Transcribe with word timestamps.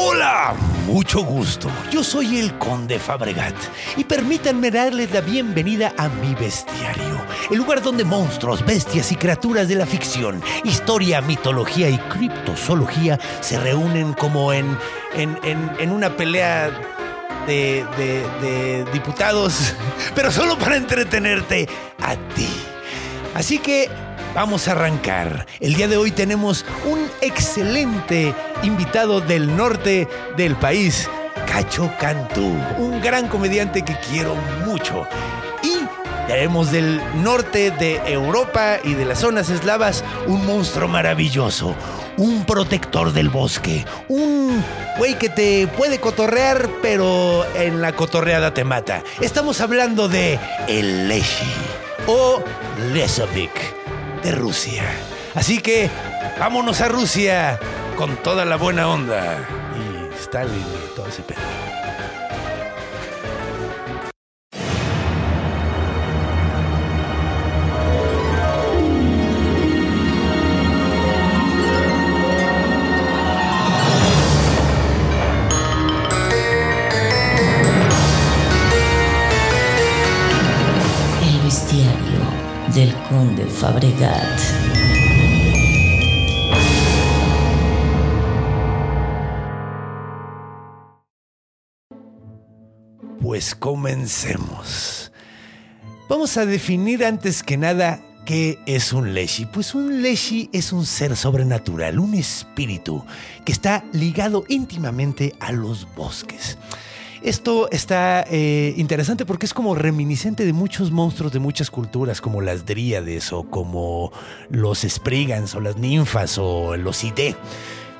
Hola, 0.00 0.54
mucho 0.86 1.24
gusto. 1.24 1.68
Yo 1.90 2.04
soy 2.04 2.38
el 2.38 2.56
Conde 2.56 3.00
Fabregat 3.00 3.56
y 3.96 4.04
permítanme 4.04 4.70
darles 4.70 5.10
la 5.10 5.20
bienvenida 5.20 5.92
a 5.98 6.08
mi 6.08 6.36
bestiario, 6.36 7.20
el 7.50 7.58
lugar 7.58 7.82
donde 7.82 8.04
monstruos, 8.04 8.64
bestias 8.64 9.10
y 9.10 9.16
criaturas 9.16 9.66
de 9.66 9.74
la 9.74 9.86
ficción, 9.86 10.40
historia, 10.62 11.20
mitología 11.20 11.90
y 11.90 11.98
criptozoología 11.98 13.18
se 13.40 13.58
reúnen 13.58 14.12
como 14.12 14.52
en, 14.52 14.78
en, 15.16 15.36
en, 15.42 15.90
una 15.90 16.16
pelea 16.16 16.70
de, 17.48 17.84
de, 17.96 18.24
de 18.40 18.84
diputados, 18.92 19.74
pero 20.14 20.30
solo 20.30 20.56
para 20.56 20.76
entretenerte 20.76 21.68
a 22.00 22.14
ti. 22.36 22.48
Así 23.34 23.58
que 23.58 23.90
vamos 24.34 24.68
a 24.68 24.72
arrancar. 24.72 25.46
El 25.60 25.74
día 25.74 25.88
de 25.88 25.96
hoy 25.96 26.10
tenemos 26.10 26.64
un 26.86 27.08
excelente 27.20 28.34
invitado 28.62 29.20
del 29.20 29.56
norte 29.56 30.08
del 30.36 30.56
país, 30.56 31.08
Cacho 31.46 31.90
Cantú, 31.98 32.54
un 32.78 33.00
gran 33.00 33.28
comediante 33.28 33.82
que 33.82 33.96
quiero 34.10 34.34
mucho. 34.64 35.06
Y 35.62 35.78
tenemos 36.26 36.70
del 36.70 37.00
norte 37.22 37.70
de 37.70 37.96
Europa 38.06 38.78
y 38.82 38.94
de 38.94 39.04
las 39.04 39.20
zonas 39.20 39.50
eslavas 39.50 40.04
un 40.26 40.44
monstruo 40.46 40.88
maravilloso, 40.88 41.74
un 42.16 42.44
protector 42.44 43.12
del 43.12 43.30
bosque, 43.30 43.84
un 44.08 44.62
güey 44.98 45.18
que 45.18 45.28
te 45.28 45.66
puede 45.68 46.00
cotorrear, 46.00 46.68
pero 46.82 47.46
en 47.56 47.80
la 47.80 47.92
cotorreada 47.92 48.52
te 48.52 48.64
mata. 48.64 49.02
Estamos 49.20 49.60
hablando 49.60 50.08
de 50.08 50.38
el 50.68 51.08
Leshi 51.08 51.52
o 52.06 52.42
Lesovic 52.92 53.77
de 54.22 54.32
Rusia. 54.32 54.84
Así 55.34 55.58
que 55.58 55.90
vámonos 56.38 56.80
a 56.80 56.88
Rusia 56.88 57.58
con 57.96 58.16
toda 58.16 58.44
la 58.44 58.56
buena 58.56 58.88
onda. 58.88 59.38
Y 59.76 60.14
Stalin 60.20 60.54
y 60.54 60.96
todo 60.96 61.08
ese 61.08 61.22
pedo. 61.22 61.38
Del 82.78 82.94
conde 83.08 83.44
Fabregat. 83.44 84.40
Pues 93.20 93.56
comencemos. 93.56 95.10
Vamos 96.08 96.36
a 96.36 96.46
definir 96.46 97.04
antes 97.04 97.42
que 97.42 97.56
nada 97.56 98.00
qué 98.24 98.60
es 98.66 98.92
un 98.92 99.12
Leshi. 99.12 99.46
Pues 99.46 99.74
un 99.74 100.00
Leshi 100.00 100.48
es 100.52 100.72
un 100.72 100.86
ser 100.86 101.16
sobrenatural, 101.16 101.98
un 101.98 102.14
espíritu 102.14 103.04
que 103.44 103.50
está 103.50 103.84
ligado 103.92 104.44
íntimamente 104.48 105.34
a 105.40 105.50
los 105.50 105.92
bosques. 105.96 106.56
Esto 107.22 107.68
está 107.70 108.24
eh, 108.30 108.74
interesante 108.76 109.26
porque 109.26 109.46
es 109.46 109.54
como 109.54 109.74
reminiscente 109.74 110.44
de 110.44 110.52
muchos 110.52 110.90
monstruos 110.90 111.32
de 111.32 111.40
muchas 111.40 111.70
culturas, 111.70 112.20
como 112.20 112.40
las 112.40 112.64
dríades 112.64 113.32
o 113.32 113.44
como 113.44 114.12
los 114.50 114.80
sprigans 114.80 115.54
o 115.54 115.60
las 115.60 115.76
ninfas 115.76 116.38
o 116.38 116.76
los 116.76 117.02
ide. 117.02 117.34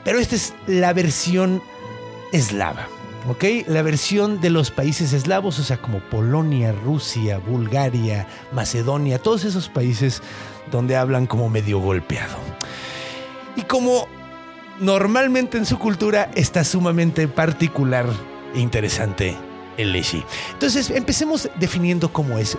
Pero 0.05 0.19
esta 0.21 0.37
es 0.37 0.55
la 0.67 0.93
versión 0.93 1.63
eslava. 2.33 2.89
¿ok? 3.29 3.45
La 3.67 3.83
versión 3.83 4.41
de 4.41 4.51
los 4.51 4.71
países 4.71 5.13
eslavos, 5.13 5.59
o 5.59 5.63
sea, 5.63 5.79
como 5.79 6.01
Polonia, 6.01 6.73
Rusia, 6.73 7.39
Bulgaria, 7.39 8.27
Macedonia, 8.53 9.19
todos 9.19 9.45
esos 9.45 9.69
países 9.69 10.23
donde 10.71 10.97
hablan 10.97 11.27
como 11.27 11.49
medio 11.49 11.81
golpeado. 11.81 12.37
Y 13.57 13.63
como 13.63 14.07
normalmente 14.81 15.59
en 15.59 15.67
su 15.67 15.79
cultura 15.79 16.31
está 16.35 16.63
sumamente 16.63 17.27
particular 17.27 18.07
interesante 18.55 19.37
el 19.77 19.93
Leshi. 19.93 20.25
Entonces, 20.53 20.91
empecemos 20.91 21.49
definiendo 21.59 22.13
cómo 22.13 22.39
es. 22.39 22.57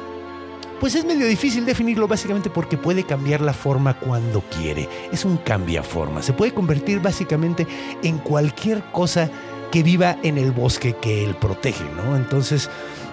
Pues 0.80 0.96
es 0.96 1.04
medio 1.04 1.28
difícil 1.28 1.66
definirlo 1.66 2.08
básicamente 2.08 2.50
porque 2.50 2.78
puede 2.78 3.04
cambiar 3.04 3.42
la 3.42 3.54
forma 3.54 3.96
cuando 4.00 4.42
quiere. 4.42 4.88
Es 5.12 5.26
un 5.26 5.38
cambiaforma. 5.38 6.22
Se 6.22 6.32
puede 6.32 6.54
convertir 6.54 7.02
básicamente 7.02 7.68
en 8.02 8.18
cualquier 8.20 8.82
cosa 8.92 9.30
que 9.72 9.84
viva 9.84 10.18
en 10.24 10.38
el 10.38 10.52
bosque 10.52 10.96
que 10.96 11.26
él 11.26 11.36
protege, 11.36 11.84
¿no? 11.96 12.16
Entonces, 12.16 12.70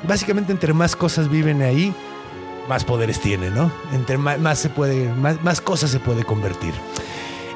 básicamente 0.07 0.53
entre 0.53 0.73
más 0.73 0.95
cosas 0.95 1.29
viven 1.29 1.61
ahí, 1.61 1.93
más 2.69 2.85
poderes 2.85 3.21
tiene, 3.21 3.51
¿no? 3.51 3.71
Entre 3.93 4.17
más, 4.17 4.39
más 4.39 4.59
se 4.59 4.69
puede, 4.69 5.13
más, 5.15 5.43
más, 5.43 5.61
cosas 5.61 5.91
se 5.91 6.01
puede 6.01 6.25
convertir. 6.25 6.73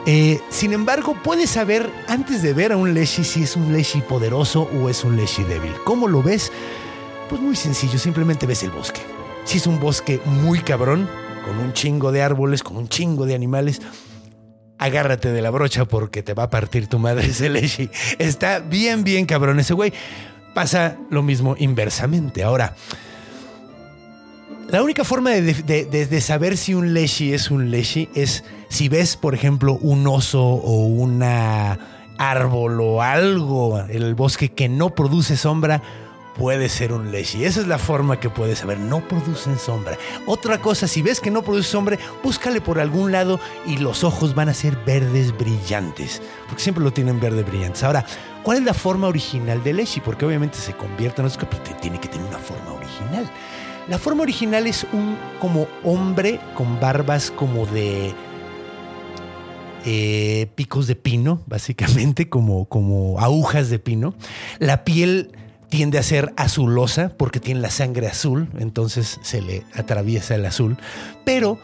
Eh, 0.06 0.40
sin 0.48 0.72
embargo, 0.72 1.14
puedes 1.22 1.50
saber 1.50 1.90
antes 2.08 2.42
de 2.42 2.54
ver 2.54 2.72
a 2.72 2.76
un 2.76 2.94
Leshi 2.94 3.22
si 3.22 3.42
es 3.42 3.56
un 3.56 3.72
Leshi 3.72 4.00
poderoso 4.00 4.62
o 4.80 4.88
es 4.88 5.04
un 5.04 5.16
Leshi 5.16 5.42
débil. 5.44 5.72
¿Cómo 5.84 6.08
lo 6.08 6.22
ves? 6.22 6.50
Pues 7.28 7.40
muy 7.40 7.54
sencillo, 7.54 7.98
simplemente 7.98 8.46
ves 8.46 8.62
el 8.62 8.70
bosque. 8.70 9.00
Si 9.44 9.58
es 9.58 9.66
un 9.66 9.78
bosque 9.78 10.20
muy 10.24 10.60
cabrón, 10.60 11.08
con 11.44 11.58
un 11.58 11.72
chingo 11.72 12.12
de 12.12 12.22
árboles, 12.22 12.62
con 12.62 12.76
un 12.76 12.88
chingo 12.88 13.26
de 13.26 13.34
animales, 13.34 13.80
agárrate 14.78 15.30
de 15.30 15.42
la 15.42 15.50
brocha 15.50 15.84
porque 15.84 16.22
te 16.22 16.34
va 16.34 16.44
a 16.44 16.50
partir 16.50 16.86
tu 16.86 16.98
madre 16.98 17.26
ese 17.26 17.50
Leshi. 17.50 17.90
Está 18.18 18.60
bien, 18.60 19.04
bien 19.04 19.26
cabrón 19.26 19.60
ese 19.60 19.74
güey. 19.74 19.92
Pasa 20.54 20.96
lo 21.10 21.22
mismo 21.22 21.54
inversamente. 21.58 22.42
Ahora, 22.42 22.74
la 24.68 24.82
única 24.82 25.04
forma 25.04 25.30
de, 25.30 25.84
de, 25.84 26.20
saber 26.20 26.56
si 26.56 26.74
un 26.74 26.94
Leshi 26.94 27.32
es 27.32 27.50
un 27.50 27.70
Leshi 27.70 28.08
es 28.14 28.44
si 28.70 28.88
ves, 28.88 29.16
por 29.16 29.34
ejemplo, 29.34 29.74
un 29.74 30.06
oso 30.06 30.42
o 30.42 30.86
una 30.86 31.78
árbol 32.18 32.80
o 32.80 33.02
algo 33.02 33.80
en 33.80 33.90
el 33.90 34.14
bosque 34.14 34.50
que 34.50 34.68
no 34.68 34.94
produce 34.94 35.36
sombra, 35.36 35.82
puede 36.36 36.68
ser 36.68 36.92
un 36.92 37.10
Leshi. 37.10 37.44
Esa 37.44 37.60
es 37.60 37.66
la 37.66 37.78
forma 37.78 38.20
que 38.20 38.30
puedes 38.30 38.60
saber. 38.60 38.78
No 38.78 39.06
producen 39.06 39.58
sombra. 39.58 39.98
Otra 40.24 40.58
cosa, 40.58 40.86
si 40.86 41.02
ves 41.02 41.20
que 41.20 41.32
no 41.32 41.42
produce 41.42 41.68
sombra, 41.68 41.98
búscale 42.22 42.60
por 42.60 42.78
algún 42.78 43.10
lado 43.10 43.40
y 43.66 43.76
los 43.76 44.04
ojos 44.04 44.34
van 44.34 44.48
a 44.48 44.54
ser 44.54 44.76
verdes 44.86 45.36
brillantes. 45.36 46.22
Porque 46.46 46.62
siempre 46.62 46.84
lo 46.84 46.92
tienen 46.92 47.18
verde 47.18 47.42
brillantes. 47.42 47.82
Ahora, 47.82 48.06
¿cuál 48.44 48.58
es 48.58 48.64
la 48.64 48.74
forma 48.74 49.08
original 49.08 49.62
del 49.64 49.78
Leshi? 49.78 50.00
Porque 50.00 50.24
obviamente 50.24 50.58
se 50.58 50.74
convierte 50.74 51.22
en 51.22 51.26
otro, 51.26 51.48
pero 51.50 51.76
tiene 51.80 52.00
que 52.00 52.08
tener 52.08 52.26
una 52.26 52.38
forma 52.38 52.72
original. 52.72 53.28
La 53.88 53.98
forma 53.98 54.22
original 54.22 54.68
es 54.68 54.86
un 54.92 55.18
como 55.40 55.66
hombre 55.82 56.38
con 56.54 56.78
barbas 56.78 57.32
como 57.32 57.66
de 57.66 58.14
eh, 59.84 60.50
picos 60.54 60.86
de 60.86 60.96
pino, 60.96 61.42
básicamente, 61.46 62.28
como, 62.28 62.66
como 62.66 63.18
agujas 63.18 63.70
de 63.70 63.78
pino. 63.78 64.14
La 64.58 64.84
piel 64.84 65.32
tiende 65.70 65.98
a 65.98 66.02
ser 66.02 66.34
azulosa 66.36 67.12
porque 67.16 67.40
tiene 67.40 67.60
la 67.60 67.70
sangre 67.70 68.08
azul, 68.08 68.48
entonces 68.58 69.18
se 69.22 69.40
le 69.40 69.64
atraviesa 69.74 70.34
el 70.34 70.44
azul, 70.44 70.76
pero 71.24 71.58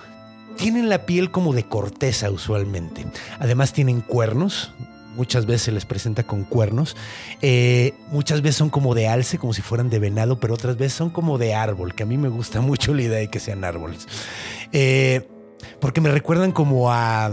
tienen 0.56 0.88
la 0.88 1.04
piel 1.04 1.30
como 1.30 1.52
de 1.52 1.64
corteza 1.64 2.30
usualmente. 2.30 3.04
Además 3.38 3.72
tienen 3.72 4.00
cuernos, 4.00 4.72
muchas 5.16 5.44
veces 5.46 5.62
se 5.62 5.72
les 5.72 5.84
presenta 5.84 6.22
con 6.22 6.44
cuernos, 6.44 6.96
eh, 7.42 7.94
muchas 8.10 8.42
veces 8.42 8.56
son 8.56 8.70
como 8.70 8.94
de 8.94 9.08
alce, 9.08 9.38
como 9.38 9.52
si 9.52 9.60
fueran 9.60 9.90
de 9.90 9.98
venado, 9.98 10.38
pero 10.38 10.54
otras 10.54 10.76
veces 10.76 10.94
son 10.94 11.10
como 11.10 11.36
de 11.36 11.54
árbol, 11.54 11.94
que 11.94 12.04
a 12.04 12.06
mí 12.06 12.16
me 12.16 12.28
gusta 12.28 12.60
mucho 12.62 12.94
la 12.94 13.02
idea 13.02 13.18
de 13.18 13.28
que 13.28 13.40
sean 13.40 13.64
árboles, 13.64 14.06
eh, 14.72 15.28
porque 15.80 16.00
me 16.00 16.10
recuerdan 16.10 16.52
como 16.52 16.92
a 16.92 17.32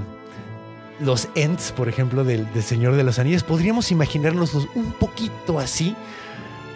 los 1.00 1.28
Ents, 1.36 1.72
por 1.72 1.90
ejemplo, 1.90 2.24
del, 2.24 2.52
del 2.54 2.64
Señor 2.64 2.96
de 2.96 3.04
los 3.04 3.20
Anillos, 3.20 3.44
podríamos 3.44 3.92
imaginarnos 3.92 4.54
un 4.76 4.92
poquito 4.94 5.60
así, 5.60 5.96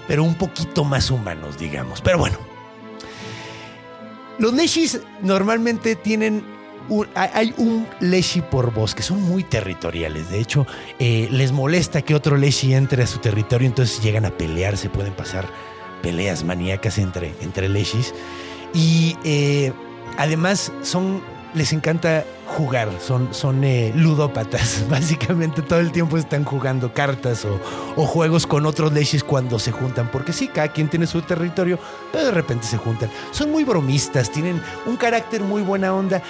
pero 0.07 0.23
un 0.23 0.35
poquito 0.35 0.83
más 0.83 1.11
humanos, 1.11 1.57
digamos. 1.57 2.01
Pero 2.01 2.17
bueno, 2.17 2.37
los 4.39 4.53
Leshis 4.53 4.99
normalmente 5.21 5.95
tienen 5.95 6.43
un- 6.89 7.07
hay- 7.15 7.29
hay 7.33 7.53
un 7.57 7.85
leshi 7.99 8.41
por 8.41 8.73
bosque, 8.73 9.01
son 9.03 9.21
muy 9.21 9.43
territoriales. 9.43 10.29
De 10.29 10.39
hecho, 10.39 10.65
eh, 10.99 11.27
les 11.31 11.51
molesta 11.51 12.01
que 12.01 12.15
otro 12.15 12.37
leshi 12.37 12.73
entre 12.73 13.03
a 13.03 13.07
su 13.07 13.19
territorio, 13.19 13.67
entonces 13.67 14.01
llegan 14.01 14.25
a 14.25 14.31
pelear, 14.31 14.77
se 14.77 14.89
pueden 14.89 15.13
pasar 15.13 15.45
peleas 16.01 16.43
maníacas 16.45 16.97
entre, 16.97 17.33
entre 17.41 17.67
leshis. 17.67 18.13
Y 18.73 19.17
eh, 19.25 19.73
además 20.17 20.71
son, 20.81 21.21
les 21.53 21.73
encanta 21.73 22.25
jugar, 22.45 22.89
son, 23.01 23.33
son 23.33 23.63
eh, 23.63 23.91
ludópatas. 23.95 24.85
Básicamente 24.89 25.61
todo 25.61 25.79
el 25.79 25.91
tiempo 25.91 26.17
están 26.17 26.43
jugando 26.43 26.93
cartas 26.93 27.45
o, 27.45 28.05
juegos 28.05 28.47
con 28.47 28.65
otros 28.65 28.93
leshis 28.93 29.23
cuando 29.23 29.59
se 29.59 29.71
juntan. 29.71 30.09
Porque 30.11 30.33
sí, 30.33 30.47
cada 30.47 30.69
quien 30.69 30.89
tiene 30.89 31.07
su 31.07 31.21
territorio, 31.21 31.79
pero 32.11 32.25
de 32.25 32.31
repente 32.31 32.65
se 32.67 32.77
juntan. 32.77 33.09
Son 33.31 33.51
muy 33.51 33.63
bromistas, 33.63 34.31
tienen 34.31 34.61
un 34.85 34.97
carácter 34.97 35.41
muy 35.41 35.61
buena 35.61 35.93
onda. 35.93 36.21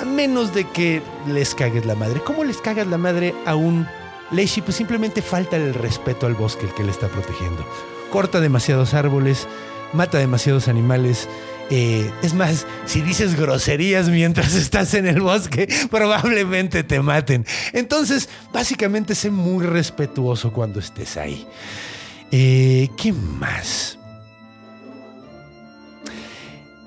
A 0.00 0.04
menos 0.04 0.54
de 0.54 0.64
que 0.64 1.02
les 1.26 1.54
cagues 1.54 1.84
la 1.84 1.94
madre. 1.94 2.20
¿Cómo 2.20 2.42
les 2.42 2.58
cagas 2.58 2.86
la 2.86 2.98
madre 2.98 3.34
a 3.46 3.54
un 3.54 3.86
Leshi? 4.30 4.62
Pues 4.62 4.76
simplemente 4.76 5.22
falta 5.22 5.56
el 5.56 5.74
respeto 5.74 6.26
al 6.26 6.34
bosque 6.34 6.66
el 6.66 6.74
que 6.74 6.84
le 6.84 6.90
está 6.90 7.08
protegiendo. 7.08 7.64
Corta 8.10 8.40
demasiados 8.40 8.94
árboles, 8.94 9.46
mata 9.92 10.18
demasiados 10.18 10.68
animales. 10.68 11.28
Eh, 11.70 12.10
es 12.22 12.34
más, 12.34 12.66
si 12.86 13.00
dices 13.00 13.36
groserías 13.36 14.08
mientras 14.08 14.54
estás 14.54 14.94
en 14.94 15.06
el 15.06 15.20
bosque, 15.20 15.68
probablemente 15.90 16.84
te 16.84 17.00
maten. 17.00 17.46
Entonces, 17.72 18.28
básicamente 18.52 19.14
sé 19.14 19.30
muy 19.30 19.64
respetuoso 19.64 20.52
cuando 20.52 20.80
estés 20.80 21.16
ahí. 21.16 21.46
Eh, 22.30 22.88
¿Qué 22.96 23.12
más? 23.12 23.98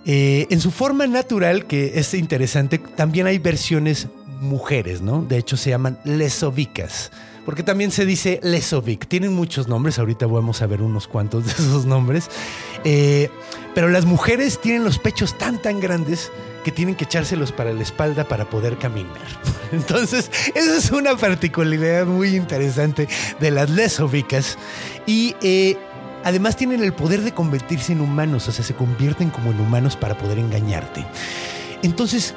Eh, 0.06 0.47
en 0.50 0.62
su 0.62 0.71
forma 0.71 1.06
natural, 1.07 1.65
que 1.65 2.00
es 2.00 2.13
interesante, 2.13 2.77
también 2.77 3.27
hay 3.27 3.39
versiones 3.39 4.07
mujeres, 4.39 5.01
¿no? 5.01 5.21
De 5.21 5.38
hecho, 5.38 5.57
se 5.57 5.71
llaman 5.71 6.00
lesovicas. 6.06 7.12
Porque 7.47 7.63
también 7.63 7.91
se 7.91 8.05
dice 8.05 8.41
lesovic. 8.44 9.07
Tienen 9.07 9.31
muchos 9.31 9.69
nombres, 9.69 9.97
ahorita 9.99 10.25
vamos 10.25 10.61
a 10.61 10.67
ver 10.67 10.81
unos 10.81 11.07
cuantos 11.07 11.45
de 11.45 11.51
esos 11.53 11.85
nombres. 11.85 12.29
Eh, 12.83 13.29
pero 13.73 13.88
las 13.88 14.03
mujeres 14.03 14.59
tienen 14.59 14.83
los 14.83 14.99
pechos 14.99 15.38
tan, 15.38 15.61
tan 15.61 15.79
grandes 15.79 16.29
que 16.65 16.73
tienen 16.73 16.95
que 16.95 17.05
echárselos 17.05 17.53
para 17.53 17.71
la 17.71 17.81
espalda 17.83 18.25
para 18.25 18.49
poder 18.49 18.77
caminar. 18.77 19.15
Entonces, 19.71 20.29
esa 20.55 20.75
es 20.75 20.91
una 20.91 21.15
particularidad 21.15 22.05
muy 22.05 22.35
interesante 22.35 23.07
de 23.39 23.51
las 23.51 23.69
lesovicas. 23.69 24.57
Y 25.05 25.33
eh, 25.41 25.77
además 26.25 26.57
tienen 26.57 26.83
el 26.83 26.91
poder 26.91 27.21
de 27.21 27.33
convertirse 27.33 27.94
en 27.94 28.01
humanos, 28.01 28.49
o 28.49 28.51
sea, 28.51 28.65
se 28.65 28.73
convierten 28.73 29.29
como 29.29 29.51
en 29.51 29.61
humanos 29.61 29.95
para 29.95 30.17
poder 30.17 30.38
engañarte. 30.38 31.05
Entonces, 31.81 32.33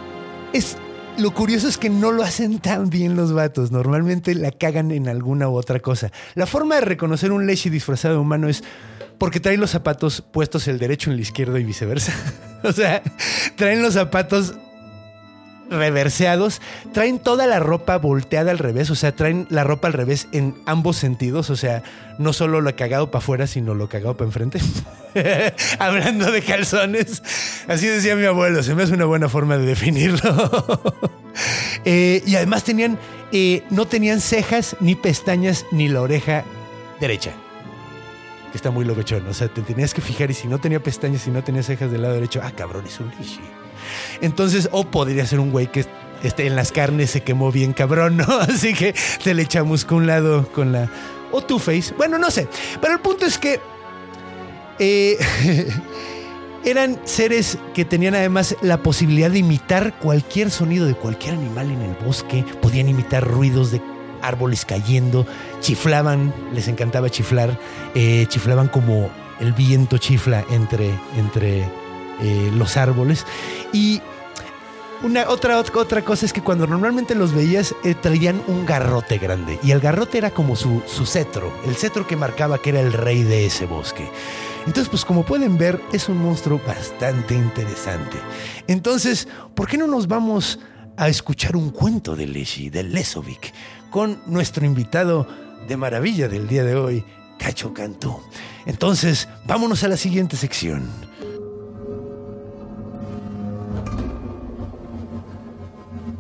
es 0.53 0.77
lo 1.19 1.35
curioso 1.35 1.69
es 1.69 1.77
que 1.77 1.91
no 1.91 2.13
lo 2.13 2.23
hacen 2.23 2.59
tan 2.59 2.91
bien 2.91 3.17
los 3.17 3.33
vatos. 3.33 3.71
Normalmente 3.71 4.35
la 4.35 4.51
cagan 4.51 4.91
en 4.91 5.09
alguna 5.09 5.49
u 5.49 5.57
otra 5.57 5.81
cosa. 5.81 6.11
La 6.35 6.47
forma 6.47 6.77
de 6.77 6.83
reconocer 6.83 7.33
un 7.33 7.47
leche 7.47 7.71
disfrazado 7.71 8.15
de 8.15 8.21
humano 8.21 8.49
es 8.49 8.63
porque 9.19 9.41
traen 9.41 9.61
los 9.61 9.71
zapatos 9.71 10.23
puestos 10.23 10.67
el 10.69 10.79
derecho 10.79 11.11
en 11.11 11.15
el 11.15 11.21
izquierdo 11.21 11.59
y 11.59 11.65
viceversa. 11.65 12.13
o 12.65 12.73
sea, 12.73 13.03
traen 13.57 13.83
los 13.83 13.95
zapatos 13.95 14.55
reverseados, 15.71 16.61
traen 16.93 17.19
toda 17.19 17.47
la 17.47 17.61
ropa 17.61 17.97
volteada 17.97 18.51
al 18.51 18.59
revés, 18.59 18.91
o 18.91 18.95
sea, 18.95 19.15
traen 19.15 19.47
la 19.51 19.65
ropa 19.65 19.89
al 19.89 19.95
revés 19.95 20.29
en 20.33 20.57
ambos 20.67 20.97
sentidos, 20.97 21.49
o 21.51 21.57
sea, 21.57 21.83
no 22.19 22.33
solo 22.33 22.61
lo 22.61 22.75
cagado 22.77 23.11
para 23.11 23.23
afuera, 23.23 23.47
sino 23.47 23.75
lo 23.75 23.89
cagado 23.89 24.17
para 24.17 24.27
enfrente. 24.27 24.61
Hablando 25.79 26.31
de 26.31 26.43
calzones, 26.43 27.23
así 27.69 27.87
decía 27.87 28.17
mi 28.17 28.25
abuelo, 28.25 28.63
se 28.63 28.75
me 28.75 28.83
hace 28.83 28.95
una 28.95 29.07
buena 29.07 29.29
forma 29.29 29.57
de 29.57 29.67
definirlo. 29.67 30.81
Eh, 31.87 32.23
y 32.27 32.35
además 32.35 32.65
tenían, 32.65 32.99
eh, 33.33 33.63
no 33.71 33.87
tenían 33.87 34.21
cejas, 34.21 34.77
ni 34.81 34.97
pestañas, 34.97 35.65
ni 35.71 35.89
la 35.89 36.03
oreja 36.03 36.45
derecha. 37.01 37.31
Que 38.51 38.59
está 38.59 38.71
muy 38.71 38.85
locochón, 38.85 39.27
o 39.27 39.33
sea, 39.33 39.49
te 39.49 39.63
tenías 39.63 39.95
que 39.95 40.03
fijar 40.03 40.31
y 40.31 40.35
si 40.35 40.47
no 40.47 40.59
tenía 40.59 40.83
pestañas, 40.83 41.23
si 41.23 41.31
no 41.31 41.43
tenía 41.43 41.63
cejas 41.63 41.91
del 41.91 42.03
lado 42.03 42.15
derecho, 42.15 42.43
ah, 42.45 42.53
cabrón, 42.55 42.85
es 42.87 43.01
un 43.01 43.11
lishi. 43.19 43.41
Entonces, 44.21 44.69
o 44.73 44.85
podría 44.85 45.27
ser 45.27 45.41
un 45.41 45.51
güey 45.51 45.67
que 45.71 45.87
este, 46.23 46.47
en 46.47 46.57
las 46.57 46.73
carnes 46.73 47.11
se 47.11 47.23
quemó 47.23 47.51
bien 47.51 47.73
cabrón, 47.73 48.17
¿no? 48.19 48.27
Así 48.41 48.75
que 48.75 48.95
te 49.23 49.35
le 49.35 49.43
echamos 49.43 49.85
con 49.85 49.99
un 49.99 50.07
lado 50.07 50.49
con 50.53 50.73
la... 50.73 50.91
O 51.33 51.41
Two 51.43 51.59
Face. 51.59 51.95
Bueno, 51.97 52.19
no 52.19 52.31
sé. 52.31 52.49
Pero 52.81 52.95
el 52.95 53.01
punto 53.01 53.25
es 53.25 53.39
que... 53.39 53.61
eh, 54.79 55.17
eran 56.65 56.99
seres 57.05 57.57
que 57.73 57.85
tenían 57.85 58.15
además 58.15 58.57
la 58.61 58.83
posibilidad 58.83 59.31
de 59.31 59.39
imitar 59.39 59.99
cualquier 59.99 60.51
sonido 60.51 60.87
de 60.87 60.95
cualquier 60.95 61.35
animal 61.35 61.71
en 61.71 61.83
el 61.83 61.95
bosque. 62.05 62.45
Podían 62.61 62.89
imitar 62.89 63.25
ruidos 63.27 63.71
de 63.71 63.81
árboles 64.23 64.65
cayendo. 64.67 65.27
Chiflaban, 65.61 66.35
les 66.53 66.69
encantaba 66.69 67.09
chiflar. 67.09 67.59
eh, 67.95 68.27
chiflaban 68.29 68.69
como 68.69 69.09
el 69.41 69.53
viento 69.55 69.97
chifla 69.97 70.45
entre, 70.51 70.91
entre 71.17 71.61
eh, 72.21 72.51
los 72.55 72.77
árboles. 72.77 73.25
Y 73.73 74.03
una, 75.03 75.29
otra, 75.29 75.59
otra 75.59 76.05
cosa 76.05 76.27
es 76.27 76.33
que 76.33 76.43
cuando 76.43 76.67
normalmente 76.67 77.15
los 77.15 77.33
veías 77.35 77.75
eh, 77.85 77.95
traían 77.95 78.43
un 78.47 78.67
garrote 78.67 79.19
grande 79.19 79.59
y 79.63 79.71
el 79.71 79.81
garrote 79.81 80.19
era 80.19 80.31
como 80.31 80.57
su, 80.57 80.83
su 80.87 81.07
cetro, 81.07 81.53
el 81.67 81.75
cetro 81.75 82.07
que 82.07 82.17
marcaba 82.17 82.59
que 82.59 82.71
era 82.71 82.81
el 82.81 82.93
rey 82.93 83.23
de 83.23 83.47
ese 83.47 83.67
bosque. 83.67 84.09
Entonces, 84.67 84.89
pues 84.89 85.05
como 85.05 85.25
pueden 85.25 85.57
ver, 85.57 85.81
es 85.93 86.09
un 86.09 86.19
monstruo 86.19 86.61
bastante 86.67 87.35
interesante. 87.35 88.19
Entonces, 88.67 89.27
¿por 89.55 89.69
qué 89.69 89.79
no 89.79 89.87
nos 89.87 90.07
vamos 90.07 90.59
a 90.97 91.09
escuchar 91.09 91.57
un 91.57 91.71
cuento 91.71 92.15
de 92.15 92.27
Leshi, 92.27 92.69
de 92.69 92.83
Lesovic, 92.83 93.55
con 93.91 94.21
nuestro 94.27 94.67
invitado 94.67 95.27
de 95.67 95.77
maravilla 95.77 96.29
del 96.29 96.47
día 96.47 96.65
de 96.65 96.75
hoy, 96.75 97.05
Cacho 97.39 97.73
Cantú? 97.73 98.21
Entonces, 98.67 99.29
vámonos 99.47 99.83
a 99.83 99.89
la 99.89 99.97
siguiente 99.97 100.37
sección. 100.37 101.10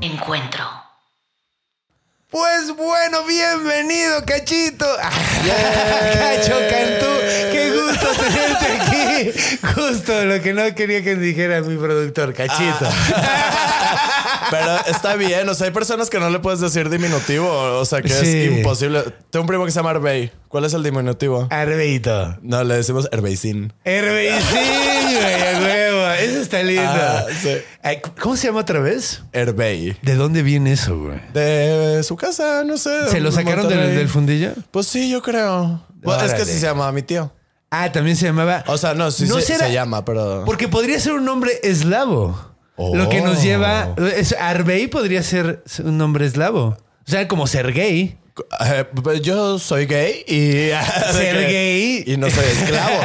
Encuentro. 0.00 0.64
Pues 2.30 2.74
bueno, 2.76 3.24
bienvenido, 3.26 4.24
Cachito. 4.24 4.86
Cacho 4.96 6.54
Cantú, 6.70 7.06
qué 7.52 7.72
gusto 7.74 8.06
tenerte 8.22 8.66
aquí. 8.66 9.32
Justo 9.74 10.24
lo 10.24 10.40
que 10.40 10.52
no 10.54 10.72
quería 10.74 11.02
que 11.02 11.16
dijera 11.16 11.60
mi 11.62 11.76
productor, 11.76 12.32
Cachito. 12.32 12.88
Pero 14.50 14.78
está 14.86 15.14
bien, 15.16 15.48
o 15.48 15.54
sea, 15.54 15.66
hay 15.66 15.72
personas 15.72 16.08
que 16.08 16.18
no 16.20 16.30
le 16.30 16.38
puedes 16.38 16.60
decir 16.60 16.88
diminutivo, 16.88 17.48
o 17.78 17.84
sea, 17.84 18.00
que 18.00 18.08
Sí. 18.08 18.14
es 18.44 18.46
imposible. 18.58 19.02
Tengo 19.30 19.42
un 19.42 19.48
primo 19.48 19.64
que 19.64 19.70
se 19.72 19.76
llama 19.80 19.90
Arbey. 19.90 20.30
¿Cuál 20.48 20.64
es 20.64 20.72
el 20.74 20.82
diminutivo? 20.82 21.46
Arbeito. 21.50 22.36
No, 22.42 22.64
le 22.64 22.76
decimos 22.76 23.08
Herbeicín. 23.12 23.72
Herbicín, 23.84 25.18
güey. 25.60 25.89
Eso 26.20 26.40
está 26.40 26.62
lindo. 26.62 26.82
Ah, 26.84 27.24
sí. 27.40 27.50
¿Cómo 28.20 28.36
se 28.36 28.48
llama 28.48 28.60
otra 28.60 28.80
vez? 28.80 29.22
Herbey. 29.32 29.96
¿De 30.02 30.14
dónde 30.14 30.42
viene 30.42 30.72
eso, 30.72 30.98
güey? 30.98 31.20
De 31.32 32.02
su 32.02 32.16
casa, 32.16 32.64
no 32.64 32.76
sé. 32.76 33.08
¿Se 33.08 33.20
lo 33.20 33.32
sacaron 33.32 33.68
del, 33.68 34.08
fundillo? 34.08 34.52
Pues 34.70 34.86
sí, 34.86 35.10
yo 35.10 35.22
creo. 35.22 35.86
Pues 36.02 36.22
es 36.22 36.34
que 36.34 36.42
así 36.42 36.52
se 36.52 36.66
llama 36.66 36.90
mi 36.92 37.02
tío. 37.02 37.32
Ah, 37.70 37.92
también 37.92 38.16
se 38.16 38.26
llamaba. 38.26 38.64
O 38.66 38.76
sea, 38.76 38.94
no, 38.94 39.10
sí 39.10 39.26
se, 39.26 39.40
será- 39.42 39.66
se 39.66 39.72
llama, 39.72 40.04
pero. 40.04 40.42
Porque 40.44 40.66
podría 40.68 40.98
ser 40.98 41.12
un 41.12 41.24
nombre 41.24 41.52
eslavo. 41.62 42.50
Oh. 42.76 42.96
Lo 42.96 43.08
que 43.08 43.20
nos 43.20 43.42
lleva. 43.42 43.94
Es, 44.16 44.32
Arbey 44.32 44.88
podría 44.88 45.22
ser 45.22 45.62
un 45.84 45.98
nombre 45.98 46.26
eslavo. 46.26 46.76
O 47.06 47.10
sea, 47.10 47.28
como 47.28 47.46
Sergei. 47.46 48.18
Eh, 48.66 48.84
yo 49.22 49.58
soy 49.58 49.86
gay 49.86 50.24
y. 50.26 50.70
Ser 51.12 51.36
gay. 51.48 52.04
Y 52.06 52.16
no 52.16 52.30
soy 52.30 52.44
esclavo. 52.44 53.00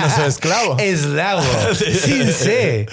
No 0.00 0.10
soy 0.16 0.24
esclavo. 0.28 0.76
Eslavo. 0.78 1.42
Sin 1.74 2.32
C. 2.32 2.86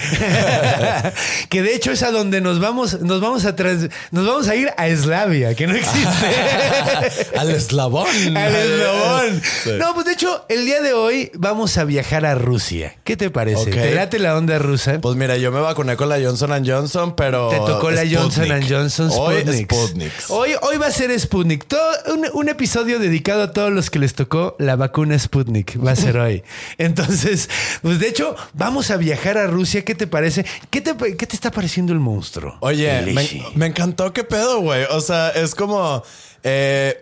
que 1.49 1.61
de 1.61 1.75
hecho 1.75 1.91
es 1.91 2.03
a 2.03 2.11
donde 2.11 2.41
nos 2.41 2.59
vamos, 2.59 3.01
nos 3.01 3.21
vamos 3.21 3.45
a 3.45 3.55
trans- 3.55 3.89
nos 4.11 4.25
vamos 4.25 4.47
a 4.47 4.55
ir 4.55 4.69
a 4.77 4.87
Eslavia, 4.87 5.55
que 5.55 5.67
no 5.67 5.75
existe. 5.75 7.37
Al 7.37 7.49
eslabón. 7.51 8.07
Al 8.37 8.55
eslabón. 8.55 9.41
Sí. 9.63 9.71
No, 9.77 9.93
pues 9.93 10.05
de 10.05 10.13
hecho, 10.13 10.45
el 10.49 10.65
día 10.65 10.81
de 10.81 10.93
hoy 10.93 11.31
vamos 11.35 11.77
a 11.77 11.83
viajar 11.83 12.25
a 12.25 12.35
Rusia. 12.35 12.95
¿Qué 13.03 13.15
te 13.17 13.29
parece? 13.29 13.61
Ok. 13.61 13.69
¿Te 13.75 13.95
late 13.95 14.19
la 14.19 14.35
onda 14.37 14.59
rusa? 14.59 14.99
Pues 15.01 15.15
mira, 15.15 15.37
yo 15.37 15.51
me 15.51 15.59
vacuné 15.59 15.95
con 15.95 16.09
la 16.09 16.17
Johnson 16.19 16.65
Johnson, 16.65 17.15
pero. 17.15 17.49
Te 17.49 17.57
tocó 17.57 17.91
la 17.91 18.01
Johnson 18.03 18.45
Sputnik. 18.45 18.69
Johnson 18.69 19.09
Hoy 19.13 19.41
Sputnik. 19.41 19.71
Sputnik. 19.71 20.11
Hoy, 20.29 20.51
hoy 20.61 20.77
va 20.77 20.87
a 20.87 20.91
ser 20.91 21.17
Sputnik. 21.19 21.54
Todo, 21.63 22.13
un, 22.13 22.25
un 22.33 22.49
episodio 22.49 22.99
dedicado 22.99 23.43
a 23.43 23.51
todos 23.53 23.71
los 23.71 23.89
que 23.89 23.99
les 23.99 24.13
tocó 24.13 24.55
la 24.59 24.75
vacuna 24.75 25.17
Sputnik. 25.17 25.83
Va 25.83 25.91
a 25.91 25.95
ser 25.95 26.17
hoy. 26.17 26.43
Entonces, 26.77 27.49
pues 27.81 27.99
de 27.99 28.09
hecho, 28.09 28.35
vamos 28.53 28.91
a 28.91 28.97
viajar 28.97 29.37
a 29.37 29.47
Rusia. 29.47 29.85
¿Qué 29.85 29.95
te 29.95 30.07
parece? 30.07 30.45
¿Qué 30.69 30.81
te, 30.81 30.95
qué 31.15 31.25
te 31.25 31.35
está 31.35 31.51
pareciendo 31.51 31.93
el 31.93 31.99
monstruo? 31.99 32.57
Oye, 32.59 33.13
me 33.55 33.65
encantó 33.67 34.11
qué 34.13 34.23
pedo, 34.23 34.59
güey. 34.59 34.83
O 34.91 34.99
sea, 35.01 35.29
es 35.29 35.55
como. 35.55 36.03
eh, 36.43 37.01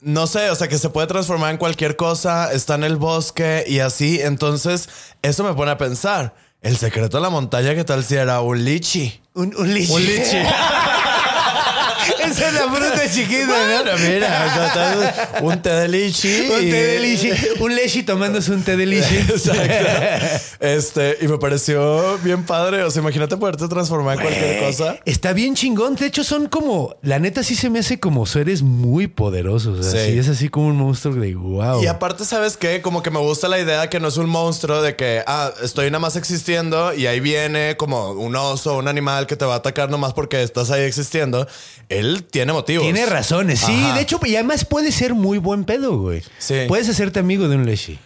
no 0.00 0.28
sé, 0.28 0.48
o 0.50 0.54
sea, 0.54 0.68
que 0.68 0.78
se 0.78 0.90
puede 0.90 1.08
transformar 1.08 1.50
en 1.50 1.56
cualquier 1.56 1.96
cosa, 1.96 2.52
está 2.52 2.76
en 2.76 2.84
el 2.84 2.96
bosque 2.98 3.64
y 3.66 3.80
así. 3.80 4.20
Entonces, 4.22 4.88
eso 5.22 5.42
me 5.42 5.54
pone 5.54 5.72
a 5.72 5.76
pensar. 5.78 6.36
El 6.62 6.76
secreto 6.76 7.16
de 7.16 7.22
la 7.22 7.30
montaña, 7.30 7.74
¿qué 7.74 7.82
tal 7.84 8.04
si 8.04 8.14
era 8.14 8.40
un 8.40 8.64
lichi? 8.64 9.20
Un, 9.34 9.54
un 9.56 9.74
lichi. 9.74 9.92
Un 9.92 10.04
lichi. 10.04 10.36
Esa 12.30 12.48
es 12.48 12.54
la 12.54 12.72
fruta 12.72 13.10
chiquita, 13.12 13.46
Bueno, 13.46 13.92
¿no? 13.92 13.98
mira, 13.98 14.46
o 14.50 14.54
sea, 14.54 14.72
tal- 14.72 15.44
un 15.44 15.62
té 15.62 15.70
de 15.70 15.88
lichi. 15.88 16.28
Un 16.50 16.66
y- 16.66 16.70
té 16.70 16.86
de 16.86 17.00
lichi. 17.00 17.30
Un 17.60 17.74
lechi 17.74 18.02
tomándose 18.02 18.52
un 18.52 18.62
té 18.62 18.76
de 18.76 18.86
lichi. 18.86 19.16
Exacto. 19.28 20.56
Este, 20.60 21.18
y 21.20 21.28
me 21.28 21.38
pareció 21.38 22.18
bien 22.18 22.44
padre. 22.44 22.82
O 22.84 22.90
sea, 22.90 23.02
imagínate 23.02 23.36
poderte 23.36 23.68
transformar 23.68 24.16
en 24.16 24.22
cualquier 24.22 24.60
cosa. 24.60 24.96
Está 25.04 25.32
bien 25.32 25.54
chingón. 25.54 25.94
De 25.96 26.06
hecho, 26.06 26.24
son 26.24 26.48
como. 26.48 26.96
La 27.02 27.18
neta 27.18 27.42
sí 27.42 27.54
se 27.54 27.70
me 27.70 27.78
hace 27.80 28.00
como 28.00 28.26
seres 28.26 28.62
muy 28.62 29.06
poderosos. 29.06 29.78
O 29.78 29.82
sea, 29.82 30.04
Sí. 30.04 30.12
sí, 30.12 30.18
es 30.18 30.28
así 30.28 30.48
como 30.48 30.68
un 30.68 30.76
monstruo 30.76 31.14
de 31.14 31.34
wow. 31.34 31.82
Y 31.82 31.86
aparte, 31.86 32.24
¿sabes 32.24 32.56
qué? 32.56 32.82
Como 32.82 33.02
que 33.02 33.10
me 33.10 33.18
gusta 33.18 33.48
la 33.48 33.58
idea 33.58 33.88
que 33.88 34.00
no 34.00 34.08
es 34.08 34.16
un 34.16 34.28
monstruo 34.28 34.82
de 34.82 34.96
que, 34.96 35.22
ah, 35.26 35.52
estoy 35.62 35.86
nada 35.86 36.00
más 36.00 36.16
existiendo 36.16 36.92
y 36.94 37.06
ahí 37.06 37.20
viene 37.20 37.76
como 37.76 38.10
un 38.12 38.34
oso, 38.36 38.76
un 38.76 38.88
animal 38.88 39.26
que 39.26 39.36
te 39.36 39.44
va 39.44 39.54
a 39.54 39.58
atacar 39.58 39.90
nomás 39.90 40.12
porque 40.14 40.42
estás 40.42 40.70
ahí 40.70 40.82
existiendo. 40.82 41.46
Él 41.88 42.17
tiene 42.22 42.52
motivos. 42.52 42.84
Tiene 42.84 43.06
razones. 43.06 43.60
Sí, 43.60 43.72
Ajá. 43.84 43.94
de 43.96 44.00
hecho, 44.02 44.20
y 44.24 44.34
además 44.36 44.64
puede 44.64 44.92
ser 44.92 45.14
muy 45.14 45.38
buen 45.38 45.64
pedo, 45.64 45.98
güey. 45.98 46.22
Sí. 46.38 46.64
Puedes 46.68 46.88
hacerte 46.88 47.18
amigo 47.20 47.48
de 47.48 47.56
un 47.56 47.66
lechi. 47.66 47.98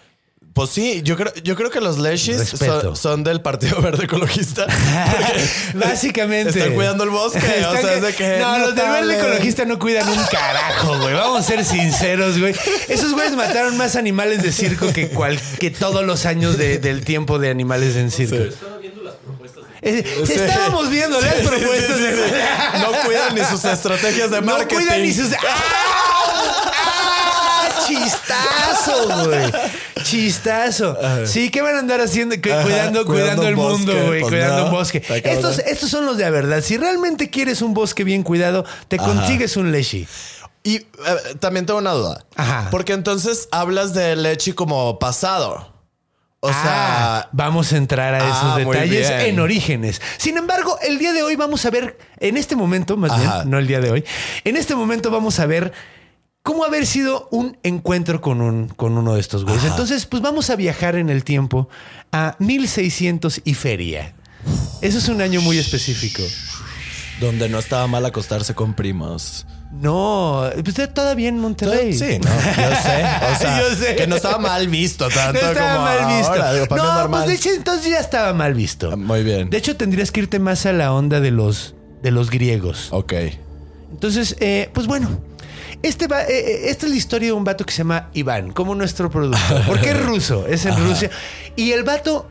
Pues 0.55 0.69
sí, 0.69 1.01
yo 1.03 1.17
creo, 1.17 1.33
yo 1.43 1.57
creo 1.57 1.71
que 1.71 1.81
los 1.81 1.97
leshis 1.99 2.37
son, 2.51 2.95
son 2.95 3.25
del 3.25 3.41
Partido 3.41 3.81
Verde 3.81 4.05
Ecologista. 4.05 4.67
Básicamente. 5.75 6.51
Están 6.59 6.75
cuidando 6.75 7.05
el 7.05 7.11
bosque. 7.11 7.39
o 7.39 7.73
sea, 7.77 7.95
es 7.95 8.03
de 8.03 8.15
que. 8.15 8.39
no, 8.39 8.59
los 8.59 8.75
del 8.75 8.87
verde 8.87 9.19
ecologista 9.19 9.65
no 9.65 9.79
cuidan 9.79 10.09
un 10.09 10.23
carajo, 10.31 10.99
güey. 11.01 11.15
Vamos 11.15 11.41
a 11.41 11.43
ser 11.43 11.65
sinceros, 11.65 12.39
güey. 12.39 12.55
Esos 12.89 13.13
güeyes 13.13 13.35
mataron 13.35 13.77
más 13.77 13.97
animales 13.97 14.43
de 14.43 14.53
circo 14.53 14.93
que, 14.93 15.09
cual, 15.09 15.41
que 15.59 15.71
todos 15.71 16.05
los 16.05 16.27
años 16.27 16.59
de- 16.59 16.79
del 16.79 17.05
tiempo 17.05 17.39
de 17.39 17.51
animales 17.51 17.97
en 17.97 18.11
circo. 18.11 18.37
Sí. 19.83 20.33
Estábamos 20.35 20.89
viendo 20.91 21.21
las 21.21 21.35
Sí, 21.35 21.43
propuestas 21.47 21.97
sí, 21.97 22.03
de. 22.03 22.15
sí, 22.17 22.23
sí. 22.29 22.79
No 22.81 22.93
cuidan 23.05 23.35
ni 23.35 23.45
sus 23.45 23.65
estrategias 23.65 24.31
de 24.31 24.41
No 24.41 24.53
marketing. 24.53 24.77
cuidan 24.77 25.03
ni 25.03 25.13
sus. 25.13 25.33
¡Ah! 25.33 25.39
¡Ah! 26.75 27.69
¡Chistazo, 27.87 29.25
güey! 29.27 29.53
Chistazo. 30.05 30.97
Sí, 31.27 31.51
¿qué 31.51 31.63
van 31.63 31.77
a 31.77 31.79
andar 31.81 32.01
haciendo? 32.01 32.37
Cu- 32.41 32.51
Ajá, 32.53 32.63
cuidando, 32.63 33.05
cuidando 33.05 33.43
cuidando 33.43 33.49
el 33.49 33.55
un 33.55 33.61
mundo, 33.73 33.93
güey. 34.07 34.21
pues 34.21 34.33
cuidando 34.33 34.59
no, 34.59 34.65
un 34.67 34.71
bosque. 34.73 35.03
Estos, 35.25 35.59
estos 35.61 35.91
son 35.91 36.07
los 36.07 36.17
de 36.17 36.25
la 36.25 36.31
verdad. 36.31 36.63
Si 36.63 36.77
realmente 36.77 37.31
quieres 37.31 37.63
un 37.63 37.75
bosque 37.75 38.05
bien 38.05 38.23
cuidado, 38.23 38.65
te 38.89 38.99
consigues 38.99 39.57
un 39.57 39.73
leshi. 39.73 40.07
Y 40.65 40.77
eh, 40.77 40.87
también 41.41 41.67
tengo 41.67 41.81
una 41.81 41.91
duda. 41.93 42.25
Ajá. 42.37 42.69
Porque 42.71 42.93
entonces 42.93 43.49
hablas 43.51 43.95
de 43.95 44.15
leche 44.17 44.55
como 44.55 44.99
pasado. 45.01 45.72
O 46.45 46.49
Ah, 46.53 46.63
sea, 47.23 47.29
vamos 47.33 47.73
a 47.73 47.77
entrar 47.77 48.15
a 48.15 48.19
esos 48.19 48.37
Ah, 48.43 48.59
muy 48.65 48.75
detalles 48.77 49.09
en 49.11 49.39
orígenes. 49.39 50.03
Sin 50.19 50.37
embargo, 50.37 50.77
el 50.83 50.99
día 50.99 51.13
de 51.13 51.23
hoy 51.23 51.37
vamos 51.37 51.65
a 51.67 51.71
ver, 51.71 51.97
en 52.19 52.37
este 52.37 52.57
momento, 52.57 52.97
más 52.97 53.13
Ajá. 53.13 53.39
bien, 53.39 53.51
no 53.51 53.59
el 53.61 53.69
día 53.69 53.81
de 53.81 53.93
hoy, 53.93 54.05
en 54.43 54.57
este 54.57 54.75
momento 54.75 55.13
vamos 55.13 55.39
a 55.39 55.47
ver 55.47 55.73
cómo 56.43 56.65
haber 56.65 56.85
sido 56.87 57.29
un 57.31 57.57
encuentro 57.63 58.21
con, 58.21 58.41
un, 58.41 58.67
con 58.69 58.99
uno 58.99 59.15
de 59.15 59.21
estos 59.21 59.45
güeyes. 59.45 59.63
Entonces, 59.65 60.05
pues 60.07 60.21
vamos 60.21 60.51
a 60.51 60.57
viajar 60.57 60.97
en 60.97 61.11
el 61.11 61.23
tiempo 61.23 61.69
a 62.11 62.35
1600 62.41 63.43
y 63.45 63.55
feria. 63.55 64.15
Eso 64.81 64.99
es 64.99 65.09
un 65.09 65.21
año 65.23 65.41
muy 65.43 65.59
específico. 65.59 66.25
donde 67.21 67.49
no 67.49 67.61
estaba 67.61 67.87
mal 67.87 68.05
acostarse 68.05 68.53
con 68.57 68.75
primos. 68.75 69.47
No, 69.73 70.51
pues 70.63 70.93
todavía 70.93 71.29
en 71.31 71.39
Monterrey. 71.39 71.95
Sí, 71.95 72.19
no, 72.23 72.29
yo 72.31 72.77
sé. 72.83 73.05
O 73.33 73.39
sea, 73.41 73.59
Yo 73.61 73.75
sé. 73.75 73.97
que 73.97 74.07
no 74.07 74.17
estaba 74.17 74.39
mal 74.39 74.69
visto 74.69 75.09
No 75.09 75.15
tanto 75.15 75.39
estaba 75.41 75.73
como 75.75 75.85
mal 75.87 76.17
visto. 76.19 76.33
ahora. 76.33 76.53
Digo, 76.53 76.67
para 76.67 76.83
mí 76.83 76.89
es 76.89 76.95
no, 76.95 77.01
normal. 77.01 77.21
pues 77.25 77.29
de 77.29 77.35
hecho 77.49 77.57
entonces 77.57 77.91
ya 77.91 77.99
estaba 77.99 78.33
mal 78.35 78.53
visto. 78.55 78.91
Ah, 78.93 78.97
Muy 78.97 79.23
bien. 79.25 79.49
De 79.51 79.57
hecho, 79.57 79.75
tendrías 79.77 80.11
que 80.13 80.21
irte 80.21 80.39
más 80.39 80.67
a 80.67 80.73
la 80.73 80.93
onda 80.93 81.21
de 81.21 81.31
los, 81.31 81.75
de 82.03 82.11
los 82.11 82.31
griegos. 82.31 82.89
Ok. 82.91 83.15
Entonces, 83.91 84.37
eh, 84.41 84.71
pues 84.75 84.87
bueno. 84.87 85.09
Este 85.83 86.07
va- 86.07 86.23
eh, 86.23 86.27
eh, 86.29 86.61
esta 86.71 86.87
es 86.87 86.93
la 86.93 86.97
historia 86.99 87.29
de 87.29 87.33
un 87.33 87.43
vato 87.43 87.65
que 87.65 87.73
se 87.73 87.79
llama 87.79 88.09
Iván, 88.13 88.53
como 88.53 88.75
nuestro 88.77 89.11
productor. 89.11 89.63
Porque 89.67 89.91
es 89.91 90.01
ruso, 90.05 90.47
es 90.47 90.65
en 90.65 90.77
Rusia. 90.77 91.11
Y 91.57 91.73
el 91.73 91.83
vato 91.83 92.29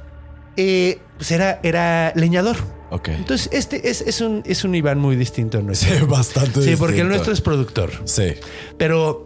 eh, 0.56 1.00
pues 1.18 1.32
era, 1.32 1.60
era 1.64 2.14
leñador. 2.16 2.56
Ok. 2.92 3.08
Entonces, 3.10 3.50
este 3.52 3.90
es, 3.90 4.02
es 4.02 4.22
un, 4.22 4.44
es 4.46 4.64
un 4.64 4.76
Iván 4.76 5.00
muy 5.00 5.16
distinto 5.16 5.58
al 5.58 5.66
nuestro. 5.66 5.90
Sí, 6.00 6.06
bastante 6.06 6.62
Sí, 6.62 6.76
porque 6.78 7.02
el 7.02 7.08
nuestro 7.08 7.34
es 7.34 7.42
productor. 7.42 7.92
Sí. 8.06 8.34
Pero 8.78 9.26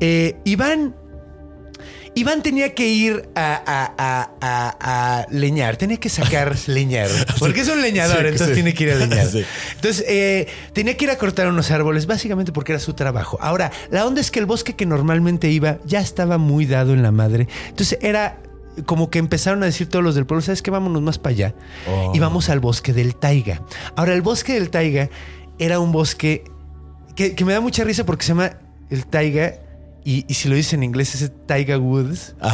eh, 0.00 0.36
Iván. 0.44 0.94
Iván 2.18 2.42
tenía 2.42 2.72
que 2.74 2.88
ir 2.88 3.28
a, 3.34 3.62
a- 3.66 3.94
a- 3.98 4.30
a- 4.40 5.20
a 5.20 5.26
leñar, 5.30 5.76
tenía 5.76 5.98
que 5.98 6.08
sacar 6.08 6.56
leñar, 6.66 7.10
porque 7.38 7.60
es 7.60 7.68
un 7.68 7.82
leñador, 7.82 8.20
Sí, 8.22 8.28
entonces 8.28 8.48
sí. 8.48 8.54
tiene 8.54 8.72
que 8.72 8.84
ir 8.84 8.90
a 8.92 8.94
leñar. 8.94 9.26
Sí. 9.30 9.44
Entonces, 9.74 10.02
eh, 10.08 10.46
tenía 10.72 10.96
que 10.96 11.04
ir 11.04 11.10
a 11.10 11.18
cortar 11.18 11.46
unos 11.46 11.70
árboles, 11.70 12.06
básicamente 12.06 12.52
porque 12.52 12.72
era 12.72 12.80
su 12.80 12.94
trabajo. 12.94 13.36
Ahora, 13.42 13.70
la 13.90 14.06
onda 14.06 14.22
es 14.22 14.30
que 14.30 14.38
el 14.38 14.46
bosque 14.46 14.74
que 14.74 14.86
normalmente 14.86 15.50
iba 15.50 15.76
ya 15.84 16.00
estaba 16.00 16.38
muy 16.38 16.64
dado 16.64 16.94
en 16.94 17.02
la 17.02 17.10
madre. 17.12 17.48
Entonces, 17.68 17.98
era 18.00 18.38
como 18.84 19.10
que 19.10 19.18
empezaron 19.18 19.62
a 19.62 19.66
decir 19.66 19.88
todos 19.88 20.04
los 20.04 20.14
del 20.14 20.26
pueblo, 20.26 20.42
¿sabes 20.42 20.62
qué? 20.62 20.70
Vámonos 20.70 21.02
más 21.02 21.18
para 21.18 21.34
allá. 21.34 21.54
Oh. 21.88 22.12
Y 22.14 22.18
vamos 22.18 22.48
al 22.48 22.60
bosque 22.60 22.92
del 22.92 23.16
Taiga. 23.16 23.62
Ahora, 23.96 24.12
el 24.12 24.22
bosque 24.22 24.54
del 24.54 24.70
Taiga 24.70 25.08
era 25.58 25.80
un 25.80 25.92
bosque 25.92 26.44
que, 27.14 27.34
que 27.34 27.44
me 27.44 27.52
da 27.52 27.60
mucha 27.60 27.84
risa 27.84 28.04
porque 28.04 28.24
se 28.24 28.28
llama 28.28 28.52
el 28.90 29.06
Taiga. 29.06 29.54
Y, 30.04 30.24
y 30.28 30.34
si 30.34 30.48
lo 30.48 30.54
dices 30.54 30.74
en 30.74 30.84
inglés 30.84 31.20
es 31.20 31.32
Taiga 31.46 31.78
Woods. 31.78 32.36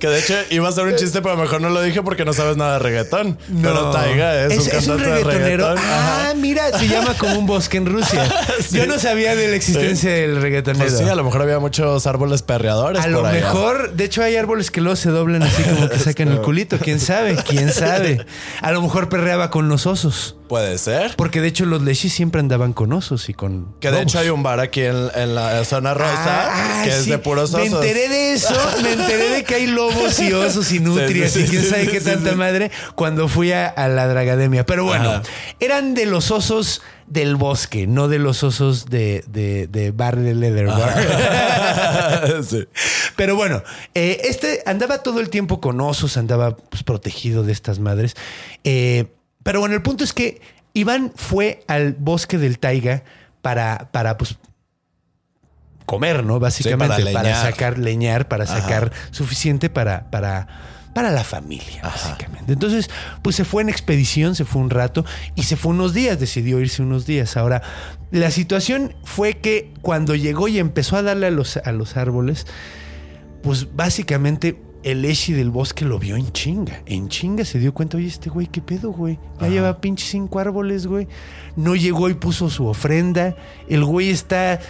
que 0.00 0.08
de 0.08 0.18
hecho 0.18 0.34
iba 0.50 0.68
a 0.68 0.72
ser 0.72 0.86
un 0.86 0.96
chiste, 0.96 1.20
pero 1.20 1.36
mejor 1.36 1.60
no 1.60 1.68
lo 1.68 1.82
dije 1.82 2.02
porque 2.02 2.24
no 2.24 2.32
sabes 2.32 2.56
nada 2.56 2.74
de 2.74 2.78
reggaetón. 2.80 3.38
Pero 3.62 3.90
Taiga 3.90 4.46
es, 4.46 4.58
un 4.58 4.64
cantante 4.64 5.02
de 5.04 5.24
reggaetonero. 5.24 5.74
reggaetón. 5.74 5.78
Ah, 5.78 6.32
mira, 6.36 6.76
se 6.78 6.88
llama 6.88 7.14
como 7.18 7.38
un 7.38 7.46
bosque 7.46 7.76
en 7.76 7.86
Rusia. 7.86 8.24
Sí. 8.60 8.76
Yo 8.76 8.86
no 8.86 8.98
sabía 8.98 9.34
de 9.36 9.48
la 9.48 9.56
existencia 9.56 10.10
del 10.12 10.40
reggaetonero. 10.40 10.84
Pues 10.84 10.98
sí, 10.98 11.04
a 11.04 11.14
lo 11.14 11.24
mejor 11.24 11.42
había 11.42 11.58
muchos 11.58 12.06
árboles 12.06 12.42
perreadores. 12.42 13.02
A 13.02 13.08
lo 13.08 13.24
allá. 13.24 13.40
mejor, 13.40 13.92
de 13.92 14.04
hecho, 14.04 14.22
hay 14.22 14.36
árboles 14.36 14.70
que 14.70 14.80
luego 14.80 14.96
se 14.96 15.10
doblan 15.10 15.42
así 15.42 15.62
como 15.62 15.88
que 15.88 15.98
sacan 15.98 16.28
el 16.28 16.40
culito. 16.40 16.78
¿Quién 16.78 17.00
sabe? 17.00 17.36
¿Quién 17.36 17.72
sabe? 17.72 18.24
A 18.62 18.72
lo 18.72 18.82
mejor 18.82 19.08
perreaba 19.08 19.50
con 19.50 19.68
los 19.68 19.86
osos. 19.86 20.36
Puede 20.50 20.78
ser. 20.78 21.14
Porque 21.16 21.40
de 21.40 21.46
hecho 21.46 21.64
los 21.64 21.80
lechis 21.80 22.12
siempre 22.12 22.40
andaban 22.40 22.72
con 22.72 22.92
osos 22.92 23.28
y 23.28 23.34
con... 23.34 23.72
Que 23.78 23.86
de 23.86 23.92
lobos. 23.92 24.02
hecho 24.02 24.18
hay 24.18 24.30
un 24.30 24.42
bar 24.42 24.58
aquí 24.58 24.80
en, 24.82 24.96
en 25.14 25.36
la 25.36 25.64
zona 25.64 25.94
rosa 25.94 26.48
Ah, 26.50 26.80
que 26.82 26.90
es 26.90 27.06
de 27.06 27.18
puros 27.18 27.54
osos. 27.54 27.70
Me 27.70 27.76
enteré 27.76 28.08
de 28.08 28.32
eso, 28.32 28.52
me 28.82 28.94
enteré 28.94 29.28
de 29.30 29.44
que 29.44 29.54
hay 29.54 29.66
lobos 29.68 30.18
y 30.18 30.32
osos 30.32 30.72
y 30.72 30.80
nutrias 30.80 31.30
Sí, 31.30 31.42
sí, 31.42 31.46
y 31.46 31.50
quién 31.50 31.64
sabe 31.64 31.86
qué 31.86 32.00
tanta 32.00 32.32
madre 32.32 32.72
cuando 32.96 33.28
fui 33.28 33.52
a, 33.52 33.68
a 33.68 33.86
la 33.86 34.08
dragademia. 34.08 34.66
Pero 34.66 34.82
bueno, 34.84 35.10
Ajá. 35.10 35.22
eran 35.60 35.94
de 35.94 36.06
los 36.06 36.32
osos 36.32 36.82
del 37.06 37.36
bosque, 37.36 37.86
no 37.86 38.08
de 38.08 38.18
los 38.18 38.42
osos 38.42 38.86
de, 38.86 39.22
de, 39.28 39.68
de 39.68 39.92
bar 39.92 40.16
de 40.16 40.34
leather 40.34 40.66
bar. 40.66 42.42
sí. 42.48 42.66
Pero 43.16 43.36
bueno, 43.36 43.62
eh, 43.94 44.20
este 44.24 44.64
andaba 44.66 44.98
todo 45.04 45.20
el 45.20 45.30
tiempo 45.30 45.60
con 45.60 45.80
osos, 45.80 46.16
andaba 46.16 46.56
pues, 46.56 46.82
protegido 46.82 47.44
de 47.44 47.52
estas 47.52 47.78
madres. 47.78 48.16
Eh, 48.64 49.06
pero 49.42 49.60
bueno, 49.60 49.74
el 49.74 49.82
punto 49.82 50.04
es 50.04 50.12
que 50.12 50.40
Iván 50.72 51.12
fue 51.14 51.64
al 51.66 51.94
bosque 51.94 52.38
del 52.38 52.58
Taiga 52.58 53.02
para, 53.42 53.88
para 53.92 54.16
pues, 54.18 54.36
comer, 55.86 56.24
¿no? 56.24 56.38
Básicamente, 56.38 57.12
para 57.12 57.34
sacar 57.34 57.78
leñar, 57.78 58.28
para 58.28 58.46
sacar 58.46 58.92
suficiente 59.10 59.70
para, 59.70 60.10
para, 60.10 60.46
para 60.94 61.10
la 61.10 61.24
familia, 61.24 61.82
básicamente. 61.82 62.52
Entonces, 62.52 62.90
pues 63.22 63.34
se 63.34 63.44
fue 63.44 63.62
en 63.62 63.68
expedición, 63.68 64.36
se 64.36 64.44
fue 64.44 64.62
un 64.62 64.70
rato 64.70 65.04
y 65.34 65.44
se 65.44 65.56
fue 65.56 65.72
unos 65.72 65.92
días, 65.92 66.20
decidió 66.20 66.60
irse 66.60 66.82
unos 66.82 67.06
días. 67.06 67.36
Ahora, 67.36 67.62
la 68.12 68.30
situación 68.30 68.94
fue 69.02 69.38
que 69.38 69.72
cuando 69.82 70.14
llegó 70.14 70.46
y 70.46 70.58
empezó 70.58 70.96
a 70.96 71.02
darle 71.02 71.26
a 71.26 71.30
los, 71.30 71.56
a 71.56 71.72
los 71.72 71.96
árboles, 71.96 72.46
pues 73.42 73.74
básicamente 73.74 74.60
el 74.82 75.04
Eshi 75.04 75.32
del 75.32 75.50
bosque 75.50 75.84
lo 75.84 75.98
vio 75.98 76.16
en 76.16 76.32
chinga. 76.32 76.82
En 76.86 77.08
chinga 77.08 77.44
se 77.44 77.58
dio 77.58 77.74
cuenta, 77.74 77.96
oye, 77.96 78.06
este 78.06 78.30
güey, 78.30 78.46
¿qué 78.46 78.60
pedo, 78.60 78.90
güey? 78.90 79.18
Ya 79.40 79.48
lleva 79.48 79.80
pinche 79.80 80.06
cinco 80.06 80.38
árboles, 80.38 80.86
güey. 80.86 81.06
No 81.56 81.76
llegó 81.76 82.08
y 82.08 82.14
puso 82.14 82.48
su 82.50 82.66
ofrenda. 82.66 83.36
El 83.68 83.84
güey 83.84 84.10
está... 84.10 84.60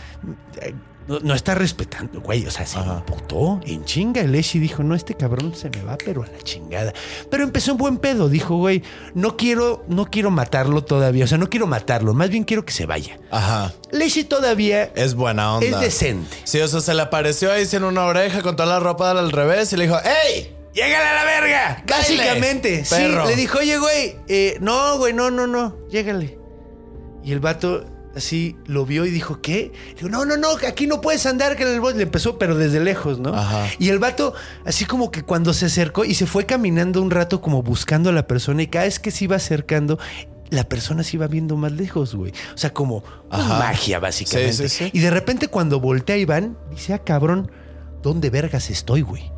No, 1.11 1.19
no 1.19 1.35
está 1.35 1.57
respetando, 1.57 2.21
güey. 2.21 2.47
O 2.47 2.53
sea, 2.53 2.65
se 2.65 2.79
emputó 2.79 3.61
en 3.67 3.85
chinga. 3.85 4.21
El 4.21 4.33
Eshi 4.33 4.61
dijo, 4.61 4.85
no, 4.85 4.95
este 4.95 5.15
cabrón 5.15 5.57
se 5.57 5.69
me 5.69 5.83
va, 5.83 5.99
pero 5.99 6.23
a 6.23 6.27
la 6.29 6.39
chingada. 6.39 6.93
Pero 7.29 7.43
empezó 7.43 7.73
un 7.73 7.79
buen 7.79 7.97
pedo. 7.99 8.29
Dijo, 8.29 8.57
güey, 8.57 8.85
no 9.15 9.37
quiero, 9.37 9.85
no 9.89 10.07
quiero 10.07 10.31
matarlo 10.31 10.85
todavía. 10.85 11.25
O 11.25 11.27
sea, 11.27 11.37
no 11.37 11.51
quiero 11.51 11.67
matarlo. 11.67 12.15
Más 12.15 12.31
bien 12.31 12.45
quiero 12.45 12.65
que 12.65 12.73
se 12.73 12.87
vaya. 12.87 13.19
Ajá. 13.33 13.75
Leshi 13.91 14.23
todavía 14.23 14.85
Es 14.95 15.17
buena 15.17 15.57
onda. 15.57 15.67
es 15.67 15.81
decente. 15.81 16.37
Sí, 16.45 16.61
o 16.61 16.69
sea, 16.69 16.81
se 16.81 16.95
le 16.95 17.03
apareció 17.03 17.51
ahí 17.51 17.67
en 17.73 17.83
una 17.83 18.05
oreja 18.05 18.41
con 18.43 18.55
toda 18.55 18.69
la 18.69 18.79
ropa 18.79 19.11
al 19.11 19.33
revés 19.33 19.73
y 19.73 19.79
le 19.79 19.87
dijo, 19.87 19.99
¡Ey! 19.99 20.57
¡Llégale 20.73 21.09
a 21.09 21.15
la 21.15 21.25
verga! 21.25 21.85
Básicamente, 21.89 22.85
sí. 22.85 22.95
Le 23.27 23.35
dijo, 23.35 23.59
oye, 23.59 23.79
güey, 23.79 24.17
eh, 24.29 24.59
no, 24.61 24.97
güey, 24.99 25.13
no, 25.13 25.29
no, 25.29 25.49
no, 25.49 25.77
llégale. 25.89 26.39
Y 27.25 27.33
el 27.33 27.41
vato 27.41 27.85
así 28.17 28.57
lo 28.67 28.87
vio 28.87 29.05
y 29.07 29.11
dijo, 29.11 29.41
¿qué? 29.41 29.73
Digo, 29.97 30.09
no, 30.09 30.25
no, 30.25 30.37
no, 30.37 30.49
aquí 30.67 30.87
no 30.87 31.01
puedes 31.01 31.27
andar, 31.27 31.57
que 31.57 31.63
el 31.63 31.81
bosque. 31.81 31.99
Le 31.99 32.05
empezó, 32.05 32.39
pero 32.39 32.57
desde 32.57 32.81
lejos, 32.81 33.19
¿no? 33.19 33.35
Ajá. 33.35 33.67
Y 33.79 33.89
el 33.89 33.99
vato, 33.99 34.35
así 34.65 34.85
como 34.85 35.11
que 35.11 35.23
cuando 35.23 35.53
se 35.53 35.67
acercó 35.67 36.05
y 36.05 36.15
se 36.15 36.27
fue 36.27 36.47
caminando 36.47 37.03
un 37.03 37.11
rato 37.11 37.41
como 37.41 37.63
buscando 37.63 38.11
a 38.11 38.13
la 38.13 38.27
persona 38.27 38.63
y 38.63 38.67
cada 38.67 38.85
vez 38.87 38.99
que 38.99 39.11
se 39.11 39.25
iba 39.25 39.37
acercando, 39.37 39.99
la 40.51 40.65
persona 40.65 41.03
se 41.05 41.17
iba 41.17 41.27
viendo 41.29 41.57
más 41.57 41.73
lejos, 41.73 42.15
güey. 42.15 42.33
O 42.55 42.59
sea, 42.59 42.73
como 42.73 43.05
Ajá. 43.31 43.59
magia, 43.59 43.99
básicamente. 44.01 44.69
Sí, 44.69 44.69
sí, 44.69 44.85
sí. 44.87 44.91
Y 44.93 45.01
de 45.01 45.11
repente 45.11 45.49
cuando 45.49 45.79
voltea 45.79 46.17
Iván, 46.17 46.59
dice, 46.71 46.93
ah, 46.95 46.99
cabrón, 46.99 47.51
¿dónde 48.03 48.31
vergas 48.31 48.71
estoy, 48.71 49.03
güey? 49.03 49.31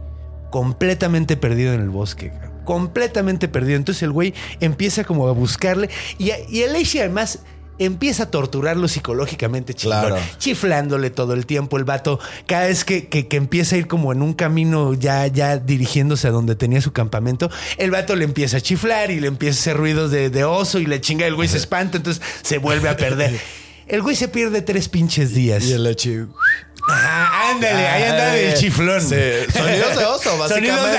Completamente 0.50 1.36
perdido 1.36 1.72
en 1.74 1.80
el 1.80 1.90
bosque, 1.90 2.30
cabrón. 2.30 2.52
completamente 2.64 3.48
perdido. 3.48 3.76
Entonces 3.76 4.02
el 4.02 4.12
güey 4.12 4.34
empieza 4.60 5.04
como 5.04 5.28
a 5.28 5.32
buscarle 5.32 5.90
y, 6.18 6.30
y 6.48 6.62
el 6.62 6.76
Eishi 6.76 7.00
además 7.00 7.40
empieza 7.84 8.24
a 8.24 8.30
torturarlo 8.30 8.88
psicológicamente, 8.88 9.74
chingón, 9.74 10.00
Claro. 10.00 10.16
chiflándole 10.38 11.10
todo 11.10 11.34
el 11.34 11.46
tiempo. 11.46 11.76
El 11.76 11.84
vato, 11.84 12.18
cada 12.46 12.66
vez 12.66 12.84
que, 12.84 13.08
que- 13.08 13.28
que 13.28 13.36
empieza 13.36 13.76
a 13.76 13.78
ir 13.78 13.86
como 13.86 14.12
en 14.12 14.22
un 14.22 14.34
camino 14.34 14.94
ya, 14.94 15.26
ya 15.26 15.56
dirigiéndose 15.58 16.28
a 16.28 16.30
donde 16.30 16.54
tenía 16.54 16.80
su 16.80 16.92
campamento, 16.92 17.50
el 17.78 17.90
vato 17.90 18.16
le 18.16 18.24
empieza 18.24 18.58
a 18.58 18.60
chiflar 18.60 19.10
y 19.10 19.20
le 19.20 19.28
empieza 19.28 19.58
a 19.58 19.60
hacer 19.60 19.76
ruidos 19.76 20.10
de, 20.10 20.30
de 20.30 20.44
oso 20.44 20.78
y 20.78 20.86
le 20.86 21.00
chinga, 21.00 21.26
el 21.26 21.34
güey 21.34 21.48
se 21.48 21.56
espanta, 21.58 21.96
entonces 21.98 22.22
se 22.42 22.58
vuelve 22.58 22.88
a 22.88 22.96
perder. 22.96 23.38
El 23.88 24.00
güey 24.02 24.16
se 24.16 24.28
pierde 24.28 24.62
tres 24.62 24.88
pinches 24.88 25.34
días. 25.34 25.64
Y 25.64 25.72
el 25.72 25.82
lechi. 25.82 26.18
Ajá, 26.88 27.50
ándale, 27.50 27.86
ahí 27.88 28.02
anda 28.04 28.32
de 28.32 28.54
chiflón. 28.54 29.00
Sí, 29.00 29.14
sonidos 29.54 29.96
de 29.96 30.04
oso, 30.04 30.30
Sonidos 30.48 30.82
de- 30.82 30.96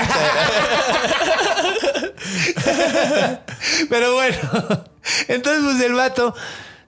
Pero 3.90 4.14
bueno, 4.14 4.36
entonces 5.28 5.62
pues 5.64 5.80
el 5.82 5.92
vato 5.94 6.34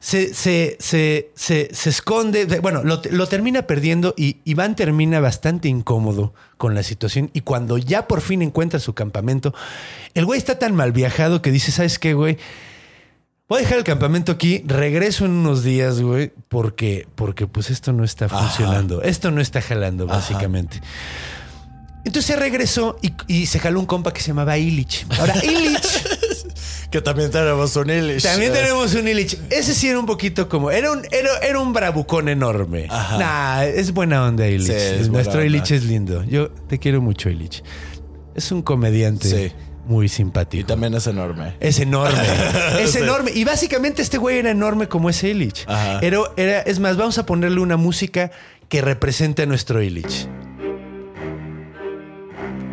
se, 0.00 0.34
se, 0.34 0.76
se, 0.78 1.30
se, 1.34 1.90
esconde, 1.90 2.44
bueno, 2.60 2.84
lo, 2.84 3.00
lo 3.10 3.26
termina 3.26 3.62
perdiendo 3.62 4.14
y 4.16 4.38
Iván 4.44 4.76
termina 4.76 5.20
bastante 5.20 5.68
incómodo 5.68 6.34
con 6.56 6.74
la 6.74 6.82
situación 6.82 7.30
y 7.32 7.40
cuando 7.40 7.78
ya 7.78 8.06
por 8.06 8.20
fin 8.20 8.42
encuentra 8.42 8.78
su 8.80 8.94
campamento, 8.94 9.54
el 10.14 10.24
güey 10.24 10.38
está 10.38 10.58
tan 10.58 10.74
mal 10.74 10.92
viajado 10.92 11.42
que 11.42 11.50
dice, 11.50 11.72
¿sabes 11.72 11.98
qué, 11.98 12.14
güey? 12.14 12.38
Voy 13.48 13.58
a 13.58 13.62
dejar 13.62 13.78
el 13.78 13.84
campamento 13.84 14.32
aquí, 14.32 14.64
regreso 14.66 15.24
en 15.24 15.30
unos 15.30 15.62
días, 15.62 16.00
güey, 16.00 16.32
porque, 16.48 17.06
porque 17.14 17.46
pues 17.46 17.70
esto 17.70 17.92
no 17.92 18.02
está 18.02 18.28
funcionando, 18.28 19.02
esto 19.02 19.30
no 19.30 19.40
está 19.40 19.62
jalando, 19.62 20.06
básicamente. 20.06 20.80
Entonces 22.04 22.26
se 22.26 22.36
regresó 22.36 22.98
y, 23.02 23.12
y 23.28 23.46
se 23.46 23.58
jaló 23.58 23.80
un 23.80 23.86
compa 23.86 24.12
que 24.12 24.20
se 24.20 24.28
llamaba 24.28 24.58
Illich. 24.58 25.06
Ahora, 25.18 25.34
Illich 25.44 26.45
Que 26.96 27.02
también 27.02 27.30
tenemos 27.30 27.76
un 27.76 27.90
Illich. 27.90 28.22
también 28.22 28.52
Eh, 28.52 28.54
tenemos 28.60 28.94
un 28.94 29.06
Illich. 29.06 29.38
Ese 29.50 29.74
sí 29.74 29.88
era 29.88 29.98
un 29.98 30.06
poquito 30.06 30.48
como. 30.48 30.70
Era 30.70 30.90
un, 30.92 31.02
era, 31.10 31.36
era 31.42 31.58
un 31.58 31.74
bravucón 31.74 32.30
enorme. 32.30 32.86
Ajá. 32.88 33.18
Nah, 33.18 33.64
es 33.64 33.92
buena 33.92 34.24
onda, 34.24 34.46
Illich. 34.48 34.66
Sí, 34.66 34.72
es 35.00 35.08
Nuestro. 35.10 35.44
Illich 35.44 35.70
es 35.72 35.84
lindo. 35.84 36.24
Yo 36.24 36.48
te 36.50 36.78
quiero 36.78 37.02
mucho, 37.02 37.28
Illich. 37.28 37.62
Es 38.34 38.50
un 38.50 38.62
comediante 38.62 39.28
Sí. 39.28 39.52
muy 39.86 40.06
Y 40.06 40.08
simpático. 40.08 40.66
también 40.66 40.94
es 40.94 41.06
enorme. 41.06 41.54
Es 41.60 41.78
enorme. 41.80 42.18
es 42.80 42.92
Sí. 42.92 42.98
enorme. 42.98 43.30
Y 43.34 43.44
básicamente 43.44 44.00
este 44.00 44.16
güey 44.16 44.38
era 44.38 44.50
enorme 44.50 44.88
como 44.88 45.10
ese 45.10 45.28
Illich. 45.28 45.64
Ajá. 45.68 45.98
Era, 46.00 46.20
era, 46.38 46.60
es 46.60 46.78
más, 46.80 46.96
vamos 46.96 47.18
a 47.18 47.26
ponerle 47.26 47.60
una 47.60 47.76
música 47.76 48.30
que 48.70 48.80
represente 48.80 49.42
a 49.42 49.46
nuestro 49.46 49.82
Illich. 49.82 50.26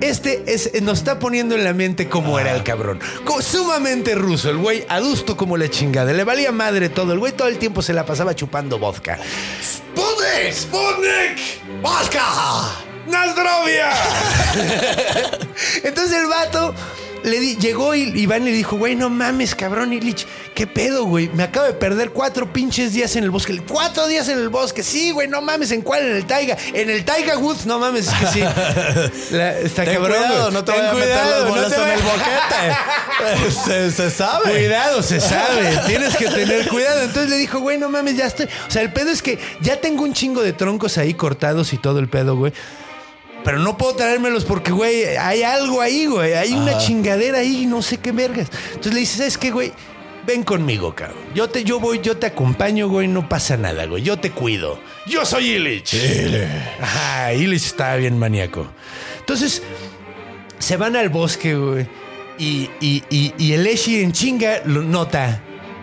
Este 0.04 0.44
es, 0.48 0.82
nos 0.82 0.98
está 1.00 1.18
poniendo 1.18 1.56
en 1.56 1.64
la 1.64 1.74
mente 1.74 2.10
cómo 2.10 2.38
era 2.38 2.54
el 2.54 2.62
cabrón. 2.64 3.00
Co- 3.24 3.42
sumamente 3.42 4.16
ruso, 4.16 4.50
el 4.50 4.58
güey 4.58 4.86
adusto 4.90 5.38
como 5.38 5.56
la 5.56 5.70
chingada. 5.70 6.12
Le 6.12 6.24
valía 6.26 6.52
madre 6.52 6.90
todo. 6.90 7.14
El 7.14 7.20
güey 7.20 7.32
todo 7.32 7.48
el 7.48 7.58
tiempo 7.58 7.82
se 7.82 7.94
la 7.94 8.06
pasaba 8.06 8.36
chupando 8.36 8.78
vodka. 8.80 9.18
¡Sputnik! 9.64 10.54
¡Sputnik! 10.54 11.82
¡Vodka! 11.82 12.22
¡Nazdrovia! 13.08 13.92
Entonces 15.84 16.18
el 16.20 16.28
vato 16.28 16.74
le 17.24 17.40
di- 17.40 17.56
llegó 17.58 17.96
y 17.96 18.04
Iván 18.20 18.46
le 18.46 18.52
dijo, 18.52 18.78
güey, 18.78 18.96
no 18.96 19.10
mames, 19.10 19.56
cabrón, 19.56 19.94
Illich, 19.94 20.28
¿qué 20.54 20.68
pedo, 20.68 21.06
güey? 21.06 21.30
Me 21.34 21.44
acabo 21.44 21.66
de 21.66 21.74
perder 21.74 22.12
cuatro 22.12 22.52
pinches 22.52 22.94
días 22.94 23.16
en 23.16 23.24
el 23.24 23.32
bosque. 23.32 23.62
Cuatro 23.68 24.08
días 24.08 24.28
en 24.30 24.38
el 24.40 24.50
bosque. 24.50 24.84
Sí, 24.84 25.12
güey, 25.12 25.28
no 25.28 25.42
mames, 25.42 25.72
¿en 25.72 25.82
cuál? 25.82 26.04
En 26.06 26.16
el 26.16 26.26
Taiga. 26.26 26.58
En 26.74 26.90
el 26.90 27.06
Taiga 27.06 27.38
Woods, 27.38 27.66
no 27.66 27.80
mames, 27.80 28.08
es 28.08 28.14
que 28.14 28.26
sí. 28.28 28.40
La- 29.32 29.58
está 29.60 29.84
Ten 29.86 29.96
cabrón. 29.96 30.18
cuidado, 30.18 30.52
no 30.52 30.64
te 30.64 30.72
Ten 30.72 30.82
voy 30.82 30.90
a 30.90 30.94
meter 30.94 31.16
las 31.26 31.44
no 31.44 31.50
bolas 31.50 31.70
te 31.76 31.82
en 31.82 31.90
el 31.90 32.02
boquete. 32.02 33.52
se, 33.66 33.92
se 33.92 34.12
sabe. 34.12 34.52
Cuidado, 34.52 35.02
se 35.04 35.20
sabe. 35.20 35.80
Tienes 35.88 36.16
que 36.18 36.26
tener 36.28 36.68
cuidado. 36.68 37.02
Entonces 37.02 37.30
le 37.30 37.38
dijo, 37.38 37.60
güey, 37.60 37.78
no 37.78 37.90
mames, 37.90 38.18
ya 38.18 38.26
estoy. 38.26 38.48
O 38.68 38.72
sea, 38.72 38.82
el 38.82 38.92
pedo 38.92 39.10
es 39.12 39.22
que 39.22 39.40
ya 39.62 39.78
tengo 39.80 40.04
un 40.04 40.14
chingo 40.14 40.42
de 40.42 40.54
troncos 40.54 40.98
ahí 40.98 41.14
cortados 41.14 41.74
y 41.74 41.78
todo 41.78 42.00
el 42.00 42.08
pedo, 42.10 42.36
güey. 42.36 42.54
Pero 43.44 43.60
no 43.60 43.78
puedo 43.78 43.96
traérmelos 43.96 44.46
porque, 44.46 44.72
güey, 44.72 45.06
hay 45.18 45.44
algo 45.44 45.82
ahí, 45.82 46.06
güey. 46.06 46.34
Hay 46.34 46.54
una 46.54 46.78
chingadera 46.78 47.40
ahí, 47.40 47.66
no 47.66 47.82
sé 47.82 47.98
qué 47.98 48.12
vergas. 48.12 48.48
Entonces 48.70 48.94
le 48.94 49.00
dices, 49.02 49.18
¿sabes 49.18 49.38
qué, 49.38 49.52
güey? 49.52 49.74
Ven 50.26 50.44
conmigo, 50.44 50.96
cabrón. 50.96 51.18
Yo 51.36 51.50
te, 51.50 51.66
yo 51.66 51.82
voy, 51.82 52.00
yo 52.02 52.16
te 52.16 52.28
acompaño, 52.28 52.88
güey. 52.88 53.10
No 53.10 53.28
pasa 53.28 53.58
nada, 53.58 53.86
güey. 53.86 54.04
Yo 54.04 54.18
te 54.18 54.32
cuido. 54.32 54.80
Yo 55.06 55.26
soy 55.26 55.50
Illich. 55.52 55.94
Ajá, 56.82 57.34
Illich 57.34 57.66
estaba 57.66 57.96
bien 57.98 58.18
maníaco. 58.18 58.66
Entonces, 59.20 59.62
se 60.60 60.78
van 60.78 60.96
al 60.96 61.10
bosque, 61.10 61.56
güey. 61.56 61.88
Y, 62.38 62.70
y, 62.80 63.04
y, 63.10 63.34
y 63.38 63.54
el 63.54 63.68
Eshi 63.68 64.02
en 64.02 64.14
chinga 64.14 64.62
lo 64.66 64.82
nota. 64.82 65.42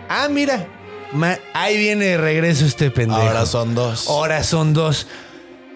Ah, 0.09 0.27
mira. 0.29 0.67
ma- 1.13 1.37
ahí 1.53 1.77
viene 1.77 2.05
de 2.05 2.17
regreso 2.17 2.65
este 2.65 2.89
pendejo. 2.89 3.21
Ahora 3.21 3.45
son 3.45 3.75
dos. 3.75 4.07
Ahora 4.07 4.43
son 4.43 4.73
dos. 4.73 5.05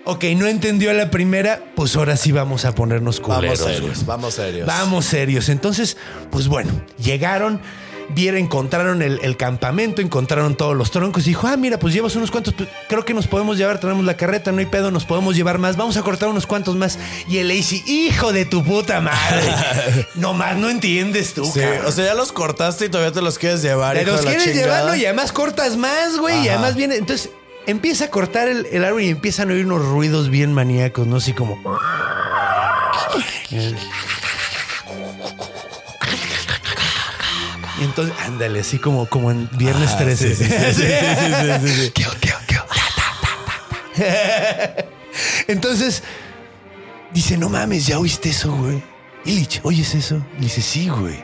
Ok, 0.06 0.24
no 0.36 0.46
entendió 0.48 0.92
a 0.92 0.94
la 0.94 1.10
primera, 1.10 1.60
pues 1.76 1.96
ahora 1.96 2.16
sí 2.16 2.32
vamos 2.32 2.64
a 2.66 2.76
ponernos 2.76 3.20
Vamos 3.20 3.36
culeros. 3.38 3.60
serios, 3.60 3.82
güey. 3.82 4.06
vamos 4.06 4.34
serios. 4.36 4.68
Vamos 4.68 5.06
serios. 5.06 5.50
Entonces, 5.50 5.98
pues 6.30 6.48
bueno, 6.48 6.72
llegaron, 7.00 7.60
vieron, 8.10 8.40
encontraron 8.40 9.02
el, 9.02 9.20
el 9.24 9.36
campamento, 9.36 10.04
encontraron 10.04 10.56
todos 10.56 10.76
los 10.78 10.92
troncos 10.92 11.26
y 11.26 11.30
dijo, 11.32 11.48
ah, 11.48 11.58
mira, 11.58 11.80
pues 11.80 11.92
llevas 11.92 12.16
unos 12.16 12.30
cuantos, 12.30 12.54
pues, 12.54 12.70
creo 12.88 13.04
que 13.04 13.16
nos 13.16 13.26
podemos 13.26 13.58
llevar, 13.58 13.80
tenemos 13.80 14.06
la 14.06 14.16
carreta, 14.16 14.52
no 14.52 14.60
hay 14.60 14.68
pedo, 14.68 14.92
nos 14.92 15.06
podemos 15.06 15.36
llevar 15.36 15.58
más, 15.58 15.76
vamos 15.76 15.98
a 15.98 16.04
cortar 16.04 16.30
unos 16.30 16.46
cuantos 16.46 16.76
más. 16.76 17.00
Y 17.28 17.40
el 17.40 17.48
Lazy, 17.48 17.82
hijo 17.88 18.32
de 18.32 18.46
tu 18.46 18.64
puta 18.64 19.02
madre. 19.02 19.56
no 20.16 20.36
más, 20.36 20.56
no 20.56 20.70
entiendes 20.70 21.34
tú, 21.34 21.46
Sí, 21.46 21.62
cabrón. 21.62 21.86
o 21.88 21.92
sea, 21.92 22.06
ya 22.06 22.14
los 22.14 22.32
cortaste 22.32 22.86
y 22.86 22.90
todavía 22.90 23.12
te 23.12 23.24
los 23.24 23.40
quieres 23.40 23.64
llevar. 23.64 23.98
Te 23.98 24.06
los 24.06 24.22
quieres 24.22 24.54
llevar, 24.56 24.86
¿no? 24.86 24.96
Y 24.96 25.04
además 25.04 25.32
cortas 25.32 25.78
más, 25.78 26.18
güey. 26.20 26.46
Y 26.46 26.50
además 26.50 26.76
viene. 26.76 26.96
Entonces 26.98 27.32
empieza 27.68 28.06
a 28.06 28.10
cortar 28.10 28.48
el, 28.48 28.66
el 28.72 28.84
árbol 28.86 29.02
y 29.02 29.10
empiezan 29.10 29.50
a 29.50 29.54
oír 29.54 29.66
unos 29.66 29.86
ruidos 29.86 30.30
bien 30.30 30.54
maníacos, 30.54 31.06
¿no? 31.08 31.18
Así 31.18 31.34
como. 31.34 31.58
Y 37.80 37.84
entonces, 37.84 38.16
ándale, 38.26 38.62
así 38.62 38.80
como, 38.80 39.06
como 39.08 39.32
en 39.32 39.50
Viernes 39.58 39.92
Ah, 39.94 39.98
13. 39.98 40.36
sí, 40.36 40.46
sí, 40.46 40.50
sí, 40.50 40.60
sí, 40.74 40.84
sí, 40.84 40.84
sí, 40.84 41.68
sí, 41.68 41.82
sí. 41.86 41.92
Kio, 41.92 42.10
kio, 42.22 42.36
kio. 42.48 42.64
Entonces, 45.48 46.04
dice, 47.14 47.38
no 47.38 47.50
mames, 47.50 47.86
¿ya 47.86 48.00
oíste 48.00 48.30
eso, 48.30 48.54
güey? 48.54 48.82
Illich, 49.26 49.60
¿oyes 49.64 49.94
eso? 49.94 50.26
Y 50.40 50.44
dice, 50.44 50.62
sí, 50.62 50.88
güey. 50.88 51.24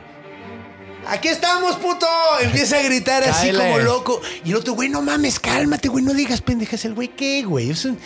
¡Aquí 1.07 1.27
estamos, 1.27 1.75
puto! 1.77 2.05
Empieza 2.41 2.77
a 2.77 2.83
gritar 2.83 3.23
así 3.23 3.47
Cáele. 3.47 3.59
como 3.59 3.79
loco. 3.79 4.21
Y 4.45 4.51
el 4.51 4.57
otro, 4.57 4.73
güey, 4.73 4.89
no 4.89 5.01
mames, 5.01 5.39
cálmate, 5.39 5.87
güey, 5.89 6.03
no 6.03 6.13
digas 6.13 6.41
pendejas. 6.41 6.85
El 6.85 6.93
güey, 6.93 7.09
¿qué, 7.09 7.43
güey? 7.43 7.71
Es 7.71 7.85
un... 7.85 7.97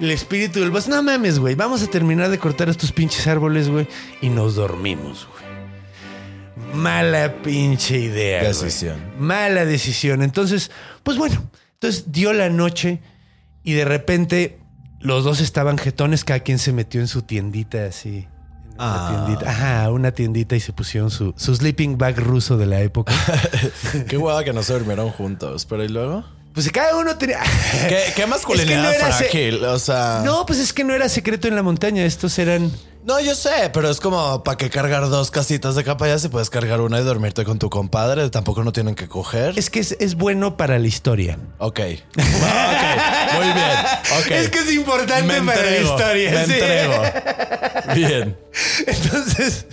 El 0.00 0.10
espíritu 0.10 0.60
del 0.60 0.70
bosque, 0.70 0.90
no 0.90 1.02
mames, 1.02 1.38
güey. 1.38 1.54
Vamos 1.54 1.82
a 1.82 1.86
terminar 1.86 2.30
de 2.30 2.38
cortar 2.38 2.68
estos 2.68 2.92
pinches 2.92 3.26
árboles, 3.26 3.68
güey. 3.68 3.86
Y 4.22 4.28
nos 4.30 4.54
dormimos, 4.54 5.26
güey. 5.30 5.40
Mala 6.74 7.42
pinche 7.42 7.98
idea. 7.98 8.40
güey. 8.40 8.52
Decisión. 8.52 8.98
Mala 9.18 9.64
decisión. 9.64 10.22
Entonces, 10.22 10.70
pues 11.02 11.16
bueno, 11.18 11.50
entonces 11.74 12.12
dio 12.12 12.32
la 12.32 12.48
noche 12.48 13.00
y 13.64 13.72
de 13.72 13.84
repente 13.84 14.58
los 15.00 15.24
dos 15.24 15.40
estaban 15.40 15.78
jetones, 15.78 16.24
cada 16.24 16.40
quien 16.40 16.58
se 16.58 16.72
metió 16.72 17.00
en 17.00 17.08
su 17.08 17.22
tiendita 17.22 17.84
así. 17.86 18.28
En 18.80 18.86
Una 18.88 19.06
Ah. 19.08 19.24
tiendita. 19.26 19.50
Ajá, 19.50 19.90
una 19.90 20.10
tiendita 20.12 20.56
y 20.56 20.60
se 20.60 20.72
pusieron 20.72 21.10
su, 21.10 21.32
su 21.36 21.54
sleeping 21.54 21.98
bag 21.98 22.18
ruso 22.18 22.56
de 22.56 22.66
la 22.66 22.80
época. 22.80 23.12
Qué 24.08 24.16
hueva 24.16 24.42
que 24.44 24.52
no 24.52 24.62
se 24.62 24.72
durmieron 24.72 25.10
juntos. 25.10 25.66
Pero 25.66 25.84
¿y 25.84 25.88
luego? 25.88 26.24
Pues 26.54 26.70
cada 26.72 26.96
uno 26.96 27.16
tenía. 27.16 27.38
¿Qué, 27.88 28.12
qué 28.16 28.26
masculinidad 28.26 28.92
Es 28.92 28.98
que 28.98 29.04
no 29.04 29.12
se- 29.12 29.18
frágil? 29.24 29.64
O 29.64 29.78
sea... 29.78 30.22
No, 30.24 30.44
pues 30.46 30.58
es 30.58 30.72
que 30.72 30.82
no 30.84 30.94
era 30.94 31.08
secreto 31.08 31.46
en 31.48 31.54
la 31.56 31.62
montaña. 31.62 32.04
Estos 32.04 32.38
eran. 32.38 32.70
No, 33.04 33.18
yo 33.18 33.34
sé, 33.34 33.70
pero 33.72 33.88
es 33.88 33.98
como 33.98 34.44
para 34.44 34.58
qué 34.58 34.68
cargar 34.68 35.08
dos 35.08 35.30
casitas 35.30 35.74
de 35.74 35.84
capa 35.84 36.06
ya 36.06 36.18
si 36.18 36.28
puedes 36.28 36.50
cargar 36.50 36.80
una 36.82 37.00
y 37.00 37.02
dormirte 37.02 37.44
con 37.44 37.58
tu 37.58 37.70
compadre. 37.70 38.28
Tampoco 38.30 38.62
no 38.62 38.72
tienen 38.72 38.94
que 38.94 39.08
coger. 39.08 39.58
Es 39.58 39.70
que 39.70 39.80
es, 39.80 39.96
es 40.00 40.16
bueno 40.16 40.56
para 40.58 40.78
la 40.78 40.86
historia. 40.86 41.38
Ok. 41.58 41.78
ok. 42.18 43.34
Muy 43.34 43.44
bien. 43.52 43.78
Ok. 44.20 44.30
Es 44.32 44.50
que 44.50 44.58
es 44.58 44.72
importante 44.72 45.40
Me 45.40 45.40
para 45.42 45.62
la 45.62 45.78
historia. 45.78 46.30
Me 46.32 46.46
sí. 46.46 46.52
entrego. 46.52 47.02
Bien. 47.94 48.36
Entonces, 48.86 49.66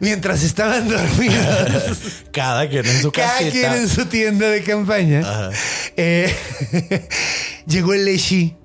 mientras 0.00 0.42
estaban 0.42 0.88
dormidos. 0.88 2.24
Cada 2.32 2.68
quien 2.68 2.86
en 2.86 3.00
su 3.00 3.12
Cada 3.12 3.28
casita. 3.38 3.50
quien 3.52 3.72
en 3.72 3.88
su 3.88 4.06
tienda 4.06 4.48
de 4.48 4.62
campaña. 4.62 5.20
Ajá. 5.20 5.50
Eh, 5.96 6.34
llegó 7.66 7.94
el 7.94 8.04
Leshi. 8.06 8.56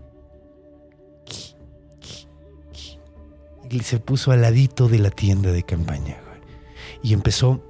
Y 3.70 3.80
se 3.82 4.00
puso 4.00 4.32
al 4.32 4.42
ladito 4.42 4.88
de 4.88 5.00
la 5.00 5.10
tienda 5.10 5.52
de 5.52 5.64
campaña, 5.64 6.18
güey. 6.26 6.40
Y 7.04 7.14
empezó 7.14 7.62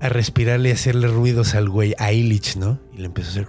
a 0.00 0.08
respirarle 0.08 0.70
y 0.70 0.72
hacerle 0.72 1.06
ruidos 1.08 1.54
al 1.54 1.68
güey, 1.68 1.94
a 1.98 2.12
Illich, 2.12 2.56
¿no? 2.56 2.80
Y 2.94 2.98
le 2.98 3.06
empezó 3.06 3.28
a 3.28 3.30
hacer. 3.32 3.48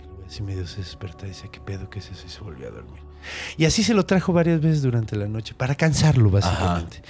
Y 0.00 0.02
el 0.02 0.10
güey 0.10 0.26
así 0.26 0.42
medio 0.42 0.66
se 0.66 0.78
desperta 0.78 1.26
y 1.26 1.28
dice, 1.28 1.48
¿qué 1.52 1.60
pedo? 1.60 1.88
¿Qué 1.88 2.00
es 2.00 2.10
eso? 2.10 2.24
Y 2.26 2.30
se 2.30 2.40
volvió 2.40 2.66
a 2.66 2.70
dormir. 2.72 3.03
Y 3.56 3.64
así 3.64 3.82
se 3.82 3.94
lo 3.94 4.06
trajo 4.06 4.32
varias 4.32 4.60
veces 4.60 4.82
durante 4.82 5.16
la 5.16 5.26
noche, 5.28 5.54
para 5.56 5.74
cansarlo, 5.74 6.30
básicamente. 6.30 7.02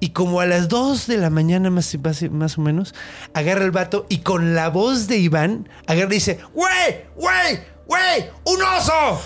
Y 0.00 0.10
como 0.10 0.40
a 0.40 0.46
las 0.46 0.68
2 0.68 1.06
de 1.06 1.16
la 1.16 1.30
mañana, 1.30 1.70
más, 1.70 1.96
más, 2.30 2.58
o 2.58 2.60
menos, 2.60 2.94
agarra 3.34 3.64
el 3.64 3.70
vato 3.70 4.06
y 4.08 4.18
con 4.18 4.54
la 4.54 4.68
voz 4.68 5.06
de 5.08 5.18
Iván, 5.18 5.68
agarra 5.86 6.10
y 6.12 6.16
dice: 6.16 6.38
¡Güey! 6.54 7.04
¡Güey! 7.16 7.60
¡Güey! 7.86 8.30
¡Un 8.44 8.62
oso! 8.62 9.20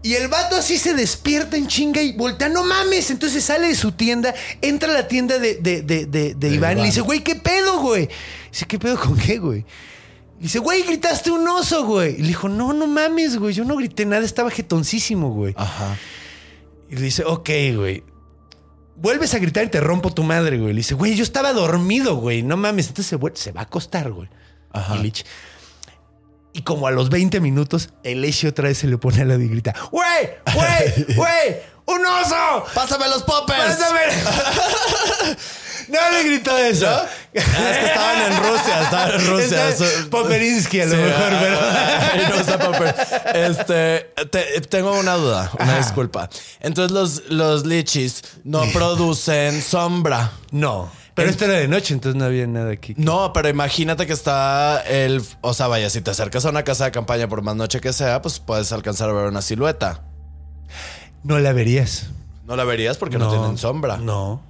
Y 0.00 0.14
el 0.14 0.28
vato 0.28 0.54
así 0.56 0.78
se 0.78 0.94
despierta 0.94 1.56
en 1.56 1.66
chinga 1.66 2.00
y 2.00 2.12
voltea, 2.16 2.48
no 2.48 2.62
mames. 2.64 3.10
Entonces 3.10 3.44
sale 3.44 3.66
de 3.68 3.74
su 3.74 3.92
tienda, 3.92 4.32
entra 4.62 4.88
a 4.90 4.92
la 4.94 5.08
tienda 5.08 5.38
de, 5.40 5.56
de, 5.56 5.82
de, 5.82 6.06
de- 6.06 6.34
de 6.34 6.48
Iván 6.54 6.78
y 6.78 6.82
le 6.82 6.86
dice, 6.86 7.00
güey, 7.00 7.20
¿qué 7.24 7.34
pedo, 7.34 7.80
güey? 7.80 8.08
Dice, 8.52 8.64
¿qué 8.66 8.78
pedo 8.78 8.98
con 8.98 9.16
qué, 9.16 9.38
güey? 9.38 9.64
Dice, 10.40 10.58
güey, 10.60 10.82
gritaste 10.82 11.30
un 11.30 11.46
oso, 11.48 11.84
güey. 11.84 12.14
Y 12.14 12.22
le 12.22 12.28
dijo, 12.28 12.48
no, 12.48 12.72
no 12.72 12.86
mames, 12.86 13.36
güey. 13.38 13.52
Yo 13.54 13.64
no 13.64 13.76
grité 13.76 14.06
nada, 14.06 14.24
estaba 14.24 14.50
jetoncísimo, 14.50 15.30
güey. 15.30 15.54
Ajá. 15.56 15.96
Y 16.88 16.94
le 16.94 17.02
dice, 17.02 17.24
ok, 17.24 17.48
güey. 17.74 18.04
Vuelves 18.96 19.34
a 19.34 19.38
gritar 19.38 19.64
y 19.64 19.68
te 19.68 19.80
rompo 19.80 20.12
tu 20.12 20.22
madre, 20.22 20.58
güey. 20.58 20.72
Le 20.72 20.78
dice, 20.78 20.94
güey, 20.94 21.14
yo 21.16 21.22
estaba 21.22 21.52
dormido, 21.52 22.16
güey. 22.16 22.42
No 22.42 22.56
mames. 22.56 22.86
Entonces 22.88 23.06
se, 23.10 23.18
vuel- 23.18 23.34
se 23.34 23.52
va 23.52 23.60
a 23.60 23.64
acostar, 23.64 24.10
güey. 24.12 24.28
Ajá. 24.72 24.96
Y 24.96 25.00
Lich- 25.00 25.24
Y 26.52 26.62
como 26.62 26.86
a 26.86 26.90
los 26.92 27.08
20 27.10 27.40
minutos, 27.40 27.90
el 28.04 28.24
Eshi 28.24 28.46
otra 28.46 28.68
vez 28.68 28.78
se 28.78 28.86
le 28.86 28.96
pone 28.98 29.22
al 29.22 29.28
lado 29.28 29.40
y 29.40 29.48
grita, 29.48 29.74
güey, 29.90 30.30
güey, 30.54 31.14
güey, 31.16 31.56
un 31.86 32.04
oso. 32.06 32.64
¡Pásame 32.74 33.08
los 33.08 33.22
poppers! 33.22 33.76
Pásame. 33.76 34.00
No 35.88 35.98
le 36.12 36.22
gritó 36.24 36.56
eso. 36.58 36.86
Ah, 36.88 37.06
es 37.32 37.44
que 37.44 37.86
estaban 37.86 38.32
en 38.32 38.38
Rusia, 38.42 38.82
estaban 38.82 39.10
en 39.20 39.26
Rusia. 39.26 39.68
Está- 39.68 40.10
Poperinsky 40.10 40.80
a 40.82 40.86
lo 40.86 40.90
Sí, 40.94 40.96
mejor, 41.00 41.32
ah, 41.32 42.10
pero... 42.12 42.22
y 42.22 42.28
no 42.36 42.40
usa 42.42 42.58
popper. 42.58 42.94
Este, 43.34 44.00
te- 44.30 44.60
tengo 44.62 44.98
una 44.98 45.14
duda, 45.14 45.50
una 45.58 45.64
Ajá. 45.72 45.78
disculpa. 45.78 46.28
Entonces 46.60 46.92
los, 46.92 47.30
los 47.30 47.66
lichis 47.66 48.22
no 48.44 48.62
producen 48.72 49.62
sombra. 49.62 50.32
No. 50.50 50.90
Pero 51.14 51.30
esto 51.30 51.46
era 51.46 51.54
de 51.54 51.66
noche, 51.66 51.94
entonces 51.94 52.16
no 52.16 52.26
había 52.26 52.46
nada 52.46 52.70
aquí. 52.70 52.94
No, 52.96 53.32
pero 53.32 53.48
imagínate 53.48 54.06
que 54.06 54.12
está 54.12 54.80
el... 54.86 55.20
O 55.40 55.52
sea, 55.52 55.66
vaya, 55.66 55.90
si 55.90 56.00
te 56.00 56.12
acercas 56.12 56.44
a 56.44 56.50
una 56.50 56.62
casa 56.62 56.84
de 56.84 56.92
campaña 56.92 57.28
por 57.28 57.42
más 57.42 57.56
noche 57.56 57.80
que 57.80 57.92
sea, 57.92 58.22
pues 58.22 58.38
puedes 58.38 58.70
alcanzar 58.70 59.08
a 59.10 59.12
ver 59.12 59.24
una 59.26 59.42
silueta. 59.42 60.02
No 61.24 61.38
la 61.40 61.52
verías. 61.52 62.06
No 62.46 62.54
la 62.54 62.62
verías 62.64 62.98
porque 62.98 63.18
no, 63.18 63.28
tienen 63.30 63.58
sombra. 63.58 63.96
No. 63.96 64.42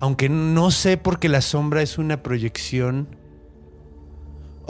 Aunque 0.00 0.28
no 0.28 0.70
sé 0.70 0.96
porque 0.96 1.28
la 1.28 1.40
sombra 1.40 1.82
es 1.82 1.98
una 1.98 2.22
proyección. 2.22 3.08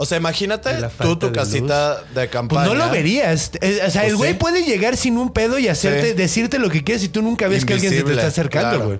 O 0.01 0.05
sea, 0.05 0.17
imagínate 0.17 0.69
tú 1.01 1.17
tu 1.17 1.27
de 1.27 1.31
casita 1.33 1.97
de 1.97 2.03
Pues 2.13 2.29
campaña. 2.29 2.65
no 2.67 2.73
lo 2.73 2.89
verías. 2.89 3.51
O 3.53 3.59
sea, 3.91 4.01
Pues 4.01 4.11
el 4.11 4.15
güey 4.15 4.31
sí. 4.31 4.37
puede 4.39 4.63
llegar 4.63 4.95
sin 4.95 5.17
un 5.17 5.31
pedo 5.33 5.59
y 5.59 5.67
hacerte, 5.67 6.09
Sí. 6.11 6.13
decirte 6.13 6.57
lo 6.57 6.69
que 6.69 6.83
quieres 6.85 7.03
y 7.03 7.09
tú 7.09 7.21
nunca 7.21 7.47
ves 7.49 7.65
que 7.65 7.73
alguien 7.73 7.91
se 7.93 8.03
te 8.03 8.11
está 8.13 8.27
acercando, 8.27 8.69
claro. 8.69 8.85
güey. 8.87 8.99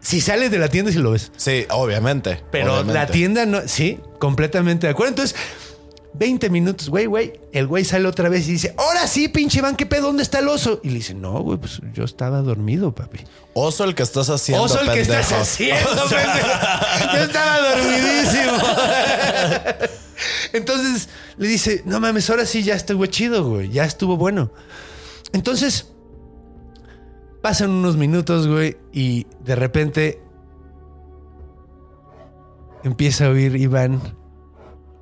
Si 0.00 0.20
sales 0.20 0.50
de 0.50 0.58
la 0.58 0.68
tienda, 0.68 0.90
sí 0.92 0.98
lo 0.98 1.12
ves. 1.12 1.30
Sí, 1.36 1.66
obviamente. 1.70 2.42
Pero 2.50 2.74
obviamente. 2.74 2.94
la 2.94 3.06
tienda 3.06 3.46
no. 3.46 3.60
Sí, 3.66 4.00
completamente 4.18 4.86
de 4.86 4.92
acuerdo. 4.92 5.10
Entonces, 5.10 5.36
20 6.18 6.50
minutos, 6.50 6.88
güey, 6.88 7.06
güey. 7.06 7.40
El 7.52 7.66
güey 7.66 7.84
sale 7.84 8.08
otra 8.08 8.28
vez 8.28 8.48
y 8.48 8.52
dice: 8.52 8.74
Ahora 8.76 9.06
sí, 9.06 9.28
pinche 9.28 9.60
Van, 9.60 9.76
¿qué 9.76 9.86
pedo? 9.86 10.08
¿Dónde 10.08 10.22
está 10.22 10.40
el 10.40 10.48
oso? 10.48 10.80
Y 10.82 10.88
le 10.88 10.96
dice: 10.96 11.14
No, 11.14 11.40
güey, 11.40 11.58
pues 11.58 11.80
yo 11.94 12.04
estaba 12.04 12.42
dormido, 12.42 12.94
papi. 12.94 13.20
Oso 13.54 13.84
el 13.84 13.94
que 13.94 14.02
estás 14.02 14.28
haciendo, 14.30 14.64
Oso 14.64 14.80
el 14.80 14.90
que 14.90 15.00
estás 15.00 15.32
haciendo, 15.32 15.88
pendejo. 16.08 16.48
Yo 17.14 17.22
estaba 17.22 17.70
dormidísimo. 17.70 18.52
Entonces 20.52 21.08
le 21.36 21.48
dice, 21.48 21.82
no 21.84 22.00
mames, 22.00 22.28
ahora 22.30 22.46
sí 22.46 22.62
ya 22.62 22.74
estuvo 22.74 23.06
chido, 23.06 23.48
güey. 23.48 23.70
Ya 23.70 23.84
estuvo 23.84 24.16
bueno. 24.16 24.50
Entonces, 25.32 25.92
pasan 27.42 27.70
unos 27.70 27.96
minutos, 27.96 28.48
güey, 28.48 28.76
y 28.92 29.26
de 29.44 29.54
repente 29.54 30.22
empieza 32.82 33.26
a 33.26 33.30
oír 33.30 33.56
Iván 33.56 34.16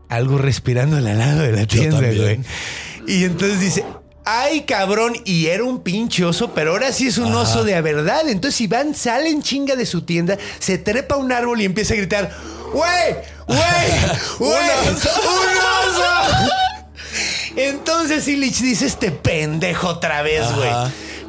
algo 0.08 0.38
respirando 0.38 0.96
al 0.96 1.04
lado 1.04 1.42
de 1.42 1.52
la 1.52 1.66
tienda, 1.66 1.98
güey. 1.98 2.40
Y 3.06 3.24
entonces 3.24 3.60
dice, 3.60 3.84
ay 4.24 4.62
cabrón, 4.62 5.14
y 5.24 5.46
era 5.46 5.64
un 5.64 5.80
pinche 5.82 6.24
oso, 6.24 6.52
pero 6.52 6.72
ahora 6.72 6.92
sí 6.92 7.06
es 7.06 7.18
un 7.18 7.32
oso 7.34 7.64
de 7.64 7.74
a 7.74 7.80
verdad. 7.80 8.28
Entonces 8.28 8.60
Iván 8.60 8.94
sale 8.94 9.30
en 9.30 9.42
chinga 9.42 9.76
de 9.76 9.86
su 9.86 10.02
tienda, 10.02 10.36
se 10.58 10.78
trepa 10.78 11.14
a 11.14 11.18
un 11.18 11.32
árbol 11.32 11.60
y 11.60 11.64
empieza 11.64 11.94
a 11.94 11.96
gritar, 11.96 12.36
güey, 12.72 13.14
güey, 13.46 13.58
güey, 14.38 14.50
un 14.50 14.96
oso. 15.88 16.52
Entonces 17.56 18.28
Illich 18.28 18.60
dice 18.60 18.86
este 18.86 19.10
pendejo 19.10 19.88
otra 19.88 20.22
vez, 20.22 20.44
güey. 20.54 20.70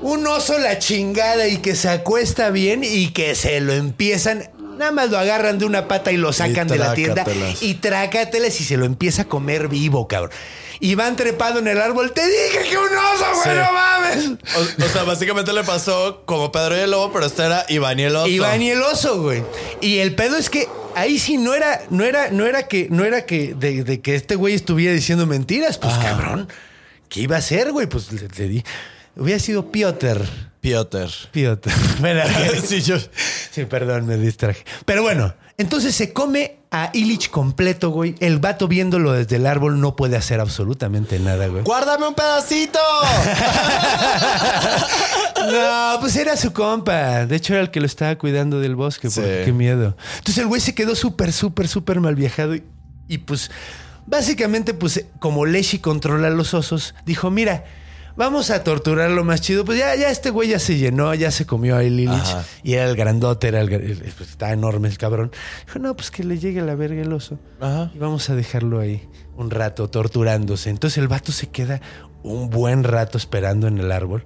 Un 0.02 0.28
oso 0.28 0.58
la 0.60 0.78
chingada 0.78 1.48
y 1.48 1.58
que 1.58 1.76
se 1.76 1.90
acuesta 1.90 2.50
bien 2.50 2.84
y 2.84 3.10
que 3.10 3.34
se 3.36 3.60
lo 3.62 3.74
empiezan. 3.74 4.50
Nada 4.78 4.92
más 4.92 5.10
lo 5.10 5.18
agarran 5.18 5.58
de 5.60 5.66
una 5.66 5.88
pata 5.88 6.12
y 6.12 6.18
lo 6.18 6.32
sacan 6.34 6.68
de 6.68 6.78
la 6.78 6.94
tienda 6.94 7.26
y 7.62 7.74
trácatelas 7.76 8.60
y 8.62 8.63
se 8.63 8.78
lo 8.78 8.86
empieza 8.86 9.24
a 9.24 9.26
comer 9.26 9.68
vivo, 9.68 10.08
cabrón. 10.08 10.32
Y 10.80 10.94
van 10.94 11.16
trepado 11.16 11.58
en 11.58 11.68
el 11.68 11.82
árbol. 11.82 12.12
Te 12.12 12.22
dije 12.28 12.70
que 12.70 12.78
un 12.78 12.86
oso, 12.86 13.26
güey, 13.34 13.44
Sí. 13.44 13.62
no 13.63 13.72
mames. 13.74 14.80
O, 14.80 14.86
o 14.86 14.90
sea, 14.90 15.04
básicamente 15.04 15.52
le 15.52 15.63
pasó 15.63 16.22
como 16.26 16.52
Pedro 16.52 16.78
y 16.78 16.82
el 16.82 16.92
Lobo, 16.92 17.12
pero 17.12 17.26
este 17.26 17.44
era 17.46 17.66
Iván 17.68 18.00
y 18.00 18.04
el 18.04 18.16
Oso. 18.16 18.28
Iván 18.28 18.62
y 18.62 18.70
el 18.70 18.82
oso, 18.84 19.20
güey. 19.22 19.44
Y 19.82 19.98
el 19.98 20.13
pedo 20.13 20.38
es 20.38 20.52
que 20.52 20.68
ahí 20.96 21.18
sí 21.18 21.38
no 21.38 21.56
era, 21.56 21.82
no 21.90 22.04
era, 22.04 22.30
no 22.30 22.46
era 22.46 22.68
que, 22.68 22.88
no 22.92 23.06
era 23.06 23.26
que 23.26 23.56
de, 23.56 23.84
de 23.84 24.02
que 24.02 24.13
este 24.13 24.36
güey 24.36 24.54
estuviera 24.54 24.94
diciendo 24.94 25.26
mentiras. 25.26 25.80
Pues 25.80 25.96
cabrón, 25.96 26.48
¿qué 27.10 27.22
iba 27.22 27.38
a 27.38 27.40
hacer, 27.40 27.72
güey? 27.72 27.88
Pues 27.88 28.12
le, 28.12 28.28
le 28.38 28.48
di. 28.48 28.63
Hubiera 29.16 29.40
sido 29.40 29.72
Piotr. 29.72 30.28
Piotr. 30.67 31.10
Piotr. 31.32 31.71
Bueno, 31.99 32.21
sí, 32.63 32.82
yo... 32.82 32.97
Sí, 33.51 33.65
perdón, 33.65 34.06
me 34.06 34.17
distraje. 34.17 34.63
Pero 34.86 35.01
bueno, 35.01 35.34
entonces 35.58 35.95
se 35.95 36.12
come 36.13 36.58
a 36.69 36.89
Illich 36.93 37.30
completo, 37.30 37.89
güey. 37.89 38.15
El 38.19 38.39
vato 38.39 38.67
viéndolo 38.67 39.13
desde 39.13 39.38
el 39.38 39.45
árbol 39.47 39.80
no 39.80 39.95
puede 39.95 40.17
hacer 40.17 40.39
absolutamente 40.41 41.17
nada, 41.19 41.47
güey. 41.47 41.63
¡Guárdame 41.63 42.08
un 42.08 42.13
pedacito! 42.15 42.80
No, 45.51 45.97
pues 46.01 46.15
era 46.17 46.36
su 46.36 46.51
compa. 46.51 47.25
De 47.25 47.36
hecho, 47.38 47.53
era 47.53 47.62
el 47.62 47.71
que 47.71 47.80
lo 47.80 47.86
estaba 47.86 48.15
cuidando 48.17 48.60
del 48.60 48.75
bosque. 48.75 49.10
Porque 49.10 49.39
Sí. 49.39 49.45
qué 49.45 49.53
miedo. 49.53 49.95
Entonces 50.17 50.39
el 50.39 50.47
güey 50.47 50.60
se 50.60 50.75
quedó 50.75 50.95
súper, 50.95 51.32
súper, 51.32 51.67
súper 51.67 51.99
mal 52.01 52.15
viajado. 52.15 52.56
Y, 52.56 52.63
y, 53.08 53.19
pues, 53.19 53.49
básicamente, 54.06 54.73
pues, 54.73 55.06
como 55.19 55.45
Leshi 55.45 55.80
controla 55.80 56.27
a 56.27 56.32
los 56.32 56.53
osos, 56.53 56.95
dijo: 57.06 57.30
Mira, 57.32 57.63
vamos 58.17 58.49
a 58.49 58.63
torturarlo 58.63 59.23
más 59.23 59.39
chido. 59.41 59.63
Pues 59.63 59.80
ya, 59.80 59.95
ya 59.95 60.10
este 60.10 60.30
güey 60.32 60.49
ya 60.49 60.60
se 60.60 60.77
llenó, 60.77 61.13
ya 61.13 61.32
se 61.32 61.45
comió 61.45 61.77
a. 61.77 61.80
Ajá. 61.82 62.43
Y 62.63 62.73
era 62.73 62.86
el 62.89 62.95
grandote, 62.97 63.47
era 63.47 63.62
el, 63.62 63.71
el- 63.71 64.13
pues, 64.17 64.30
estaba 64.32 64.51
enorme 64.51 64.89
el 64.89 64.97
cabrón. 64.97 65.32
Dijo: 65.65 65.80
No, 65.80 65.95
pues 65.95 66.12
que 66.12 66.23
le 66.25 66.38
llegue 66.39 66.62
la 66.62 66.75
verga 66.75 67.01
el 67.01 67.13
oso. 67.13 67.39
Ajá. 67.62 67.91
Y 67.95 67.99
vamos 67.99 68.30
a 68.30 68.36
dejarlo 68.36 68.80
ahí 68.82 69.08
un 69.38 69.49
rato 69.51 69.89
torturándose. 69.89 70.69
Entonces 70.69 70.97
el 70.97 71.08
vato 71.08 71.32
se 71.32 71.47
queda 71.47 71.80
un 72.23 72.49
buen 72.49 72.84
rato 72.84 73.17
esperando 73.17 73.67
en 73.67 73.77
el 73.77 73.91
árbol 73.91 74.25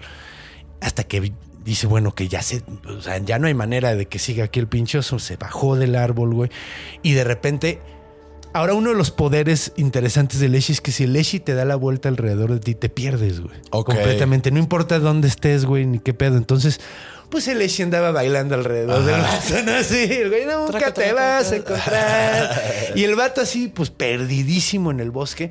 hasta 0.79 1.03
que 1.03 1.31
dice, 1.63 1.85
bueno, 1.85 2.15
que 2.15 2.27
ya 2.27 2.41
se, 2.41 2.63
o 2.87 3.01
sea, 3.01 3.19
ya 3.19 3.37
no 3.37 3.45
hay 3.47 3.53
manera 3.53 3.93
de 3.93 4.07
que 4.07 4.17
siga 4.17 4.45
aquí 4.45 4.59
el 4.59 4.67
pinchoso. 4.67 5.19
Se 5.19 5.35
bajó 5.35 5.75
del 5.75 5.95
árbol, 5.95 6.33
güey. 6.33 6.49
Y 7.03 7.11
de 7.13 7.23
repente, 7.23 7.79
ahora 8.53 8.73
uno 8.73 8.89
de 8.91 8.95
los 8.95 9.11
poderes 9.11 9.71
interesantes 9.77 10.39
de 10.39 10.49
Leshi 10.49 10.73
es 10.73 10.81
que 10.81 10.91
si 10.91 11.07
Leshi 11.07 11.39
te 11.39 11.53
da 11.53 11.65
la 11.65 11.75
vuelta 11.75 12.09
alrededor 12.09 12.53
de 12.53 12.59
ti, 12.59 12.75
te 12.75 12.89
pierdes, 12.89 13.39
güey. 13.41 13.55
Ok. 13.71 13.87
Completamente. 13.87 14.51
No 14.51 14.59
importa 14.59 14.99
dónde 14.99 15.27
estés, 15.27 15.65
güey, 15.65 15.85
ni 15.85 15.99
qué 15.99 16.13
pedo. 16.13 16.37
Entonces, 16.37 16.79
pues 17.29 17.47
el 17.47 17.59
Leshi 17.59 17.83
andaba 17.83 18.11
bailando 18.11 18.55
alrededor 18.55 19.03
del 19.05 19.21
vato, 19.21 19.63
¿no? 19.65 19.71
Así, 19.73 19.95
el 20.03 20.29
güey, 20.29 20.45
nunca 20.45 20.71
Traca, 20.79 20.93
te 20.93 21.03
traca, 21.03 21.13
vas 21.13 21.51
a 21.51 21.55
encontrar. 21.55 22.61
y 22.95 23.03
el 23.03 23.15
vato 23.15 23.41
así, 23.41 23.67
pues 23.69 23.89
perdidísimo 23.89 24.91
en 24.91 24.99
el 24.99 25.11
bosque. 25.11 25.49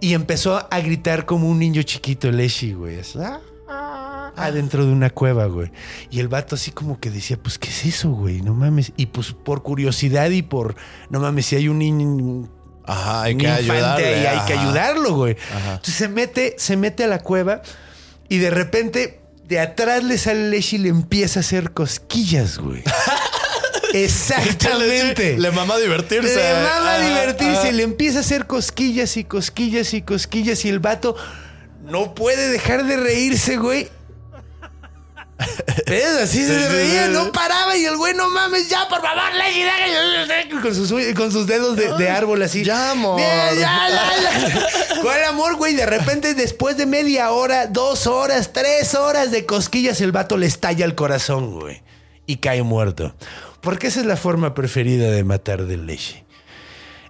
Y 0.00 0.14
empezó 0.14 0.66
a 0.68 0.80
gritar 0.80 1.26
como 1.26 1.48
un 1.48 1.60
niño 1.60 1.82
chiquito, 1.82 2.28
el 2.28 2.36
Leshi, 2.38 2.72
güey. 2.72 2.98
así, 2.98 3.18
"Ah, 3.20 3.38
ah", 3.40 3.51
Adentro 4.36 4.86
de 4.86 4.92
una 4.92 5.10
cueva, 5.10 5.46
güey. 5.46 5.70
Y 6.10 6.20
el 6.20 6.28
vato 6.28 6.54
así 6.54 6.70
como 6.70 6.98
que 6.98 7.10
decía, 7.10 7.36
pues, 7.36 7.58
¿qué 7.58 7.68
es 7.68 7.84
eso, 7.84 8.10
güey? 8.10 8.40
No 8.40 8.54
mames. 8.54 8.92
Y 8.96 9.06
pues 9.06 9.32
por 9.32 9.62
curiosidad 9.62 10.30
y 10.30 10.42
por, 10.42 10.74
no 11.10 11.20
mames, 11.20 11.46
si 11.46 11.56
hay 11.56 11.68
un 11.68 11.78
niño, 11.78 12.48
Ajá, 12.86 13.22
hay 13.22 13.34
un 13.34 13.40
que 13.40 13.46
infante 13.46 13.72
ayudarle. 13.74 14.06
ahí, 14.06 14.26
hay 14.38 14.46
que 14.46 14.52
ayudarlo, 14.54 15.14
güey. 15.14 15.36
Ajá. 15.54 15.70
Entonces 15.74 15.94
se 15.94 16.08
mete, 16.08 16.54
se 16.58 16.76
mete 16.76 17.04
a 17.04 17.06
la 17.08 17.18
cueva 17.20 17.62
y 18.28 18.38
de 18.38 18.50
repente 18.50 19.20
de 19.46 19.60
atrás 19.60 20.02
le 20.02 20.16
sale 20.16 20.48
Leshi 20.48 20.76
y 20.76 20.78
le 20.80 20.88
empieza 20.88 21.40
a 21.40 21.42
hacer 21.42 21.72
cosquillas, 21.72 22.58
güey. 22.58 22.82
Exactamente. 23.92 25.36
Le 25.38 25.50
mama 25.50 25.76
divertirse. 25.78 26.34
Le 26.34 26.54
mama 26.62 26.94
Ah, 26.96 26.98
divertirse. 27.06 27.68
ah. 27.68 27.72
Le 27.72 27.82
empieza 27.82 28.18
a 28.18 28.20
hacer 28.22 28.46
cosquillas 28.46 29.16
y 29.16 29.24
cosquillas 29.24 29.92
y 29.94 30.02
cosquillas. 30.02 30.64
Y 30.64 30.68
el 30.70 30.78
vato 30.80 31.14
no 31.92 32.14
puede 32.14 32.48
dejar 32.48 32.84
de 32.84 32.96
reírse, 32.96 33.58
güey. 33.58 33.88
¿Ves? 35.86 36.06
Así 36.22 36.38
Sí, 36.38 36.46
se 36.46 36.68
reía, 36.68 37.08
no 37.08 37.32
paraba. 37.32 37.76
Y 37.76 37.84
el 37.84 37.96
güey, 37.98 38.14
no 38.14 38.30
mames, 38.30 38.68
ya, 38.68 38.88
por 38.88 39.02
favor, 39.02 39.34
Lady, 39.34 39.62
déjame". 39.62 40.62
con 40.62 40.74
sus, 40.74 40.92
con 41.14 41.30
sus 41.30 41.46
dedos 41.46 41.76
de, 41.76 41.92
de 41.98 42.08
árbol 42.08 42.40
así. 42.42 42.64
Ya, 42.64 42.92
amor. 42.92 43.20
Ya, 43.20 43.52
ya. 43.52 45.00
¿Cuál 45.02 45.24
amor, 45.24 45.56
güey? 45.56 45.74
De 45.74 45.84
repente, 45.84 46.34
después 46.34 46.78
de 46.78 46.86
media 46.86 47.30
hora, 47.30 47.66
dos 47.66 48.06
horas, 48.06 48.52
tres 48.54 48.94
horas 48.94 49.30
de 49.30 49.44
cosquillas, 49.44 50.00
el 50.00 50.12
vato 50.12 50.38
le 50.38 50.46
estalla 50.46 50.86
el 50.86 50.94
corazón, 50.94 51.58
güey. 51.60 51.82
Y 52.24 52.36
cae 52.36 52.62
muerto. 52.62 53.14
Porque 53.60 53.88
esa 53.88 54.00
es 54.00 54.06
la 54.06 54.16
forma 54.16 54.54
preferida 54.54 55.10
de 55.10 55.24
matar 55.24 55.66
del 55.66 55.86
leche. 55.86 56.24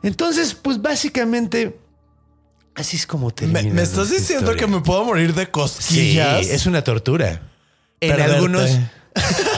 Entonces, 0.02 0.54
pues 0.54 0.82
básicamente, 0.82 1.76
así 2.74 2.96
es 2.96 3.06
como 3.06 3.30
termina. 3.30 3.62
¿Me, 3.62 3.70
me 3.72 3.82
estás 3.82 4.10
diciendo 4.10 4.52
historia. 4.52 4.60
que 4.60 4.66
me 4.66 4.80
puedo 4.80 5.04
morir 5.04 5.34
de 5.34 5.44
Sí, 5.44 5.50
cosquillas? 5.50 6.46
es 6.48 6.66
una 6.66 6.82
tortura. 6.82 7.40
En 8.00 8.10
Perderte. 8.10 8.34
algunos. 8.34 8.70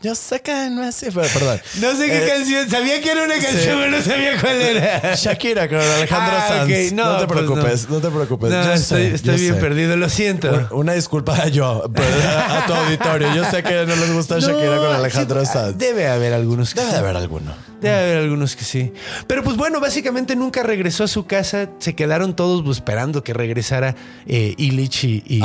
Yo 0.00 0.14
sé 0.14 0.40
que 0.42 0.52
no 0.70 0.84
es 0.84 0.94
perdón. 1.12 1.60
No 1.80 1.96
sé 1.96 2.06
qué 2.06 2.24
Eh, 2.24 2.28
canción. 2.28 2.70
Sabía 2.70 3.00
que 3.02 3.10
era 3.10 3.24
una 3.24 3.34
canción, 3.34 3.56
sí. 3.58 3.66
pero 3.66 3.90
no 3.90 4.00
sabía 4.00 4.40
cuál 4.40 4.62
era. 4.62 5.14
Shakira 5.16 5.68
con 5.68 5.78
Alejandro 5.80 6.36
Ah, 6.38 6.48
Sanz. 6.48 6.62
ok. 6.70 6.92
No, 6.92 7.16
te 7.18 7.26
pues 7.26 7.38
preocupes, 7.40 7.88
no. 7.90 8.00
te 8.00 8.08
preocupes. 8.08 8.50
No, 8.50 8.62
Yo 8.64 8.72
estoy, 8.74 9.08
sé, 9.08 9.14
estoy 9.16 9.34
yo 9.36 9.40
bien 9.42 9.54
sé. 9.56 9.60
perdido, 9.60 9.96
lo 9.96 10.08
siento. 10.08 10.50
Una- 10.52 10.68
Una 10.70 10.92
disculpa 10.92 11.34
a 11.36 11.48
yo, 11.48 11.84
a, 11.96 12.58
a 12.62 12.66
tu 12.66 12.74
auditorio. 12.74 13.34
Yo 13.34 13.50
sé 13.50 13.64
que 13.64 13.86
no 13.86 13.96
les 13.96 14.12
gusta 14.12 14.38
Shakira 14.40 14.76
con 14.76 14.94
Alejandro 14.94 15.44
sí, 15.44 15.50
Sanz. 15.52 15.76
Debe 15.76 16.06
haber 16.06 16.32
algunos 16.32 16.72
Debe 16.74 16.86
sí. 16.86 16.92
de 16.92 16.98
haber 16.98 17.16
alguno. 17.16 17.52
Debe 17.80 17.94
haber 17.94 18.18
algunos 18.18 18.56
que 18.56 18.64
sí. 18.64 18.92
Pero 19.26 19.44
pues 19.44 19.56
bueno, 19.56 19.80
básicamente 19.80 20.34
nunca 20.34 20.62
regresó 20.62 21.04
a 21.04 21.08
su 21.08 21.26
casa. 21.26 21.70
Se 21.78 21.94
quedaron 21.94 22.34
todos 22.34 22.62
pues, 22.62 22.78
esperando 22.78 23.22
que 23.22 23.32
regresara 23.32 23.94
eh, 24.26 24.54
Illich 24.56 25.04
y, 25.04 25.22
y. 25.26 25.42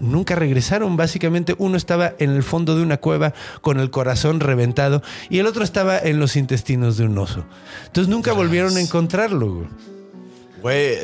Nunca 0.00 0.34
regresaron. 0.34 0.96
Básicamente 0.96 1.54
uno 1.58 1.76
estaba 1.76 2.12
en 2.18 2.30
el 2.30 2.42
fondo 2.42 2.76
de 2.76 2.82
una 2.82 2.98
cueva 2.98 3.32
con 3.62 3.80
el 3.80 3.90
corazón 3.90 4.40
reventado 4.40 5.02
y 5.30 5.38
el 5.38 5.46
otro 5.46 5.64
estaba 5.64 5.98
en 5.98 6.20
los 6.20 6.36
intestinos 6.36 6.96
de 6.96 7.04
un 7.04 7.16
oso. 7.16 7.44
Entonces 7.86 8.08
nunca 8.08 8.32
volvieron 8.32 8.76
a 8.76 8.80
encontrarlo. 8.80 9.68
güey. 10.60 10.98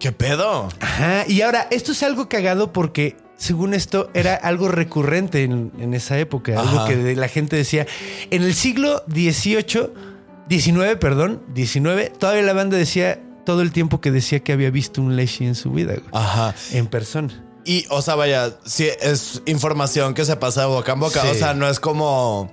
¿qué 0.00 0.10
pedo? 0.10 0.68
Ajá. 0.80 1.24
Y 1.28 1.42
ahora, 1.42 1.68
esto 1.70 1.92
es 1.92 2.02
algo 2.02 2.28
cagado 2.28 2.72
porque, 2.72 3.16
según 3.40 3.72
esto, 3.72 4.10
era 4.12 4.34
algo 4.34 4.68
recurrente 4.68 5.44
en, 5.44 5.72
en 5.80 5.94
esa 5.94 6.18
época. 6.18 6.60
Algo 6.60 6.84
que 6.86 7.16
la 7.16 7.26
gente 7.26 7.56
decía. 7.56 7.86
En 8.30 8.42
el 8.42 8.54
siglo 8.54 9.02
XVIII, 9.08 9.90
XIX, 10.50 10.96
perdón, 11.00 11.42
XIX, 11.56 12.12
todavía 12.18 12.42
la 12.42 12.52
banda 12.52 12.76
decía 12.76 13.18
todo 13.46 13.62
el 13.62 13.72
tiempo 13.72 14.02
que 14.02 14.10
decía 14.10 14.40
que 14.40 14.52
había 14.52 14.70
visto 14.70 15.00
un 15.00 15.16
Leshi 15.16 15.46
en 15.46 15.54
su 15.54 15.70
vida. 15.70 15.94
güey, 15.94 16.04
Ajá. 16.12 16.54
En 16.72 16.86
persona. 16.86 17.42
Y, 17.64 17.86
o 17.88 18.02
sea, 18.02 18.14
vaya, 18.14 18.58
sí, 18.66 18.86
es 19.00 19.40
información 19.46 20.12
que 20.12 20.26
se 20.26 20.36
pasa 20.36 20.60
de 20.60 20.66
boca 20.66 20.92
en 20.92 21.00
boca. 21.00 21.22
Sí. 21.22 21.28
O 21.30 21.34
sea, 21.34 21.54
no 21.54 21.66
es 21.66 21.80
como. 21.80 22.52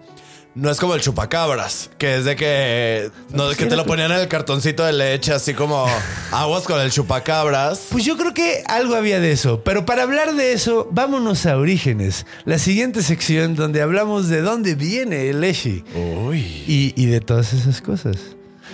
No 0.57 0.71
es 0.71 0.79
como 0.79 0.95
el 0.95 1.01
chupacabras, 1.01 1.91
que 1.99 2.17
es 2.17 2.25
de 2.25 2.35
que. 2.35 3.11
No, 3.29 3.47
que 3.51 3.67
te 3.67 3.75
lo 3.75 3.85
ponían 3.85 4.11
en 4.11 4.21
el 4.21 4.27
cartoncito 4.27 4.83
de 4.83 4.91
leche, 4.91 5.31
así 5.31 5.53
como 5.53 5.85
aguas 6.31 6.63
con 6.63 6.81
el 6.81 6.89
chupacabras. 6.89 7.89
Pues 7.91 8.03
yo 8.03 8.17
creo 8.17 8.33
que 8.33 8.63
algo 8.67 8.95
había 8.95 9.19
de 9.19 9.31
eso. 9.31 9.61
Pero 9.63 9.85
para 9.85 10.01
hablar 10.01 10.33
de 10.33 10.53
eso, 10.53 10.87
vámonos 10.89 11.45
a 11.45 11.57
Orígenes. 11.57 12.25
La 12.45 12.57
siguiente 12.57 13.03
sección 13.03 13.55
donde 13.55 13.83
hablamos 13.83 14.29
de 14.29 14.41
dónde 14.41 14.73
viene 14.73 15.29
el 15.29 15.41
Leshi. 15.41 15.83
Uy. 15.93 16.39
Y, 16.67 16.91
y 16.95 17.05
de 17.05 17.21
todas 17.21 17.53
esas 17.53 17.79
cosas. 17.79 18.17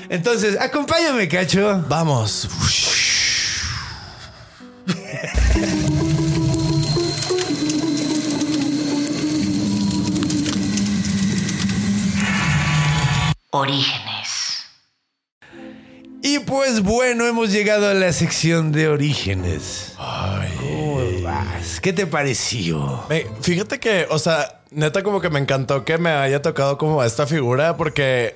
Entonces, 0.08 0.58
acompáñame, 0.62 1.28
cacho. 1.28 1.84
Vamos. 1.90 2.48
Orígenes. 13.56 14.64
Y 16.24 16.40
pues 16.40 16.82
bueno, 16.82 17.28
hemos 17.28 17.52
llegado 17.52 17.88
a 17.88 17.94
la 17.94 18.12
sección 18.12 18.72
de 18.72 18.88
orígenes. 18.88 19.94
¿Cómo 19.96 21.22
vas? 21.22 21.80
¿Qué 21.80 21.94
te 21.94 22.08
pareció? 22.08 23.04
Me- 23.10 23.28
fíjate 23.42 23.80
que, 23.80 24.08
o 24.10 24.18
sea, 24.18 24.64
neta 24.72 25.04
como 25.04 25.22
que 25.22 25.30
me 25.30 25.38
encantó 25.40 25.86
que 25.86 26.00
me 26.00 26.10
haya 26.10 26.42
tocado 26.42 26.80
como 26.80 27.04
esta 27.04 27.28
figura 27.28 27.78
porque, 27.78 28.36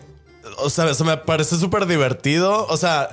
o 0.59 0.69
sea, 0.69 0.87
eso 0.87 1.03
me 1.03 1.17
parece 1.17 1.55
súper 1.55 1.87
divertido. 1.87 2.67
O 2.67 2.77
sea, 2.77 3.09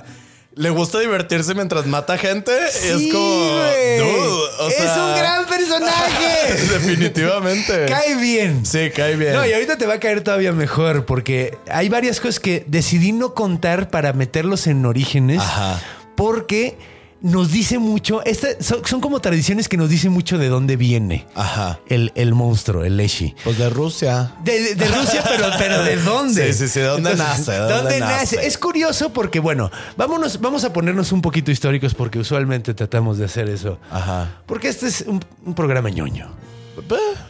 le 0.55 0.69
gusta 0.69 0.99
divertirse 0.99 1.53
mientras 1.53 1.85
mata 1.85 2.17
gente. 2.17 2.51
y 2.51 2.87
es 2.87 3.13
como... 3.13 3.57
güey. 3.57 3.97
dude, 3.99 4.41
o 4.59 4.67
es 4.69 4.75
sea, 4.75 5.05
un 5.05 5.17
gran 5.17 5.45
personaje. 5.45 6.53
Definitivamente. 6.71 7.85
Cae 7.87 8.15
bien. 8.15 8.65
Sí, 8.65 8.89
cae 8.95 9.15
bien. 9.15 9.33
No, 9.33 9.45
y 9.45 9.53
ahorita 9.53 9.77
te 9.77 9.85
va 9.85 9.95
a 9.95 9.99
caer 9.99 10.21
todavía 10.21 10.53
mejor 10.53 11.05
porque 11.05 11.57
hay 11.69 11.89
varias 11.89 12.19
cosas 12.19 12.39
que 12.39 12.63
decidí 12.67 13.11
no 13.11 13.33
contar 13.33 13.89
para 13.89 14.13
meterlos 14.13 14.67
en 14.67 14.85
orígenes 14.85 15.41
Ajá. 15.41 15.81
porque 16.15 16.77
nos 17.21 17.51
dice 17.51 17.79
mucho, 17.79 18.23
esta- 18.23 18.61
son, 18.61 18.85
son 18.85 19.01
como 19.01 19.19
tradiciones 19.19 19.67
que 19.67 19.77
nos 19.77 19.89
dicen 19.89 20.11
mucho 20.11 20.37
de 20.37 20.47
dónde 20.49 20.75
viene 20.75 21.25
Ajá. 21.33 21.79
el, 21.87 22.11
el 22.15 22.33
monstruo, 22.33 22.83
el 22.83 22.97
Leshi. 22.97 23.33
Pues 23.43 23.57
de 23.57 23.69
Rusia. 23.69 24.33
De, 24.43 24.59
de- 24.61 24.75
de 24.75 24.87
Rusia, 24.87 25.23
pero, 25.27 25.47
pero 25.57 25.83
¿de 25.83 25.95
dónde? 25.97 26.53
Sí, 26.53 26.59
sí, 26.59 26.67
sí, 26.67 26.79
¿de 26.81 26.85
dónde 26.87 27.15
nace? 27.15 27.51
¿De 27.51 27.57
dónde 27.59 27.99
nace? 27.99 28.45
Es 28.45 28.57
curioso 28.57 29.11
porque, 29.11 29.39
bueno, 29.39 29.71
vámonos, 29.97 30.39
vamos 30.39 30.63
a 30.65 30.73
ponernos 30.73 31.11
un 31.11 31.21
poquito 31.21 31.49
históricos 31.51 31.93
porque 31.95 32.19
usualmente 32.19 32.73
tratamos 32.73 33.17
de 33.17 33.25
hacer 33.25 33.49
eso. 33.49 33.79
Ajá. 33.89 34.41
Porque 34.45 34.67
este 34.67 34.87
es 34.87 35.01
un, 35.07 35.23
un 35.45 35.55
programa 35.55 35.89
ñoño. 35.89 36.29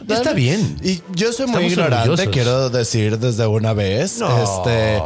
Está 0.08 0.32
bien. 0.32 0.76
Y 0.82 1.00
yo 1.14 1.32
soy 1.32 1.46
muy 1.46 1.66
Estamos 1.66 1.72
ignorante, 1.72 2.08
orgullosos. 2.10 2.32
quiero 2.32 2.68
decir 2.68 3.18
desde 3.18 3.46
una 3.46 3.72
vez. 3.72 4.20
Este. 4.20 5.00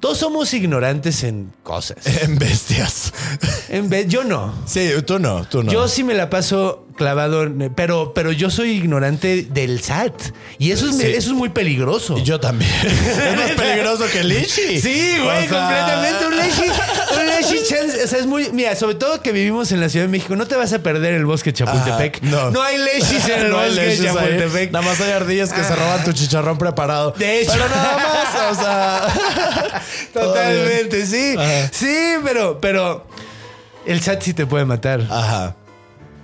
Todos 0.00 0.18
somos 0.18 0.52
ignorantes 0.54 1.24
en 1.24 1.52
cosas. 1.62 1.98
En 2.22 2.38
bestias. 2.38 3.12
En 3.68 3.88
vez, 3.88 4.08
yo 4.08 4.24
no. 4.24 4.54
Sí, 4.66 4.90
tú 5.06 5.18
no, 5.18 5.44
tú 5.46 5.62
no. 5.62 5.72
Yo 5.72 5.88
sí 5.88 6.04
me 6.04 6.14
la 6.14 6.30
paso 6.30 6.86
clavado, 6.98 7.44
en- 7.44 7.72
pero, 7.74 8.12
pero 8.12 8.32
yo 8.32 8.50
soy 8.50 8.72
ignorante 8.72 9.46
del 9.48 9.80
SAT. 9.80 10.12
Y 10.58 10.72
eso 10.72 10.90
es, 10.90 10.96
Sí. 10.98 11.06
eso 11.06 11.30
es 11.30 11.36
muy 11.36 11.48
peligroso. 11.48 12.18
Y 12.18 12.24
yo 12.24 12.38
también. 12.40 12.70
es 12.84 13.36
más 13.36 13.50
peligroso 13.52 14.04
que 14.12 14.18
el. 14.20 14.44
Sí, 14.44 15.14
güey, 15.22 15.46
O 15.46 15.48
sea- 15.48 15.60
completamente. 15.60 16.26
Un 16.26 16.36
leshi, 16.36 16.62
un 17.20 17.26
leshi 17.26 17.64
chance. 17.68 18.04
O 18.04 18.06
sea, 18.06 18.18
es 18.18 18.26
muy. 18.26 18.50
Mira, 18.52 18.74
sobre 18.76 18.96
todo 18.96 19.22
que 19.22 19.32
vivimos 19.32 19.72
en 19.72 19.80
la 19.80 19.88
Ciudad 19.88 20.04
de 20.06 20.10
México, 20.10 20.36
no 20.36 20.46
te 20.46 20.56
vas 20.56 20.72
a 20.72 20.80
perder 20.80 21.14
el 21.14 21.24
bosque 21.24 21.52
de 21.52 21.58
Chapultepec. 21.58 22.22
Ajá, 22.24 22.50
no. 22.50 22.60
hay 22.62 22.76
leshis 22.78 23.26
en 23.28 23.40
el 23.46 23.50
No 23.50 23.60
hay 23.60 23.70
bosque. 23.70 24.00
Chapultepec. 24.04 24.72
Nada 24.72 24.84
más 24.84 25.00
hay 25.00 25.12
ardillas 25.12 25.52
que 25.52 25.62
se 25.64 25.74
roban 25.74 26.04
tu 26.04 26.12
chicharrón 26.12 26.58
preparado. 26.58 27.12
De 27.16 27.40
hecho. 27.40 27.52
Pero 27.52 27.68
nada 27.68 27.96
más, 27.96 28.58
o 28.58 28.60
sea. 28.60 29.82
Totalmente, 30.12 31.06
sí. 31.06 31.34
Ajá. 31.38 31.70
Sí, 31.72 31.96
pero, 32.24 32.60
pero. 32.60 33.06
El 33.86 34.02
SAT 34.02 34.20
sí 34.22 34.34
te 34.34 34.44
puede 34.44 34.64
matar. 34.66 35.00
Ajá. 35.08 35.56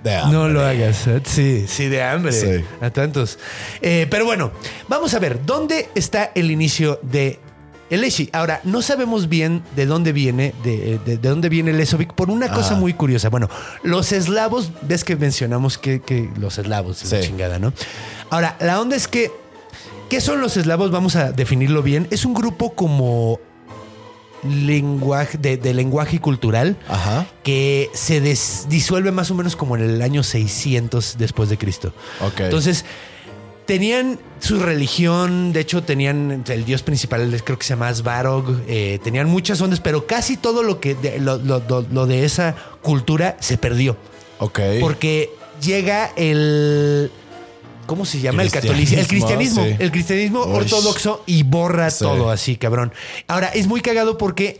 De 0.05 0.15
hambre. 0.15 0.37
No 0.37 0.47
lo 0.47 0.61
hagas, 0.63 0.97
SAT. 0.97 1.25
Sí, 1.25 1.65
sí, 1.67 1.87
de 1.89 2.01
hambre. 2.03 2.31
Sí. 2.31 2.63
A 2.79 2.89
tantos. 2.91 3.37
Eh, 3.81 4.07
pero 4.09 4.23
bueno, 4.25 4.51
vamos 4.87 5.13
a 5.15 5.19
ver, 5.19 5.43
¿dónde 5.45 5.89
está 5.95 6.31
el 6.35 6.51
inicio 6.51 6.99
de 7.01 7.39
el 7.89 8.03
Eshi? 8.03 8.29
Ahora, 8.33 8.61
no 8.63 8.81
sabemos 8.81 9.29
bien 9.29 9.63
de 9.75 9.85
dónde 9.85 10.11
viene, 10.11 10.53
de, 10.63 10.99
de- 11.05 11.17
de 11.17 11.29
dónde 11.29 11.49
viene 11.49 11.71
el 11.71 11.79
Esovic, 11.79 12.13
por 12.13 12.29
una 12.29 12.49
cosa 12.49 12.71
Ajá. 12.73 12.79
muy 12.79 12.93
curiosa. 12.93 13.29
Bueno, 13.29 13.49
los 13.83 14.11
eslavos, 14.11 14.71
ves 14.83 15.03
que 15.03 15.15
mencionamos 15.15 15.77
que, 15.77 16.01
que 16.01 16.29
los 16.39 16.57
eslavos, 16.57 17.03
la 17.11 17.21
Sí. 17.21 17.27
chingada, 17.27 17.57
¿no? 17.59 17.73
Ahora, 18.29 18.57
la 18.59 18.79
onda 18.81 18.95
es 18.95 19.07
que, 19.07 19.31
¿qué 20.09 20.21
son 20.21 20.39
los 20.41 20.55
eslavos? 20.57 20.89
Vamos 20.91 21.15
a 21.15 21.31
definirlo 21.31 21.81
bien. 21.83 22.07
Es 22.11 22.25
un 22.25 22.33
grupo 22.33 22.73
como 22.75 23.39
lenguaje, 24.49 25.37
de, 25.37 25.57
de 25.57 25.73
lenguaje 25.73 26.19
cultural 26.19 26.77
Ajá. 26.87 27.25
que 27.43 27.89
se 27.93 28.21
des- 28.21 28.65
disuelve 28.69 29.11
más 29.11 29.31
o 29.31 29.35
menos 29.35 29.55
como 29.55 29.75
en 29.75 29.83
el 29.83 30.01
año 30.01 30.23
600 30.23 31.15
después 31.17 31.49
de 31.49 31.57
Cristo. 31.57 31.93
Entonces, 32.37 32.85
tenían 33.65 34.19
su 34.39 34.59
religión, 34.59 35.51
de 35.53 35.61
hecho 35.61 35.83
tenían 35.83 36.43
el 36.47 36.65
dios 36.65 36.83
principal, 36.83 37.41
creo 37.43 37.57
que 37.57 37.65
se 37.65 37.69
llama 37.73 37.93
Svarog, 37.93 38.61
eh, 38.67 38.99
tenían 39.03 39.27
muchas 39.29 39.59
ondas, 39.61 39.79
pero 39.79 40.05
casi 40.05 40.37
todo 40.37 40.61
lo, 40.63 40.79
que 40.79 40.93
de, 40.95 41.19
lo, 41.19 41.37
lo- 41.37 41.63
lo- 41.67 41.81
lo 41.91 42.05
de 42.05 42.25
esa 42.25 42.55
cultura 42.81 43.37
se 43.39 43.57
perdió. 43.57 43.97
Ok. 44.39 44.59
Porque 44.81 45.31
llega 45.61 46.11
el... 46.15 47.11
¿Cómo 47.85 48.05
se 48.05 48.19
llama? 48.19 48.43
El 48.43 48.51
catolicismo. 48.51 49.01
El 49.01 49.07
cristianismo. 49.07 49.63
sí. 49.65 49.75
El 49.79 49.91
cristianismo 49.91 50.43
Uy. 50.45 50.53
ortodoxo 50.57 51.23
y 51.25 51.43
borra 51.43 51.89
Sí. 51.89 52.03
todo 52.03 52.29
así, 52.29 52.55
cabrón. 52.57 52.91
Ahora, 53.27 53.47
es 53.49 53.67
muy 53.67 53.81
cagado 53.81 54.17
porque 54.17 54.59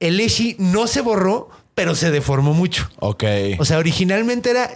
el 0.00 0.18
Eshi 0.20 0.56
no 0.58 0.86
se 0.86 1.00
borró, 1.00 1.50
pero 1.74 1.94
se 1.94 2.10
deformó 2.10 2.54
mucho. 2.54 2.88
Ok. 2.98 3.22
O 3.58 3.64
sea, 3.64 3.78
originalmente 3.78 4.50
era 4.50 4.68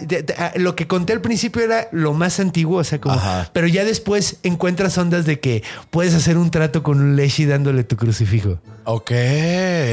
lo 0.55 0.73
que 0.75 0.87
conté 0.87 1.11
al 1.11 1.19
principio 1.21 1.61
era 1.61 1.89
lo 1.91 2.13
más 2.13 2.39
antiguo, 2.39 2.77
o 2.79 2.83
sea, 2.85 3.01
como, 3.01 3.15
Ajá. 3.15 3.49
pero 3.53 3.67
ya 3.67 3.83
después 3.83 4.37
encuentras 4.43 4.97
ondas 4.97 5.25
de 5.25 5.39
que 5.41 5.63
puedes 5.89 6.13
hacer 6.13 6.37
un 6.37 6.49
trato 6.49 6.81
con 6.81 6.99
un 7.01 7.15
leshi 7.17 7.43
dándole 7.45 7.83
tu 7.83 7.97
crucifijo. 7.97 8.59
ok. 8.85 9.11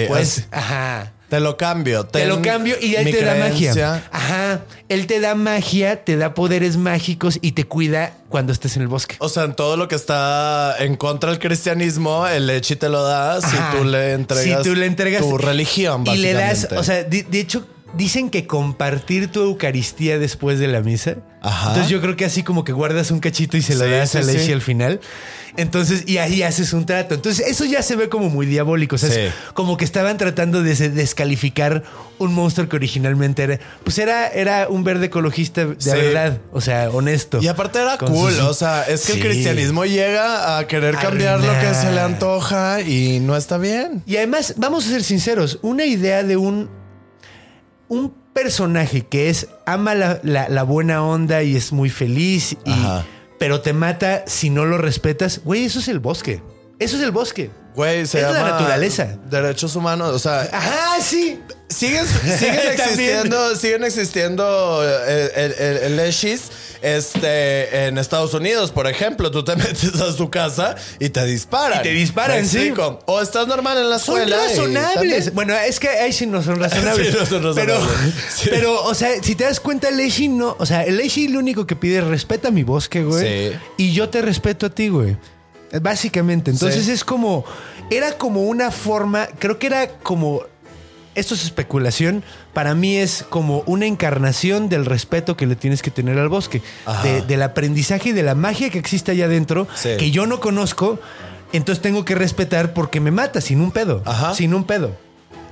Pues, 0.08 0.46
ajá. 0.52 1.12
Te 1.30 1.40
lo 1.40 1.56
cambio. 1.56 2.04
Te 2.04 2.26
lo 2.26 2.42
cambio 2.42 2.76
y 2.80 2.96
él 2.96 3.06
mi 3.06 3.12
te 3.12 3.24
da 3.24 3.34
magia. 3.36 4.02
Ajá. 4.12 4.60
Él 4.88 5.06
te 5.06 5.20
da 5.20 5.34
magia, 5.34 6.04
te 6.04 6.16
da 6.16 6.34
poderes 6.34 6.76
mágicos 6.76 7.38
y 7.40 7.52
te 7.52 7.64
cuida 7.64 8.12
cuando 8.28 8.52
estés 8.52 8.76
en 8.76 8.82
el 8.82 8.88
bosque. 8.88 9.14
O 9.20 9.28
sea, 9.28 9.44
en 9.44 9.54
todo 9.54 9.76
lo 9.76 9.86
que 9.88 9.94
está 9.94 10.74
en 10.80 10.96
contra 10.96 11.30
del 11.30 11.38
cristianismo, 11.38 12.26
el 12.26 12.46
lechi 12.48 12.76
te 12.76 12.88
lo 12.88 13.02
da 13.04 13.40
si 13.40 13.56
tú 13.76 13.84
le 13.84 14.12
entregas, 14.12 14.62
Si 14.62 14.68
tú 14.68 14.74
le 14.74 14.86
entregas 14.86 15.22
tu 15.22 15.38
religión, 15.38 16.04
y 16.06 16.16
le 16.16 16.32
das, 16.34 16.62
básicamente. 16.68 16.76
o 16.78 16.82
sea, 16.84 17.04
de, 17.04 17.22
de 17.22 17.40
hecho 17.40 17.64
dicen 17.94 18.30
que 18.30 18.46
compartir 18.46 19.32
tu 19.32 19.40
Eucaristía 19.42 20.18
después 20.18 20.58
de 20.58 20.68
la 20.68 20.80
misa. 20.80 21.16
Ajá. 21.42 21.68
Entonces 21.68 21.90
yo 21.90 22.00
creo 22.00 22.16
que 22.16 22.24
así 22.24 22.42
como 22.42 22.64
que 22.64 22.72
guardas 22.72 23.10
un 23.10 23.20
cachito 23.20 23.56
y 23.56 23.62
se 23.62 23.74
lo 23.74 23.84
Sí, 23.84 23.90
das 23.90 24.10
sí, 24.10 24.18
a 24.18 24.22
Leshi 24.22 24.46
sí. 24.46 24.52
al 24.52 24.62
final. 24.62 25.00
Entonces, 25.56 26.04
y 26.06 26.18
ahí 26.18 26.42
haces 26.42 26.72
un 26.72 26.86
trato. 26.86 27.14
Entonces, 27.14 27.46
eso 27.46 27.64
ya 27.64 27.82
se 27.82 27.96
ve 27.96 28.08
como 28.08 28.28
muy 28.30 28.46
diabólico. 28.46 28.96
O 28.96 28.98
sea, 28.98 29.08
es 29.08 29.32
como 29.54 29.76
que 29.76 29.84
estaban 29.84 30.16
tratando 30.16 30.62
de 30.62 30.74
descalificar 30.90 31.82
un 32.18 32.34
monstruo 32.34 32.68
que 32.68 32.76
originalmente 32.76 33.42
era, 33.42 33.58
pues 33.84 33.98
era, 33.98 34.28
era 34.28 34.68
un 34.68 34.84
verde 34.84 35.06
ecologista 35.06 35.64
de 35.66 35.76
Sí. 35.78 35.90
verdad. 35.90 36.38
O 36.52 36.60
sea, 36.60 36.90
honesto. 36.90 37.38
Y 37.42 37.48
aparte 37.48 37.80
era 37.80 37.96
Con 37.98 38.12
cool, 38.12 38.32
sus- 38.32 38.40
o 38.42 38.54
sea, 38.54 38.82
es 38.84 39.06
que 39.06 39.12
Sí. 39.14 39.20
el 39.20 39.26
cristianismo 39.26 39.84
llega 39.84 40.58
a 40.58 40.66
querer 40.66 40.96
cambiar 40.96 41.40
lo 41.40 41.52
que 41.60 41.74
se 41.74 41.90
le 41.92 42.00
antoja 42.00 42.80
y 42.82 43.20
no 43.20 43.36
está 43.36 43.58
bien. 43.58 44.02
Y 44.06 44.16
además, 44.16 44.54
vamos 44.56 44.86
a 44.86 44.90
ser 44.90 45.02
sinceros, 45.02 45.58
una 45.62 45.84
idea 45.84 46.22
de 46.22 46.36
un, 46.36 46.68
un 47.88 48.14
personaje 48.32 49.06
que 49.06 49.28
es, 49.30 49.48
ama 49.66 49.94
la, 49.94 50.20
la- 50.22 50.48
la 50.48 50.62
buena 50.62 51.02
onda 51.04 51.42
y 51.42 51.56
es 51.56 51.72
muy 51.72 51.90
feliz, 51.90 52.56
y, 52.64 52.70
Ajá. 52.70 53.04
Pero 53.40 53.62
te 53.62 53.72
mata 53.72 54.22
si 54.26 54.50
no 54.50 54.66
lo 54.66 54.76
respetas, 54.76 55.40
güey, 55.42 55.64
eso 55.64 55.78
es 55.78 55.88
el 55.88 55.98
bosque. 55.98 56.42
Eso 56.78 56.98
es 56.98 57.02
el 57.02 57.10
bosque. 57.10 57.50
Güey, 57.74 58.06
se 58.06 58.20
Es 58.20 58.30
la 58.30 58.42
naturaleza. 58.42 59.16
Derechos 59.30 59.74
humanos, 59.76 60.10
o 60.10 60.18
sea, 60.18 60.42
Ajá, 60.52 61.00
sí. 61.00 61.40
Siguen, 61.70 62.06
siguen 62.06 62.60
existiendo, 62.72 63.56
siguen 63.56 63.84
existiendo 63.84 64.82
eh, 64.84 65.30
el, 65.36 65.52
el, 65.52 65.76
el 65.84 65.96
leshis, 65.96 66.42
este, 66.82 67.86
en 67.86 67.98
Estados 67.98 68.32
Unidos, 68.34 68.70
por 68.72 68.86
ejemplo, 68.86 69.30
tú 69.30 69.44
te 69.44 69.54
metes 69.56 69.94
a 70.00 70.12
su 70.12 70.30
casa 70.30 70.76
y 70.98 71.08
te 71.10 71.24
disparan. 71.24 71.80
Y 71.80 71.82
te 71.82 71.90
disparan, 71.90 72.42
¿Me 72.42 72.48
sí. 72.48 72.72
O 73.06 73.20
estás 73.20 73.46
normal 73.46 73.78
en 73.78 73.90
la 73.90 73.98
Son 73.98 74.18
escuela. 74.18 74.44
y 74.44 74.48
razonables. 74.48 75.34
Bueno, 75.34 75.54
es 75.54 75.78
que 75.80 75.88
ahí 75.88 76.12
sí 76.14 76.26
no 76.26 76.42
son 76.42 76.56
razonables. 76.60 77.08
Sí, 77.08 77.16
no 77.18 77.26
son 77.26 77.54
Pero. 77.54 77.80
Sí. 78.34 78.48
pero, 78.50 78.82
o 78.84 78.94
sea, 78.94 79.10
si 79.22 79.34
te 79.34 79.44
das 79.44 79.60
cuenta, 79.60 79.88
el 79.88 79.96
Leishi 79.96 80.28
no. 80.28 80.56
O 80.58 80.66
sea, 80.66 80.84
el 80.84 80.96
Leishi 80.96 81.28
lo 81.28 81.38
único 81.38 81.66
que 81.66 81.76
pide 81.76 81.98
es 81.98 82.04
respeta 82.04 82.50
mi 82.50 82.62
bosque, 82.62 83.02
güey. 83.02 83.50
Sí. 83.50 83.56
Y 83.76 83.92
yo 83.92 84.08
te 84.08 84.22
respeto 84.22 84.66
a 84.66 84.70
ti, 84.70 84.88
güey. 84.88 85.16
Básicamente. 85.80 86.50
Entonces 86.50 86.84
Sí. 86.86 86.92
es 86.92 87.04
como. 87.04 87.44
Era 87.90 88.12
como 88.16 88.42
una 88.44 88.70
forma. 88.70 89.28
Creo 89.38 89.58
que 89.58 89.66
era 89.66 89.88
como. 89.88 90.42
Esto 91.14 91.34
es 91.34 91.44
especulación. 91.44 92.22
Para 92.54 92.74
mí 92.74 92.96
es 92.96 93.24
como 93.28 93.62
una 93.66 93.86
encarnación 93.86 94.68
del 94.68 94.86
respeto 94.86 95.36
que 95.36 95.46
le 95.46 95.56
tienes 95.56 95.82
que 95.82 95.90
tener 95.90 96.18
al 96.18 96.28
bosque. 96.28 96.62
De- 97.02 97.22
del 97.22 97.42
aprendizaje 97.42 98.10
y 98.10 98.12
de 98.12 98.22
la 98.22 98.34
magia 98.34 98.70
que 98.70 98.78
existe 98.78 99.10
allá 99.12 99.24
adentro. 99.26 99.66
Sí. 99.74 99.90
Que 99.98 100.10
yo 100.10 100.26
no 100.26 100.38
conozco. 100.40 101.00
Entonces 101.52 101.82
tengo 101.82 102.04
que 102.04 102.14
respetar 102.14 102.72
porque 102.74 103.00
me 103.00 103.10
mata 103.10 103.40
sin 103.40 103.60
un 103.60 103.72
pedo. 103.72 104.02
Ajá. 104.04 104.34
Sin 104.34 104.54
un 104.54 104.64
pedo. 104.64 104.96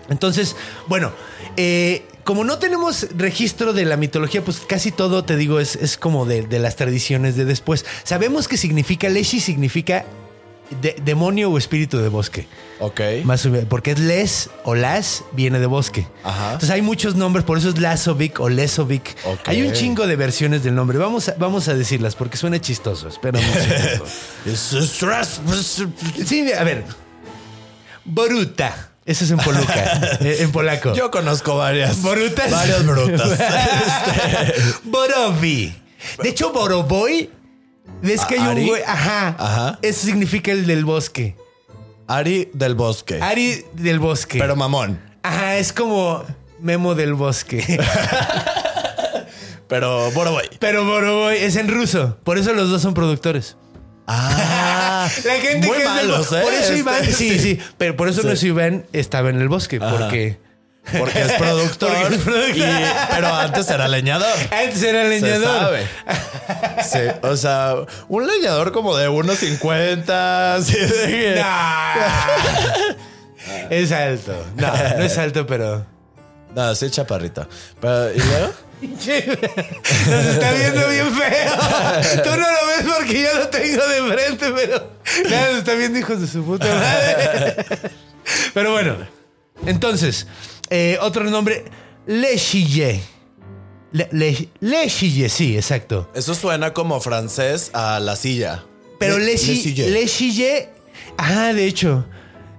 Entonces, 0.09 0.55
bueno, 0.87 1.11
eh, 1.57 2.05
como 2.25 2.45
no 2.45 2.59
tenemos 2.59 3.09
registro 3.17 3.73
de 3.73 3.85
la 3.85 3.97
mitología, 3.97 4.45
pues 4.45 4.61
casi 4.61 4.93
todo, 4.93 5.25
te 5.25 5.37
digo, 5.37 5.59
es, 5.61 5.75
es 5.77 5.97
como 5.99 6.25
de, 6.25 6.43
de 6.47 6.59
las 6.61 6.77
tradiciones 6.77 7.37
de 7.37 7.45
después. 7.45 7.85
Sabemos 8.05 8.47
que 8.49 8.57
significa, 8.57 9.09
Leshi 9.09 9.41
significa 9.41 10.05
de- 10.83 10.97
demonio 11.05 11.51
o 11.51 11.59
espíritu 11.59 11.99
de 11.99 12.09
bosque. 12.09 12.47
Ok. 12.81 13.01
Más 13.25 13.45
o 13.47 13.51
menos, 13.51 13.67
porque 13.69 13.93
es 13.93 13.99
les 13.99 14.51
o 14.65 14.75
las 14.75 15.25
viene 15.33 15.59
de 15.59 15.67
bosque. 15.67 16.07
Ajá. 16.23 16.47
Entonces 16.53 16.71
hay 16.71 16.83
muchos 16.83 17.17
nombres, 17.17 17.45
por 17.45 17.59
eso 17.59 17.71
es 17.71 17.79
Lasovic 17.79 18.39
o 18.41 18.49
Lesovic. 18.49 19.17
Ok. 19.25 19.41
Hay 19.49 19.63
un 19.63 19.73
chingo 19.73 20.07
de 20.07 20.17
versiones 20.17 20.63
del 20.63 20.75
nombre. 20.75 20.99
Vamos 20.99 21.29
a, 21.29 21.35
vamos 21.39 21.69
a 21.69 21.75
decirlas 21.75 22.15
porque 22.15 22.37
suena 22.37 22.61
chistoso. 22.61 23.09
Espera 23.09 23.39
un. 23.39 23.45
Sí, 26.27 26.53
a 26.53 26.65
ver. 26.65 26.85
Boruta. 28.05 28.91
Eso 29.05 29.25
es 29.25 29.31
en 29.31 29.39
Poluca, 29.39 30.19
eh, 30.21 30.37
en 30.41 30.53
polaco. 30.53 30.93
Yo 30.93 31.11
conozco 31.11 31.57
varias. 31.57 32.03
Borutas. 32.03 32.51
Varias 32.51 32.87
brutas. 32.87 33.31
Este, 33.41 34.63
Borovi. 34.85 35.75
De 36.23 36.29
hecho, 36.29 36.53
Boroboy. 36.53 37.31
¿Ves 38.03 38.25
que 38.25 38.39
hay 38.39 38.47
un 38.63 38.67
güey? 38.67 38.83
Ajá. 38.87 39.35
Ajá. 39.39 39.79
Eso 39.83 40.07
significa 40.07 40.53
el 40.53 40.67
del 40.67 40.85
bosque. 40.85 41.37
Ari 42.07 42.51
del 42.55 42.75
bosque. 42.75 43.21
Ari 43.21 43.65
del 43.75 43.99
bosque. 43.99 44.39
Pero 44.39 44.57
mamón. 44.57 45.01
Ajá, 45.23 45.57
es 45.59 45.73
como 45.73 46.25
Memo 46.61 46.95
del 46.95 47.15
bosque. 47.15 47.79
Pero 49.69 50.11
Boroboy. 50.13 50.49
Pero 50.59 50.85
Boroboy 50.85 51.37
es 51.37 51.57
en 51.57 51.69
ruso. 51.69 52.17
Por 52.25 52.39
eso 52.39 52.53
los 52.55 52.71
dos 52.71 52.81
son 52.81 52.95
productores. 52.95 53.57
Ah. 54.07 55.07
La 55.25 55.35
gente 55.35 55.67
Muy 55.67 55.77
que 55.77 55.83
es 55.85 55.95
del- 55.95 56.09
malos, 56.09 56.33
¿eh? 56.33 56.41
Por 56.43 56.53
eso 56.55 56.63
Este, 56.73 56.79
Iván. 56.79 57.05
Sí, 57.05 57.39
sí. 57.39 57.59
Pero 57.77 57.95
por 57.97 58.09
eso 58.09 58.23
Sí. 58.23 58.27
nuestro 58.27 58.49
Iván 58.49 58.87
estaba 58.93 59.29
en 59.31 59.41
el 59.41 59.49
bosque. 59.49 59.79
Porque. 59.81 60.39
Porque 60.99 61.21
es 61.23 61.33
productor. 61.33 61.91
Porque 61.93 62.15
es 62.17 62.21
productor. 62.23 62.57
y- 62.57 62.85
pero 63.15 63.35
antes 63.35 63.69
era 63.71 63.89
leñador. 63.89 64.37
Antes 64.51 64.83
era 64.83 65.03
Se 65.03 65.09
leñador. 65.09 65.59
sabe. 65.61 65.87
Sí, 66.83 66.99
o 67.23 67.37
sea, 67.37 67.75
un 68.09 68.27
leñador 68.27 68.73
como 68.73 68.97
de 68.97 69.09
1.50. 69.09 70.55
así 70.57 70.77
de 70.79 71.37
Nah. 71.37 71.95
es 73.71 73.93
alto. 73.93 74.47
No, 74.57 74.67
no 74.97 75.03
es 75.05 75.19
alto, 75.19 75.47
pero. 75.47 75.85
No, 76.55 76.75
sí, 76.75 76.91
chaparrito. 76.91 77.47
Pero, 77.81 78.13
¿y 78.15 78.19
luego? 78.19 78.53
Nos 78.81 79.07
está 79.07 80.53
viendo 80.53 80.89
bien 80.89 81.13
feo. 81.13 82.23
Tú 82.23 82.31
no 82.31 82.37
lo 82.37 82.67
ves 82.69 82.95
porque 82.97 83.23
yo 83.23 83.35
lo 83.39 83.49
tengo 83.49 83.87
de 83.87 84.13
frente, 84.15 84.53
pero. 84.55 84.93
Nada, 85.29 85.49
nos 85.49 85.59
está 85.59 85.75
viendo 85.75 85.99
hijos 85.99 86.21
de 86.21 86.27
su 86.29 86.45
puta 86.45 86.67
madre. 86.67 87.57
Pero 88.55 88.73
bueno. 88.73 88.97
Entonces, 89.67 90.27
eh, 90.71 90.99
otro 91.01 91.25
nombre. 91.25 91.65
Le 92.07 92.37
Chille. 92.37 93.01
Le, 93.93 94.09
le, 94.13 94.49
Le 94.61 94.89
Chille, 94.89 95.29
sí, 95.29 95.57
exacto. 95.57 96.11
Eso 96.15 96.35
suena 96.35 96.73
como 96.73 97.01
francés 97.01 97.71
a 97.73 98.01
la 98.01 98.17
silla. 98.17 98.65
Pero 98.99 99.19
Le, 99.19 99.27
Le 99.27 99.37
Chi- 99.39 99.63
Chille. 99.63 99.91
Le 99.91 100.07
Chille. 100.07 100.69
Ah, 101.17 101.53
de 101.53 101.67
hecho. 101.67 102.07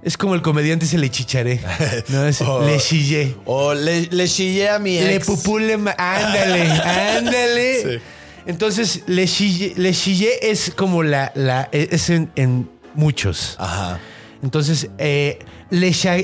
Es 0.02 0.18
como 0.18 0.34
el 0.34 0.42
comediante 0.42 0.86
se 0.86 0.98
le 0.98 1.10
chicharé. 1.12 1.60
No, 2.08 2.26
es 2.26 2.42
Oh. 2.42 2.62
Le 2.66 2.78
Chille. 2.80 3.36
O 3.46 3.74
le, 3.74 4.04
le 4.12 4.28
chillé 4.28 4.70
a 4.70 4.80
mi 4.80 4.98
ex. 4.98 5.08
Le 5.08 5.20
pupule, 5.20 5.74
ándale, 5.98 6.62
ándale. 7.18 7.84
Sí. 7.84 8.04
Entonces, 8.46 9.02
le 9.08 9.28
chillé, 9.28 9.74
le 9.76 9.94
chillé 9.94 10.50
es 10.50 10.72
como 10.76 11.04
la, 11.04 11.32
la 11.36 11.68
es 11.72 12.10
en, 12.10 12.32
en 12.36 12.70
muchos. 12.96 13.56
Ajá. 13.60 14.00
Entonces, 14.42 14.90
eh, 14.98 15.40
le, 15.70 15.92
cha- 15.92 16.16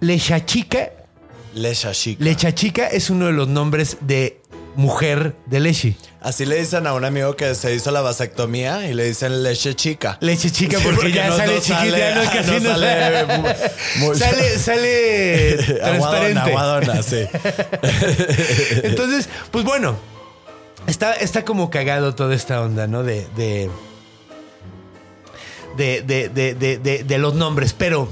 le 0.00 0.18
chachica, 0.18 0.90
Le 1.56 1.74
chachica. 1.74 2.22
le 2.22 2.36
chachica 2.36 2.86
es 2.86 3.08
uno 3.08 3.26
de 3.26 3.32
los 3.32 3.48
nombres 3.48 3.96
de 4.02 4.40
mujer 4.76 5.34
de 5.46 5.58
Leshi. 5.60 5.96
Así 6.20 6.44
le 6.44 6.56
dicen 6.56 6.86
a 6.86 6.92
un 6.92 7.04
amigo 7.06 7.34
que 7.34 7.54
se 7.54 7.74
hizo 7.74 7.90
la 7.92 8.02
vasectomía 8.02 8.86
y 8.90 8.92
le 8.94 9.04
dicen 9.04 9.42
leche 9.42 9.74
chica. 9.74 10.18
Leche 10.20 10.50
chica 10.50 10.78
Sí, 10.78 10.84
porque, 10.84 11.12
ya 11.12 11.28
no- 11.28 11.36
sale 11.38 11.54
no 11.54 11.60
chiquita, 11.60 11.78
sale- 11.80 12.14
no, 12.14 12.20
ajá, 12.20 12.30
casi 12.32 12.50
no 12.50 12.60
sale 12.60 12.86
sale. 12.86 13.38
mu- 13.38 13.48
muy- 14.06 14.16
sale, 14.18 14.58
sale 14.58 15.56
transparente. 15.80 16.40
Aguadona, 16.40 16.44
aguadona, 16.44 17.02
sí. 17.02 17.26
Entonces, 18.82 19.28
pues 19.50 19.64
bueno, 19.64 19.96
está, 20.86 21.14
está 21.14 21.42
como 21.44 21.70
cagado 21.70 22.14
toda 22.14 22.34
esta 22.34 22.60
onda, 22.60 22.86
¿no? 22.86 23.02
De. 23.02 23.26
de 23.36 23.70
de, 25.76 26.00
de, 26.02 26.28
de, 26.30 26.54
de, 26.54 26.78
de- 26.78 27.04
de 27.04 27.18
los 27.18 27.34
nombres, 27.34 27.74
pero 27.74 28.08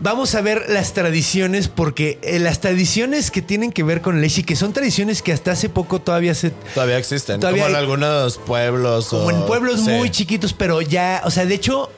vamos 0.00 0.34
a 0.34 0.40
ver 0.40 0.64
las 0.68 0.92
tradiciones, 0.92 1.68
porque 1.68 2.18
eh, 2.22 2.38
las 2.38 2.60
tradiciones 2.60 3.30
que 3.30 3.42
tienen 3.42 3.72
que 3.72 3.82
ver 3.82 4.00
con 4.02 4.20
Leshi, 4.20 4.42
que 4.42 4.56
son 4.56 4.72
tradiciones 4.72 5.22
que 5.22 5.32
hasta 5.32 5.52
hace 5.52 5.68
poco 5.68 6.00
todavía 6.00 6.34
se. 6.34 6.50
Todavía 6.50 6.98
existen. 6.98 7.40
Todavía 7.40 7.64
como 7.64 7.74
en 7.74 7.80
algunos 7.80 8.38
pueblos. 8.38 9.06
Como 9.08 9.24
o- 9.26 9.30
en 9.30 9.42
pueblos 9.46 9.80
sí. 9.84 9.90
muy 9.90 10.10
chiquitos, 10.10 10.52
pero 10.52 10.80
ya, 10.82 11.22
o 11.24 11.30
sea, 11.30 11.46
de 11.46 11.54
hecho, 11.54 11.90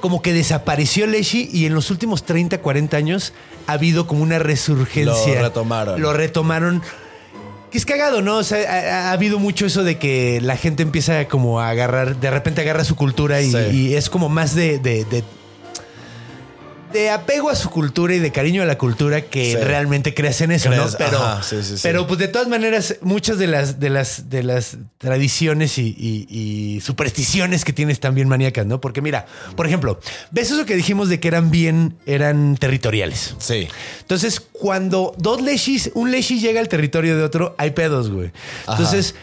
como 0.00 0.22
que 0.22 0.32
desapareció 0.32 1.06
Leshi 1.06 1.48
y 1.52 1.66
en 1.66 1.74
los 1.74 1.90
últimos 1.90 2.24
30, 2.24 2.58
40 2.60 2.96
años 2.96 3.32
ha 3.66 3.72
habido 3.72 4.06
como 4.06 4.22
una 4.22 4.38
resurgencia. 4.38 5.34
Lo 5.36 5.42
retomaron. 5.42 6.00
Lo 6.00 6.12
retomaron. 6.12 6.82
Que 7.70 7.78
es 7.78 7.86
cagado, 7.86 8.22
¿no? 8.22 8.36
O 8.36 8.44
sea, 8.44 8.58
ha, 8.70 9.08
ha 9.08 9.12
habido 9.12 9.38
mucho 9.40 9.66
eso 9.66 9.82
de 9.82 9.98
que 9.98 10.40
la 10.42 10.56
gente 10.56 10.82
empieza 10.84 11.26
como 11.26 11.58
a 11.60 11.70
agarrar, 11.70 12.16
de 12.20 12.30
repente 12.30 12.60
agarra 12.60 12.84
su 12.84 12.94
cultura 12.94 13.40
y, 13.40 13.50
Sí. 13.50 13.58
y 13.72 13.94
es 13.94 14.08
como 14.10 14.28
más 14.28 14.54
de, 14.54 14.78
de- 14.78 15.04
de- 15.06 15.24
de 16.94 17.10
apego 17.10 17.50
a 17.50 17.56
su 17.56 17.68
cultura 17.68 18.14
y 18.14 18.20
de 18.20 18.30
cariño 18.32 18.62
a 18.62 18.64
la 18.64 18.78
cultura 18.78 19.20
que 19.22 19.50
Sí. 19.52 19.56
realmente 19.56 20.14
creas 20.14 20.40
en 20.40 20.52
eso, 20.52 20.70
Crees, 20.70 20.92
¿no? 20.92 20.96
Pero, 20.96 21.18
ajá, 21.22 21.42
sí, 21.42 21.56
sí, 21.62 21.74
sí. 21.76 21.80
pero 21.82 22.06
pues 22.06 22.18
de 22.20 22.28
todas 22.28 22.48
maneras, 22.48 22.96
muchas 23.02 23.36
de 23.36 23.48
las, 23.48 23.80
de 23.80 23.90
las, 23.90 24.30
de 24.30 24.42
las 24.44 24.76
tradiciones 24.98 25.76
y, 25.78 25.88
y- 25.98 26.26
y 26.76 26.80
supersticiones 26.80 27.64
que 27.64 27.72
tienes 27.72 28.00
también 28.00 28.28
maníacas, 28.28 28.64
¿no? 28.64 28.80
Porque 28.80 29.02
mira, 29.02 29.26
por 29.56 29.66
ejemplo, 29.66 30.00
¿ves 30.30 30.50
eso 30.52 30.64
que 30.64 30.76
dijimos 30.76 31.08
de 31.08 31.18
que 31.20 31.28
eran 31.28 31.50
bien, 31.50 31.96
eran 32.06 32.56
territoriales? 32.56 33.34
Sí. 33.38 33.68
Entonces, 34.00 34.40
cuando 34.40 35.14
dos 35.18 35.42
leshis, 35.42 35.90
un 35.94 36.12
leshi 36.12 36.38
llega 36.38 36.60
al 36.60 36.68
territorio 36.68 37.16
de 37.16 37.24
otro, 37.24 37.54
hay 37.58 37.72
pedos, 37.72 38.08
güey. 38.10 38.30
Entonces, 38.68 39.16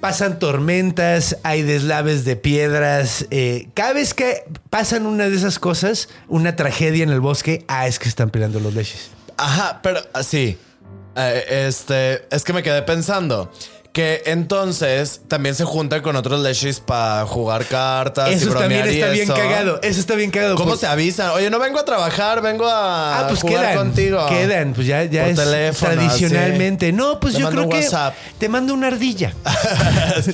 pasan 0.00 0.38
tormentas, 0.38 1.38
hay 1.42 1.62
deslaves 1.62 2.24
de 2.24 2.36
piedras. 2.36 3.26
eh, 3.30 3.68
cada 3.74 3.92
vez 3.92 4.14
que 4.14 4.44
pasan 4.70 5.06
una 5.06 5.28
de 5.28 5.36
esas 5.36 5.58
cosas, 5.58 6.08
una 6.28 6.56
tragedia 6.56 7.02
en 7.02 7.10
el 7.10 7.20
bosque, 7.20 7.64
ah, 7.68 7.86
es 7.86 7.98
que 7.98 8.08
están 8.08 8.30
peleando 8.30 8.60
los 8.60 8.74
leshis. 8.74 9.10
Ajá, 9.36 9.80
pero 9.82 10.00
así. 10.12 10.58
este, 11.16 12.26
es 12.34 12.44
que 12.44 12.52
me 12.52 12.62
quedé 12.62 12.82
pensando 12.82 13.50
que 13.96 14.22
entonces 14.26 15.22
también 15.26 15.54
se 15.54 15.64
juntan 15.64 16.02
con 16.02 16.16
otros 16.16 16.40
leshis 16.42 16.80
para 16.80 17.24
jugar 17.24 17.64
cartas 17.64 18.28
y 18.28 18.34
Eso 18.34 18.52
también 18.52 18.84
y 18.84 18.96
está 18.96 19.08
bien 19.08 19.26
cagado. 19.26 19.80
Eso 19.80 20.00
está 20.00 20.14
bien 20.16 20.30
cagado. 20.30 20.54
¿Cómo 20.54 20.76
se 20.76 20.86
avisan? 20.86 21.30
Oye, 21.30 21.48
no 21.48 21.58
vengo 21.58 21.78
a 21.78 21.84
trabajar, 21.86 22.42
vengo 22.42 22.68
a 22.68 23.20
Ah, 23.20 23.28
pues 23.28 23.40
jugar 23.40 23.62
quedan. 23.62 23.76
contigo. 23.78 24.26
Quedan, 24.28 24.74
pues 24.74 24.86
ya, 24.86 25.04
ya 25.04 25.22
Por 25.22 25.30
es 25.30 25.36
teléfono, 25.38 25.92
tradicionalmente. 25.94 26.92
No, 26.92 27.18
pues 27.20 27.32
Te 27.36 27.40
yo 27.40 27.48
creo 27.48 27.70
que 27.70 27.88
te 28.38 28.50
mando 28.50 28.74
una 28.74 28.88
ardilla. 28.88 29.32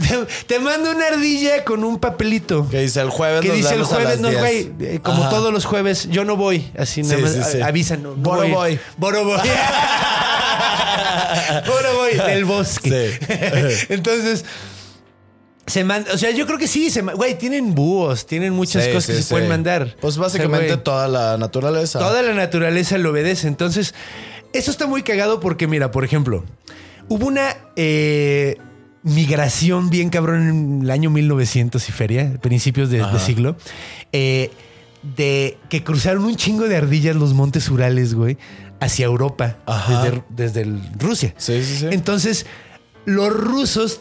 te, 0.00 0.26
te 0.46 0.58
mando 0.58 0.90
una 0.90 1.08
ardilla 1.08 1.62
con 1.62 1.84
un 1.84 1.98
papelito. 1.98 2.66
Que 2.70 2.78
dice 2.80 3.02
el 3.02 3.10
jueves 3.10 3.42
que 3.42 3.48
nos 3.48 3.56
dice 3.58 3.74
el 3.74 3.84
jueves, 3.84 4.20
no, 4.20 4.28
10. 4.30 4.40
güey, 4.40 4.72
eh, 4.80 5.00
como 5.02 5.24
Ajá. 5.24 5.30
todos 5.30 5.52
los 5.52 5.66
jueves, 5.66 6.08
yo 6.08 6.24
no 6.24 6.36
voy, 6.36 6.72
así 6.78 7.02
nada 7.02 7.16
Sí, 7.16 7.22
más 7.38 7.50
sí, 7.52 7.60
avisan, 7.60 8.02
no, 8.02 8.14
Boro 8.14 8.48
voy. 8.48 8.80
Boro 8.96 9.24
voy. 9.26 9.36
Boro 9.36 9.36
voy 9.36 9.48
del 12.26 12.44
bosque. 12.44 13.18
Entonces, 13.88 14.44
se 15.66 15.84
manda, 15.84 16.12
o 16.12 16.18
sea, 16.18 16.30
yo 16.32 16.46
creo 16.46 16.58
que 16.58 16.66
sí, 16.66 16.90
se 16.90 17.02
güey, 17.02 17.38
tienen 17.38 17.74
búhos, 17.74 18.26
tienen 18.26 18.52
muchas 18.52 18.84
Sí, 18.84 18.90
cosas 18.90 19.04
sí, 19.04 19.12
que 19.12 19.16
se 19.18 19.22
sí. 19.24 19.30
pueden 19.30 19.48
mandar. 19.48 19.96
Pues 20.00 20.14
O 20.14 20.16
sea, 20.16 20.22
básicamente 20.24 20.66
güey, 20.68 20.82
toda 20.82 21.06
la 21.08 21.36
naturaleza. 21.38 21.98
Toda 21.98 22.22
la 22.22 22.34
naturaleza 22.34 22.98
lo 22.98 23.10
obedece. 23.10 23.46
Entonces, 23.46 23.94
eso 24.52 24.70
está 24.70 24.86
muy 24.86 25.02
cagado 25.02 25.38
porque, 25.38 25.66
mira, 25.68 25.90
por 25.92 26.04
ejemplo, 26.04 26.44
hubo 27.08 27.26
una 27.26 27.56
eh, 27.76 28.56
migración 29.04 29.90
bien 29.90 30.10
cabrón 30.10 30.48
en 30.48 30.82
el 30.82 30.90
año 30.90 31.10
1900 31.10 31.88
y 31.88 31.92
feria, 31.92 32.32
principios 32.40 32.90
de, 32.90 32.98
de 33.06 33.18
siglo, 33.20 33.56
eh, 34.12 34.50
de 35.16 35.56
que 35.68 35.84
cruzaron 35.84 36.24
un 36.24 36.36
chingo 36.36 36.64
de 36.68 36.76
ardillas 36.76 37.14
los 37.16 37.32
montes 37.32 37.70
Urales, 37.70 38.14
güey, 38.14 38.36
hacia 38.80 39.06
Europa, 39.06 39.56
desde, 39.88 40.22
desde 40.30 40.60
el- 40.62 40.80
Rusia. 40.98 41.34
Sí, 41.36 41.62
sí, 41.62 41.76
sí. 41.78 41.86
Entonces, 41.90 42.46
los 43.04 43.32
rusos, 43.32 44.00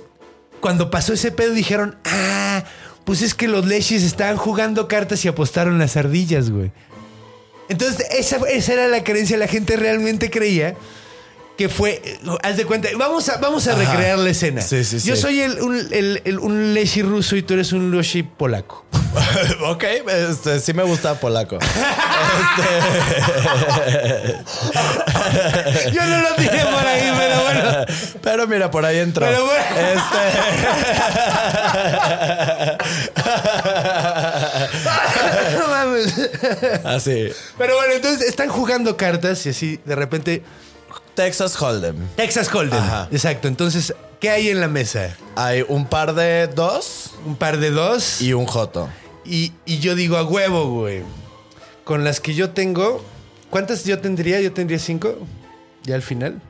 cuando 0.61 0.89
pasó 0.89 1.13
ese 1.13 1.31
pedo, 1.31 1.53
dijeron, 1.53 1.97
ah, 2.05 2.63
pues 3.05 3.21
es 3.21 3.33
que 3.33 3.47
los 3.47 3.65
leshis 3.65 4.03
estaban 4.03 4.37
jugando 4.37 4.87
cartas 4.87 5.23
y 5.25 5.27
apostaron 5.27 5.77
las 5.79 5.97
ardillas, 5.97 6.49
güey. 6.49 6.71
Entonces, 7.69 8.05
esa, 8.11 8.37
esa 8.49 8.73
era 8.73 8.87
la 8.87 9.03
creencia. 9.03 9.37
La 9.37 9.47
gente 9.47 9.75
realmente 9.75 10.29
creía 10.31 10.75
que 11.59 11.67
fue. 11.67 12.01
Haz 12.41 12.55
de 12.55 12.63
cuenta. 12.65 12.87
Vamos 12.97 13.27
a, 13.27 13.35
vamos 13.35 13.67
a 13.67 13.75
recrear 13.75 14.17
la 14.17 14.29
escena. 14.29 14.61
Sí, 14.61 14.85
sí, 14.85 14.97
Yo 15.01 15.17
sí. 15.17 15.21
soy 15.21 15.41
el, 15.41 15.59
un, 15.61 15.75
el- 15.91 16.21
el- 16.23 16.39
un 16.39 16.73
leshi 16.73 17.01
ruso 17.01 17.35
y 17.35 17.41
tú 17.43 17.53
eres 17.53 17.73
un 17.73 17.91
leshi 17.93 18.23
polaco. 18.23 18.85
ok, 19.65 19.83
este, 20.07 20.61
sí 20.61 20.71
me 20.73 20.83
gusta 20.83 21.19
polaco. 21.19 21.59
Yo 25.91 26.05
no 26.05 26.21
lo 26.21 26.33
tiré 26.35 26.59
por 26.63 26.87
ahí, 26.87 27.11
pero 27.17 27.41
bueno. 27.43 27.71
Pero 28.21 28.47
mira, 28.47 28.71
por 28.71 28.85
ahí 28.85 28.99
entró. 28.99 29.25
Pero 29.25 29.45
bueno. 29.45 29.59
No 35.59 35.67
mames. 35.67 36.17
Este, 36.17 36.81
así. 36.85 37.29
Pero 37.57 37.75
bueno, 37.75 37.93
entonces 37.95 38.29
están 38.29 38.47
jugando 38.49 38.95
cartas 38.95 39.45
y 39.45 39.49
así 39.49 39.77
de 39.83 39.95
repente. 39.95 40.41
Texas 41.19 41.61
Hold'em. 41.61 41.95
Texas 42.15 42.49
Hold'em. 42.53 42.79
Ajá. 42.79 43.07
Exacto. 43.11 43.49
Entonces, 43.49 43.93
¿qué 44.21 44.29
hay 44.29 44.47
en 44.49 44.61
la 44.61 44.69
mesa? 44.69 45.15
Hay 45.35 45.65
un 45.67 45.85
par 45.85 46.15
de 46.15 46.47
dos 46.47 47.11
Un 47.25 47.35
par 47.35 47.57
de 47.59 47.71
dos. 47.71 48.21
y 48.21 48.31
un 48.31 48.45
joto. 48.45 48.89
Y, 49.25 49.51
y 49.65 49.79
yo 49.79 49.95
digo 49.95 50.15
a 50.15 50.23
huevo, 50.23 50.69
güey. 50.71 51.03
Con 51.83 52.03
las 52.05 52.21
que 52.21 52.33
yo 52.35 52.51
tengo. 52.51 53.03
¿Cuántas 53.49 53.83
yo 53.83 53.99
tendría? 53.99 54.39
Yo 54.39 54.53
tendría 54.53 54.79
cinco. 54.79 55.17
Ya 55.83 55.95
al 55.95 56.01
final. 56.03 56.41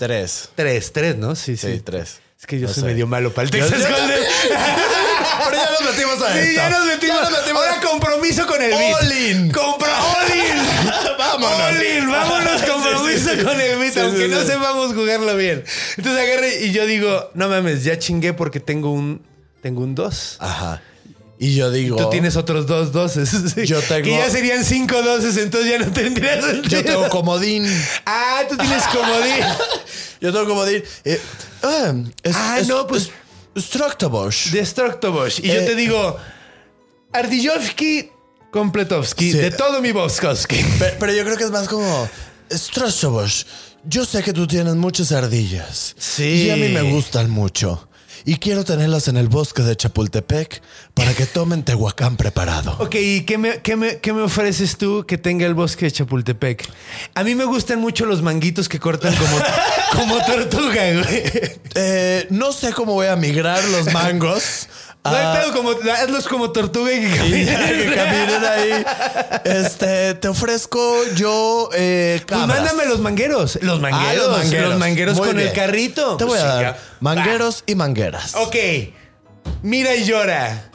Tres. 0.00 0.48
Tres, 0.56 0.92
tres, 0.92 1.16
¿no? 1.16 1.36
Sí, 1.36 1.56
sí. 1.56 1.74
Sí, 1.74 1.80
tres. 1.80 2.20
Es 2.40 2.46
que 2.46 2.58
yo 2.58 2.66
No 2.68 2.74
soy 2.74 2.82
sé. 2.82 2.86
medio 2.88 3.06
malo 3.06 3.32
para 3.32 3.44
el 3.44 3.50
Texas 3.52 3.80
yo 3.88 3.96
Hold'em. 3.96 4.20
Pero 5.44 5.56
ya 5.56 5.70
nos 5.70 5.82
metimos 5.94 6.22
a 6.22 6.32
Sí, 6.42 6.54
ya 6.54 6.70
nos 6.70 6.86
metimos. 6.86 7.16
Ya 7.16 7.30
nos 7.30 7.38
metimos. 7.40 7.62
Ahora 7.66 7.80
compromiso 7.80 8.46
con 8.46 8.62
el 8.62 8.70
beat. 8.70 8.94
All 9.02 9.12
in. 9.12 9.50
Compro 9.52 9.88
all 9.90 10.28
in. 10.34 10.56
Vámonos. 11.18 11.60
All 11.60 11.82
in. 11.82 12.10
Vámonos, 12.10 12.62
compromiso 12.68 13.08
Sí, 13.08 13.34
sí, 13.34 13.38
sí. 13.38 13.44
con 13.44 13.60
el 13.60 13.78
beat, 13.78 13.96
aunque 13.98 14.28
no 14.28 14.42
sepamos 14.42 14.94
jugarlo 14.94 15.36
bien. 15.36 15.64
Entonces 15.96 16.22
agarré 16.22 16.64
y 16.64 16.72
yo 16.72 16.86
digo, 16.86 17.30
no 17.34 17.48
mames, 17.48 17.84
ya 17.84 17.98
chingué 17.98 18.32
porque 18.32 18.60
tengo 18.60 18.90
un, 18.92 19.22
tengo 19.62 19.80
un 19.82 19.94
dos. 19.94 20.36
Ajá. 20.40 20.82
Y 21.40 21.54
yo 21.54 21.70
digo. 21.70 21.96
Tú 21.96 22.10
tienes 22.10 22.36
otros 22.36 22.66
dos 22.66 22.90
doses. 22.90 23.30
Yo 23.68 23.80
tengo- 23.82 24.02
Que 24.02 24.10
ya 24.10 24.28
serían 24.28 24.64
cinco 24.64 25.00
doses, 25.02 25.36
entonces 25.36 25.70
ya 25.70 25.78
no 25.78 25.92
tendrías 25.92 26.44
sentido. 26.44 26.68
Yo 26.68 26.84
tengo 26.84 27.08
comodín. 27.10 27.64
Ah, 28.04 28.42
tú 28.48 28.56
tienes 28.56 28.82
comodín. 28.88 29.44
Yo 30.20 30.32
tengo 30.32 30.48
comodín. 30.48 30.82
Eh, 31.04 31.20
ah, 31.62 31.92
es, 32.24 32.34
Ah, 32.36 32.58
es- 32.60 32.66
no, 32.66 32.88
pues- 32.88 33.02
es- 33.04 33.10
Structobosh. 33.60 34.50
Destructobosh. 34.50 35.40
Y 35.40 35.48
yo 35.48 35.54
Eh. 35.60 35.66
te 35.66 35.74
digo, 35.74 36.16
Ardillovsky, 37.12 38.10
Kompletovsky, 38.50 39.32
Sí. 39.32 39.38
de 39.38 39.50
todo 39.50 39.80
mi 39.82 39.92
Boskovsky. 39.92 40.62
Pe- 40.78 40.96
Pero, 40.98 41.12
yo 41.12 41.24
creo 41.24 41.36
que 41.36 41.44
es 41.44 41.50
más 41.50 41.68
como. 41.68 42.08
Structobosh. 42.50 43.44
Yo 43.84 44.04
sé 44.04 44.22
que 44.22 44.32
tú 44.32 44.46
tienes 44.46 44.74
muchas 44.74 45.12
ardillas. 45.12 45.94
Sí. 45.98 46.46
Y 46.46 46.50
a 46.50 46.56
mí 46.56 46.68
me 46.68 46.82
gustan 46.82 47.30
mucho. 47.30 47.87
Y 48.28 48.36
quiero 48.36 48.62
tenerlas 48.62 49.08
en 49.08 49.16
el 49.16 49.28
bosque 49.28 49.62
de 49.62 49.74
Chapultepec 49.74 50.60
para 50.92 51.14
que 51.14 51.24
tomen 51.24 51.62
Tehuacán 51.62 52.18
preparado. 52.18 52.76
Ok, 52.78 52.96
¿y 52.96 53.22
qué 53.22 53.38
me, 53.38 53.62
qué 53.62 53.74
me- 53.74 54.00
qué 54.00 54.12
me 54.12 54.20
ofreces 54.20 54.76
tú 54.76 55.06
que 55.08 55.16
tenga 55.16 55.46
el 55.46 55.54
bosque 55.54 55.86
de 55.86 55.92
Chapultepec? 55.92 56.68
A 57.14 57.24
mí 57.24 57.34
me 57.34 57.46
gustan 57.46 57.80
mucho 57.80 58.04
los 58.04 58.20
manguitos 58.20 58.68
que 58.68 58.78
cortan 58.78 59.14
como, 59.16 59.38
como 60.12 60.24
tortuga, 60.26 60.92
güey. 60.92 61.22
Eh, 61.74 62.26
no 62.28 62.52
sé 62.52 62.74
cómo 62.74 62.92
voy 62.92 63.06
a 63.06 63.16
migrar 63.16 63.64
los 63.68 63.90
mangos. 63.94 64.68
No 65.10 65.16
hay 65.16 65.24
Ah, 65.24 65.38
pedo, 65.40 65.52
como, 65.52 65.70
hazlos 65.92 66.28
como 66.28 66.50
tortuga 66.50 66.92
y 66.92 67.00
que 67.00 67.06
y 67.08 67.18
caminen. 67.18 67.88
que 67.90 67.94
caminen 67.94 68.44
ahí. 68.44 68.84
Este, 69.44 70.14
te 70.14 70.28
ofrezco 70.28 70.94
yo 71.14 71.68
eh, 71.74 72.20
Pues 72.26 72.40
mándame 72.46 72.86
los 72.86 73.00
mangueros. 73.00 73.58
Los 73.62 73.80
mangueros. 73.80 74.08
Ah, 74.10 74.14
los 74.28 74.38
mangueros, 74.38 74.78
mangueros. 74.78 75.16
Muy 75.16 75.26
con 75.28 75.36
bien. 75.36 75.48
el 75.48 75.54
carrito. 75.54 76.16
Te 76.16 76.24
voy 76.24 76.38
Pues 76.38 76.42
a 76.42 76.58
sí, 76.58 76.62
dar 76.64 76.78
mangueros 77.00 77.64
y 77.66 77.74
mangueras. 77.74 78.34
Ok. 78.34 78.56
Mira 79.62 79.94
y 79.94 80.04
llora. 80.04 80.70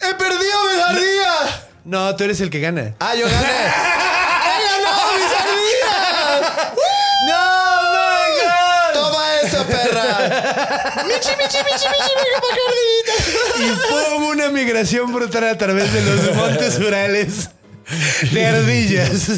¡He 0.00 0.14
perdido 0.14 0.64
mis 0.72 0.82
ardillas! 0.82 1.60
No, 1.84 2.16
tú 2.16 2.24
eres 2.24 2.40
el 2.40 2.48
que 2.50 2.60
gana. 2.60 2.94
¡Ah, 3.00 3.14
yo 3.14 3.26
gané! 3.26 3.36
¡He 3.46 4.62
ganado 4.66 5.12
mis 5.16 5.32
ardillas! 5.40 6.72
¡No, 7.28 7.42
my 7.92 8.30
God! 8.40 8.94
¡Toma 8.94 9.24
eso, 9.42 9.64
perra! 9.66 10.79
¡Michi, 11.06 11.30
michi, 11.38 11.58
michi, 11.58 11.86
michi, 11.92 12.14
michi, 13.04 13.64
Y 13.64 13.70
pum, 13.88 14.24
una 14.28 14.48
migración 14.50 15.12
brutal 15.12 15.44
a 15.44 15.58
través 15.58 15.92
de 15.92 16.02
los 16.02 16.34
montes 16.36 16.78
Urales 16.78 17.50
de 18.32 18.46
ardillas. 18.46 19.28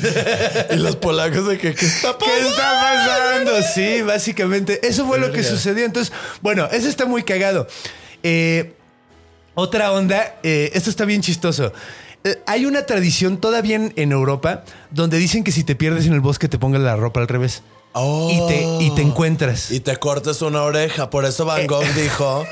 Y 0.71 0.77
los 0.77 0.97
polacos 0.97 1.47
de 1.47 1.59
que, 1.59 1.75
¿qué 1.75 1.87
está 1.87 2.17
¿Qué 2.19 2.27
pasando? 2.27 2.49
está 2.49 2.81
pasando? 2.81 3.63
Sí, 3.75 4.03
básicamente. 4.03 4.87
Eso 4.87 5.07
fue 5.07 5.19
lo 5.19 5.33
que 5.33 5.43
sucedió. 5.43 5.85
Entonces, 5.85 6.13
bueno, 6.41 6.69
eso 6.71 6.89
está 6.89 7.07
muy 7.07 7.23
cagado. 7.23 7.67
Eh, 8.23 8.75
otra 9.55 9.93
onda, 9.93 10.37
eh, 10.43 10.71
esto 10.75 10.91
está 10.91 11.05
bien 11.05 11.23
chistoso. 11.23 11.73
Eh, 12.25 12.41
hay 12.47 12.67
una 12.67 12.87
tradición 12.87 13.39
todavía 13.39 13.77
en, 13.77 13.93
en 13.97 14.13
Europa 14.13 14.65
donde 14.91 15.19
dicen 15.19 15.45
que 15.45 15.53
si 15.53 15.65
te 15.65 15.75
pierdes 15.75 16.07
en 16.07 16.13
el 16.13 16.21
bosque 16.21 16.49
te 16.49 16.59
pongas 16.59 16.81
la 16.83 16.97
ropa 16.97 17.21
al 17.21 17.29
revés. 17.29 17.63
Oh. 17.95 18.31
Y, 18.31 18.49
te, 18.49 18.85
y 18.85 18.95
te 18.95 19.03
encuentras. 19.03 19.71
Y 19.71 19.81
te 19.81 19.97
cortes 19.97 20.41
una 20.43 20.63
oreja. 20.63 21.11
Por 21.11 21.25
eso 21.25 21.45
Van 21.45 21.67
Gogh 21.67 21.85
dijo: 21.95 22.45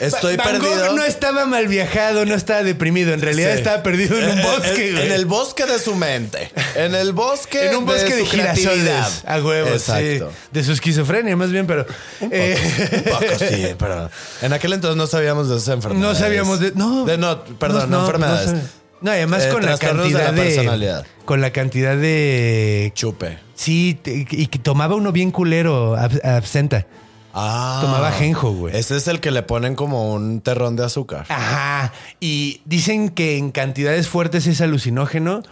Estoy 0.00 0.36
Van 0.36 0.58
Gogh 0.58 0.94
no 0.94 1.04
estaba 1.04 1.46
mal 1.46 1.68
viajado, 1.68 2.24
no 2.26 2.34
estaba 2.34 2.62
deprimido. 2.62 3.12
En 3.14 3.20
realidad 3.20 3.52
Sí. 3.52 3.58
estaba 3.58 3.82
perdido 3.82 4.18
en 4.18 4.30
un 4.30 4.42
bosque. 4.42 4.88
En, 4.88 4.94
güey. 4.94 5.06
en 5.06 5.12
el 5.12 5.26
bosque 5.26 5.66
de 5.66 5.78
su 5.78 5.94
mente. 5.94 6.50
En 6.74 6.94
el 6.94 7.12
bosque 7.12 7.68
En 7.70 7.76
un 7.76 7.86
bosque 7.86 8.14
de, 8.14 8.20
su 8.20 8.26
girasoles. 8.30 9.22
A 9.26 9.38
huevo, 9.40 9.68
Exacto. 9.68 10.30
sí. 10.30 10.36
De 10.50 10.64
su 10.64 10.72
esquizofrenia, 10.72 11.36
más 11.36 11.50
bien, 11.52 11.66
pero. 11.66 11.86
eh, 12.30 12.58
Un 12.92 13.02
poco 13.12 13.24
sí, 13.38 13.66
pero 13.78 14.10
en 14.42 14.52
aquel 14.52 14.72
entonces 14.72 14.96
no 14.96 15.06
sabíamos 15.06 15.48
de 15.48 15.56
esa 15.58 15.72
enfermedad. 15.74 16.08
No 16.08 16.14
sabíamos 16.16 16.58
de- 16.60 16.72
no. 16.74 17.04
De 17.04 17.16
no, 17.16 17.44
perdón, 17.44 17.90
No, 17.90 18.00
enfermedades. 18.00 18.52
no. 18.54 18.79
No, 19.00 19.10
y 19.12 19.14
además 19.16 19.44
Eh, 19.44 19.48
con 19.50 19.62
la 19.62 19.76
trastornos 19.78 20.06
de 20.06 20.12
cantidad 20.12 20.34
la 20.36 20.42
de, 20.42 20.48
personalidad. 20.48 21.06
Con 21.24 21.40
la 21.40 21.52
cantidad 21.52 21.96
de. 21.96 22.92
Chupe. 22.94 23.38
Sí, 23.54 23.98
te- 24.02 24.26
y 24.30 24.46
que 24.46 24.58
tomaba 24.58 24.94
uno 24.94 25.12
bien 25.12 25.30
culero, 25.30 25.96
ab- 25.96 26.24
absenta. 26.24 26.86
Ah. 27.32 27.78
Tomaba 27.80 28.08
ajenjo, 28.08 28.50
güey. 28.52 28.76
Ese 28.76 28.96
es 28.96 29.06
el 29.06 29.20
que 29.20 29.30
le 29.30 29.42
ponen 29.42 29.74
como 29.76 30.12
un 30.12 30.40
terrón 30.40 30.74
de 30.76 30.84
azúcar. 30.84 31.26
Ajá. 31.28 31.92
Y 32.18 32.60
dicen 32.64 33.08
que 33.08 33.36
en 33.38 33.52
cantidades 33.52 34.08
fuertes 34.08 34.46
es 34.48 34.60
alucinógeno 34.60 35.42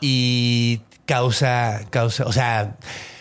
y 0.00 0.80
causa, 1.06 1.80
causa, 1.90 2.24
o 2.24 2.32
sea, 2.32 2.76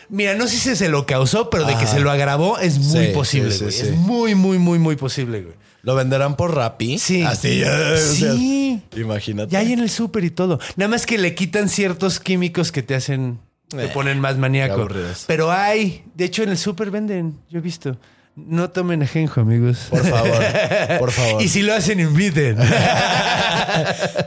mira, 0.10 0.36
no 0.36 0.48
sé 0.48 0.58
si 0.58 0.76
se 0.76 0.90
lo 0.90 1.06
causó, 1.06 1.50
pero 1.50 1.66
de 1.66 1.76
que 1.78 1.88
se 1.88 2.00
lo 2.00 2.12
agravó 2.12 2.60
es 2.60 2.78
muy 2.80 3.08
Sí, 3.08 3.12
posible, 3.14 3.52
sí, 3.52 3.58
sí, 3.72 3.82
güey. 3.82 3.94
Es 3.94 3.98
muy, 3.98 4.36
muy, 4.36 4.58
muy, 4.60 4.80
muy 4.80 4.96
posible, 4.96 5.42
güey. 5.42 5.56
¿Lo 5.84 5.96
venderán 5.96 6.36
por 6.38 6.56
Rappi? 6.56 6.98
Sí. 6.98 7.22
Así. 7.24 7.62
eh, 7.62 7.94
o 7.94 7.98
sea, 7.98 8.34
Sí. 8.34 8.82
imagínate. 8.96 9.52
Ya 9.52 9.60
hay 9.60 9.74
en 9.74 9.80
el 9.80 9.90
súper 9.90 10.24
y 10.24 10.32
todo. 10.32 10.60
Nada 10.78 10.88
más 10.90 11.06
que 11.06 11.18
le 11.18 11.36
quitan 11.36 11.68
ciertos 11.70 12.20
químicos 12.20 12.72
que 12.72 12.82
te 12.82 12.96
hacen, 12.96 13.40
te 13.70 13.86
Eh, 13.86 13.88
ponen 13.94 14.20
más 14.20 14.38
maníaco. 14.38 14.88
Pero 15.28 15.52
hay, 15.52 16.04
de 16.16 16.26
hecho 16.26 16.42
en 16.44 16.50
el 16.50 16.58
súper 16.58 16.90
venden, 16.90 17.38
yo 17.50 17.60
he 17.60 17.62
visto. 17.62 17.98
No 18.36 18.70
tomen 18.72 19.04
ajenjo, 19.04 19.42
amigos. 19.42 19.88
Por 19.92 20.04
favor, 20.08 20.40
por 21.00 21.12
favor. 21.12 21.42
y 21.44 21.50
si 21.50 21.62
lo 21.62 21.74
hacen, 21.74 22.00
inviten. 22.00 22.58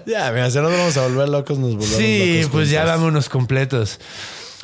Ya, 0.07 0.31
mira, 0.33 0.51
si 0.51 0.59
nos 0.59 0.71
vamos 0.71 0.97
a 0.97 1.03
volver 1.03 1.29
locos, 1.29 1.59
nos 1.59 1.73
volvemos 1.75 1.97
Sí, 1.97 2.37
locos 2.39 2.51
pues 2.53 2.71
ya 2.71 2.85
vámonos 2.85 3.29
completos. 3.29 3.99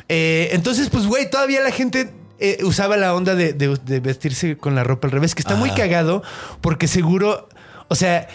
Eh, 0.09 0.49
entonces, 0.51 0.89
pues, 0.89 1.05
güey, 1.05 1.29
todavía 1.29 1.61
la 1.61 1.71
gente 1.71 2.11
eh, 2.43 2.63
usaba 2.63 2.97
la 2.97 3.15
onda 3.15 3.33
de, 3.35 3.53
de- 3.53 3.77
de 3.83 3.99
vestirse 3.99 4.57
con 4.57 4.75
la 4.75 4.83
ropa 4.83 5.07
al 5.07 5.11
revés, 5.11 5.33
que 5.33 5.41
está 5.41 5.55
muy 5.55 5.71
cagado 5.71 6.21
porque 6.61 6.87
seguro, 6.87 7.47
o 7.87 7.95
sea, 7.95 8.27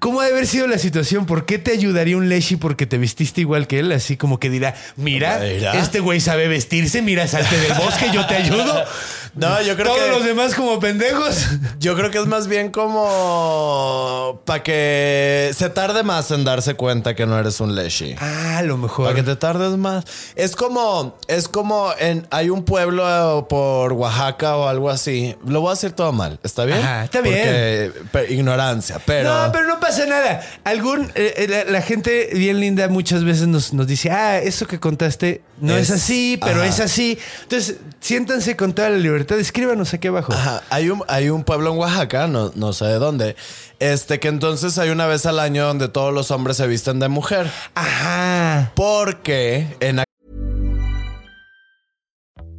¿cómo 0.00 0.20
ha 0.20 0.24
de 0.26 0.32
haber 0.32 0.46
sido 0.46 0.66
la 0.66 0.78
situación? 0.78 1.26
¿Por 1.26 1.46
qué 1.46 1.58
te 1.58 1.70
ayudaría 1.72 2.16
un 2.16 2.28
Leshi 2.28 2.56
porque 2.56 2.86
te 2.86 2.98
vestiste 2.98 3.40
igual 3.40 3.66
que 3.68 3.78
él? 3.78 3.92
Así 3.92 4.16
como 4.16 4.40
que 4.40 4.50
dirá, 4.50 4.74
mira, 4.96 5.38
Mira. 5.40 5.74
este 5.78 6.00
güey 6.00 6.18
sabe 6.20 6.48
vestirse, 6.48 7.02
mira, 7.02 7.28
salte 7.28 7.56
del 7.58 7.74
bosque, 7.74 8.06
yo 8.12 8.26
te 8.26 8.34
ayudo. 8.34 8.82
No, 9.34 9.62
yo 9.62 9.74
creo 9.76 9.86
Todos 9.86 10.00
que. 10.04 10.10
los 10.10 10.24
demás 10.24 10.54
como 10.54 10.78
pendejos. 10.78 11.46
Yo 11.80 11.96
creo 11.96 12.10
que 12.12 12.18
es 12.18 12.26
más 12.26 12.46
bien 12.46 12.70
como 12.70 14.40
para 14.44 14.62
que 14.62 15.50
se 15.56 15.68
tarde 15.70 16.02
más 16.04 16.30
en 16.30 16.44
darse 16.44 16.74
cuenta 16.74 17.14
que 17.16 17.26
no 17.26 17.36
eres 17.38 17.58
un 17.60 17.74
leshi. 17.74 18.14
Ah, 18.20 18.58
a 18.58 18.62
lo 18.62 18.76
mejor. 18.76 19.06
Para 19.06 19.16
que 19.16 19.22
te 19.24 19.34
tardes 19.36 19.76
más. 19.76 20.04
Es 20.36 20.54
como, 20.54 21.16
es 21.26 21.48
como 21.48 21.90
en, 21.98 22.26
hay 22.30 22.50
un 22.50 22.64
pueblo 22.64 23.46
por 23.48 23.94
Oaxaca 23.94 24.56
o 24.56 24.68
algo 24.68 24.90
así. 24.90 25.34
Lo 25.46 25.60
voy 25.60 25.70
a 25.70 25.74
decir 25.74 25.92
todo 25.92 26.12
mal. 26.12 26.38
¿Está 26.44 26.64
bien? 26.66 26.78
Ajá, 26.78 27.04
está 27.04 27.20
bien. 27.20 27.34
Porque, 27.34 27.92
pe- 28.12 28.32
ignorancia, 28.34 29.00
pero. 29.04 29.32
No, 29.32 29.50
pero 29.52 29.66
no 29.66 29.80
pasa 29.80 30.06
nada. 30.06 30.40
Algún, 30.64 31.10
eh, 31.14 31.34
eh, 31.38 31.46
la, 31.48 31.64
la 31.64 31.82
gente 31.82 32.30
bien 32.34 32.60
linda 32.60 32.86
muchas 32.88 33.24
veces 33.24 33.48
nos, 33.48 33.72
nos 33.72 33.86
dice, 33.88 34.10
ah, 34.10 34.38
eso 34.38 34.66
que 34.66 34.78
contaste 34.78 35.42
no 35.60 35.74
es, 35.76 35.90
Es- 35.90 35.96
así, 36.02 36.38
pero 36.40 36.60
ajá. 36.60 36.66
es 36.68 36.80
así. 36.80 37.18
Entonces, 37.42 37.76
siéntanse 38.00 38.56
con 38.56 38.72
toda 38.72 38.90
la 38.90 38.98
libertad. 38.98 39.21
Escríbanos 39.30 39.92
aquí 39.94 40.08
abajo. 40.08 40.32
Ajá, 40.32 40.62
hay 40.70 40.90
un, 40.90 41.02
hay 41.08 41.28
un 41.30 41.44
pueblo 41.44 41.72
en 41.72 41.78
Oaxaca, 41.78 42.26
no, 42.26 42.52
no 42.54 42.72
sé 42.72 42.86
de 42.86 42.98
dónde, 42.98 43.36
este 43.78 44.20
que 44.20 44.28
entonces 44.28 44.78
hay 44.78 44.90
una 44.90 45.06
vez 45.06 45.26
al 45.26 45.38
año 45.38 45.66
donde 45.66 45.88
todos 45.88 46.12
los 46.12 46.30
hombres 46.30 46.56
se 46.56 46.66
visten 46.66 46.98
de 47.00 47.08
mujer. 47.08 47.50
Ajá. 47.74 48.72
Porque 48.74 49.66
en 49.80 50.02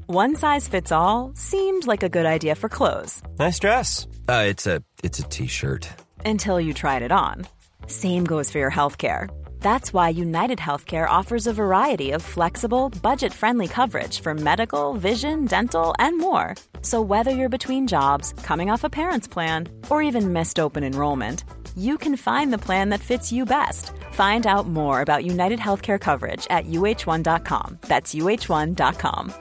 One 0.08 0.36
size 0.36 0.68
fits 0.68 0.92
all 0.92 1.32
seemed 1.34 1.88
like 1.88 2.04
a 2.04 2.10
good 2.10 2.26
idea 2.26 2.56
for 2.56 2.70
clothes 2.70 3.22
Nice 3.40 3.58
dress. 3.60 4.06
Uh, 4.30 4.46
it's 4.48 4.68
a 4.68 4.82
it's 5.02 5.20
a 5.20 5.24
t-shirt. 5.24 5.88
until 6.26 6.60
you 6.60 6.74
tried 6.74 7.02
it 7.02 7.12
on. 7.12 7.46
Same 7.88 8.24
goes 8.24 8.52
for 8.52 8.60
your 8.60 8.72
healthcare. 8.72 9.28
That's 9.64 9.94
why 9.94 10.10
United 10.10 10.60
Healthcare 10.60 11.10
offers 11.10 11.48
a 11.48 11.54
variety 11.54 12.12
of 12.12 12.22
flexible, 12.22 12.90
budget 13.02 13.34
friendly 13.34 13.68
coverage 13.68 14.20
for 14.20 14.36
medical, 14.36 14.94
vision, 15.00 15.46
dental, 15.46 15.96
and 16.00 16.20
more. 16.20 16.56
So, 16.82 17.02
whether 17.02 17.32
you're 17.32 17.50
between 17.58 17.88
jobs, 17.88 18.34
coming 18.44 18.70
off 18.70 18.84
a 18.84 18.90
parent's 18.90 19.28
plan, 19.28 19.70
or 19.90 20.02
even 20.04 20.34
missed 20.34 20.60
open 20.60 20.84
enrollment, 20.84 21.46
you 21.78 21.98
can 21.98 22.18
find 22.18 22.52
the 22.52 22.58
plan 22.58 22.90
that 22.90 23.00
fits 23.00 23.32
you 23.32 23.46
best. 23.46 23.92
Find 24.12 24.46
out 24.46 24.68
more 24.68 25.00
about 25.02 25.24
United 25.26 25.60
Healthcare 25.60 26.00
coverage 26.00 26.46
at 26.50 26.66
uh1.com. 26.68 27.78
That's 27.88 28.14
uh1.com. 28.14 29.34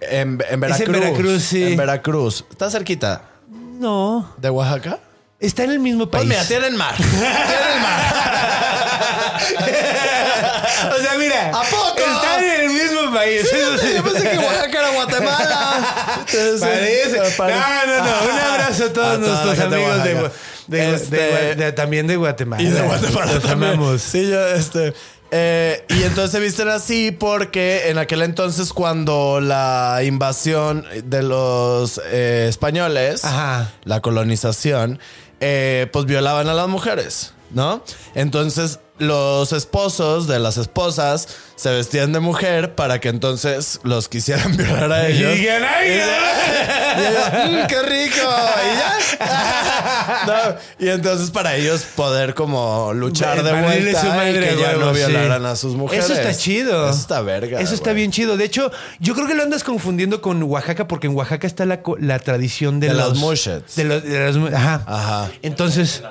En, 0.00 0.40
en 0.48 0.64
Es 0.64 0.80
en 0.80 0.92
Veracruz, 0.92 1.42
sí. 1.42 1.72
En 1.72 1.76
Veracruz. 1.76 2.44
Está 2.50 2.70
cerquita 2.70 3.22
No. 3.48 4.26
de 4.40 4.48
Oaxaca. 4.48 5.00
Está 5.40 5.64
en 5.64 5.70
el 5.70 5.78
mismo 5.78 6.08
Pues 6.10 6.20
país. 6.22 6.28
mira, 6.28 6.44
tienen 6.46 6.76
mar. 6.76 6.94
tienen 6.98 7.82
mar. 7.82 8.14
o 10.98 11.02
sea, 11.02 11.14
mira. 11.18 11.48
¿A 11.48 11.62
poco? 11.62 11.96
Están 11.98 12.44
en 12.44 12.60
el 12.60 12.68
mismo 12.70 13.12
país. 13.12 13.46
Yo 13.50 14.02
pensé 14.04 14.30
que 14.30 14.38
Oaxaca 14.38 14.78
era 14.78 14.90
Guatemala. 14.90 15.76
Entonces, 16.30 16.60
Parece. 16.60 17.36
pare- 17.36 17.54
No, 17.54 17.86
no, 17.86 18.04
no. 18.04 18.32
Un 18.34 18.38
abrazo 18.38 18.84
a 18.84 18.92
todos 18.92 19.14
A 19.14 19.18
nuestros 19.18 19.56
de 19.56 19.62
amigos 19.64 20.04
de, 20.04 20.30
de 20.78 20.94
Este- 20.94 21.54
de- 21.54 21.72
también 21.72 22.06
de 22.06 22.16
Guatemala. 22.16 22.62
Y 22.62 22.66
de 22.66 22.80
Guatemala 22.82 23.32
Los 23.32 23.42
también. 23.42 23.72
amamos. 23.72 24.02
Sí, 24.02 24.28
yo, 24.30 24.46
este. 24.48 24.92
eh, 25.30 25.84
y 25.88 26.02
entonces 26.02 26.32
se 26.32 26.40
visten 26.40 26.68
así 26.68 27.12
porque 27.12 27.88
en 27.88 27.96
aquel 27.98 28.20
entonces, 28.22 28.72
cuando 28.74 29.40
la 29.40 30.00
invasión 30.04 30.84
de 31.04 31.22
los 31.22 31.98
eh, 32.04 32.46
españoles, 32.48 33.24
Ajá. 33.24 33.70
la 33.84 34.00
colonización, 34.00 34.98
eh, 35.40 35.88
pues 35.92 36.06
violaban 36.06 36.48
a 36.48 36.54
las 36.54 36.68
mujeres, 36.68 37.32
¿no? 37.50 37.82
Entonces 38.14 38.78
los 38.98 39.54
esposos 39.54 40.26
de 40.28 40.38
las 40.38 40.58
esposas 40.58 41.26
se 41.56 41.70
vestían 41.70 42.12
de 42.12 42.20
mujer 42.20 42.74
para 42.74 43.00
que 43.00 43.08
entonces 43.08 43.80
los 43.82 44.08
quisieran 44.10 44.54
violar 44.58 44.92
a 44.92 45.08
Y 45.08 45.16
ellos. 45.16 45.34
digan, 45.36 45.62
"Ay, 45.64 45.88
Y 45.90 45.96
yo, 45.98 46.04
y 47.50 47.54
yo, 47.56 47.62
"Mm, 47.62 47.66
¡Qué 47.66 47.82
rico! 47.82 48.16
Y 48.20 48.76
ya. 48.76 48.96
No, 50.26 50.34
y 50.78 50.88
entonces 50.88 51.30
para 51.30 51.56
ellos 51.56 51.82
poder 51.94 52.34
como 52.34 52.92
luchar 52.92 53.42
de 53.42 53.52
vuelta 53.62 54.00
su 54.00 54.06
madre 54.08 54.30
y 54.30 54.48
que 54.56 54.56
ya 54.60 54.68
huevo, 54.70 54.80
no 54.86 54.90
sí. 54.94 54.98
violaran 54.98 55.46
a 55.46 55.56
sus 55.56 55.74
mujeres. 55.74 56.04
Eso 56.04 56.14
está 56.14 56.34
chido. 56.36 56.88
Eso 56.90 56.98
está 56.98 57.20
verga. 57.22 57.60
Eso 57.60 57.74
está 57.74 57.90
güey. 57.90 57.96
bien 57.96 58.10
chido. 58.10 58.36
De 58.36 58.44
hecho, 58.44 58.70
yo 58.98 59.14
creo 59.14 59.26
que 59.26 59.34
lo 59.34 59.42
andas 59.42 59.62
confundiendo 59.64 60.20
con 60.20 60.42
Oaxaca 60.42 60.86
porque 60.88 61.06
en 61.06 61.14
Oaxaca 61.16 61.46
está 61.46 61.64
la, 61.64 61.82
co- 61.82 61.96
la 61.98 62.18
tradición 62.18 62.80
de, 62.80 62.88
De 62.88 62.94
los 62.94 63.10
los 63.10 63.18
mushets. 63.18 63.76
De 63.76 63.84
los, 63.84 64.02
de 64.02 64.26
los 64.26 64.36
mu- 64.36 64.48
ajá. 64.54 64.82
Ajá. 64.86 65.30
Entonces. 65.42 66.02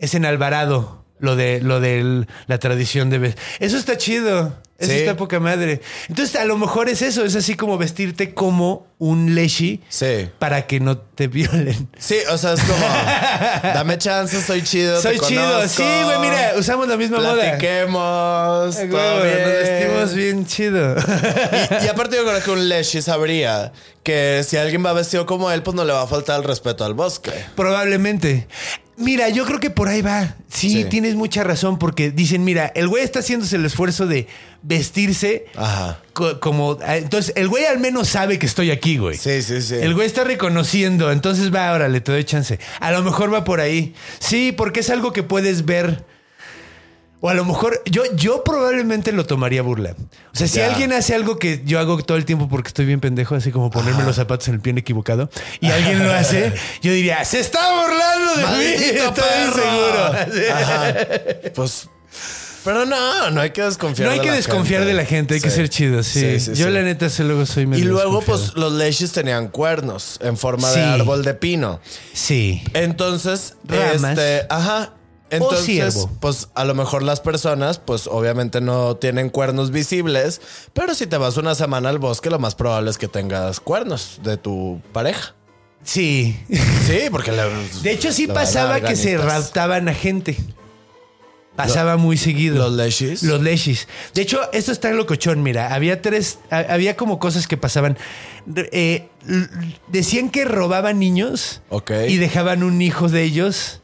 Es 0.00 0.14
en 0.14 0.24
Alvarado. 0.24 0.98
Lo 1.20 1.36
de 1.36 1.60
lo 1.60 1.80
de 1.80 2.26
la 2.46 2.58
tradición 2.58 3.10
de 3.10 3.34
Eso 3.58 3.76
está 3.76 3.96
chido. 3.98 4.58
Eso 4.78 4.90
Sí. 4.92 4.96
está 4.96 5.14
poca 5.18 5.38
madre. 5.38 5.82
Entonces, 6.08 6.34
a 6.36 6.46
lo 6.46 6.56
mejor 6.56 6.88
es 6.88 7.02
eso. 7.02 7.22
Es 7.26 7.36
así 7.36 7.54
como 7.54 7.76
vestirte 7.76 8.32
como 8.32 8.86
un 8.98 9.34
leshi 9.34 9.82
Sí. 9.90 10.30
para 10.38 10.66
que 10.66 10.80
no 10.80 10.96
te 10.96 11.28
violen. 11.28 11.90
Sí, 11.98 12.16
o 12.32 12.38
sea, 12.38 12.54
es 12.54 12.62
como, 12.62 12.86
dame 13.74 13.98
chance, 13.98 14.40
soy 14.40 14.62
chido. 14.62 15.02
Soy 15.02 15.18
te 15.18 15.26
chido. 15.26 15.42
conozco, 15.42 15.82
Sí, 15.82 16.04
güey, 16.04 16.20
mira, 16.20 16.52
usamos 16.56 16.88
la 16.88 16.96
misma 16.96 17.18
moda. 17.18 17.34
Platiquemos. 17.34 18.76
Todo 18.76 18.86
güey, 19.18 19.34
bien. 19.34 19.42
Nos 19.42 19.52
vestimos 19.62 20.14
bien 20.14 20.46
chido. 20.46 20.96
Y, 21.82 21.84
y 21.84 21.88
aparte 21.88 22.16
yo 22.16 22.24
creo 22.24 22.42
que 22.42 22.50
un 22.50 22.66
Leshi 22.70 23.02
sabría 23.02 23.72
que 24.02 24.42
si 24.48 24.56
alguien 24.56 24.82
va 24.84 24.94
vestido 24.94 25.26
como 25.26 25.50
él, 25.50 25.62
pues 25.62 25.74
no 25.74 25.84
le 25.84 25.92
va 25.92 26.00
a 26.02 26.06
faltar 26.06 26.38
el 26.40 26.44
respeto 26.44 26.86
al 26.86 26.94
bosque. 26.94 27.32
Probablemente. 27.54 28.48
Mira, 29.00 29.28
yo 29.30 29.44
creo 29.46 29.58
que 29.60 29.70
por 29.70 29.88
ahí 29.88 30.02
va. 30.02 30.34
Sí, 30.48 30.70
Sí. 30.70 30.84
tienes 30.84 31.14
mucha 31.14 31.42
razón 31.42 31.78
porque 31.78 32.10
dicen, 32.10 32.44
mira, 32.44 32.70
el 32.74 32.86
güey 32.88 33.02
está 33.02 33.20
haciéndose 33.20 33.56
el 33.56 33.64
esfuerzo 33.64 34.06
de 34.06 34.26
vestirse 34.62 35.46
Ajá. 35.56 35.98
co- 36.12 36.38
como... 36.38 36.76
ah, 36.84 36.96
Entonces, 36.96 37.32
el 37.36 37.48
güey 37.48 37.64
al 37.64 37.78
menos 37.80 38.08
sabe 38.08 38.38
que 38.38 38.46
estoy 38.46 38.70
aquí, 38.70 38.98
güey. 38.98 39.16
Sí, 39.16 39.42
sí, 39.42 39.62
sí. 39.62 39.74
El 39.76 39.94
güey 39.94 40.06
está 40.06 40.22
reconociendo, 40.24 41.10
entonces 41.12 41.52
va, 41.54 41.72
órale, 41.72 42.00
te 42.00 42.12
doy 42.12 42.24
chance. 42.24 42.58
A 42.78 42.90
lo 42.92 43.02
mejor 43.02 43.32
va 43.32 43.42
por 43.44 43.60
ahí. 43.60 43.94
Sí, 44.18 44.52
porque 44.52 44.80
es 44.80 44.90
algo 44.90 45.12
que 45.12 45.22
puedes 45.22 45.64
ver. 45.64 46.04
O 47.22 47.28
a 47.28 47.34
lo 47.34 47.44
mejor 47.44 47.82
yo, 47.84 48.02
yo 48.16 48.44
probablemente 48.44 49.12
lo 49.12 49.26
tomaría 49.26 49.60
burla. 49.62 49.94
O 50.32 50.36
sea, 50.36 50.48
si 50.48 50.58
Ya. 50.58 50.66
alguien 50.68 50.92
hace 50.92 51.14
algo 51.14 51.38
que 51.38 51.60
yo 51.66 51.78
hago 51.78 52.02
todo 52.02 52.16
el 52.16 52.24
tiempo 52.24 52.48
porque 52.48 52.68
estoy 52.68 52.86
bien 52.86 53.00
pendejo, 53.00 53.34
así 53.34 53.50
como 53.52 53.70
ponerme 53.70 54.04
los 54.04 54.16
zapatos 54.16 54.48
en 54.48 54.54
el 54.54 54.60
pie 54.60 54.72
equivocado, 54.76 55.28
y 55.60 55.70
alguien 55.70 56.02
lo 56.02 56.12
hace, 56.14 56.52
yo 56.82 56.92
diría, 56.92 57.22
se 57.26 57.40
está 57.40 57.60
burlando 57.82 58.34
de 58.36 58.42
mí. 58.42 58.74
¡Maldito 58.74 59.04
Estoy 59.04 59.62
seguro. 59.62 60.54
Ajá. 60.54 60.94
Pues. 61.54 61.88
Pero 62.64 62.84
no, 62.84 63.30
no 63.30 63.40
hay 63.40 63.50
que 63.50 63.62
desconfiar 63.62 64.06
No 64.08 64.12
hay 64.12 64.18
de 64.18 64.24
que 64.24 64.30
la 64.30 64.36
desconfiar 64.36 64.80
gente. 64.82 64.88
de 64.94 65.02
la 65.02 65.04
gente, 65.06 65.34
hay 65.34 65.40
que 65.40 65.50
ser 65.50 65.68
chido, 65.70 66.02
sí. 66.02 66.38
Sí, 66.38 66.40
sí, 66.40 66.54
yo 66.54 66.68
la 66.68 66.82
neta 66.82 67.06
luego 67.20 67.46
soy 67.46 67.66
medio 67.66 67.82
Y 67.82 67.86
luego, 67.88 68.20
pues, 68.20 68.52
los 68.54 68.74
leshis 68.74 69.12
tenían 69.12 69.48
cuernos 69.48 70.18
en 70.22 70.36
forma 70.36 70.70
de 70.70 70.82
árbol 70.82 71.24
de 71.24 71.32
pino. 71.34 71.80
Sí. 72.12 72.62
Entonces, 72.74 73.54
Ramas. 73.64 74.10
este, 74.18 74.46
ajá. 74.50 74.92
Entonces, 75.30 76.08
pues 76.20 76.48
a 76.54 76.64
lo 76.64 76.74
mejor 76.74 77.02
las 77.02 77.20
personas, 77.20 77.78
pues 77.78 78.06
obviamente 78.06 78.60
no 78.60 78.96
tienen 78.96 79.30
cuernos 79.30 79.70
visibles, 79.70 80.40
pero 80.72 80.94
si 80.94 81.06
te 81.06 81.16
vas 81.16 81.36
una 81.36 81.54
semana 81.54 81.88
al 81.88 81.98
bosque, 81.98 82.30
lo 82.30 82.38
más 82.38 82.54
probable 82.54 82.90
es 82.90 82.98
que 82.98 83.08
tengas 83.08 83.60
cuernos 83.60 84.20
de 84.24 84.36
tu 84.36 84.80
pareja. 84.92 85.34
Sí. 85.84 86.38
Sí, 86.86 87.02
porque 87.10 87.32
la- 87.32 87.46
De 87.82 87.92
hecho, 87.92 88.12
sí 88.12 88.26
pasaba 88.26 88.74
verdad, 88.74 88.88
que 88.88 88.96
se 88.96 89.16
raptaban 89.18 89.88
a 89.88 89.94
gente. 89.94 90.36
Pasaba 91.56 91.96
muy 91.98 92.16
seguido. 92.16 92.56
¿Los 92.56 92.72
leshis? 92.72 93.22
Los 93.22 93.42
leshis. 93.42 93.86
De 94.14 94.22
hecho, 94.22 94.40
esto 94.52 94.72
está 94.72 94.90
locochón, 94.92 95.42
mira. 95.42 95.74
Había 95.74 96.00
tres, 96.00 96.38
ha- 96.50 96.58
había 96.72 96.96
como 96.96 97.18
cosas 97.18 97.46
que 97.46 97.56
pasaban. 97.58 97.98
Eh, 98.72 99.08
decían 99.88 100.30
que 100.30 100.44
robaban 100.46 100.98
niños 100.98 101.60
y 102.10 102.16
dejaban 102.16 102.62
un 102.62 102.80
hijo 102.80 103.08
de 103.08 103.24
ellos 103.24 103.82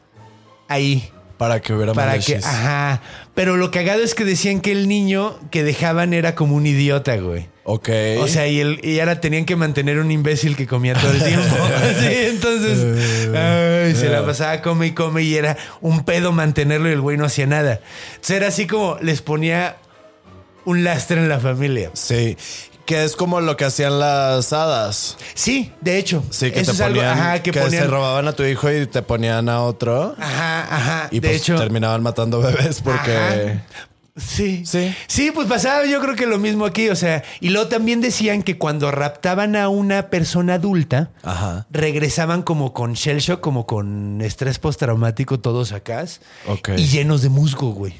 ahí. 0.67 1.11
Para 1.37 1.59
que 1.61 1.73
hubiera 1.73 1.93
Para 1.93 2.15
más 2.15 2.25
que, 2.25 2.37
ajá. 2.37 3.01
Pero 3.35 3.57
lo 3.57 3.69
cagado 3.69 4.01
es 4.01 4.15
que 4.15 4.25
decían 4.25 4.59
que 4.59 4.71
el 4.71 4.87
niño 4.87 5.37
que 5.51 5.63
dejaban 5.63 6.13
era 6.13 6.33
como 6.33 6.55
un 6.55 6.65
idiota, 6.65 7.15
güey. 7.17 7.47
Ok. 7.63 7.89
O 8.19 8.27
sea, 8.27 8.47
y, 8.47 8.59
el, 8.59 8.79
y 8.83 8.99
ahora 8.99 9.19
tenían 9.19 9.45
que 9.45 9.55
mantener 9.55 9.99
un 9.99 10.09
imbécil 10.09 10.55
que 10.55 10.65
comía 10.65 10.93
todo 10.93 11.11
el 11.11 11.21
tiempo. 11.21 11.43
sí, 11.99 12.13
entonces 12.29 13.35
ay, 13.35 13.93
se 13.93 14.09
la 14.09 14.25
pasaba 14.25 14.61
come 14.61 14.87
y 14.87 14.91
come 14.91 15.21
y 15.23 15.35
era 15.35 15.57
un 15.81 16.05
pedo 16.05 16.31
mantenerlo 16.31 16.89
y 16.89 16.93
el 16.93 17.01
güey 17.01 17.17
no 17.17 17.25
hacía 17.25 17.45
nada. 17.45 17.81
Entonces 18.11 18.37
era 18.37 18.47
así 18.47 18.67
como 18.67 18.97
les 19.01 19.21
ponía 19.21 19.75
un 20.65 20.83
lastre 20.83 21.19
en 21.19 21.29
la 21.29 21.39
familia. 21.39 21.91
Sí. 21.93 22.37
Que 22.87 23.03
es 23.03 23.15
como 23.15 23.41
lo 23.41 23.55
que 23.57 23.65
hacían 23.65 23.99
las 23.99 24.51
hadas. 24.53 25.17
Sí, 25.35 25.73
de 25.81 25.99
hecho. 25.99 26.23
Sí, 26.31 26.51
que 26.51 26.61
eso 26.61 26.71
te 26.71 26.77
es 26.77 26.81
algo 26.81 26.95
ponían, 27.01 27.19
ajá, 27.19 27.43
que, 27.43 27.51
que, 27.51 27.59
ponían. 27.61 27.83
se 27.83 27.87
robaban 27.87 28.27
a 28.29 28.33
tu 28.33 28.43
hijo 28.43 28.71
y 28.71 28.87
te 28.87 29.01
ponían 29.03 29.49
a 29.49 29.61
otro. 29.61 30.15
Ajá, 30.17 30.61
ajá. 30.75 31.07
Y 31.11 31.19
de 31.19 31.27
pues 31.29 31.41
hecho. 31.41 31.57
terminaban 31.57 32.01
matando 32.01 32.39
bebés 32.41 32.81
porque. 32.81 33.15
Ajá. 33.15 33.63
Sí. 34.15 34.63
Sí. 34.65 34.95
Sí, 35.05 35.31
pues 35.31 35.47
pasaba 35.47 35.85
yo 35.85 36.01
creo 36.01 36.15
que 36.15 36.25
lo 36.25 36.39
mismo 36.39 36.65
aquí, 36.65 36.89
o 36.89 36.95
sea, 36.95 37.23
y 37.39 37.49
luego 37.49 37.67
también 37.67 38.01
decían 38.01 38.41
que 38.41 38.57
cuando 38.57 38.89
raptaban 38.89 39.55
a 39.55 39.69
una 39.69 40.09
persona 40.09 40.55
adulta, 40.55 41.11
Ajá. 41.21 41.67
regresaban 41.69 42.41
como 42.41 42.73
con 42.73 42.93
shell 42.93 43.19
shock, 43.19 43.41
como 43.41 43.67
con 43.67 44.21
estrés 44.21 44.57
postraumático 44.57 45.39
todos 45.39 45.71
acá 45.71 46.03
Ok. 46.47 46.69
y 46.77 46.87
llenos 46.87 47.21
de 47.21 47.29
musgo, 47.29 47.73
güey. 47.73 47.93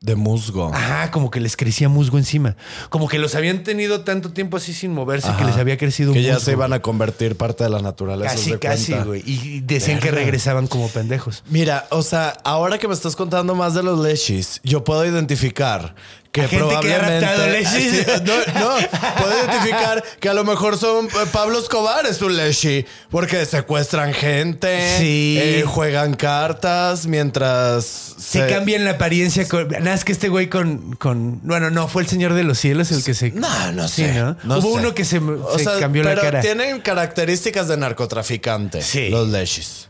De 0.00 0.14
musgo. 0.14 0.70
Ajá, 0.72 1.10
como 1.10 1.28
que 1.30 1.40
les 1.40 1.56
crecía 1.56 1.88
musgo 1.88 2.18
encima. 2.18 2.54
Como 2.88 3.08
que 3.08 3.18
los 3.18 3.34
habían 3.34 3.64
tenido 3.64 4.02
tanto 4.02 4.30
tiempo 4.30 4.56
así 4.56 4.72
sin 4.72 4.92
moverse 4.94 5.26
que 5.26 5.32
Ajá. 5.34 5.46
les 5.46 5.56
había 5.56 5.76
crecido 5.76 6.12
Que 6.12 6.20
un 6.20 6.24
ya 6.24 6.34
musgo. 6.34 6.44
se 6.44 6.52
iban 6.52 6.72
a 6.72 6.80
convertir 6.80 7.36
parte 7.36 7.64
de 7.64 7.70
la 7.70 7.80
naturaleza. 7.82 8.34
Casi, 8.34 8.50
de 8.52 8.58
casi, 8.60 8.92
güey. 8.94 9.22
Y 9.26 9.60
decían 9.60 9.98
que 9.98 10.12
regresaban 10.12 10.68
como 10.68 10.88
pendejos. 10.88 11.42
Mira, 11.50 11.86
o 11.90 12.02
sea, 12.02 12.28
ahora 12.44 12.78
que 12.78 12.86
me 12.86 12.94
estás 12.94 13.16
contando 13.16 13.56
más 13.56 13.74
de 13.74 13.82
los 13.82 13.98
leshis, 13.98 14.60
yo 14.62 14.84
puedo 14.84 15.04
identificar 15.04 15.96
que 16.42 16.48
gente 16.48 16.68
que 16.68 16.74
ha 16.94 16.98
probablemente. 16.98 17.26
raptado 17.26 17.46
leshis. 17.50 17.90
Sí, 17.90 18.04
no, 18.24 18.60
no, 18.60 18.76
puedo 19.18 19.38
identificar 19.44 20.04
que 20.20 20.28
a 20.28 20.34
lo 20.34 20.44
mejor 20.44 20.78
son 20.78 21.06
eh, 21.06 21.10
Pablo 21.32 21.58
Escobar 21.58 22.06
es 22.06 22.20
un 22.22 22.36
leshi, 22.36 22.84
porque 23.10 23.44
secuestran 23.46 24.12
gente, 24.14 24.98
Sí. 24.98 25.36
eh, 25.40 25.64
juegan 25.66 26.14
cartas 26.14 27.06
mientras 27.06 27.84
Se 28.18 28.46
cambian 28.46 28.84
la 28.84 28.92
apariencia 28.92 29.46
con. 29.48 29.68
Nada, 29.68 29.94
es 29.94 30.04
que 30.04 30.12
este 30.12 30.28
güey 30.28 30.48
con, 30.48 30.94
con. 30.96 31.40
Bueno, 31.46 31.70
no, 31.70 31.88
fue 31.88 32.02
el 32.02 32.08
Señor 32.08 32.34
de 32.34 32.44
los 32.44 32.58
Cielos 32.58 32.90
el 32.92 33.02
que 33.04 33.14
se. 33.14 33.30
No, 33.32 33.72
no 33.72 33.88
Sí, 33.88 34.04
sé. 34.04 34.14
¿no? 34.14 34.36
no 34.44 34.58
Hubo 34.58 34.74
sé. 34.74 34.80
uno 34.80 34.94
que 34.94 35.04
se, 35.04 35.18
O 35.18 35.56
se 35.58 35.64
sea, 35.64 35.78
cambió 35.78 36.02
la 36.02 36.10
pero 36.10 36.22
cara. 36.22 36.40
tienen 36.40 36.80
características 36.80 37.68
de 37.68 37.76
narcotraficante. 37.76 38.82
Sí. 38.82 39.08
Los 39.08 39.28
leshis. 39.28 39.88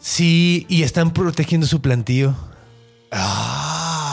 Sí, 0.00 0.64
y 0.68 0.84
están 0.84 1.12
protegiendo 1.12 1.66
su 1.66 1.80
plantío. 1.82 2.34
Ah, 3.10 4.07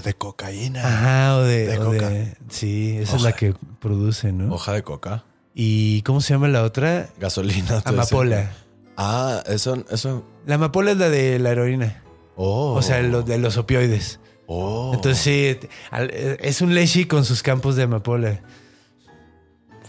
de 0.00 0.14
cocaína. 0.14 0.86
Ajá, 0.86 1.36
o 1.36 1.42
de. 1.42 1.66
De 1.66 1.78
o 1.78 1.84
coca. 1.84 2.08
de- 2.08 2.36
sí, 2.48 2.98
esa 2.98 3.16
es 3.16 3.22
la 3.22 3.32
que 3.32 3.54
produce, 3.80 4.32
¿no? 4.32 4.54
Hoja 4.54 4.72
de 4.72 4.82
coca. 4.82 5.24
¿Y 5.54 6.02
cómo 6.02 6.20
se 6.20 6.34
llama 6.34 6.48
la 6.48 6.62
otra? 6.62 7.08
Gasolina. 7.18 7.82
Amapola. 7.84 8.52
Ah, 8.96 9.42
eso, 9.46 9.84
eso. 9.90 10.24
La 10.46 10.56
amapola 10.56 10.92
es 10.92 10.96
la 10.96 11.08
de 11.08 11.38
la 11.38 11.50
heroína. 11.50 12.02
Oh. 12.36 12.74
O 12.74 12.82
sea, 12.82 13.00
lo 13.02 13.22
de 13.22 13.38
los 13.38 13.56
opioides. 13.56 14.20
Oh. 14.46 14.92
Entonces 14.94 15.22
sí, 15.22 15.68
eh, 15.92 16.36
es 16.40 16.60
un 16.60 16.74
leshi 16.74 17.04
con 17.04 17.24
sus 17.24 17.42
campos 17.42 17.76
de 17.76 17.84
amapola. 17.84 18.40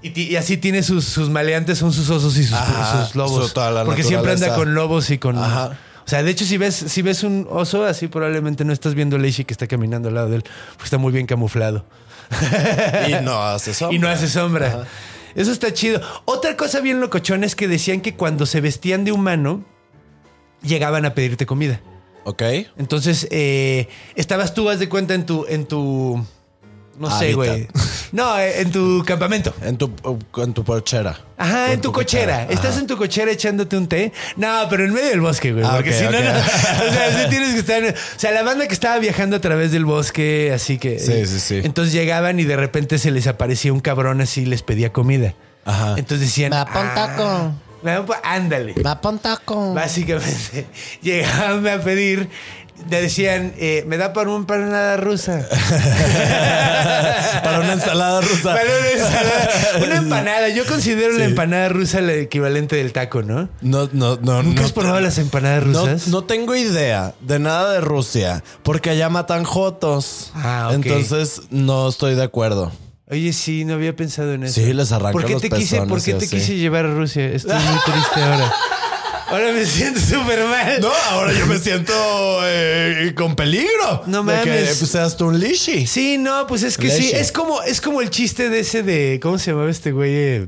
Y, 0.04 0.36
así 0.36 0.58
tiene 0.58 0.82
sus, 0.82 1.06
sus 1.06 1.30
maleantes, 1.30 1.78
son 1.78 1.94
sus 1.94 2.10
osos 2.10 2.36
y 2.38 2.44
sus, 2.44 2.54
Ajá, 2.54 3.06
sus 3.06 3.16
lobos. 3.16 3.54
Porque 3.86 4.04
siempre 4.04 4.32
anda 4.32 4.56
con 4.56 4.74
lobos 4.74 5.10
y 5.12 5.20
con... 5.20 5.38
Ajá. 5.38 5.78
O 6.06 6.10
sea, 6.10 6.24
de 6.24 6.32
hecho, 6.32 6.46
si 6.46 6.58
ves, 6.58 6.76
si 6.76 7.02
ves 7.02 7.24
un 7.24 7.48
oso, 7.50 7.86
así 7.86 8.08
probablemente 8.08 8.66
no 8.66 8.74
estás 8.74 8.96
viendo 8.96 9.18
Leishi 9.18 9.46
que 9.46 9.54
está 9.54 9.68
caminando 9.68 10.10
al 10.10 10.16
lado 10.16 10.30
de 10.30 10.38
él, 10.38 10.44
porque 10.72 10.86
está 10.86 10.98
muy 10.98 11.14
bien 11.14 11.26
camuflado. 11.28 11.86
Y 13.08 13.24
no 13.24 13.42
hace 13.42 13.74
sombra. 13.74 13.96
Y 13.96 14.00
no 14.00 14.08
hace 14.08 14.28
sombra. 14.28 14.68
Ajá. 14.68 14.88
Eso 15.36 15.52
está 15.52 15.74
chido. 15.74 16.02
Otra 16.26 16.58
cosa 16.58 16.82
bien 16.82 17.00
locochona 17.00 17.46
es 17.46 17.56
que 17.56 17.68
decían 17.68 18.02
que 18.02 18.16
cuando 18.16 18.46
se 18.46 18.62
vestían 18.62 19.06
de 19.06 19.12
humano, 19.12 19.64
llegaban 20.62 21.06
a 21.06 21.14
pedirte 21.14 21.46
comida. 21.46 21.82
Ok. 22.24 22.44
Entonces, 22.78 23.28
eh, 23.32 23.88
estabas 24.16 24.54
tú, 24.54 24.70
haz 24.70 24.80
de 24.80 24.90
cuenta, 24.90 25.14
en 25.14 25.26
tu. 25.26 25.46
En 25.48 25.66
tu 25.66 26.26
no 27.02 27.10
sé, 27.10 27.26
Hábitat. 27.34 27.36
güey. 27.36 27.68
No, 28.14 28.38
eh, 28.40 28.62
en 28.62 28.72
tu 28.72 29.04
campamento. 29.08 29.54
En 29.62 29.78
tu, 29.78 29.92
en 30.38 30.54
tu 30.54 30.64
porchera. 30.64 31.18
Ajá, 31.38 31.74
en 31.74 31.82
tu 31.82 31.92
cochera. 31.92 32.44
Estás 32.50 32.78
en 32.78 32.86
tu 32.88 32.96
cochera 32.98 33.32
echándote 33.32 33.76
un 33.76 33.88
té. 33.88 34.14
No, 34.38 34.68
pero 34.70 34.86
en 34.86 34.94
medio 34.94 35.10
del 35.10 35.22
bosque, 35.22 35.52
güey. 35.52 35.66
Ah, 35.66 35.74
porque 35.76 35.92
si 35.92 36.04
no, 36.04 36.12
no. 36.12 36.18
O 36.20 36.22
sea, 36.94 37.24
sí 37.24 37.26
tienes 37.30 37.54
que 37.54 37.60
estar. 37.60 37.84
O 37.84 38.20
sea, 38.20 38.32
la 38.32 38.44
banda 38.44 38.68
que 38.68 38.74
estaba 38.74 39.00
viajando 39.00 39.36
a 39.38 39.42
través 39.42 39.72
del 39.72 39.84
bosque, 39.86 40.52
así 40.54 40.78
que. 40.78 41.00
Sí, 41.00 41.26
sí, 41.26 41.40
sí. 41.40 41.62
Entonces 41.64 41.94
llegaban 41.94 42.40
y 42.40 42.44
de 42.44 42.56
repente 42.58 43.00
se 43.00 43.12
les 43.12 43.28
aparecía 43.28 43.74
un 43.74 43.80
cabrón 43.80 44.22
así 44.22 44.42
y 44.42 44.46
les 44.46 44.62
pedía 44.62 44.94
comida. 44.94 45.34
Ajá. 45.66 45.96
Entonces 45.98 46.28
decían. 46.28 46.52
Me 46.52 46.58
da 46.58 46.66
pa' 46.66 46.82
un 46.82 46.94
taco. 46.94 47.24
"Ah, 47.24 47.52
me 47.84 47.92
ándale. 48.24 48.74
Va 48.86 49.02
pa' 49.02 49.10
un 49.10 49.20
taco. 49.20 49.74
Básicamente, 49.74 50.68
llegaban 51.02 51.68
a 51.68 51.82
pedir, 51.82 52.30
le 52.90 53.02
decían, 53.02 53.54
eh, 53.58 53.84
me 53.88 53.98
da 53.98 54.14
para 54.14 54.30
una 54.30 54.40
empanada 54.40 54.98
rusa. 54.98 55.48
Para 57.44 57.60
una 57.62 57.74
ensalada 57.74 58.22
rusa. 58.22 58.54
Para 58.54 58.70
una 58.80 58.90
ensalada. 58.92 59.50
Una 59.86 59.96
empanada. 59.98 60.50
Yo 60.50 60.66
considero 60.66 61.18
la 61.18 61.26
empanada 61.26 61.70
rusa 61.70 62.00
el 62.00 62.10
equivalente 62.10 62.76
del 62.76 62.92
taco, 62.94 63.22
¿no? 63.22 63.50
No, 63.62 63.90
no, 63.94 64.18
no. 64.22 64.44
¿Nunca 64.44 64.62
no, 64.62 64.66
has 64.66 64.74
probado 64.74 65.00
las 65.00 65.18
empanadas 65.18 65.66
no, 65.66 65.86
rusas? 65.86 66.08
no 66.08 66.24
tengo 66.24 66.56
idea 66.56 67.14
de 67.22 67.40
nada 67.40 67.74
de 67.74 67.82
Rusia, 67.82 68.44
porque 68.64 68.90
allá 68.90 69.10
matan 69.10 69.44
jotos. 69.44 70.32
Ah, 70.36 70.68
ok. 70.70 70.76
Entonces 70.76 71.42
no 71.50 71.90
estoy 71.90 72.16
de 72.16 72.24
acuerdo. 72.24 72.72
Oye, 73.10 73.34
sí, 73.34 73.66
no 73.66 73.74
había 73.74 73.96
pensado 73.96 74.34
en 74.34 74.44
eso. 74.44 74.62
Sí, 74.62 74.74
les 74.74 74.92
arrancan 74.92 75.14
¿Por 75.14 75.26
qué 75.26 75.34
los 75.34 75.42
te 75.42 75.50
quise, 75.50 75.82
¿por 75.82 76.02
qué 76.02 76.14
te 76.14 76.26
así. 76.26 76.38
quise 76.38 76.56
llevar 76.56 76.86
a 76.86 76.94
Rusia? 76.94 77.26
Estoy 77.26 77.56
muy 77.56 77.80
triste 77.86 78.22
ahora. 78.22 78.54
Ahora 79.32 79.52
me 79.54 79.66
siento 79.66 80.00
súper 80.00 80.44
mal. 80.46 80.80
No, 80.82 80.92
ahora 81.12 81.32
yo 81.34 81.46
me 81.48 81.58
siento 81.58 81.94
eh, 82.44 83.14
con 83.16 83.36
peligro. 83.36 84.04
No 84.06 84.24
De 84.24 84.42
que 84.42 84.50
mames. 84.50 84.78
pues, 84.78 84.92
seas 84.92 85.16
tú 85.18 85.28
un 85.28 85.40
lishi. 85.40 85.88
Sí, 85.88 86.18
no, 86.18 86.46
pues 86.48 86.64
es 86.64 86.78
que 86.78 86.90
sí. 86.90 87.12
Es 87.14 87.32
como, 87.32 87.62
es 87.64 87.80
como 87.82 88.02
el 88.02 88.10
chiste 88.10 88.50
de 88.50 88.60
ese 88.60 88.84
de. 88.84 89.20
¿Cómo 89.22 89.38
se 89.38 89.52
llamaba 89.52 89.70
este 89.72 89.92
güey? 89.92 90.48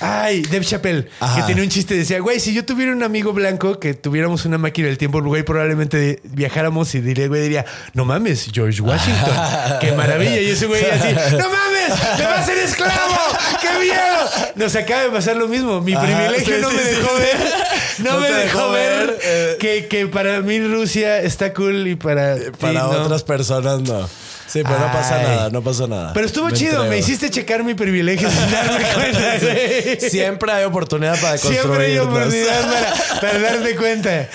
Ay, 0.00 0.42
Dave 0.42 0.64
Chappelle, 0.64 1.08
Ajá. 1.20 1.36
que 1.40 1.42
tenía 1.48 1.62
un 1.64 1.68
chiste, 1.70 1.94
decía, 1.94 2.20
güey, 2.20 2.38
si 2.40 2.54
yo 2.54 2.64
tuviera 2.64 2.92
un 2.92 3.02
amigo 3.02 3.32
blanco 3.32 3.80
que 3.80 3.94
tuviéramos 3.94 4.44
una 4.44 4.56
máquina 4.58 4.86
del 4.88 4.96
tiempo, 4.98 5.20
güey, 5.22 5.42
probablemente 5.42 6.20
viajáramos 6.24 6.94
y 6.94 7.00
diría, 7.00 7.26
güey, 7.28 7.42
diría, 7.42 7.64
no 7.94 8.04
mames, 8.04 8.48
George 8.52 8.80
Washington, 8.80 9.34
qué 9.80 9.92
maravilla. 9.92 10.40
Y 10.40 10.50
ese 10.50 10.66
güey 10.66 10.84
así, 10.84 11.12
no 11.32 11.48
mames, 11.50 12.18
me 12.18 12.24
va 12.24 12.38
a 12.38 12.44
ser 12.44 12.58
esclavo, 12.58 13.16
qué 13.60 13.68
miedo. 13.84 14.52
Nos 14.56 14.76
acaba 14.76 15.02
de 15.02 15.10
pasar 15.10 15.36
lo 15.36 15.48
mismo, 15.48 15.80
mi 15.80 15.94
Ajá, 15.94 16.04
privilegio 16.06 16.56
sí, 16.56 16.62
no 16.62 16.70
sí, 16.70 16.76
me 16.76 16.82
sí, 16.82 16.88
dejó 16.90 17.14
ver, 17.16 17.36
no, 17.98 18.12
No 18.12 18.20
me 18.20 18.28
dejó, 18.30 18.38
dejó 18.58 18.70
ver, 18.72 19.18
eh, 19.22 19.56
que, 19.58 19.86
que 19.88 20.06
para 20.06 20.40
mí 20.42 20.60
Rusia 20.60 21.20
está 21.22 21.52
cool 21.54 21.86
y 21.88 21.96
para, 21.96 22.36
Para 22.60 22.72
ti 22.72 22.78
no. 22.78 22.90
otras 23.02 23.24
personas 23.24 23.80
no. 23.80 24.08
Sí, 24.48 24.62
pero 24.64 24.78
no 24.78 24.86
pasa 24.92 25.16
Ay. 25.20 25.22
nada, 25.26 25.50
no 25.50 25.62
pasa 25.62 25.86
nada. 25.86 26.12
Pero 26.14 26.26
estuvo 26.26 26.46
Me 26.46 26.52
chido, 26.54 26.70
entrego. 26.72 26.90
me 26.90 26.98
hiciste 26.98 27.30
checar 27.30 27.62
mi 27.64 27.74
privilegio 27.74 28.30
sin 28.30 28.50
darme 28.50 28.82
cuenta. 28.94 29.38
güey. 29.42 30.00
Siempre 30.10 30.52
hay 30.52 30.64
oportunidad 30.64 31.20
para 31.20 31.36
Siempre 31.38 31.86
hay 31.86 31.98
oportunidad 31.98 32.62
para, 33.12 33.20
para 33.20 33.38
darte 33.38 33.76
cuenta. 33.76 34.28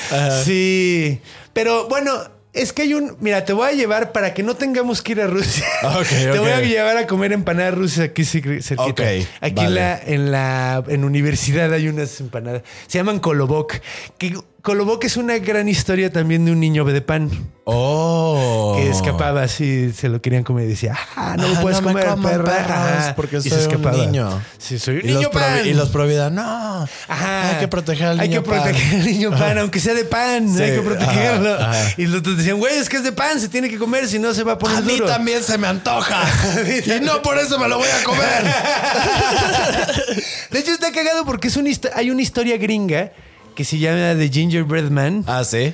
Sí. 0.45 1.19
Pero 1.53 1.87
bueno, 1.87 2.13
es 2.53 2.71
que 2.73 2.83
hay 2.83 2.93
un. 2.93 3.17
Mira, 3.19 3.43
te 3.45 3.53
voy 3.53 3.67
a 3.69 3.71
llevar 3.71 4.11
para 4.11 4.33
que 4.35 4.43
no 4.43 4.55
tengamos 4.55 5.01
que 5.01 5.13
ir 5.13 5.21
a 5.21 5.27
Rusia. 5.27 5.65
Ok, 5.83 6.07
Te 6.07 6.37
voy 6.39 6.51
a 6.51 6.61
llevar 6.61 6.97
a 6.97 7.07
comer 7.07 7.33
empanadas 7.33 7.73
rusas 7.73 7.99
aquí 8.05 8.21
cer- 8.21 8.61
cerquita. 8.61 9.03
Ok, 9.03 9.27
aquí 9.41 9.55
vale. 9.55 9.67
en 9.67 9.73
la, 9.75 9.99
en 10.05 10.31
la 10.31 10.83
en 10.87 11.03
universidad 11.03 11.73
hay 11.73 11.87
unas 11.87 12.19
empanadas. 12.19 12.61
Se 12.87 12.99
llaman 12.99 13.19
Kolobok. 13.19 13.73
Que 14.17 14.37
Kolobok 14.63 15.03
es 15.03 15.17
una 15.17 15.39
gran 15.39 15.67
historia 15.67 16.09
también 16.09 16.45
de 16.45 16.51
un 16.53 16.59
niño 16.61 16.85
de 16.85 17.01
pan. 17.01 17.29
Oh. 17.65 18.75
Que 18.77 18.89
escapaba 18.89 19.43
así, 19.43 19.91
se 19.91 20.07
lo 20.07 20.21
querían 20.21 20.43
comer 20.45 20.63
y 20.63 20.69
decía, 20.69 20.97
ah, 21.17 21.35
no 21.37 21.49
lo 21.49 21.57
Ah, 21.57 21.61
puedes 21.61 21.81
no 21.81 21.91
me 21.93 22.01
comer, 22.05 22.41
perra. 22.41 22.43
perras, 22.65 23.13
porque 23.13 23.37
Y 23.39 23.41
se 23.41 23.49
soy 23.61 23.75
un 23.75 23.91
niño. 23.91 24.41
Sí, 24.57 24.79
soy 24.79 24.99
un 24.99 25.01
Y 25.01 25.07
niño 25.07 25.21
los, 25.23 25.31
pan. 25.31 25.65
y 25.67 25.73
los 25.73 25.89
pro 25.89 26.07
vida, 26.07 26.29
no. 26.29 26.87
Ajá. 27.09 27.49
Hay 27.49 27.55
que 27.59 27.67
proteger 27.67 28.07
al 28.07 28.19
Hay 28.21 28.29
niño 28.29 28.41
que 28.41 28.49
proteger 28.51 28.99
al 29.01 29.05
niño 29.05 29.31
pan, 29.31 29.57
aunque 29.57 29.81
sea 29.81 29.93
de 29.95 30.05
pan. 30.05 30.47
Sí, 30.55 30.63
hay 30.63 30.71
que 30.77 30.81
protegerlo. 30.81 31.55
ajá, 31.55 31.69
ajá. 31.81 31.93
Y 31.97 32.05
los 32.05 32.19
otros 32.21 32.37
decían, 32.37 32.57
güey, 32.57 32.77
es 32.77 32.87
que 32.87 32.95
es 32.95 33.03
de 33.03 33.11
pan, 33.11 33.41
se 33.41 33.49
tiene 33.49 33.69
que 33.69 33.77
comer, 33.77 34.07
si 34.07 34.17
no 34.17 34.33
se 34.33 34.43
va 34.43 34.53
a 34.53 34.57
poner 34.57 34.77
A 34.77 34.81
mí 34.81 34.93
duro. 34.93 35.07
también 35.07 35.43
se 35.43 35.57
me 35.57 35.67
antoja. 35.67 36.23
y 36.85 37.01
no 37.03 37.21
por 37.21 37.37
eso 37.37 37.59
me 37.59 37.67
lo 37.67 37.79
voy 37.79 37.89
a 37.89 38.01
comer. 38.05 38.43
De 40.51 40.59
hecho, 40.59 40.71
está 40.71 40.89
cagado 40.93 41.25
porque 41.25 41.49
es 41.49 41.57
histo- 41.57 41.91
hay 41.93 42.11
una 42.11 42.21
historia 42.21 42.55
gringa 42.57 43.11
que 43.55 43.63
se 43.65 43.77
llama 43.79 44.15
The 44.17 44.29
Gingerbread 44.29 44.89
Man, 44.89 45.23
ah, 45.27 45.43
sí. 45.43 45.73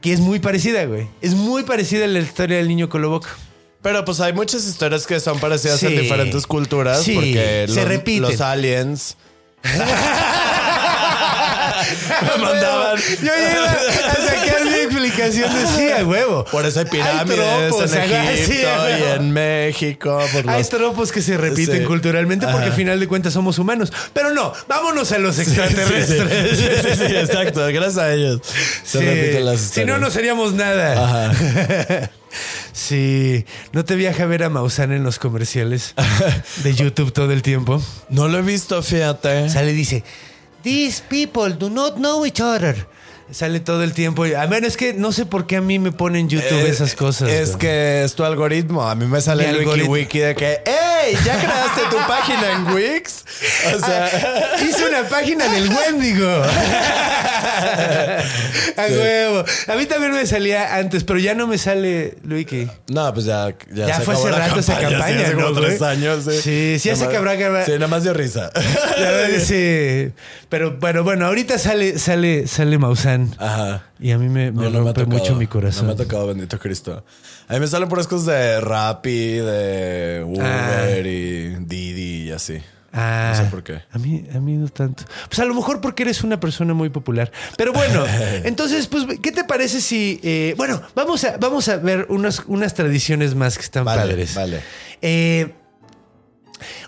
que 0.00 0.12
es 0.12 0.20
muy 0.20 0.38
parecida, 0.38 0.84
güey. 0.84 1.08
Es 1.20 1.34
muy 1.34 1.64
parecida 1.64 2.04
a 2.04 2.08
la 2.08 2.20
historia 2.20 2.58
del 2.58 2.68
niño 2.68 2.88
coloboco. 2.88 3.28
Pero 3.82 4.04
pues 4.04 4.20
hay 4.20 4.32
muchas 4.32 4.64
historias 4.66 5.06
que 5.06 5.20
son 5.20 5.38
parecidas 5.38 5.80
Sí. 5.80 5.86
en 5.86 6.00
diferentes 6.00 6.46
culturas. 6.46 7.02
Sí, 7.02 7.14
porque 7.14 7.66
se 7.68 7.74
los, 7.74 7.84
repiten. 7.88 8.22
los 8.22 8.40
aliens. 8.40 9.16
me 12.22 12.42
mandaban. 12.42 12.98
Yo 12.98 13.32
iba 13.32 13.72
explicación 15.24 15.54
de 15.54 15.66
sí, 15.66 15.90
a 15.92 16.04
huevo. 16.04 16.44
Por 16.44 16.64
eso 16.66 16.80
hay 16.80 16.86
pirámides 16.86 17.68
tropos, 17.68 17.92
en 17.92 18.00
ajá, 18.02 18.32
Egipto 18.32 18.68
y 18.98 19.02
en 19.16 19.30
México. 19.32 20.20
Por 20.32 20.50
Hay 20.50 20.58
los- 20.60 20.68
tropos 20.68 21.12
que 21.12 21.22
se 21.22 21.36
repiten 21.36 21.80
Sí. 21.80 21.84
culturalmente 21.84 22.46
porque 22.46 22.64
Ajá. 22.66 22.70
al 22.70 22.76
final 22.76 23.00
de 23.00 23.08
cuentas 23.08 23.32
somos 23.32 23.58
humanos. 23.58 23.92
Pero 24.12 24.32
no, 24.34 24.52
vámonos 24.68 25.10
a 25.12 25.18
los 25.18 25.38
extraterrestres. 25.38 26.58
Sí, 26.58 26.64
sí, 26.82 27.06
sí, 27.08 27.16
exacto. 27.16 27.66
Gracias 27.66 27.98
a 27.98 28.12
ellos. 28.12 28.40
Se 28.84 29.00
repiten 29.00 29.44
las 29.46 29.60
Si 29.60 29.84
no, 29.84 29.98
no 29.98 30.10
seríamos 30.10 30.52
nada. 30.54 31.32
sí. 32.72 33.44
¿No 33.72 33.84
te 33.84 33.94
viaja 33.96 34.24
a 34.24 34.26
ver 34.26 34.42
a 34.42 34.50
Maussan 34.50 34.92
en 34.92 35.04
los 35.04 35.18
comerciales 35.18 35.94
de 36.62 36.74
YouTube 36.76 37.12
todo 37.12 37.32
el 37.32 37.42
tiempo? 37.42 37.82
No 38.08 38.28
lo 38.28 38.38
he 38.38 38.42
visto, 38.42 38.82
fíjate. 38.82 39.48
Sale 39.50 39.72
y 39.72 39.74
dice, 39.74 40.04
These 40.62 41.02
people 41.08 41.54
do 41.58 41.70
not 41.70 41.94
know 41.96 42.24
each 42.26 42.40
other. 42.40 42.86
Sale 43.30 43.58
todo 43.60 43.82
el 43.82 43.92
tiempo. 43.92 44.24
y- 44.24 44.34
A 44.34 44.46
ver, 44.46 44.64
es 44.64 44.76
que 44.76 44.92
no 44.94 45.10
sé 45.12 45.26
por 45.26 45.46
qué 45.48 45.56
a 45.56 45.60
mí 45.60 45.78
me 45.80 45.90
ponen 45.90 46.28
YouTube 46.28 46.60
Eh, 46.60 46.68
esas 46.70 46.94
cosas. 46.94 47.28
Es 47.28 47.48
güey. 47.48 47.58
que 47.58 48.04
es 48.04 48.14
tu 48.14 48.24
algoritmo. 48.24 48.88
A 48.88 48.94
mí 48.94 49.06
me 49.06 49.20
sale 49.20 49.48
el 49.50 49.66
wiki 49.66 49.82
wiki 49.82 50.18
de 50.20 50.34
que, 50.36 50.60
¡Ey! 50.64 51.16
¿Ya 51.24 51.36
creaste 51.40 51.80
tu 51.90 51.96
página 52.06 52.52
en 52.52 52.66
Wix? 52.74 53.24
O 53.74 53.78
sea, 53.84 54.08
Hice 54.62 54.86
una 54.88 55.08
página 55.08 55.48
del 55.48 55.68
Wendigo. 55.68 56.28
a 58.76 58.86
huevo. 58.90 59.44
A 59.68 59.74
mí 59.76 59.86
también 59.86 60.12
me 60.12 60.24
salía 60.26 60.76
antes, 60.76 61.02
pero 61.04 61.18
ya 61.18 61.34
no 61.34 61.46
me 61.46 61.58
sale 61.58 62.16
Luiki. 62.22 62.68
no, 62.88 63.12
pues 63.12 63.26
ya. 63.26 63.48
Ya, 63.74 63.86
Ya 63.88 63.96
se 63.98 64.02
fue 64.02 64.14
hace 64.14 64.30
rato 64.30 64.60
esa 64.60 64.76
sí, 64.76 64.80
campaña, 64.82 65.20
hace 65.22 65.32
como 65.34 65.50
¿no, 65.50 65.60
tres 65.60 65.82
años. 65.82 66.24
Sí, 66.24 66.40
Sí, 66.42 66.78
sí, 66.78 66.90
hace 66.90 67.04
más- 67.06 67.14
cabrón, 67.14 67.38
cabrón. 67.38 67.62
Sí, 67.66 67.72
nada 67.72 67.88
más 67.88 68.02
dio 68.04 68.14
risa. 68.14 68.50
La 68.98 69.10
verdad, 69.10 69.38
sí. 69.44 70.12
Pero 70.48 70.76
bueno, 70.78 71.02
bueno, 71.02 71.26
ahorita 71.26 71.58
sale, 71.58 71.98
sale, 71.98 72.46
sale 72.46 72.78
Maussan. 72.78 73.15
Ajá. 73.38 73.84
Y 73.98 74.10
a 74.12 74.18
mí 74.18 74.28
me, 74.28 74.50
me 74.52 74.64
No, 74.64 74.64
no 74.64 74.70
me 74.70 74.76
ha 74.76 74.80
rompe 74.80 75.00
tocado. 75.04 75.18
mucho 75.18 75.34
mi 75.36 75.44
No 75.46 75.50
corazón. 75.50 75.86
me 75.86 75.92
ha 75.92 75.96
tocado, 75.96 76.26
bendito 76.28 76.58
Cristo. 76.58 77.04
A 77.48 77.54
mí 77.54 77.60
me 77.60 77.66
salen 77.66 77.88
puras 77.88 78.06
cosas 78.06 78.26
de 78.26 78.60
Rappi, 78.60 79.10
de 79.36 80.24
Uber 80.26 80.44
Ah. 80.44 80.90
y 81.00 81.56
Didi 81.64 82.28
y 82.28 82.30
así. 82.32 82.58
Ah, 82.92 83.32
No 83.36 83.44
sé 83.44 83.50
por 83.50 83.62
qué. 83.62 83.82
A 83.92 83.98
mí, 83.98 84.24
a 84.34 84.38
mí 84.40 84.54
no 84.56 84.68
tanto. 84.68 85.04
Pues 85.28 85.38
a 85.40 85.44
lo 85.44 85.54
mejor 85.54 85.80
porque 85.82 86.02
eres 86.04 86.22
una 86.24 86.40
persona 86.40 86.72
muy 86.72 86.88
popular. 86.88 87.30
Pero 87.58 87.72
bueno, 87.74 88.04
entonces, 88.44 88.86
pues, 88.86 89.04
¿qué 89.22 89.32
te 89.32 89.44
parece 89.44 89.80
si. 89.82 90.18
eh, 90.22 90.54
bueno, 90.56 90.80
vamos 90.94 91.22
a, 91.24 91.36
vamos 91.36 91.68
a 91.68 91.76
ver 91.76 92.06
unas, 92.08 92.42
unas 92.46 92.72
tradiciones 92.74 93.34
más 93.34 93.56
que 93.58 93.64
están 93.64 93.84
Vale, 93.84 94.00
padres. 94.02 94.34
vale. 94.34 94.60
Eh, 95.02 95.52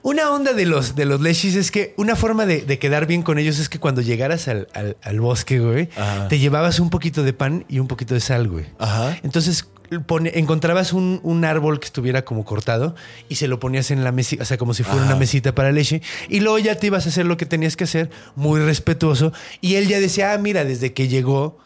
una 0.03 0.31
onda 0.31 0.53
de 0.53 0.67
los, 0.67 0.95
de 0.95 1.05
los 1.05 1.21
leshis 1.21 1.55
es 1.57 1.71
que 1.71 1.95
una 1.97 2.17
forma 2.17 2.47
de, 2.47 2.63
de 2.63 2.79
quedar 2.79 3.07
bien 3.07 3.23
con 3.23 3.39
ellos 3.39 3.59
es 3.59 3.69
que 3.69 3.79
cuando 3.79 4.01
llegaras 4.01 4.49
al, 4.49 4.69
al- 4.75 4.97
al 5.03 5.21
bosque, 5.21 5.59
güey, 5.61 5.89
Ajá. 5.97 6.29
te 6.29 6.39
llevabas 6.39 6.81
un 6.81 6.91
poquito 6.91 7.23
de 7.23 7.33
pan 7.33 7.65
y 7.69 7.79
un 7.79 7.89
poquito 7.89 8.15
de 8.15 8.21
sal, 8.21 8.49
güey. 8.49 8.67
Ajá. 8.79 9.19
Entonces 9.23 9.69
pone- 10.07 10.33
encontrabas 10.39 10.93
un, 10.93 11.21
un 11.23 11.45
árbol 11.45 11.81
que 11.81 11.87
estuviera 11.87 12.25
como 12.25 12.45
cortado 12.45 12.95
y 13.29 13.37
se 13.37 13.49
lo 13.49 13.59
ponías 13.61 13.91
en 13.91 14.05
la 14.05 14.13
mesita, 14.13 14.43
o 14.43 14.47
sea, 14.47 14.59
como 14.59 14.75
si 14.75 14.83
fuera 14.83 15.01
Ajá. 15.03 15.11
una 15.13 15.19
mesita 15.19 15.55
para 15.55 15.73
leche. 15.73 16.03
Y 16.29 16.41
luego 16.41 16.59
ya 16.59 16.75
te 16.77 16.89
ibas 16.89 17.07
a 17.07 17.09
hacer 17.11 17.27
lo 17.27 17.37
que 17.37 17.47
tenías 17.47 17.77
que 17.77 17.85
hacer, 17.85 18.11
muy 18.37 18.61
respetuoso. 18.61 19.33
Y 19.61 19.77
él 19.77 19.89
ya 19.89 20.01
decía, 20.01 20.33
ah, 20.33 20.39
mira, 20.39 20.65
desde 20.65 20.93
que 20.93 21.09
llegó 21.09 21.59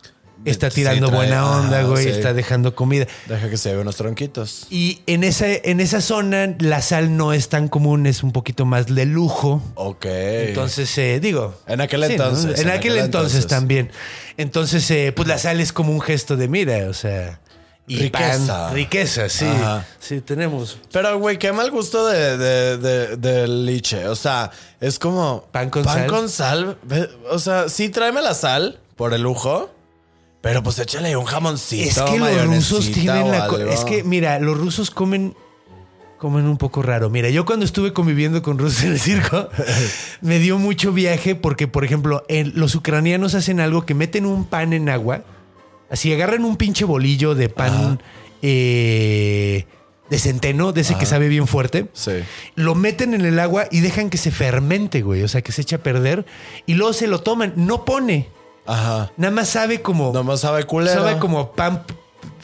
está 0.45 0.71
Sí, 0.71 0.77
tirando 0.77 1.09
trae- 1.09 1.15
buena 1.15 1.51
onda, 1.51 1.79
ajá, 1.81 1.89
güey, 1.89 2.05
sí. 2.05 2.11
está 2.11 2.33
dejando 2.35 2.75
comida. 2.75 3.07
Deja 3.27 3.49
que 3.51 3.57
se 3.57 3.69
lleve 3.71 3.83
unos 3.83 3.97
tronquitos. 3.97 4.67
Y 4.71 5.01
en 5.07 5.25
esa, 5.25 5.47
en 5.49 5.81
esa 5.81 6.01
zona 6.01 6.55
la 6.59 6.83
sal 6.83 7.17
no 7.17 7.33
es 7.33 7.49
tan 7.49 7.69
común, 7.69 8.07
es 8.07 8.23
un 8.23 8.33
poquito 8.33 8.65
más 8.65 8.87
de 8.87 9.07
lujo. 9.07 9.63
Ok. 9.75 10.05
Entonces, 10.07 10.97
eh, 10.99 11.21
digo. 11.21 11.55
En 11.67 11.81
aquel 11.81 12.03
entonces, 12.05 12.59
En, 12.61 12.69
en 12.69 12.75
aquel, 12.75 12.93
aquel 12.93 13.05
entonces, 13.05 13.35
entonces. 13.35 13.47
también. 13.47 13.91
Entonces, 14.37 14.91
eh, 14.91 15.13
pues 15.15 15.29
la 15.29 15.39
sal 15.39 15.61
es 15.61 15.73
como 15.73 15.93
un 15.93 16.01
gesto 16.01 16.37
de 16.37 16.49
mira, 16.49 16.89
o 16.89 16.95
sea. 16.95 17.39
y 17.87 17.99
Riqueza. 17.99 18.47
pan, 18.69 18.75
riqueza, 18.75 19.29
sí. 19.29 19.45
Ajá. 19.45 19.87
Sí, 19.99 20.21
tenemos. 20.21 20.79
Pero, 20.93 21.19
güey, 21.19 21.39
qué 21.39 21.53
mal 21.53 21.71
gusto 21.71 22.07
de, 22.07 22.39
de, 22.39 23.17
de- 23.17 23.49
liche. 23.49 24.07
O 24.09 24.15
sea, 24.17 24.51
es 24.81 24.99
como... 24.99 25.45
Pan 25.53 25.69
con 25.69 25.83
pan 25.85 25.99
sal. 25.99 26.07
con 26.07 26.29
sal. 26.29 26.79
O 27.31 27.39
sea, 27.39 27.69
sí, 27.69 27.89
tráeme 27.89 28.23
la 28.23 28.35
sal 28.35 28.79
por 28.97 29.15
el 29.15 29.23
lujo. 29.23 29.71
Pero 30.43 30.63
pues 30.63 30.79
échale 30.81 31.17
un 31.17 31.25
jamoncito, 31.25 31.89
Es 31.89 31.99
que 32.11 32.19
los 32.19 32.45
rusos 32.47 32.91
tienen 32.91 33.31
la. 33.31 33.47
Es 33.73 33.85
que, 33.85 34.03
mira, 34.05 34.39
los 34.41 34.59
rusos 34.59 34.91
comen. 34.91 35.35
Comen 36.19 36.47
un 36.47 36.57
poco 36.57 36.83
raro. 36.83 37.11
Mira, 37.11 37.31
yo 37.31 37.45
cuando 37.45 37.65
estuve 37.65 37.93
conviviendo 37.93 38.43
con 38.43 38.57
rusos 38.59 38.85
en 38.85 38.93
el 38.93 39.01
circo, 39.01 39.49
me 40.21 40.39
dio 40.39 40.57
mucho 40.59 40.93
viaje 40.93 41.35
porque, 41.35 41.67
por 41.67 41.85
ejemplo, 41.85 42.25
en- 42.29 42.53
los 42.55 42.77
ucranianos 42.77 43.35
hacen 43.35 43.59
algo 43.59 43.85
que 43.87 43.95
meten 43.95 44.27
un 44.27 44.45
pan 44.45 44.73
en 44.73 44.89
agua. 44.89 45.25
Así 45.91 46.13
agarran 46.13 46.45
un 46.45 46.57
pinche 46.57 46.85
bolillo 46.85 47.35
de 47.35 47.49
pan 47.49 48.01
eh, 48.41 49.67
de 50.11 50.19
centeno, 50.19 50.73
de 50.73 50.83
ese 50.83 50.97
que 50.97 51.07
sabe 51.07 51.29
bien 51.29 51.47
fuerte. 51.49 51.87
Sí. 51.93 52.13
Lo 52.55 52.75
meten 52.75 53.15
en 53.15 53.25
el 53.25 53.39
agua 53.41 53.67
y 53.71 53.81
dejan 53.81 54.09
que 54.11 54.19
se 54.19 54.31
fermente, 54.31 55.03
güey. 55.03 55.23
O 55.23 55.29
sea, 55.29 55.43
que 55.43 55.51
se 55.53 55.63
echa 55.63 55.77
a 55.77 55.83
perder. 55.83 56.25
Y 56.67 56.75
luego 56.75 56.93
se 56.93 57.07
lo 57.09 57.21
toman. 57.21 57.53
No 57.57 57.85
pone. 57.85 58.29
Ajá. 58.67 59.13
Nada 59.17 59.33
más 59.33 59.49
sabe 59.49 59.83
como. 59.83 60.13
Nomás 60.13 60.41
sabe 60.41 60.65
culero. 60.65 61.03
Sabe 61.03 61.19
como 61.19 61.53
pan 61.53 61.85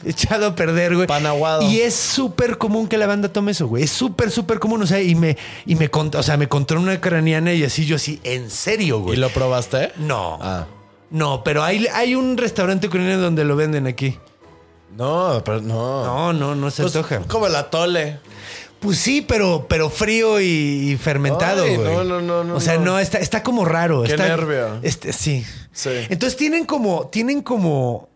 echado 0.05 0.47
a 0.47 0.55
perder, 0.55 0.95
güey. 0.95 1.07
Pan 1.07 1.25
aguado. 1.25 1.61
Y 1.63 1.79
es 1.81 1.93
súper 1.95 2.57
común 2.57 2.87
que 2.87 2.97
la 2.97 3.07
banda 3.07 3.31
tome 3.31 3.51
eso, 3.51 3.67
güey. 3.67 3.83
Es 3.83 3.91
súper, 3.91 4.31
súper 4.31 4.59
común. 4.59 4.81
O 4.81 4.87
sea, 4.87 5.01
y 5.01 5.15
me, 5.15 5.37
y 5.65 5.75
me 5.75 5.89
contó, 5.89 6.19
o 6.19 6.23
sea, 6.23 6.37
me 6.37 6.47
contó 6.47 6.75
una 6.75 6.93
ucraniana 6.93 7.53
y 7.53 7.63
así, 7.63 7.85
yo 7.85 7.95
así, 7.97 8.19
en 8.23 8.49
serio, 8.49 8.97
¿Y 8.99 9.01
güey. 9.01 9.17
lo 9.17 9.29
probaste? 9.29 9.91
No. 9.97 10.37
Ah. 10.41 10.65
No, 11.11 11.43
pero 11.43 11.63
hay, 11.63 11.87
hay 11.87 12.15
un 12.15 12.37
restaurante 12.37 12.87
ucraniano 12.87 13.21
donde 13.21 13.43
lo 13.43 13.55
venden 13.55 13.87
aquí. 13.87 14.17
No, 14.95 15.41
pero 15.45 15.61
no. 15.61 16.03
No, 16.05 16.33
no, 16.33 16.55
no 16.55 16.69
se 16.71 16.83
Pues, 16.83 16.95
antoja. 16.95 17.19
como 17.27 17.47
el 17.47 17.55
atole. 17.55 18.19
Pues 18.79 18.97
sí, 18.97 19.21
pero, 19.21 19.65
pero 19.67 19.89
frío 19.89 20.39
y, 20.39 20.45
y 20.91 20.97
fermentado, 20.97 21.63
Ay, 21.63 21.75
güey. 21.75 21.87
no, 21.87 22.03
no, 22.03 22.21
no, 22.21 22.43
no, 22.43 22.55
O 22.55 22.59
sea, 22.61 22.77
no. 22.77 22.85
no, 22.85 22.99
está, 22.99 23.17
está 23.17 23.43
como 23.43 23.65
raro. 23.65 24.03
Qué 24.03 24.11
está, 24.11 24.27
nervio. 24.27 24.79
este, 24.83 25.11
sí. 25.11 25.45
Sí. 25.73 25.89
Entonces 26.09 26.37
tienen 26.37 26.65
como, 26.65 27.07
tienen 27.07 27.41
como 27.41 28.09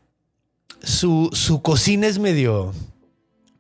su, 0.82 1.30
su 1.34 1.62
cocina 1.62 2.08
es 2.08 2.18
medio. 2.20 2.74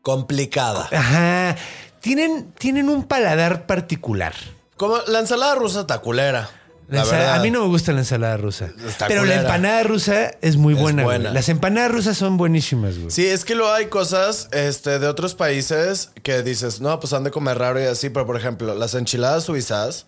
Complicada. 0.01 0.87
Ajá. 0.91 1.55
Tienen, 2.01 2.51
tienen 2.57 2.89
un 2.89 3.03
paladar 3.03 3.65
particular. 3.65 4.33
Como 4.77 4.97
la 5.07 5.19
ensalada 5.19 5.55
rusa 5.55 5.87
taculera. 5.87 6.49
La 6.89 7.03
verdad. 7.03 7.35
a 7.35 7.39
mí 7.39 7.49
no 7.51 7.61
me 7.61 7.67
gusta 7.67 7.91
la 7.93 7.99
ensalada 7.99 8.37
rusa. 8.37 8.69
Pero 9.07 9.21
culera. 9.21 9.35
la 9.37 9.41
empanada 9.41 9.83
rusa 9.83 10.31
es 10.41 10.57
muy 10.57 10.73
Es 10.75 10.79
buena. 10.81 11.31
Las 11.31 11.49
empanadas 11.49 11.91
rusas 11.91 12.17
son 12.17 12.37
buenísimas, 12.37 12.97
güey. 12.97 13.09
Sí, 13.11 13.25
es 13.25 13.45
que 13.45 13.55
luego 13.55 13.71
hay 13.73 13.85
cosas 13.87 14.47
este, 14.51 14.99
de 14.99 15.07
otros 15.07 15.33
países 15.35 16.11
que 16.23 16.43
dices, 16.43 16.81
no, 16.81 16.99
pues 16.99 17.13
han 17.13 17.23
de 17.23 17.31
comer 17.31 17.57
raro 17.57 17.81
y 17.81 17.85
así, 17.85 18.09
pero 18.09 18.25
por 18.25 18.35
ejemplo, 18.37 18.75
las 18.75 18.93
enchiladas 18.95 19.43
suizas, 19.45 20.05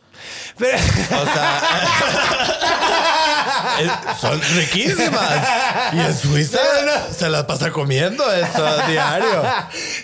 Pero- 0.58 0.78
o 0.78 1.26
sea, 1.34 1.62
es- 3.82 4.20
son 4.22 4.42
riquísimas. 4.56 5.48
Y 5.94 6.00
en 6.00 6.18
Suiza 6.18 6.60
se 7.18 7.30
las 7.30 7.44
pasa 7.46 7.72
comiendo 7.72 8.32
esto 8.34 8.66
a 8.66 8.88
diario. 8.88 9.44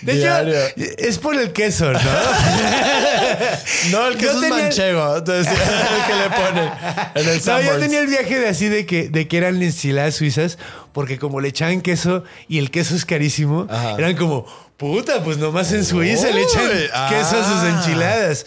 de 0.02 0.14
diario. 0.14 0.66
hecho, 0.66 0.94
es 0.98 1.18
por 1.18 1.36
el 1.36 1.52
queso, 1.52 1.92
¿no? 1.92 2.00
no, 3.90 4.06
el 4.08 4.16
que 4.16 4.24
yo 4.24 4.42
es 4.42 4.48
manchego, 4.48 5.16
entonces, 5.18 5.52
el 5.58 6.06
que 6.06 6.14
le 6.14 6.30
ponen 6.30 6.70
en 7.14 7.28
el 7.28 7.44
No, 7.44 7.60
yo 7.60 7.78
tenía 7.78 8.00
el 8.00 8.06
viaje 8.06 8.38
de 8.38 8.48
así 8.48 8.68
de 8.68 8.86
que, 8.86 9.08
de 9.08 9.28
que 9.28 9.38
eran 9.38 9.62
enchiladas 9.62 10.14
suizas, 10.14 10.58
porque 10.92 11.18
como 11.18 11.40
le 11.40 11.48
echaban 11.48 11.80
queso 11.80 12.24
y 12.48 12.58
el 12.58 12.70
queso 12.70 12.94
es 12.94 13.04
carísimo, 13.04 13.66
Ajá. 13.70 13.96
eran 13.98 14.16
como, 14.16 14.46
puta, 14.76 15.22
pues 15.24 15.38
nomás 15.38 15.72
en 15.72 15.84
Suiza 15.84 16.28
le 16.30 16.42
echan 16.42 16.64
Uy, 16.66 16.88
queso 17.08 17.36
a 17.40 17.44
sus 17.44 17.62
ah. 17.62 17.68
enchiladas. 17.78 18.46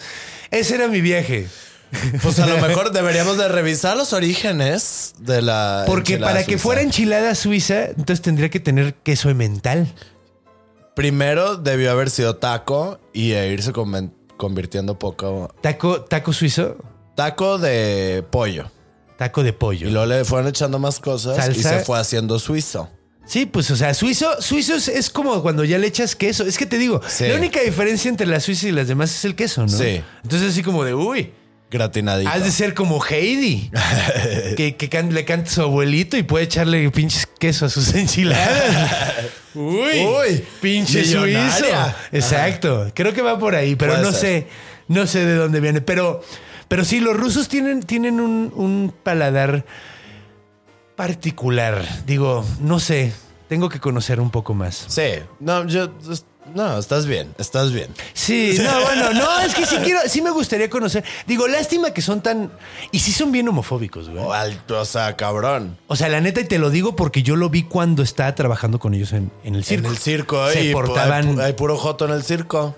Ese 0.50 0.76
era 0.76 0.88
mi 0.88 1.00
viaje. 1.00 1.46
Pues 2.22 2.38
a 2.38 2.46
lo 2.46 2.58
mejor 2.58 2.92
deberíamos 2.92 3.36
de 3.38 3.48
revisar 3.48 3.96
los 3.96 4.12
orígenes 4.12 5.14
de 5.18 5.42
la 5.42 5.84
Porque 5.86 6.18
para 6.18 6.44
que 6.44 6.58
fuera 6.58 6.80
enchilada 6.82 7.34
suiza, 7.34 7.86
entonces 7.86 8.22
tendría 8.22 8.48
que 8.50 8.60
tener 8.60 8.94
queso 8.94 9.30
emmental. 9.30 9.92
primero 10.94 11.56
debió 11.56 11.90
haber 11.90 12.10
sido 12.10 12.36
taco 12.36 12.98
y 13.12 13.32
e 13.32 13.52
irse 13.52 13.72
convirtiendo 14.36 14.98
poco. 14.98 15.54
Taco, 15.60 16.02
taco 16.02 16.32
suizo, 16.32 16.76
Taco 17.14 17.58
de 17.58 18.24
pollo. 18.30 18.70
taco 19.16 19.42
de 19.42 19.52
pollo. 19.54 19.88
Y 19.88 19.90
luego 19.90 20.06
le 20.06 20.24
fueron 20.24 20.48
echando 20.48 20.78
más 20.78 20.98
cosas 21.00 21.48
y 21.56 21.62
se 21.62 21.80
fue 21.80 21.98
haciendo 21.98 22.38
suizo. 22.38 22.90
Sí, 23.26 23.44
pues, 23.44 23.70
o 23.72 23.76
sea, 23.76 23.92
suizo, 23.92 24.40
suizo 24.40 24.74
es, 24.76 24.86
es 24.86 25.10
como 25.10 25.42
cuando 25.42 25.64
ya 25.64 25.78
le 25.78 25.88
echas 25.88 26.14
queso. 26.14 26.44
Es 26.44 26.56
que 26.58 26.64
te 26.66 26.78
digo, 26.78 27.00
Sí. 27.08 27.26
la 27.26 27.34
única 27.34 27.60
diferencia 27.60 28.08
entre 28.08 28.26
la 28.26 28.38
suiza 28.38 28.68
y 28.68 28.72
las 28.72 28.86
demás 28.86 29.12
es 29.12 29.24
el 29.24 29.34
queso, 29.34 29.62
¿no? 29.62 29.68
Sí. 29.68 30.00
Entonces, 30.22 30.52
así 30.52 30.62
como 30.62 30.84
de, 30.84 30.94
uy, 30.94 31.32
Gratinadito. 31.70 32.30
has 32.30 32.44
de 32.44 32.50
ser 32.52 32.74
como 32.74 33.02
Heidi, 33.04 33.70
que, 34.56 34.76
que 34.76 34.88
can- 34.88 35.12
le 35.12 35.24
canta 35.24 35.50
a 35.50 35.52
su 35.54 35.62
abuelito 35.62 36.16
y 36.16 36.22
puede 36.22 36.44
echarle 36.44 36.88
pinches 36.90 37.26
queso 37.38 37.66
a 37.66 37.68
sus 37.68 37.92
enchiladas. 37.94 39.26
uy, 39.54 40.04
Uy, 40.04 40.44
pinche 40.60 41.00
millonaria. 41.00 41.50
suizo. 41.50 41.96
Exacto. 42.12 42.90
Creo 42.94 43.12
que 43.12 43.22
va 43.22 43.38
por 43.38 43.54
ahí, 43.54 43.74
pero 43.74 43.92
Puede 43.94 44.04
no 44.04 44.12
ser. 44.12 44.20
sé, 44.20 44.46
no 44.88 45.06
sé 45.06 45.24
de 45.26 45.34
dónde 45.34 45.60
viene. 45.60 45.80
Pero, 45.80 46.22
pero 46.68 46.84
sí, 46.84 47.00
los 47.00 47.16
rusos 47.16 47.48
tienen, 47.48 47.82
tienen 47.82 48.20
un, 48.20 48.52
un 48.54 48.94
paladar 49.02 49.64
particular. 50.94 51.84
Digo, 52.06 52.44
no 52.60 52.80
sé, 52.80 53.12
tengo 53.48 53.68
que 53.68 53.80
conocer 53.80 54.20
un 54.20 54.30
poco 54.30 54.54
más. 54.54 54.84
Sí. 54.88 55.10
No, 55.40 55.66
yo. 55.66 55.90
No, 56.54 56.78
estás 56.78 57.06
bien, 57.06 57.34
estás 57.38 57.72
bien. 57.72 57.88
Sí, 58.14 58.56
no, 58.62 58.80
bueno, 58.82 59.12
no, 59.12 59.40
es 59.40 59.54
que 59.54 59.66
sí 59.66 59.76
quiero, 59.84 60.00
sí 60.06 60.22
me 60.22 60.30
gustaría 60.30 60.70
conocer. 60.70 61.04
Digo, 61.26 61.46
lástima 61.48 61.90
que 61.92 62.00
son 62.00 62.22
tan. 62.22 62.50
Y 62.92 63.00
sí 63.00 63.12
son 63.12 63.30
bien 63.32 63.46
homofóbicos, 63.48 64.08
güey. 64.08 64.24
O, 64.24 64.32
al- 64.32 64.58
o 64.70 64.84
sea, 64.84 65.16
cabrón. 65.16 65.76
O 65.86 65.96
sea, 65.96 66.08
la 66.08 66.20
neta, 66.20 66.40
y 66.40 66.44
te 66.44 66.58
lo 66.58 66.70
digo 66.70 66.96
porque 66.96 67.22
yo 67.22 67.36
lo 67.36 67.50
vi 67.50 67.64
cuando 67.64 68.02
estaba 68.02 68.34
trabajando 68.34 68.78
con 68.78 68.94
ellos 68.94 69.12
en, 69.12 69.30
en 69.44 69.54
el 69.54 69.64
circo. 69.64 69.86
En 69.88 69.92
el 69.92 69.98
circo, 69.98 70.50
Se 70.50 70.64
y 70.64 70.72
portaban. 70.72 71.28
Hay, 71.28 71.34
pu- 71.34 71.42
hay 71.42 71.52
puro 71.52 71.76
joto 71.76 72.06
en 72.06 72.12
el 72.12 72.22
circo. 72.22 72.74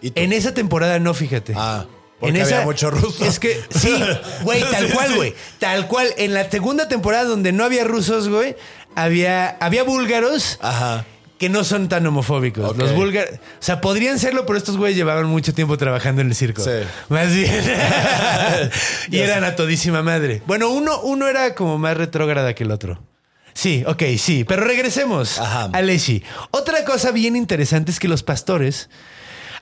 ¿Y? 0.00 0.12
En 0.14 0.32
esa 0.32 0.54
temporada 0.54 0.98
no, 0.98 1.12
fíjate. 1.12 1.52
Ah, 1.56 1.84
porque 2.20 2.40
había 2.42 2.62
mucho 2.62 2.90
ruso. 2.90 3.24
Es 3.24 3.38
que, 3.38 3.60
sí, 3.70 3.94
güey, 4.42 4.62
tal 4.62 4.86
Sí, 4.86 4.92
cual, 4.92 5.08
sí. 5.08 5.14
güey. 5.16 5.34
Tal 5.58 5.88
cual. 5.88 6.08
En 6.16 6.32
la 6.34 6.48
segunda 6.50 6.88
temporada 6.88 7.24
donde 7.24 7.52
no 7.52 7.64
había 7.64 7.84
rusos, 7.84 8.28
güey, 8.28 8.56
había, 8.94 9.50
había 9.60 9.82
búlgaros 9.84 10.58
Ajá. 10.62 11.04
Que 11.38 11.48
no 11.48 11.64
son 11.64 11.88
tan 11.88 12.06
homofóbicos. 12.06 12.76
Los 12.76 12.94
búlgaros, 12.94 13.34
o 13.34 13.38
sea, 13.60 13.80
podrían 13.80 14.18
serlo, 14.18 14.44
pero 14.44 14.58
estos 14.58 14.76
güeyes 14.76 14.96
llevaban 14.96 15.26
mucho 15.26 15.54
tiempo 15.54 15.78
trabajando 15.78 16.20
en 16.20 16.28
el 16.28 16.34
circo. 16.34 16.62
Sí. 16.62 16.70
Más 17.08 17.32
bien. 17.32 17.52
y 19.10 19.18
eran 19.18 19.44
a 19.44 19.54
todísima 19.54 20.02
madre. 20.02 20.42
Bueno, 20.46 20.70
uno, 20.70 21.00
uno 21.00 21.28
era 21.28 21.54
como 21.54 21.78
más 21.78 21.96
retrógrada 21.96 22.54
que 22.54 22.64
el 22.64 22.72
otro. 22.72 23.00
Sí, 23.54 23.84
ok, 23.86 24.02
sí. 24.18 24.44
Pero 24.44 24.64
regresemos 24.64 25.38
Ajá. 25.38 25.70
a 25.72 25.82
Leshi. 25.82 26.22
Otra 26.50 26.84
cosa 26.84 27.12
bien 27.12 27.36
interesante 27.36 27.90
es 27.90 27.98
que 27.98 28.08
los 28.08 28.22
pastores. 28.22 28.90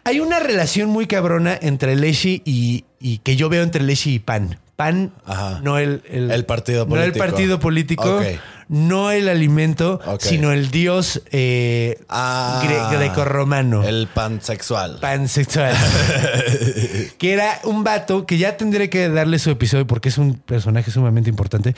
Hay 0.04 0.20
una 0.20 0.38
relación 0.38 0.88
muy 0.88 1.06
cabrona 1.06 1.58
entre 1.60 1.96
Leshi 1.96 2.40
y, 2.44 2.84
y 3.00 3.18
que 3.18 3.36
yo 3.36 3.48
veo 3.48 3.62
entre 3.62 3.82
Leshi 3.82 4.14
y 4.14 4.18
Pan. 4.18 4.60
Pan, 4.76 5.10
Ajá. 5.24 5.60
no 5.62 5.78
el, 5.78 6.02
El 6.10 6.44
partido 6.44 6.84
No 6.86 6.96
el 6.96 7.12
político. 7.12 7.24
partido 7.24 7.58
político, 7.60 8.20
no 8.68 9.10
el 9.10 9.28
alimento, 9.30 10.00
sino 10.20 10.52
el 10.52 10.70
dios 10.70 11.22
eh, 11.32 11.98
Ah, 12.10 12.62
gre- 12.62 12.98
grecorromano. 12.98 13.84
El 13.84 14.06
pansexual. 14.06 14.98
Pansexual. 15.00 15.74
que 17.18 17.32
era 17.32 17.60
un 17.64 17.84
vato 17.84 18.26
que 18.26 18.36
ya 18.38 18.56
tendré 18.58 18.90
que 18.90 19.08
darle 19.08 19.38
su 19.38 19.50
episodio 19.50 19.86
porque 19.86 20.10
es 20.10 20.18
un 20.18 20.34
personaje 20.34 20.90
sumamente 20.90 21.30
importante. 21.30 21.74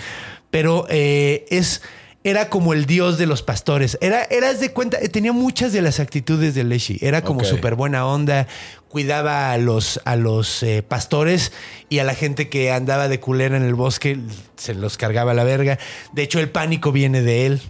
Pero 0.50 0.86
eh, 0.88 1.46
es. 1.50 1.82
Era 2.28 2.50
como 2.50 2.72
el 2.74 2.84
dios 2.86 3.16
de 3.18 3.26
los 3.26 3.42
pastores. 3.42 3.96
Era, 4.00 4.22
eras 4.24 4.60
de 4.60 4.72
cuenta, 4.72 4.98
eh, 5.00 5.08
tenía 5.08 5.32
muchas 5.32 5.72
de 5.72 5.80
las 5.82 5.98
actitudes 6.00 6.54
de 6.54 6.64
Leshi. 6.64 6.98
Era 7.00 7.22
como 7.22 7.40
Ok. 7.40 7.46
súper 7.46 7.74
buena 7.74 8.06
onda, 8.06 8.46
cuidaba 8.88 9.52
a 9.52 9.58
los, 9.58 10.00
a 10.04 10.16
los 10.16 10.62
eh, 10.62 10.82
pastores 10.82 11.52
y 11.88 12.00
a 12.00 12.04
la 12.04 12.14
gente 12.14 12.48
que 12.48 12.70
andaba 12.72 13.08
de 13.08 13.20
culera 13.20 13.56
en 13.56 13.62
el 13.62 13.74
bosque, 13.74 14.18
se 14.56 14.74
los 14.74 14.96
cargaba 14.96 15.32
la 15.34 15.44
verga. 15.44 15.78
De 16.12 16.22
hecho, 16.22 16.38
el 16.40 16.50
pánico 16.50 16.92
viene 16.92 17.22
de 17.22 17.46
él. 17.46 17.62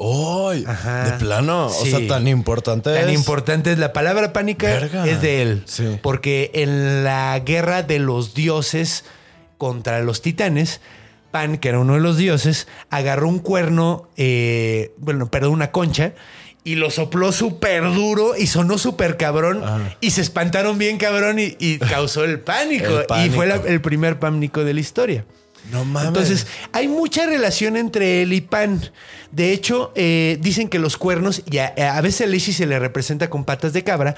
¡Ay! 0.00 0.64
Ajá. 0.66 1.04
De 1.10 1.18
plano. 1.18 1.66
O 1.66 1.84
sea, 1.86 2.04
tan 2.08 2.26
importante 2.26 2.92
Tan 2.92 3.08
es. 3.08 3.14
importante 3.14 3.70
es 3.72 3.78
la 3.78 3.92
palabra 3.92 4.32
pánica 4.32 4.66
Verga. 4.66 5.06
es 5.06 5.22
de 5.22 5.42
él. 5.42 5.62
Sí. 5.66 5.96
Porque 6.02 6.50
en 6.54 7.04
la 7.04 7.38
guerra 7.44 7.82
de 7.82 7.98
los 8.00 8.34
dioses 8.34 9.04
contra 9.58 10.00
los 10.02 10.20
titanes, 10.20 10.80
Pan, 11.32 11.58
que 11.58 11.68
era 11.70 11.80
uno 11.80 11.94
de 11.94 12.00
los 12.00 12.16
dioses, 12.16 12.68
agarró 12.90 13.28
un 13.28 13.40
cuerno, 13.40 14.08
eh, 14.16 14.92
bueno, 14.98 15.28
perdón, 15.30 15.54
una 15.54 15.72
concha, 15.72 16.12
y 16.62 16.76
lo 16.76 16.90
sopló 16.92 17.32
súper 17.32 17.82
duro 17.92 18.36
y 18.38 18.46
sonó 18.46 18.78
súper 18.78 19.16
cabrón. 19.16 19.64
Y 20.00 20.10
se 20.12 20.20
espantaron 20.20 20.78
bien 20.78 20.98
cabrón 20.98 21.40
y, 21.40 21.56
y 21.58 21.78
causó 21.78 22.22
el 22.22 22.38
pánico. 22.38 23.00
El 23.00 23.26
Y 23.26 23.30
fue 23.30 23.46
la- 23.46 23.56
el 23.56 23.80
primer 23.80 24.20
pánico 24.20 24.62
de 24.62 24.72
la 24.74 24.78
historia. 24.80 25.24
No 25.72 25.84
mames. 25.84 26.08
Entonces, 26.08 26.46
hay 26.72 26.86
mucha 26.88 27.26
relación 27.26 27.76
entre 27.76 28.22
él 28.22 28.32
y 28.32 28.40
Pan. 28.42 28.80
De 29.32 29.52
hecho, 29.52 29.90
eh, 29.96 30.38
dicen 30.40 30.68
que 30.68 30.78
los 30.78 30.96
cuernos, 30.96 31.42
y 31.50 31.58
a, 31.58 31.66
a 31.96 32.00
veces 32.00 32.26
a 32.26 32.30
Leshi 32.30 32.52
se 32.52 32.66
le 32.66 32.78
representa 32.78 33.28
con 33.30 33.44
patas 33.44 33.72
de 33.72 33.82
cabra, 33.82 34.14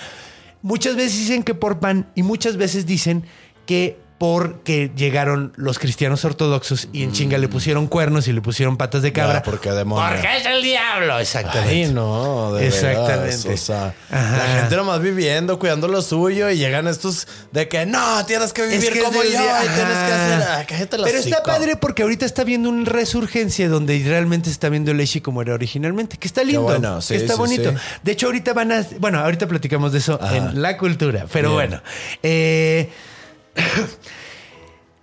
muchas 0.62 0.97
veces 0.97 1.19
dicen 1.19 1.43
que 1.45 1.55
por 1.55 1.79
Pan 1.81 2.11
y 2.15 2.23
muchas 2.23 2.57
veces 2.57 2.85
dicen 2.87 3.25
que 3.67 3.99
porque 4.19 4.93
llegaron 4.97 5.53
los 5.57 5.79
cristianos 5.79 6.25
ortodoxos 6.25 6.89
y 6.93 7.03
en 7.03 7.12
chinga 7.12 7.37
le 7.37 7.49
pusieron 7.49 7.89
cuernos 7.89 8.29
y 8.29 8.33
le 8.33 8.41
pusieron 8.41 8.77
patas 8.77 9.03
de 9.03 9.12
cabra. 9.12 9.43
Porque 9.43 9.71
demonio. 9.73 10.09
Porque 10.09 10.37
es 10.37 10.47
el 10.47 10.62
diablo, 10.62 11.19
exactamente. 11.19 11.71
Ay, 11.71 11.93
no, 11.93 12.53
de 12.53 12.67
Exactamente. 12.69 13.29
Exactamente. 13.29 13.55
O 13.55 13.57
sea, 13.57 13.95
Ajá. 14.11 14.37
la 14.37 14.61
gente 14.61 14.77
nomás 14.77 15.01
viviendo, 15.01 15.59
cuidando 15.59 15.89
lo 15.89 16.01
suyo 16.01 16.49
y 16.49 16.57
llegan 16.59 16.87
estos 16.87 17.27
de 17.51 17.69
que 17.69 17.87
no, 17.87 18.25
tienes 18.25 18.53
que 18.53 18.62
vivir 18.67 18.93
que 18.93 19.01
como 19.01 19.23
yo 19.23 19.29
y 19.29 19.31
tienes 19.31 19.99
que 19.99 20.12
hacer. 20.12 20.67
Cállate 20.67 20.97
Pero 21.03 21.19
está 21.19 21.43
padre 21.43 21.77
porque 21.77 22.03
ahorita 22.03 22.25
está 22.25 22.45
viendo 22.45 22.69
una 22.69 22.89
resurgencia 22.89 23.69
donde 23.69 24.01
realmente 24.07 24.49
está 24.49 24.69
viendo 24.69 24.95
Leshi 24.95 25.21
como 25.21 25.43
era 25.43 25.55
originalmente, 25.55 26.19
que 26.19 26.29
está 26.29 26.45
lindo, 26.45 26.62
bueno, 26.62 27.03
sí, 27.03 27.15
que 27.15 27.21
está 27.21 27.35
sí, 27.35 27.39
bonito. 27.39 27.73
sí. 27.73 27.77
De 28.03 28.12
hecho, 28.12 28.27
ahorita 28.27 28.53
van 28.53 28.71
a, 28.73 28.87
bueno, 29.01 29.19
ahorita 29.19 29.49
platicamos 29.49 29.93
de 29.93 29.99
eso 29.99 30.19
Ajá. 30.23 30.37
en 30.37 30.62
la 30.62 30.77
cultura, 30.77 31.27
pero 31.33 31.57
Bien. 31.57 31.71
bueno. 31.71 31.83
eh, 32.23 32.91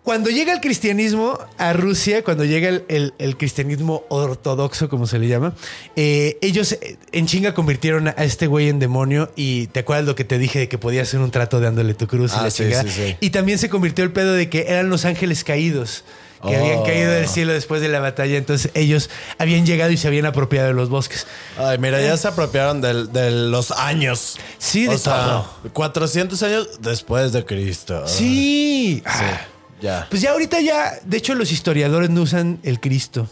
Cuando 0.04 0.32
llega 0.32 0.52
el 0.52 0.62
cristianismo 0.62 1.38
a 1.60 1.74
Rusia, 1.74 2.24
cuando 2.24 2.44
llega 2.44 2.70
el, 2.70 2.84
el- 2.88 3.14
el 3.20 3.38
cristianismo 3.38 4.04
ortodoxo, 4.10 4.90
como 4.90 5.06
se 5.06 5.20
le 5.20 5.28
llama, 5.28 5.54
eh, 5.96 6.40
ellos 6.42 6.72
eh, 6.72 6.98
en 7.12 7.28
chinga 7.28 7.54
convirtieron 7.54 8.08
a 8.08 8.12
este 8.24 8.48
güey 8.48 8.68
en 8.70 8.80
demonio 8.80 9.32
y 9.36 9.68
te 9.68 9.82
acuerdas 9.82 10.06
lo 10.08 10.16
que 10.16 10.24
te 10.24 10.40
dije 10.40 10.58
de 10.58 10.68
que 10.70 10.80
podía 10.80 11.04
hacer 11.04 11.20
un 11.20 11.30
trato 11.30 11.60
dándole 11.60 11.94
tu 11.94 12.08
cruz 12.08 12.32
y 12.34 12.36
Ah, 12.40 12.44
la 12.46 12.50
sí, 12.50 12.64
chingada? 12.64 12.82
sí, 12.84 12.90
sí. 12.90 13.16
Y 13.20 13.30
también 13.30 13.60
se 13.60 13.70
convirtió 13.70 14.04
el 14.04 14.12
pedo 14.12 14.34
de 14.34 14.50
que 14.50 14.66
eran 14.70 14.90
los 14.90 15.06
ángeles 15.06 15.44
caídos. 15.44 16.04
Que 16.42 16.58
Oh. 16.58 16.60
habían 16.60 16.84
caído 16.84 17.12
del 17.12 17.28
cielo 17.28 17.54
después 17.54 17.82
de 17.82 17.88
la 17.90 18.00
batalla. 18.00 18.38
Entonces 18.38 18.72
ellos 18.74 19.10
habían 19.38 19.66
llegado 19.66 19.92
y 19.92 19.98
se 19.98 20.08
habían 20.08 20.26
apropiado 20.26 20.68
de 20.68 20.74
los 20.74 20.90
bosques. 20.90 21.28
Ay, 21.58 21.78
mira, 21.78 22.02
ya 22.02 22.18
se 22.18 22.28
apropiaron 22.28 22.82
del- 22.82 23.12
de, 23.14 23.30
los 23.32 23.72
años. 23.72 24.38
Sí, 24.58 24.88
de 24.88 24.98
sea, 24.98 25.14
todo. 25.14 25.72
400 25.74 26.42
años 26.44 26.68
después 26.82 27.32
de 27.32 27.46
Cristo. 27.46 28.08
Sí. 28.08 29.04
Sí, 29.04 29.04
Ah, 29.06 29.42
ya. 29.82 30.08
Pues 30.10 30.22
ya 30.22 30.32
ahorita 30.32 30.60
ya, 30.62 30.94
de 31.06 31.18
hecho 31.18 31.36
los 31.36 31.52
historiadores 31.52 32.10
no 32.10 32.22
usan 32.24 32.60
el 32.64 32.80
Cristo. 32.80 33.28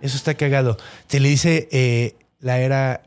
Eso 0.00 0.16
está 0.16 0.34
cagado. 0.34 0.76
Se 1.08 1.18
le 1.20 1.28
dice 1.28 1.68
eh, 1.72 2.14
la 2.40 2.58
era 2.60 3.02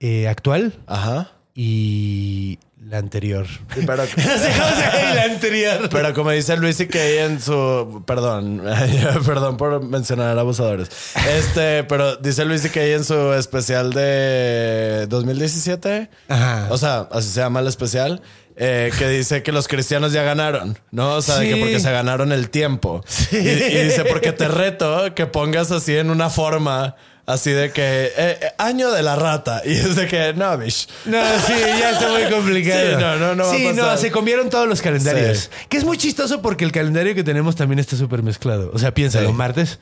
eh, 0.00 0.26
actual 0.28 0.74
Ajá. 0.86 1.30
y 1.54 2.58
la 2.88 2.98
anterior. 2.98 3.46
Pero, 3.74 3.96
la 5.14 5.22
anterior. 5.24 5.88
pero 5.90 6.12
como 6.14 6.30
dice 6.30 6.56
Luis 6.56 6.80
y 6.80 6.86
que 6.86 7.22
en 7.22 7.40
su. 7.40 8.02
Perdón, 8.06 8.62
perdón 9.26 9.56
por 9.56 9.82
mencionar 9.84 10.38
abusadores. 10.38 10.88
Este, 11.30 11.84
pero 11.84 12.16
dice 12.16 12.44
Luis 12.44 12.64
y 12.64 12.70
que 12.70 12.92
en 12.94 13.04
su 13.04 13.32
especial 13.34 13.92
de 13.92 15.06
2017. 15.08 16.10
Ajá. 16.28 16.66
O 16.70 16.78
sea, 16.78 17.08
así 17.12 17.28
se 17.28 17.40
llama 17.40 17.60
el 17.60 17.68
especial. 17.68 18.22
eh, 18.56 18.90
que 18.98 19.08
dice 19.08 19.42
que 19.42 19.50
los 19.50 19.66
cristianos 19.66 20.12
ya 20.12 20.22
ganaron, 20.24 20.78
¿no? 20.90 21.14
O 21.14 21.22
sea, 21.22 21.38
de 21.38 21.48
que 21.48 21.54
Sí. 21.54 21.60
porque 21.60 21.80
se 21.80 21.90
ganaron 21.90 22.32
el 22.32 22.50
tiempo. 22.50 23.02
Y, 23.30 23.36
y 23.38 23.84
dice, 23.84 24.04
porque 24.04 24.32
te 24.32 24.46
reto 24.46 25.14
que 25.14 25.24
pongas 25.26 25.70
así 25.70 25.96
en 25.96 26.10
una 26.10 26.28
forma 26.28 26.94
así 27.26 27.50
de 27.50 27.70
que 27.72 27.82
eh, 27.82 28.12
eh, 28.16 28.52
año 28.58 28.90
de 28.90 29.02
la 29.02 29.16
rata. 29.16 29.62
Y 29.66 29.72
es 29.72 29.96
de 29.96 30.06
que 30.08 30.34
no, 30.34 30.56
bish. 30.58 30.88
No, 31.06 31.18
sí, 31.46 31.54
ya 31.78 31.90
está 31.92 32.08
muy 32.10 32.24
complicado. 32.30 32.80
Sí, 32.90 32.96
no, 32.98 33.16
no, 33.16 33.34
no 33.34 33.44
va 33.44 33.52
a 33.52 33.56
Sí, 33.56 33.64
pasar. 33.64 33.84
no, 33.84 33.96
se 33.96 34.10
comieron 34.10 34.50
todos 34.50 34.68
los 34.68 34.80
calendarios. 34.82 35.38
Sí. 35.38 35.66
Que 35.68 35.76
es 35.76 35.84
muy 35.84 35.98
chistoso 35.98 36.42
porque 36.42 36.64
el 36.64 36.72
calendario 36.72 37.14
que 37.14 37.24
tenemos 37.24 37.56
también 37.56 37.78
está 37.78 37.96
súper 37.96 38.22
mezclado. 38.22 38.70
O 38.74 38.78
sea, 38.78 38.92
piénsalo, 38.94 39.28
Sí. 39.28 39.34
martes. 39.34 39.78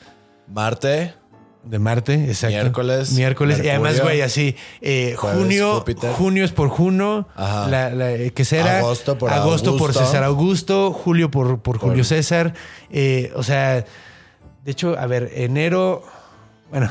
Marte, 0.49 1.15
De 1.63 1.79
Marte, 1.79 2.15
exacto. 2.15 2.57
Miércoles, 2.57 3.13
Miércoles. 3.13 3.61
Y 3.63 3.69
además, 3.69 4.01
güey, 4.01 4.23
así. 4.23 4.57
eh, 4.81 5.15
Jueves, 5.19 5.39
junio. 5.39 5.75
Júpiter. 5.81 6.11
Junio 6.13 6.45
es 6.45 6.53
por 6.53 6.69
Juno. 6.71 7.29
Ajá. 7.37 7.69
La, 7.69 7.91
la- 7.91 8.31
¿Qué 8.31 8.45
será? 8.47 8.79
Agosto 8.79 9.19
por 9.19 9.31
Agosto 9.31 9.77
por. 9.77 9.93
César 9.93 10.25
Augusto. 10.25 10.93
Julio 10.93 11.31
por, 11.31 11.61
por 11.61 11.77
Julio 11.79 11.97
Por- 11.97 12.05
César. 12.07 12.55
Eh, 12.91 13.31
o 13.37 13.43
sea, 13.43 13.85
de 14.65 14.71
hecho, 14.73 14.99
a 14.99 15.07
ver, 15.07 15.31
enero. 15.35 16.03
Bueno, 16.71 16.89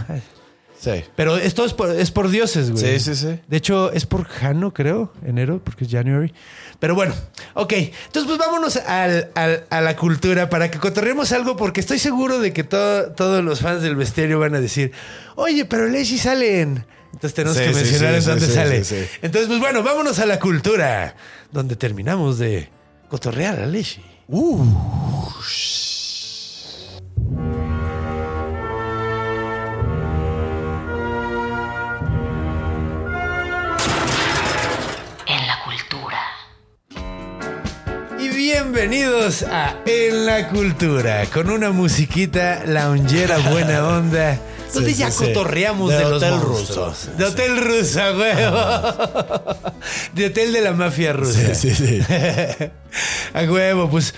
Sí. 0.79 1.03
Pero 1.17 1.35
esto 1.35 1.65
es 1.65 1.73
por, 1.73 1.91
es 1.91 2.09
por 2.09 2.29
dioses, 2.29 2.71
güey. 2.71 2.97
Sí, 2.97 2.99
sí, 3.01 3.15
sí. 3.15 3.39
De 3.47 3.57
hecho, 3.57 3.91
es 3.91 4.05
por 4.05 4.23
Jano, 4.25 4.73
creo, 4.73 5.11
enero, 5.25 5.61
porque 5.61 5.83
es 5.83 5.91
January. 5.91 6.33
Pero 6.79 6.95
bueno, 6.95 7.13
ok. 7.53 7.73
Entonces, 7.73 8.23
pues 8.25 8.37
vámonos 8.37 8.77
al- 8.77 9.29
al- 9.35 9.65
a 9.69 9.81
la 9.81 9.95
cultura 9.97 10.49
para 10.49 10.71
que 10.71 10.79
cotorremos 10.79 11.33
algo, 11.33 11.57
porque 11.57 11.81
estoy 11.81 11.99
seguro 11.99 12.39
de 12.39 12.53
que 12.53 12.63
todo- 12.63 13.11
todos 13.11 13.43
los 13.43 13.59
fans 13.59 13.81
del 13.81 13.97
bestiario 13.97 14.39
van 14.39 14.55
a 14.55 14.61
decir, 14.61 14.93
oye, 15.35 15.65
pero 15.65 15.85
Leshi 15.87 16.17
sale 16.17 16.61
en... 16.61 16.85
Entonces 17.11 17.33
tenemos 17.33 17.57
Sí, 17.57 17.63
que 17.65 17.69
sí, 17.73 17.75
mencionar 17.75 18.13
en 18.15 18.23
dónde 18.23 18.47
sale. 18.47 18.83
sí, 18.85 18.95
sí. 19.01 19.07
Entonces, 19.21 19.47
pues 19.49 19.59
bueno, 19.59 19.83
vámonos 19.83 20.19
a 20.19 20.25
la 20.25 20.39
cultura, 20.39 21.15
donde 21.51 21.75
terminamos 21.75 22.37
de 22.39 22.69
cotorrear 23.09 23.59
a 23.59 23.65
Leshi. 23.65 24.01
En 24.29 24.39
bienvenidos 38.79 39.43
a 39.43 39.75
En 39.85 40.25
la 40.25 40.47
Cultura, 40.47 41.25
con 41.33 41.49
una 41.49 41.69
musiquita 41.71 42.63
loungera 42.65 43.37
buena 43.51 43.85
onda, 43.85 44.39
donde 44.73 44.91
sí, 44.93 44.95
ya 44.95 45.11
sí. 45.11 45.25
cotorreamos 45.25 45.89
De 45.89 45.97
de, 45.97 46.03
los 46.03 46.13
hotel 46.13 46.31
monstruos. 46.35 46.87
ruso. 46.87 47.11
De 47.17 47.25
hotel 47.25 47.57
ruso, 47.57 47.99
huevo. 48.17 49.57
De 50.13 50.27
hotel 50.27 50.53
de 50.53 50.61
la 50.61 50.71
mafia 50.71 51.11
rusa. 51.11 51.53
Sí, 51.55 51.75
sí, 51.75 51.75
sí. 51.75 51.99
A 53.33 53.43
huevo, 53.43 53.89
pues, 53.89 54.13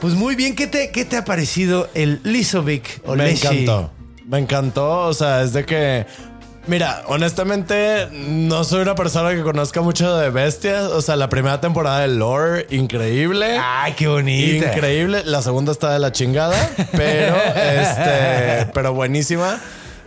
pues 0.00 0.14
muy 0.14 0.36
bien. 0.36 0.54
¿Qué 0.54 0.68
te, 0.68 0.92
qué 0.92 1.04
te 1.04 1.16
ha 1.16 1.24
parecido 1.24 1.88
el 1.94 2.20
Lisovic 2.22 3.00
o 3.06 3.16
Me 3.16 3.24
Leshi? 3.24 3.44
encantó. 3.48 3.90
Me 4.24 4.38
encantó. 4.38 4.98
O 5.08 5.14
sea, 5.14 5.42
es 5.42 5.52
de 5.52 5.64
que. 5.64 6.06
Mira, 6.66 7.04
honestamente, 7.06 8.08
no 8.10 8.64
soy 8.64 8.82
una 8.82 8.96
persona 8.96 9.30
que 9.34 9.42
conozca 9.42 9.82
mucho 9.82 10.16
de 10.16 10.30
bestias. 10.30 10.84
O 10.84 11.00
sea, 11.00 11.14
la 11.14 11.28
primera 11.28 11.60
temporada 11.60 12.00
de 12.00 12.08
Lore, 12.08 12.66
increíble. 12.70 13.58
Ay, 13.60 13.92
qué 13.92 14.08
bonita. 14.08 14.74
Increíble. 14.74 15.22
La 15.24 15.42
segunda 15.42 15.70
está 15.70 15.92
de 15.92 16.00
la 16.00 16.10
chingada, 16.10 16.70
pero 16.92 17.36
este, 17.56 18.70
pero 18.74 18.94
buenísima. 18.94 19.60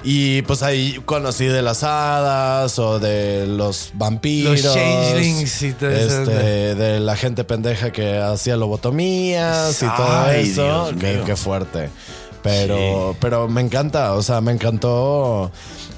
Y 0.03 0.41
pues 0.43 0.63
ahí 0.63 1.01
conocí 1.05 1.45
de 1.45 1.61
las 1.61 1.83
hadas 1.83 2.77
o 2.79 2.99
de 2.99 3.45
los 3.47 3.91
vampiros. 3.93 4.61
Los 4.61 4.73
changelings 4.73 5.61
y 5.61 5.73
todo 5.73 5.89
eso. 5.91 6.21
este, 6.23 6.75
De 6.75 6.99
la 6.99 7.15
gente 7.15 7.43
pendeja 7.43 7.91
que 7.91 8.17
hacía 8.17 8.55
lobotomías 8.57 9.81
y 9.81 9.85
todo 9.85 10.31
eso. 10.31 10.91
Qué 10.99 11.35
fuerte. 11.35 11.89
Pero, 12.41 13.15
pero 13.19 13.49
me 13.49 13.61
encanta, 13.61 14.13
o 14.13 14.23
sea, 14.23 14.39
me 14.41 14.51
encantó. 14.53 15.51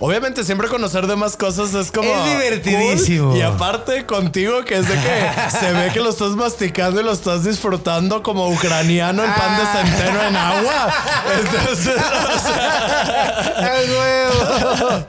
Obviamente 0.04 0.44
siempre 0.44 0.68
conocer 0.68 1.06
de 1.06 1.16
más 1.16 1.38
cosas 1.38 1.76
es 1.76 1.92
como... 1.92 2.10
Es 2.10 2.26
divertidísimo. 2.26 3.30
cool. 3.30 3.38
Y 3.38 3.42
aparte 3.44 4.04
contigo 4.08 4.66
que 4.66 4.78
es 4.80 4.88
de 4.88 4.96
que 4.96 5.30
se 5.60 5.72
ve 5.72 5.92
que 5.94 6.00
lo 6.00 6.10
estás 6.10 6.32
masticando 6.32 7.00
y 7.02 7.04
lo 7.04 7.12
estás 7.12 7.44
disfrutando 7.44 8.24
como 8.24 8.50
ucraniano 8.50 9.24
el 9.24 9.30
pan 9.32 9.58
de 9.58 9.62
Ah. 9.64 9.86
centeno 9.86 10.24
en 10.24 10.36
agua. 10.36 10.94
Entonces, 11.40 11.96
o 11.96 12.40
sea, 12.40 13.38
A 13.58 13.80
huevo. 13.88 15.06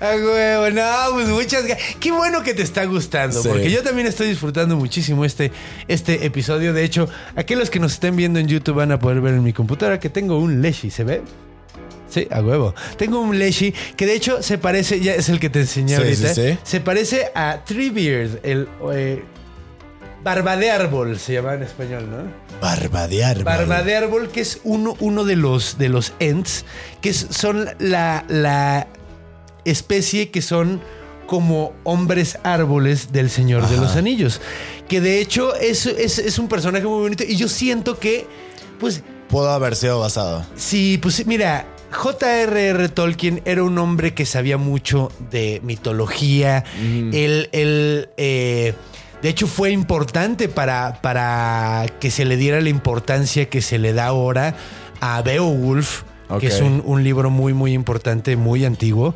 A 0.00 0.14
huevo. 0.14 0.70
No, 0.70 1.14
pues 1.14 1.28
muchas 1.28 1.64
gracias. 1.66 1.96
Qué 1.98 2.12
bueno 2.12 2.44
que 2.44 2.54
te 2.54 2.62
está 2.62 2.84
gustando. 2.84 3.42
Sí. 3.42 3.48
Porque 3.48 3.68
yo 3.70 3.82
también 3.82 4.06
estoy 4.06 4.28
disfrutando 4.28 4.76
muchísimo 4.76 5.24
este, 5.24 5.50
este 5.88 6.24
episodio. 6.24 6.72
De 6.72 6.84
hecho, 6.84 7.08
aquellos 7.34 7.68
que 7.68 7.80
nos 7.80 7.94
estén 7.94 8.14
viendo 8.14 8.38
en 8.38 8.46
YouTube 8.46 8.76
van 8.76 8.92
a 8.92 8.98
poder 9.00 9.20
ver 9.20 9.34
en 9.34 9.42
mi 9.42 9.52
computadora 9.52 9.98
que 9.98 10.08
tengo 10.08 10.38
un 10.38 10.62
Leshi. 10.62 10.90
¿Se 10.92 11.02
ve? 11.02 11.22
Sí, 12.10 12.26
a 12.30 12.40
huevo. 12.42 12.74
Tengo 12.96 13.20
un 13.20 13.38
Leshi 13.38 13.72
que 13.96 14.04
de 14.06 14.14
hecho 14.14 14.42
se 14.42 14.58
parece, 14.58 15.00
ya 15.00 15.14
es 15.14 15.28
el 15.28 15.40
que 15.40 15.48
te 15.48 15.60
enseñé 15.60 15.96
Sí, 15.96 16.02
ahorita. 16.02 16.34
sí, 16.34 16.42
sí. 16.52 16.58
Se 16.62 16.80
parece 16.80 17.30
a 17.34 17.62
Treebeard, 17.64 18.40
el 18.42 18.68
eh, 18.92 19.22
barba 20.22 20.56
de 20.56 20.70
árbol 20.70 21.18
se 21.18 21.34
llama 21.34 21.54
en 21.54 21.62
español, 21.62 22.08
¿no? 22.10 22.50
barba 22.60 23.08
de 23.08 23.24
árbol. 23.24 23.44
Barba 23.44 23.82
de 23.82 23.96
árbol, 23.96 24.28
que 24.28 24.40
es 24.42 24.60
uno, 24.64 24.94
uno 25.00 25.24
de 25.24 25.36
los 25.36 25.78
de 25.78 25.88
los 25.88 26.12
Ents, 26.18 26.64
que 27.00 27.14
son 27.14 27.68
la, 27.78 28.24
la 28.28 28.86
especie 29.64 30.30
que 30.30 30.42
son 30.42 30.80
como 31.26 31.72
hombres 31.84 32.38
árboles 32.42 33.12
del 33.12 33.30
Señor 33.30 33.68
de 33.68 33.76
los 33.76 33.94
Anillos. 33.96 34.40
Que 34.88 35.00
de 35.00 35.20
hecho 35.20 35.54
es, 35.54 35.86
es, 35.86 36.18
es 36.18 36.38
un 36.40 36.48
personaje 36.48 36.84
muy 36.84 37.02
bonito. 37.02 37.22
Y 37.26 37.36
yo 37.36 37.48
siento 37.48 37.98
que, 38.00 38.26
pues, 38.80 39.02
Pudo 39.28 39.48
haber 39.48 39.76
sido 39.76 40.00
basado. 40.00 40.44
Sí, 40.56 40.98
pues 41.00 41.24
mira, 41.24 41.64
J.R.R. 41.90 42.88
Tolkien 42.88 43.42
era 43.44 43.62
un 43.62 43.76
hombre 43.78 44.14
que 44.14 44.24
sabía 44.24 44.56
mucho 44.56 45.10
de 45.30 45.60
mitología. 45.64 46.64
Él, 47.12 47.48
él, 47.52 48.08
eh, 48.16 48.74
de 49.22 49.28
hecho, 49.28 49.46
fue 49.46 49.70
importante 49.70 50.48
para, 50.48 51.00
para 51.02 51.86
que 51.98 52.10
se 52.10 52.24
le 52.24 52.36
diera 52.36 52.60
la 52.60 52.68
importancia 52.68 53.48
que 53.48 53.60
se 53.60 53.78
le 53.78 53.92
da 53.92 54.06
ahora 54.06 54.54
a 55.00 55.20
Beowulf, 55.22 56.02
que 56.38 56.46
es 56.46 56.60
un, 56.60 56.82
un 56.84 57.02
libro 57.02 57.30
muy, 57.30 57.54
muy 57.54 57.72
importante, 57.72 58.36
muy 58.36 58.64
antiguo. 58.64 59.14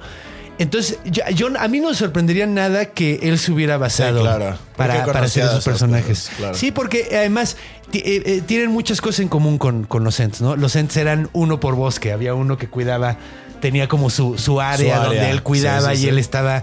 Entonces, 0.59 0.99
yo, 1.05 1.23
yo- 1.35 1.49
a 1.59 1.69
mí 1.69 1.81
no 1.81 1.89
me 1.89 1.95
sorprendería 1.95 2.47
nada 2.47 2.87
que 2.87 3.19
él 3.23 3.39
se 3.39 3.51
hubiera 3.53 3.77
basado 3.77 4.21
claro. 4.21 4.57
para, 4.77 5.05
para 5.05 5.21
hacer 5.23 5.45
esos 5.45 5.65
personajes. 5.65 6.21
cosas, 6.21 6.35
claro. 6.37 6.55
Sí, 6.55 6.71
porque 6.71 7.09
además 7.13 7.57
ti- 7.91 8.03
eh, 8.05 8.23
eh, 8.25 8.43
tienen 8.47 8.71
muchas 8.71 9.01
cosas 9.01 9.21
en 9.21 9.29
común 9.29 9.59
con, 9.59 9.85
con 9.85 10.05
los 10.05 10.21
Ents, 10.21 10.41
¿no? 10.41 10.55
Los 10.57 10.77
Ents 10.77 10.97
eran 10.97 11.29
uno 11.33 11.59
por 11.59 11.75
bosque. 11.75 12.13
Había 12.13 12.35
uno 12.35 12.57
que 12.57 12.69
cuidaba, 12.69 13.17
tenía 13.61 13.89
como 13.89 14.11
su, 14.11 14.39
su 14.39 14.61
área 14.61 14.95
Su 14.97 15.01
área. 15.03 15.09
donde 15.21 15.31
él 15.31 15.43
cuidaba 15.43 15.91
Sí, 15.91 15.97
sí, 15.97 16.07
y 16.07 16.09
él 16.11 16.19
estaba 16.19 16.63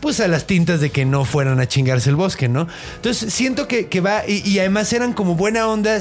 pues 0.00 0.18
a 0.20 0.28
las 0.28 0.46
tintas 0.46 0.80
de 0.80 0.88
que 0.90 1.04
no 1.04 1.24
fueran 1.26 1.60
a 1.60 1.68
chingarse 1.68 2.08
el 2.10 2.16
bosque, 2.16 2.48
¿no? 2.48 2.66
Entonces 2.96 3.32
siento 3.32 3.68
que, 3.68 3.88
que 3.88 4.00
va, 4.00 4.22
y, 4.26 4.46
y 4.48 4.58
además 4.58 4.90
eran 4.94 5.12
como 5.12 5.34
buena 5.34 5.66
onda, 5.68 5.98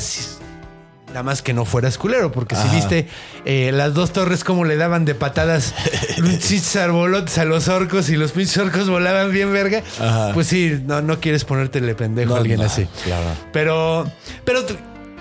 nada 1.10 1.24
más 1.24 1.42
que 1.42 1.54
no 1.54 1.66
fueras 1.66 1.98
culero, 1.98 2.32
porque 2.32 2.56
si 2.56 2.68
viste 2.70 3.08
eh, 3.46 3.72
las 3.74 3.94
dos 3.94 4.14
torres 4.14 4.44
como 4.44 4.64
le 4.66 4.78
daban 4.78 5.06
de 5.06 5.16
patadas 5.16 5.74
pinches 6.18 6.76
arbolotes 6.76 7.38
a 7.38 7.46
los 7.46 7.68
orcos 7.68 8.10
y 8.10 8.16
los 8.16 8.32
pinches 8.32 8.58
orcos 8.58 8.90
volaban 8.90 9.32
bien 9.32 9.52
verga, 9.52 9.84
Ajá. 10.00 10.32
pues 10.34 10.48
sí, 10.48 10.80
no, 10.86 11.02
no 11.02 11.20
quieres 11.20 11.46
ponértele 11.46 11.96
pendejo 11.96 12.30
No, 12.30 12.36
a 12.36 12.40
alguien 12.40 12.60
no, 12.60 12.66
así. 12.66 12.88
claro. 13.04 13.26
Pero, 13.52 14.12
pero 14.46 14.66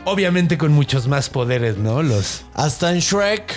obviamente 0.05 0.57
con 0.59 0.73
muchos 0.73 1.07
más 1.09 1.29
poderes, 1.29 1.77
¿no? 1.79 2.03
Los 2.03 2.43
Hasta 2.55 2.93
en 2.93 3.01
Shrek 3.01 3.55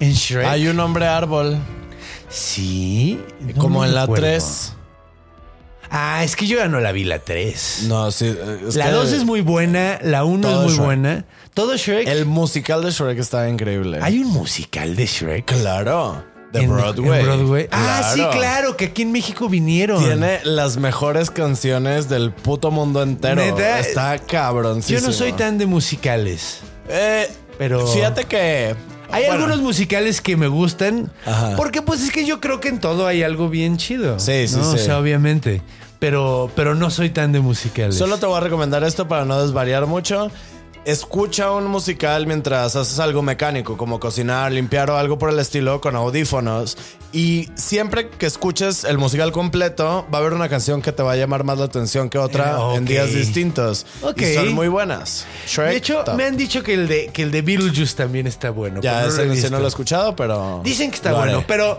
en 0.00 0.12
Shrek. 0.12 0.46
hay 0.46 0.66
un 0.68 0.80
hombre 0.80 1.06
árbol. 1.06 1.58
Sí. 2.28 3.20
no 3.40 3.54
como 3.60 3.84
en 3.84 3.94
la 3.94 4.02
recuerdo. 4.02 4.24
3. 4.24 4.72
Ah, 5.96 6.24
es 6.24 6.34
que 6.34 6.46
yo 6.48 6.58
ya 6.58 6.66
no 6.66 6.80
la 6.80 6.90
vi 6.90 7.04
la 7.04 7.20
3. 7.20 7.84
No, 7.86 8.10
sí. 8.10 8.26
eh, 8.26 8.58
es 8.68 8.74
la 8.74 8.86
que 8.86 8.90
2 8.90 9.12
es 9.12 9.24
muy 9.24 9.42
buena, 9.42 10.00
la 10.02 10.24
1 10.24 10.48
es 10.50 10.56
muy 10.56 10.72
Shrek. 10.72 10.84
buena. 10.84 11.24
Todo 11.54 11.76
Shrek. 11.76 12.08
El 12.08 12.26
musical 12.26 12.82
de 12.82 12.90
Shrek 12.90 13.16
está 13.18 13.48
increíble. 13.48 14.00
Hay 14.02 14.18
un 14.18 14.26
musical 14.32 14.96
de 14.96 15.06
Shrek. 15.06 15.44
Claro. 15.44 16.24
De 16.52 16.66
Broadway. 16.66 17.20
en 17.20 17.26
Broadway. 17.26 17.68
Ah, 17.70 18.12
sí, 18.14 18.22
claro, 18.32 18.76
que 18.76 18.86
aquí 18.86 19.02
en 19.02 19.12
México 19.12 19.48
vinieron. 19.48 20.02
Tiene 20.02 20.40
las 20.44 20.76
mejores 20.78 21.30
canciones 21.30 22.08
del 22.08 22.32
puto 22.32 22.70
mundo 22.72 23.00
entero. 23.02 23.36
Neta, 23.36 23.78
Está 23.80 24.18
cabroncísimo. 24.18 25.00
Yo 25.00 25.06
no 25.06 25.12
soy 25.12 25.32
tan 25.32 25.58
de 25.58 25.66
musicales. 25.66 26.58
Eh, 26.88 27.28
Pero- 27.58 27.86
Fíjate 27.86 28.24
que. 28.24 28.74
Hay 29.10 29.26
bueno, 29.26 29.44
algunos 29.44 29.60
musicales 29.62 30.20
que 30.20 30.36
me 30.36 30.48
gustan. 30.48 31.12
Ajá. 31.24 31.54
Porque 31.56 31.82
pues 31.82 32.02
es 32.02 32.10
que 32.10 32.24
yo 32.24 32.40
creo 32.40 32.58
que 32.60 32.68
en 32.68 32.80
todo 32.80 33.06
hay 33.06 33.22
algo 33.22 33.48
bien 33.48 33.76
chido. 33.76 34.18
Sí, 34.18 34.48
sí, 34.48 34.56
¿no? 34.56 34.64
sí. 34.72 34.76
O 34.76 34.78
sea, 34.78 34.98
obviamente. 34.98 35.62
Pero, 36.04 36.50
pero 36.54 36.74
no 36.74 36.90
soy 36.90 37.08
tan 37.08 37.32
de 37.32 37.40
musicales. 37.40 37.96
Solo 37.96 38.18
te 38.18 38.26
voy 38.26 38.36
a 38.36 38.40
recomendar 38.40 38.84
esto 38.84 39.08
para 39.08 39.24
no 39.24 39.40
desvariar 39.42 39.86
mucho. 39.86 40.30
Escucha 40.84 41.50
un 41.50 41.64
musical 41.66 42.26
mientras 42.26 42.76
haces 42.76 42.98
algo 42.98 43.22
mecánico, 43.22 43.78
como 43.78 43.98
cocinar, 43.98 44.52
limpiar 44.52 44.90
o 44.90 44.98
algo 44.98 45.16
por 45.18 45.30
el 45.30 45.38
estilo, 45.38 45.80
con 45.80 45.96
audífonos. 45.96 46.76
Y 47.10 47.48
siempre 47.54 48.10
que 48.10 48.26
escuches 48.26 48.84
el 48.84 48.98
musical 48.98 49.32
completo, 49.32 50.06
va 50.12 50.18
a 50.18 50.20
haber 50.20 50.34
una 50.34 50.50
canción 50.50 50.82
que 50.82 50.92
te 50.92 51.02
va 51.02 51.12
a 51.12 51.16
llamar 51.16 51.42
más 51.42 51.56
la 51.56 51.64
atención 51.64 52.10
que 52.10 52.18
otra 52.18 52.50
Eh, 52.50 52.54
ok. 52.58 52.76
en 52.76 52.84
días 52.84 53.10
distintos. 53.14 53.86
Ok. 54.02 54.20
Y 54.20 54.34
son 54.34 54.52
muy 54.52 54.68
buenas. 54.68 55.24
Shrek, 55.46 55.70
de 55.70 55.76
hecho, 55.76 56.04
top. 56.04 56.16
me 56.16 56.24
han 56.24 56.36
dicho 56.36 56.62
que 56.62 56.74
el 56.74 56.86
de, 56.86 57.06
que 57.14 57.22
el 57.22 57.30
de 57.30 57.40
Beetlejuice 57.40 57.96
también 57.96 58.26
está 58.26 58.50
bueno. 58.50 58.82
Ya, 58.82 59.06
ese, 59.06 59.48
no 59.48 59.58
lo 59.58 59.64
he 59.64 59.68
escuchado, 59.68 60.14
pero. 60.14 60.60
Dicen 60.62 60.90
que 60.90 60.96
está 60.96 61.14
bueno, 61.14 61.38
haré. 61.38 61.44
pero 61.48 61.78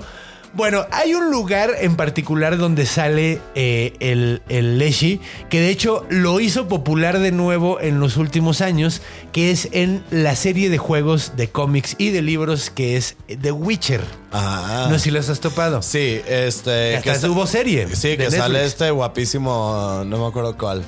bueno, 0.56 0.86
hay 0.92 1.14
un 1.14 1.30
lugar 1.32 1.72
en 1.80 1.96
particular 1.96 2.58
donde 2.58 2.86
sale 2.86 3.40
eh, 3.56 3.94
el, 4.00 4.42
el 4.50 4.78
Leshi, 4.78 5.20
que 5.50 5.60
de 5.60 5.70
hecho 5.70 6.06
lo 6.10 6.40
hizo 6.40 6.68
popular 6.68 7.20
de 7.20 7.32
nuevo 7.32 7.80
en 7.82 8.00
los 8.00 8.18
últimos 8.18 8.62
años, 8.62 9.02
que 9.32 9.52
es 9.52 9.68
en 9.74 10.04
la 10.12 10.36
serie 10.36 10.70
de 10.70 10.78
juegos, 10.78 11.34
de 11.36 11.50
cómics 11.50 11.96
y 11.98 12.12
de 12.12 12.22
libros 12.22 12.70
que 12.70 12.96
es 12.98 13.18
The 13.42 13.52
Witcher. 13.52 14.02
Ah. 14.32 14.88
No 14.90 14.98
sé 14.98 15.06
si 15.06 15.12
los 15.12 15.30
has 15.30 15.40
topado. 15.40 15.82
Sí, 15.82 16.22
este. 16.28 16.98
Hasta 16.98 17.16
sa- 17.16 17.30
hubo 17.30 17.46
serie 17.48 17.88
Sí, 17.96 18.18
que 18.18 18.32
sale 18.32 18.66
este 18.66 18.92
guapísimo. 18.92 20.04
No 20.06 20.18
me 20.18 20.26
acuerdo 20.28 20.58
cuál. 20.58 20.84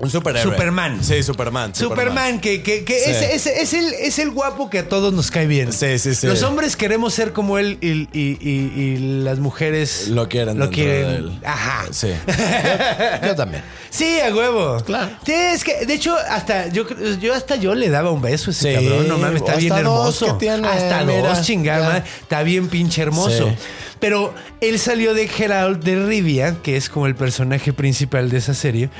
Un 0.00 0.10
superhéroe. 0.10 0.52
Superman. 0.52 1.02
Sí, 1.02 1.22
Superman. 1.22 1.74
Superman, 1.74 2.40
que, 2.40 2.62
que, 2.62 2.84
que 2.84 2.98
Sí. 2.98 3.10
es, 3.10 3.22
es- 3.22 3.46
es 3.46 3.74
el, 3.74 3.92
es 3.94 4.18
el 4.20 4.30
guapo 4.30 4.70
que 4.70 4.78
a 4.78 4.88
todos 4.88 5.12
nos 5.12 5.30
cae 5.30 5.46
bien. 5.46 5.72
Sí, 5.72 5.98
sí, 5.98 6.14
sí. 6.14 6.26
Los 6.26 6.42
hombres 6.44 6.76
queremos 6.76 7.14
ser 7.14 7.32
como 7.32 7.58
él 7.58 7.78
y, 7.80 8.08
y- 8.16 8.38
y- 8.40 8.72
y 8.80 8.96
las 9.24 9.38
mujeres 9.40 10.08
Lo 10.08 10.28
quieren 10.28 10.58
Lo 10.58 10.70
quieren. 10.70 11.06
de 11.08 11.16
él. 11.16 11.40
Ajá. 11.44 11.86
Sí. 11.90 12.08
Yo, 13.22 13.26
yo 13.28 13.34
también. 13.34 13.62
Sí, 13.90 14.20
a 14.20 14.32
huevo. 14.34 14.76
Claro. 14.84 15.10
Sí, 15.26 15.32
es 15.32 15.64
que, 15.64 15.84
de 15.86 15.94
hecho, 15.94 16.16
hasta 16.30 16.68
yo, 16.68 16.84
yo 17.20 17.34
hasta 17.34 17.56
yo 17.56 17.74
le 17.74 17.88
daba 17.88 18.10
un 18.12 18.22
beso 18.22 18.50
a 18.50 18.52
ese 18.52 18.68
Sí, 18.68 18.74
cabrón. 18.74 19.08
No 19.08 19.18
mames, 19.18 19.42
está 19.42 19.56
bien 19.56 19.72
hermoso. 19.74 20.36
tiene, 20.36 20.68
hasta 20.68 21.04
mira, 21.04 21.28
dos, 21.28 21.42
chingada. 21.42 22.04
Está 22.22 22.42
bien 22.42 22.68
pinche 22.68 23.02
hermoso. 23.02 23.48
Sí. 23.48 23.54
Pero 24.00 24.32
él 24.60 24.78
salió 24.78 25.12
de 25.12 25.26
Geralt 25.26 25.82
de 25.82 26.06
Rivia, 26.06 26.54
que 26.62 26.76
es 26.76 26.88
como 26.88 27.08
el 27.08 27.16
personaje 27.16 27.72
principal 27.72 28.30
de 28.30 28.38
esa 28.38 28.54
serie. 28.54 28.90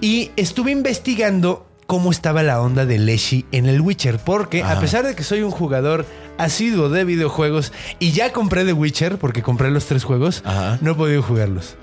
Y 0.00 0.30
estuve 0.36 0.70
investigando 0.70 1.66
cómo 1.86 2.10
estaba 2.10 2.42
la 2.42 2.60
onda 2.60 2.86
de 2.86 2.98
Leshy 2.98 3.44
en 3.52 3.66
el 3.66 3.80
Witcher. 3.80 4.18
Porque 4.18 4.62
a 4.62 4.78
pesar 4.80 5.06
de 5.06 5.14
que 5.14 5.22
soy 5.24 5.42
un 5.42 5.50
jugador 5.50 6.06
asiduo 6.38 6.88
de 6.88 7.04
videojuegos 7.04 7.72
y 7.98 8.12
ya 8.12 8.32
compré 8.32 8.64
The 8.64 8.72
Witcher, 8.72 9.18
porque 9.18 9.42
compré 9.42 9.70
los 9.70 9.86
tres 9.86 10.04
juegos, 10.04 10.42
Ajá. 10.44 10.78
no 10.80 10.92
he 10.92 10.94
podido 10.94 11.22
jugarlos. 11.22 11.76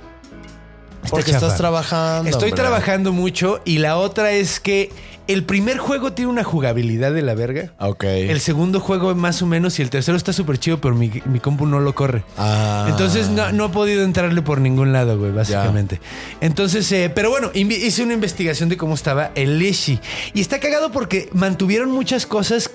Está 1.03 1.09
Porque 1.16 1.32
chafa. 1.32 1.45
estás 1.47 1.57
trabajando. 1.57 2.30
Estoy 2.30 2.49
hombre. 2.51 2.62
trabajando 2.64 3.12
mucho 3.12 3.59
y 3.66 3.80
la 3.80 3.97
otra 3.97 4.32
es 4.34 4.59
que 4.59 4.91
el 5.34 5.43
primer 5.43 5.77
juego 5.77 6.13
tiene 6.13 6.32
una 6.32 6.43
jugabilidad 6.43 7.13
de 7.13 7.21
la 7.21 7.34
verga. 7.34 7.73
Ok. 7.79 8.03
El 8.03 8.39
segundo 8.39 8.79
juego 8.79 9.13
más 9.15 9.41
o 9.41 9.45
menos 9.45 9.79
y 9.79 9.82
el 9.82 9.89
tercero 9.89 10.17
está 10.17 10.34
súper 10.34 10.57
chido, 10.57 10.79
pero 10.82 10.95
mi, 10.95 11.11
mi 11.25 11.39
compu 11.39 11.65
no 11.65 11.79
lo 11.79 11.93
corre. 11.95 12.23
Ah. 12.38 12.88
Entonces 12.89 13.29
no, 13.29 13.51
no 13.51 13.65
he 13.65 13.69
podido 13.69 14.03
entrarle 14.03 14.41
por 14.41 14.61
ningún 14.61 14.93
lado, 14.93 15.17
güey, 15.17 15.32
básicamente. 15.32 15.99
Entonces, 16.41 16.91
eh, 16.91 17.11
pero 17.13 17.29
bueno, 17.29 17.51
hice 17.53 18.03
una 18.03 18.13
investigación 18.13 18.69
de 18.69 18.77
cómo 18.77 18.93
estaba 18.93 19.32
el 19.36 19.59
Leshi. 19.59 19.99
Y 20.34 20.41
está 20.41 20.59
cagado 20.59 20.91
porque 20.91 21.29
mantuvieron 21.34 21.91
muchas 21.91 22.25
cosas 22.25 22.71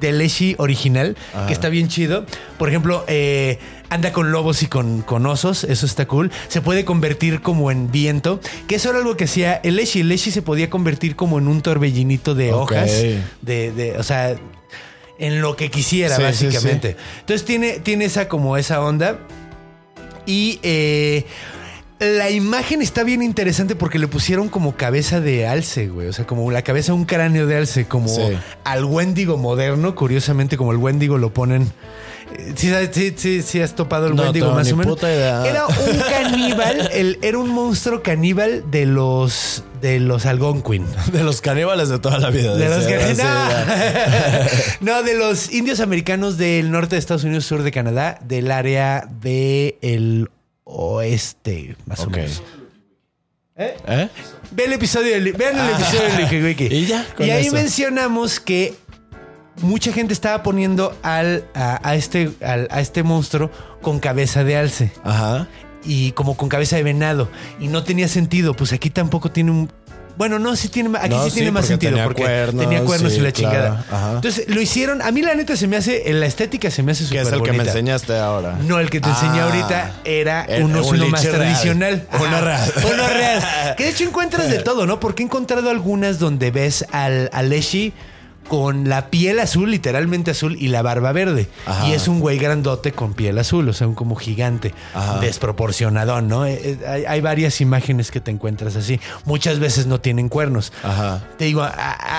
del 0.00 0.18
Leshi 0.18 0.54
original, 0.58 1.16
que 1.46 1.52
está 1.52 1.68
bien 1.68 1.88
chido. 1.88 2.24
Por 2.58 2.68
ejemplo, 2.68 3.04
eh, 3.08 3.58
anda 3.90 4.12
con 4.12 4.32
lobos 4.32 4.62
y 4.62 4.66
con, 4.66 5.02
con 5.02 5.26
osos, 5.26 5.64
eso 5.64 5.86
está 5.86 6.06
cool. 6.06 6.30
Se 6.48 6.60
puede 6.60 6.84
convertir 6.84 7.40
como 7.40 7.70
en 7.70 7.90
viento, 7.90 8.40
que 8.66 8.76
eso 8.76 8.90
era 8.90 8.98
algo 8.98 9.16
que 9.16 9.24
hacía 9.24 9.54
el 9.56 9.76
Leshi. 9.76 10.00
El 10.00 10.08
Leshi 10.08 10.30
se 10.30 10.42
podía 10.42 10.70
convertir 10.70 11.16
como 11.16 11.38
en 11.38 11.48
un 11.48 11.62
torbellinito 11.62 12.34
de 12.34 12.52
hojas, 12.52 12.90
de, 13.42 13.72
de, 13.72 13.96
o 13.98 14.02
sea, 14.02 14.36
en 15.18 15.40
lo 15.40 15.56
que 15.56 15.70
quisiera, 15.70 16.16
Sí, 16.16 16.22
sí, 16.32 16.46
básicamente. 16.46 16.96
Entonces 17.20 17.44
tiene, 17.44 17.80
tiene 17.80 18.04
esa 18.04 18.28
como 18.28 18.56
esa 18.56 18.80
onda. 18.80 19.18
Y 20.26 20.60
eh, 20.62 21.24
la 21.98 22.30
imagen 22.30 22.82
está 22.82 23.02
bien 23.02 23.22
interesante 23.22 23.74
porque 23.74 23.98
le 23.98 24.06
pusieron 24.06 24.48
como 24.48 24.76
cabeza 24.76 25.20
de 25.20 25.46
alce, 25.46 25.88
güey. 25.88 26.06
O 26.08 26.12
sea, 26.12 26.26
como 26.26 26.50
la 26.50 26.62
cabeza 26.62 26.92
un 26.94 27.04
cráneo 27.04 27.46
de 27.46 27.56
alce, 27.56 27.86
como 27.86 28.14
al 28.64 28.84
Wendigo 28.84 29.36
moderno. 29.36 29.94
Curiosamente, 29.94 30.56
como 30.56 30.72
el 30.72 30.78
Wendigo 30.78 31.18
lo 31.18 31.32
ponen. 31.32 31.72
Eh, 32.36 32.52
Sí, 32.56 32.72
sí, 32.92 33.14
sí, 33.16 33.42
sí 33.42 33.60
has 33.60 33.74
topado 33.74 34.06
el 34.08 34.14
No 34.16 34.22
Wendigo 34.24 34.50
más 34.52 34.70
o 34.72 34.76
menos. 34.76 35.02
Era 35.02 35.66
un 35.66 35.98
caníbal, 36.10 36.90
el- 36.92 37.18
era 37.22 37.38
un 37.38 37.50
monstruo 37.50 38.02
caníbal 38.02 38.70
de 38.70 38.86
los 38.86 39.62
de 39.80 40.00
los 40.00 40.26
Algonquin. 40.26 40.84
De 41.12 41.22
los 41.22 41.40
caníbales 41.40 41.88
de 41.88 41.98
toda 42.00 42.18
la 42.18 42.30
vida. 42.30 42.56
De 42.56 42.68
los 42.68 42.84
sí, 42.84 42.90
ya. 43.16 44.46
no. 44.80 44.90
No, 44.92 45.02
de 45.04 45.14
los 45.14 45.52
indios 45.52 45.78
americanos 45.80 46.36
del 46.36 46.70
norte 46.72 46.96
de 46.96 47.00
Estados 47.00 47.22
Unidos, 47.24 47.44
sur 47.46 47.62
de 47.62 47.70
Canadá, 47.70 48.18
del 48.24 48.50
área 48.50 49.08
del 49.20 50.28
oeste, 50.64 51.76
más 51.86 52.00
o 52.00 52.10
menos. 52.10 52.42
¿Eh? 53.60 54.08
Ve 54.52 54.64
el 54.66 54.72
episodio 54.74 55.12
del, 55.14 55.32
vean 55.32 55.58
el 55.58 55.70
episodio 55.74 56.28
del 56.28 56.44
Wiki. 56.44 56.64
Y 56.74 56.86
ya, 56.86 57.04
con 57.16 57.26
Y 57.26 57.30
ahí 57.30 57.46
eso. 57.46 57.54
mencionamos 57.56 58.38
que 58.40 58.74
mucha 59.60 59.92
gente 59.92 60.12
estaba 60.12 60.42
poniendo 60.42 60.96
al, 61.02 61.44
a, 61.54 61.80
a 61.88 61.94
este, 61.94 62.30
al- 62.44 62.68
a 62.70 62.80
este 62.80 63.02
monstruo 63.02 63.50
con 63.82 63.98
cabeza 64.00 64.44
de 64.44 64.56
alce 64.56 64.92
Ajá. 65.04 65.46
y 65.84 66.12
como 66.12 66.36
con 66.36 66.48
cabeza 66.48 66.76
de 66.76 66.82
venado. 66.82 67.28
Y 67.60 67.68
no 67.68 67.82
tenía 67.84 68.08
sentido. 68.08 68.54
Pues 68.54 68.72
aquí 68.72 68.90
tampoco 68.90 69.30
tiene 69.30 69.50
un. 69.50 69.70
Bueno, 70.16 70.40
no, 70.40 70.56
sí 70.56 70.68
tiene, 70.68 70.90
aquí 70.98 71.10
No, 71.10 71.22
sí 71.22 71.30
sí, 71.30 71.36
tiene 71.36 71.52
más 71.52 71.66
sentido 71.66 71.90
tenía 71.92 72.04
porque 72.04 72.22
cuernos, 72.22 72.64
tenía 72.64 72.82
cuernos 72.82 73.12
sí, 73.12 73.18
y 73.18 73.22
la 73.22 73.30
claro, 73.30 73.52
chingada. 73.54 73.84
ajá. 73.88 74.12
Entonces 74.16 74.48
lo 74.48 74.60
hicieron. 74.60 75.00
A 75.00 75.12
mí, 75.12 75.22
la 75.22 75.32
neta, 75.36 75.54
se 75.56 75.68
me 75.68 75.76
hace. 75.76 76.10
En 76.10 76.18
la 76.18 76.26
estética 76.26 76.72
se 76.72 76.82
me 76.82 76.90
hace 76.90 77.04
Que 77.04 77.08
súper 77.20 77.22
es 77.26 77.32
el 77.34 77.42
que 77.42 77.52
me 77.52 77.62
enseñaste 77.62 78.18
ahora. 78.18 78.58
No, 78.66 78.80
el 78.80 78.90
que 78.90 79.00
te 79.00 79.08
enseñé 79.08 79.38
Ah. 79.38 79.44
ahorita 79.44 79.92
era 80.04 80.44
El- 80.46 80.64
uno, 80.64 80.82
un 80.84 80.94
uno 80.96 81.08
más 81.08 81.22
real. 81.22 81.36
tradicional. 81.36 82.06
Uno 82.18 82.40
real. 82.40 82.72
Uno 82.94 83.06
real. 83.06 83.74
Que 83.76 83.84
de 83.84 83.90
hecho 83.90 84.02
encuentras 84.02 84.50
de 84.50 84.58
todo, 84.64 84.86
¿no? 84.86 84.98
Porque 84.98 85.22
he 85.22 85.26
encontrado 85.26 85.70
algunas 85.70 86.18
donde 86.18 86.50
ves 86.50 86.84
al, 86.90 87.30
al 87.32 87.48
Leshi 87.50 87.92
con 88.48 88.88
la 88.88 89.10
piel 89.10 89.38
azul, 89.38 89.70
literalmente 89.70 90.30
azul, 90.32 90.56
y 90.58 90.68
la 90.68 90.82
barba 90.82 91.12
verde. 91.12 91.48
Ajá. 91.66 91.86
Y 91.88 91.92
es 91.92 92.08
un 92.08 92.20
güey 92.20 92.38
grandote 92.38 92.92
con 92.92 93.12
piel 93.14 93.38
azul, 93.38 93.68
o 93.68 93.72
sea, 93.72 93.86
un 93.86 93.94
como 93.94 94.16
gigante, 94.16 94.74
Ajá. 94.94 95.20
desproporcionadón, 95.20 96.28
¿no? 96.28 96.46
Eh, 96.46 96.58
eh, 96.62 96.78
Hay, 96.88 97.04
hay 97.04 97.20
varias 97.20 97.60
imágenes 97.60 98.10
que 98.10 98.20
te 98.20 98.30
encuentras 98.30 98.76
así. 98.76 99.00
Muchas 99.24 99.58
veces 99.58 99.86
no 99.86 100.00
tienen 100.00 100.28
cuernos. 100.28 100.72
Ajá. 100.82 101.22
Te 101.36 101.44
digo, 101.44 101.66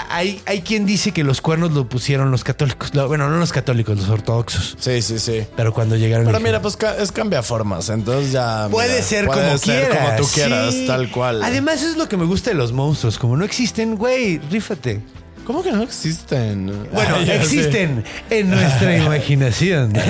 hay, 0.10 0.42
hay 0.46 0.62
quien 0.62 0.86
dice 0.86 1.12
que 1.12 1.24
los 1.24 1.42
cuernos 1.42 1.72
lo 1.72 1.88
pusieron 1.90 2.32
los 2.32 2.44
católicos. 2.44 2.94
No, 2.94 3.08
bueno, 3.08 3.30
no 3.30 3.38
los 3.38 3.52
católicos, 3.52 3.98
los 3.98 4.10
ortodoxos. 4.10 4.76
Sí, 4.80 5.02
sí, 5.02 5.20
sí. 5.20 5.44
Pero 5.56 5.74
cuando 5.74 5.96
llegaron... 5.96 6.26
Pero 6.26 6.40
mira, 6.40 6.62
pues 6.62 6.78
es 7.00 7.12
cambia 7.12 7.42
formas, 7.42 7.90
entonces 7.90 8.32
ya. 8.32 8.68
Puede 8.70 8.90
mira, 8.94 9.04
ser 9.04 9.26
puede 9.26 9.42
como 9.46 9.58
ser 9.58 9.88
quieras. 9.88 9.98
como 9.98 10.16
tú 10.18 10.34
quieras, 10.34 10.74
sí. 10.74 10.86
tal 10.88 11.12
cual. 11.12 11.44
Además, 11.44 11.76
eso 11.78 11.90
es 11.90 11.98
lo 11.98 12.08
que 12.08 12.18
me 12.18 12.26
gusta 12.26 12.52
de 12.52 12.56
los 12.56 12.72
monstruos. 12.72 13.18
Como 13.18 13.36
no 13.36 13.46
existen, 13.46 13.96
güey, 13.96 14.40
rífate. 14.52 15.02
¿Cómo 15.50 15.64
que 15.64 15.72
no 15.72 15.82
existen? 15.82 16.68
Bueno, 16.94 17.16
Ay, 17.18 17.26
ya 17.26 17.34
sé. 17.34 17.42
existen 17.42 18.04
en 18.30 18.52
nuestra 18.52 18.96
imaginación. 18.96 19.94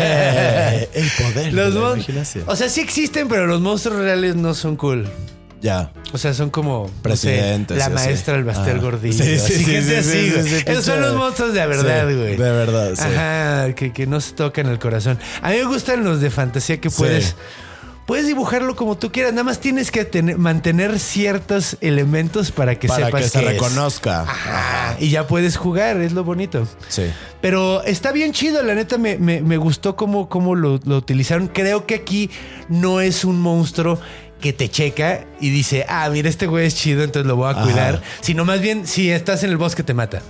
Eh, 0.00 0.88
el 0.94 1.10
poder 1.10 1.52
los 1.52 1.74
de 1.74 1.80
la 1.80 1.86
imaginación. 1.94 2.44
O 2.46 2.56
sea, 2.56 2.70
sí 2.70 2.80
existen, 2.80 3.28
pero 3.28 3.46
los 3.46 3.60
monstruos 3.60 3.98
reales 4.00 4.34
no 4.34 4.54
son 4.54 4.76
cool. 4.76 5.06
Ya. 5.60 5.92
O 6.12 6.16
sea, 6.18 6.32
son 6.32 6.48
como 6.50 6.90
no 7.04 7.16
sé, 7.16 7.64
la 7.68 7.88
maestra 7.90 8.34
del 8.34 8.44
Baster 8.44 8.76
Ah. 8.76 8.80
Gordillo. 8.80 9.12
Sí, 9.24 9.38
sí, 9.38 9.54
así, 9.54 9.64
sí, 9.64 9.94
así, 10.36 10.62
Esos 10.66 10.84
son 10.86 11.00
los 11.02 11.16
monstruos 11.16 11.52
de 11.52 11.66
verdad, 11.66 12.08
Sí, 12.08 12.14
güey. 12.14 12.36
de 12.36 12.50
verdad, 12.50 12.92
sí. 12.94 13.02
Ajá, 13.02 13.74
que, 13.74 13.92
que 13.92 14.06
no 14.06 14.20
se 14.22 14.32
tocan 14.32 14.68
el 14.68 14.78
corazón. 14.78 15.18
A 15.42 15.50
mí 15.50 15.56
me 15.58 15.64
gustan 15.64 16.02
los 16.04 16.20
de 16.22 16.30
fantasía 16.30 16.80
que 16.80 16.88
puedes. 16.90 17.34
Puedes 18.08 18.26
dibujarlo 18.26 18.74
como 18.74 18.96
tú 18.96 19.12
quieras, 19.12 19.32
nada 19.34 19.44
más 19.44 19.60
tienes 19.60 19.90
que 19.90 20.06
tener- 20.06 20.38
mantener 20.38 20.98
ciertos 20.98 21.76
elementos 21.82 22.50
para 22.50 22.74
que 22.78 22.88
Para 22.88 23.04
sepas 23.06 23.22
que 23.22 23.28
se 23.28 23.38
qué 23.40 23.44
es. 23.44 23.52
reconozca. 23.52 24.22
Ajá, 24.22 24.96
y 24.98 25.10
ya 25.10 25.26
puedes 25.26 25.58
jugar, 25.58 25.98
es 26.00 26.12
lo 26.12 26.24
bonito. 26.24 26.66
Sí. 26.88 27.02
Pero 27.42 27.82
está 27.84 28.10
bien 28.10 28.32
chido, 28.32 28.62
la 28.62 28.74
neta 28.74 28.96
me, 28.96 29.18
me- 29.18 29.42
me 29.42 29.58
gustó 29.58 29.94
cómo, 29.94 30.30
cómo 30.30 30.54
lo, 30.54 30.80
lo 30.86 30.96
utilizaron. 30.96 31.48
Creo 31.48 31.84
que 31.84 31.96
aquí 31.96 32.30
no 32.70 33.02
es 33.02 33.26
un 33.26 33.38
monstruo 33.42 34.00
que 34.40 34.54
te 34.54 34.70
checa 34.70 35.26
y 35.38 35.50
dice, 35.50 35.84
ah, 35.86 36.08
mira, 36.10 36.30
este 36.30 36.46
güey 36.46 36.66
es 36.66 36.76
chido, 36.76 37.04
entonces 37.04 37.26
lo 37.28 37.36
voy 37.36 37.48
a 37.48 37.50
Ajá. 37.50 37.62
cuidar. 37.62 38.02
Sino 38.22 38.46
más 38.46 38.62
bien, 38.62 38.86
si 38.86 39.10
estás 39.10 39.42
en 39.44 39.50
el 39.50 39.58
bosque 39.58 39.82
te 39.82 39.92
mata. 39.92 40.22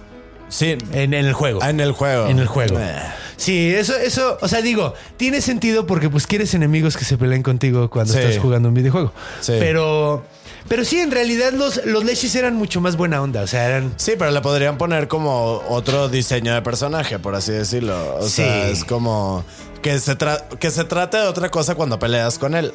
Sí. 0.49 0.77
En, 0.93 1.15
en 1.15 1.27
el 1.27 1.33
juego. 1.33 1.61
Ah, 1.63 1.71
en 1.71 1.81
el 1.81 1.93
juego. 1.93 2.27
En 2.27 2.39
el 2.39 2.47
juego. 2.47 2.79
Eh. 2.81 3.03
Sí, 3.37 3.73
eso, 3.73 3.95
eso, 3.97 4.37
o 4.41 4.49
sea, 4.49 4.63
digo, 4.63 4.95
tiene 5.17 5.41
sentido 5.41 5.87
porque 5.87 6.11
pues 6.11 6.27
quieres 6.27 6.55
enemigos 6.55 6.97
que 6.97 7.05
se 7.05 7.17
peleen 7.17 7.43
contigo 7.43 7.89
cuando 7.89 8.13
Sí. 8.13 8.19
estás 8.19 8.39
jugando 8.39 8.69
un 8.69 8.75
videojuego. 8.75 9.13
Sí. 9.41 9.53
Pero, 9.61 10.25
pero 10.69 10.85
sí, 10.85 10.99
en 10.99 11.11
realidad 11.13 11.53
los, 11.53 11.85
los 11.85 12.05
Leshis 12.05 12.35
eran 12.35 12.55
mucho 12.57 12.81
más 12.81 12.97
buena 12.97 13.23
onda. 13.23 13.43
O 13.43 13.47
sea, 13.47 13.67
eran. 13.67 13.93
Sí, 13.97 14.13
pero 14.19 14.31
le 14.33 14.41
podrían 14.41 14.77
poner 14.77 15.07
como 15.07 15.63
otro 15.69 16.09
diseño 16.09 16.53
de 16.53 16.63
personaje, 16.63 17.19
por 17.21 17.37
así 17.37 17.53
decirlo. 17.53 18.17
O 18.17 18.29
sea, 18.29 18.69
es 18.69 18.85
como 18.85 19.45
que 19.83 20.01
se, 20.01 20.17
que 20.59 20.71
se 20.73 20.83
trate 20.85 21.19
de 21.19 21.27
otra 21.29 21.49
cosa 21.49 21.77
cuando 21.77 21.99
peleas 22.01 22.39
con 22.39 22.57
él. 22.57 22.73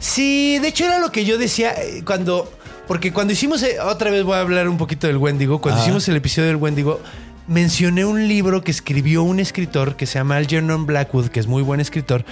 Sí, 0.00 0.58
de 0.60 0.68
hecho 0.68 0.86
era 0.86 0.98
lo 0.98 1.12
que 1.12 1.24
yo 1.26 1.36
decía 1.38 1.72
eh, 1.76 2.02
cuando. 2.06 2.50
Porque 2.86 3.12
cuando 3.12 3.32
hicimos. 3.32 3.62
eh, 3.62 3.76
Otra 3.80 4.10
vez 4.10 4.24
voy 4.24 4.34
a 4.36 4.40
hablar 4.40 4.68
un 4.68 4.78
poquito 4.78 5.06
del 5.06 5.16
Wendigo. 5.16 5.60
Cuando 5.60 5.80
hicimos 5.82 6.08
el 6.08 6.16
episodio 6.16 6.48
del 6.48 6.56
Wendigo, 6.56 7.00
mencioné 7.48 8.04
un 8.04 8.26
libro 8.28 8.62
que 8.62 8.70
escribió 8.70 9.22
un 9.22 9.40
escritor 9.40 9.96
que 9.96 10.06
se 10.06 10.18
llama 10.18 10.36
Algernon 10.36 10.86
Blackwood, 10.86 11.28
que 11.28 11.40
es 11.40 11.46
muy 11.46 11.62
buen 11.62 11.80
escritor. 11.80 12.24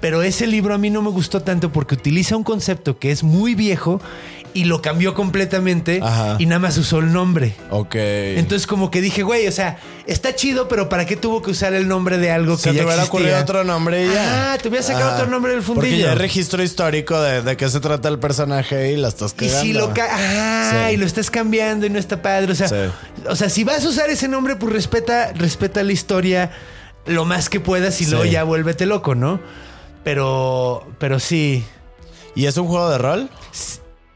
Pero 0.00 0.22
ese 0.22 0.46
libro 0.46 0.74
a 0.74 0.78
mí 0.78 0.88
no 0.90 1.02
me 1.02 1.10
gustó 1.10 1.42
tanto 1.42 1.72
porque 1.72 1.94
utiliza 1.94 2.34
un 2.36 2.42
concepto 2.44 2.98
que 2.98 3.10
es 3.10 3.22
muy 3.22 3.54
viejo 3.54 4.00
y 4.54 4.64
lo 4.64 4.80
cambió 4.82 5.14
completamente 5.14 6.00
Ajá. 6.02 6.36
y 6.38 6.46
nada 6.46 6.58
más 6.58 6.76
usó 6.78 6.98
el 7.00 7.12
nombre. 7.12 7.54
Ok. 7.70 7.94
Entonces 7.96 8.66
como 8.66 8.90
que 8.90 9.00
dije, 9.02 9.22
güey, 9.22 9.46
o 9.46 9.52
sea, 9.52 9.78
está 10.06 10.34
chido, 10.34 10.66
pero 10.68 10.88
¿para 10.88 11.04
qué 11.04 11.16
tuvo 11.16 11.42
que 11.42 11.50
usar 11.50 11.74
el 11.74 11.86
nombre 11.86 12.16
de 12.18 12.30
algo 12.32 12.56
que 12.56 12.62
se 12.62 12.68
ya 12.72 12.80
te 12.80 12.86
hubiera 12.86 13.02
existía? 13.02 13.20
ocurrido 13.20 13.38
otro 13.42 13.62
nombre 13.64 14.06
y 14.06 14.08
ya. 14.12 14.54
Ah, 14.54 14.58
te 14.58 14.68
hubiera 14.68 14.84
sacado 14.84 15.08
Ajá. 15.10 15.16
otro 15.18 15.30
nombre 15.30 15.52
del 15.52 15.62
Porque 15.62 15.82
fundillo. 15.88 16.06
ya 16.06 16.12
hay 16.12 16.18
registro 16.18 16.62
histórico 16.62 17.20
de, 17.20 17.42
de 17.42 17.56
qué 17.56 17.68
se 17.68 17.78
trata 17.80 18.08
el 18.08 18.18
personaje 18.18 18.90
y 18.92 18.96
la 18.96 19.08
estás 19.08 19.32
Y 19.34 19.46
cagando. 19.46 19.60
si 19.60 19.72
lo 19.74 19.92
ca- 19.94 20.08
ah, 20.10 20.86
Sí. 20.88 20.94
y 20.94 20.96
lo 20.96 21.06
estás 21.06 21.30
cambiando 21.30 21.84
y 21.86 21.90
no 21.90 21.98
está 21.98 22.22
padre. 22.22 22.50
O 22.50 22.56
sea, 22.56 22.68
Sí. 22.68 22.76
o 23.28 23.36
sea, 23.36 23.50
si 23.50 23.64
vas 23.64 23.84
a 23.84 23.88
usar 23.88 24.08
ese 24.10 24.26
nombre, 24.28 24.56
pues 24.56 24.72
respeta, 24.72 25.32
respeta 25.34 25.82
la 25.84 25.92
historia 25.92 26.50
lo 27.06 27.24
más 27.24 27.48
que 27.48 27.60
puedas 27.60 28.00
y 28.00 28.04
Sí. 28.06 28.10
luego 28.10 28.24
ya 28.24 28.42
vuélvete 28.44 28.84
loco, 28.86 29.14
¿no? 29.14 29.40
Pero, 30.04 30.86
pero 30.98 31.18
sí. 31.20 31.64
¿Y 32.34 32.46
es 32.46 32.56
un 32.56 32.66
juego 32.68 32.90
de 32.90 32.98
rol? 32.98 33.28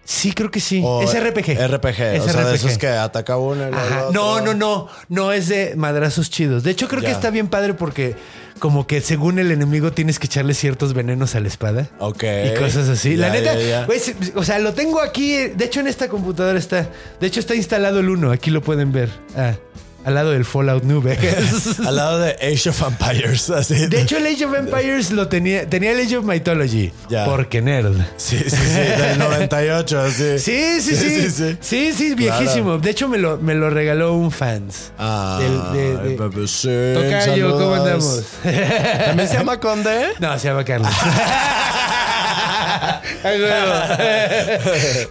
Sí, 0.07 0.33
creo 0.33 0.51
que 0.51 0.61
sí. 0.61 0.83
O 0.85 1.03
es 1.03 1.11
RPG. 1.19 1.59
RPG. 1.67 2.01
Es 2.01 2.21
o 2.23 2.29
sea, 2.29 2.45
de 2.45 2.55
esos 2.55 2.77
que 2.79 2.89
ataca 2.89 3.39
uno 3.39 3.65
el 3.65 3.71
No, 4.13 4.33
otro. 4.33 4.45
no, 4.45 4.55
no. 4.55 4.89
No 5.09 5.33
es 5.33 5.49
de 5.49 5.75
madrazos 5.77 6.31
chidos. 6.31 6.63
De 6.63 6.71
hecho, 6.71 6.89
creo 6.89 7.01
que 7.03 7.11
está 7.11 7.31
bien 7.31 7.49
padre 7.49 7.73
porque 7.75 8.15
como 8.59 8.87
que 8.87 9.01
según 9.01 9.39
el 9.39 9.51
enemigo 9.51 9.93
tienes 9.93 10.19
que 10.19 10.27
echarle 10.27 10.55
ciertos 10.55 10.93
venenos 10.95 11.35
a 11.35 11.41
la 11.41 11.49
espada. 11.49 11.89
Ok. 11.99 12.23
Y 12.23 12.59
cosas 12.59 12.89
así. 12.89 13.17
la 13.17 13.31
neta, 13.31 13.55
ya, 13.59 13.87
se- 13.99 14.15
o 14.37 14.45
sea, 14.45 14.59
lo 14.59 14.75
tengo 14.75 15.01
aquí. 15.01 15.35
De 15.49 15.65
hecho, 15.65 15.81
en 15.81 15.87
esta 15.89 16.09
computadora 16.09 16.59
está. 16.59 16.89
De 17.21 17.27
hecho, 17.27 17.41
está 17.41 17.55
instalado 17.55 18.01
el 18.01 18.09
1. 18.11 18.31
Aquí 18.31 18.51
lo 18.51 18.63
pueden 18.63 18.93
ver. 18.93 19.09
Ah, 19.37 19.55
al 20.05 20.15
lado 20.15 20.31
del 20.33 20.45
Fallout 20.45 20.85
New 20.85 21.01
Vegas. 21.01 21.79
Al 21.87 21.97
lado 21.97 22.19
de 22.19 22.33
Age 22.33 22.69
of 22.71 22.83
Empires, 22.83 23.49
así. 23.51 23.87
De 23.87 24.03
hecho, 24.03 24.19
el 24.19 24.27
Age 24.27 24.45
of 24.45 24.55
Empires 24.55 25.11
lo 25.11 25.29
tenía. 25.29 25.69
Tenía 25.69 25.93
el 25.93 26.01
Age 26.01 26.19
of 26.19 26.25
Mythology. 26.25 26.93
Ya. 27.09 27.25
Porque 27.25 27.63
nerd. 27.63 27.97
Sí, 28.17 28.39
sí, 28.47 28.51
sí, 28.57 28.79
del 29.01 29.19
98, 29.19 30.01
así. 30.01 30.39
Sí, 30.39 30.81
sí, 30.81 30.95
sí. 30.97 31.31
Sí, 31.31 31.57
sí, 31.61 31.93
sí. 31.95 32.15
viejísimo. 32.15 32.65
Claro. 32.73 32.79
De 32.79 32.91
hecho, 32.91 33.09
me 33.09 33.19
lo, 33.19 33.39
me 33.39 33.55
lo 33.55 33.71
regaló 33.71 34.13
un 34.15 34.31
fans. 34.31 34.93
Ah, 34.99 35.39
Del- 35.41 35.73
de- 35.73 35.97
de- 36.11 36.17
bebecín, 36.17 36.95
Tocayo, 36.95 37.53
¿cómo 37.59 37.75
andamos? 37.75 38.23
¿También 39.07 39.29
se 39.29 39.35
llama 39.35 39.59
Conde? 39.61 40.09
No, 40.21 40.39
se 40.39 40.49
llama 40.49 40.65
Carlos. 40.65 40.91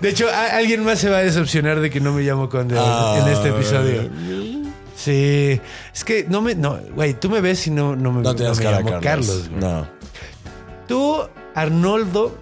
De 0.02 0.10
hecho, 0.10 0.28
alguien 0.52 0.84
más 0.84 1.00
se 1.00 1.10
va 1.10 1.18
a 1.18 1.24
decepcionar 1.24 1.80
de 1.80 1.90
que 1.90 2.00
no 2.00 2.12
me 2.14 2.22
llamo 2.22 2.50
Conde 2.50 2.76
Ah, 2.78 3.20
en 3.22 3.28
este 3.34 3.50
episodio. 3.50 4.10
Sí, 5.04 5.60
es 5.94 6.04
que 6.06 6.26
no 6.30 6.42
me. 6.42 6.56
No, 6.56 6.80
güey, 6.96 7.14
tú 7.14 7.30
me 7.30 7.42
ves 7.42 7.68
y 7.68 7.72
no, 7.72 7.94
no 7.96 8.12
me, 8.14 8.22
No 8.22 8.34
me 8.34 8.40
de 8.40 8.46
llamo 8.46 8.86
Carlos. 8.90 9.02
Carlos. 9.02 9.50
güey. 9.50 9.60
no. 9.62 9.88
Tú, 10.88 11.18
Arnoldo. 11.56 12.38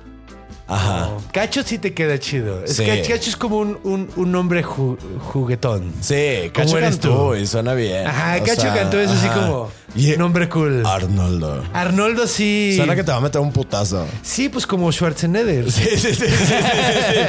Ajá. 0.71 0.99
no. 1.11 1.21
Cacho 1.33 1.63
sí 1.63 1.77
te 1.77 1.93
queda 1.93 2.17
chido. 2.19 2.63
Es 2.63 2.75
Sí. 2.77 2.85
que 2.85 3.01
Cacho 3.01 3.29
es 3.29 3.35
como 3.35 3.57
un, 3.57 3.77
un, 3.83 4.09
un 4.15 4.35
hombre 4.35 4.63
ju- 4.63 4.97
juguetón. 5.19 5.93
Sí, 6.01 6.49
Cacho 6.53 6.77
eres 6.77 6.99
tú? 6.99 7.35
y 7.35 7.45
suena 7.47 7.73
bien. 7.73 8.07
Ajá, 8.07 8.37
O 8.41 8.45
Cacho 8.45 8.61
sea, 8.61 8.73
Cantú 8.73 8.97
es 8.97 9.09
así 9.09 9.27
como 9.27 9.69
Y- 9.95 10.15
nombre 10.17 10.47
cool. 10.49 10.85
Arnoldo. 10.85 11.63
Arnoldo 11.73 12.25
sí. 12.27 12.73
Suena 12.77 12.95
que 12.95 13.03
te 13.03 13.11
va 13.11 13.17
a 13.17 13.21
meter 13.21 13.41
un 13.41 13.51
putazo. 13.51 14.05
Sí, 14.23 14.47
pues 14.49 14.65
como 14.65 14.91
Schwarzenegger. 14.91 15.69
Sí, 15.71 15.83
sí, 15.97 15.97
sí, 15.97 16.15
sí, 16.15 16.25
sí, 16.27 16.55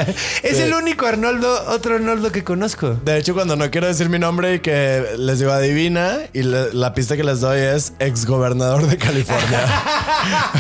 sí. 0.07 0.15
Es 0.45 0.59
el 0.61 0.73
único 0.75 1.07
Arnoldo, 1.07 1.53
otro 1.71 1.97
Arnoldo 1.97 2.31
que 2.31 2.45
conozco. 2.45 2.91
De 3.05 3.19
hecho, 3.19 3.35
cuando 3.35 3.57
no 3.57 3.71
quiero 3.71 3.87
decir 3.89 4.09
mi 4.09 4.19
nombre 4.19 4.55
y 4.55 4.61
que 4.61 5.05
les 5.19 5.39
digo 5.41 5.51
adivina, 5.53 6.19
y 6.33 6.43
le- 6.43 6.73
la 6.73 6.95
pista 6.95 7.17
que 7.17 7.25
les 7.25 7.41
doy 7.41 7.59
es 7.61 7.93
exgobernador 7.99 8.87
de 8.87 8.97
California. 8.97 9.61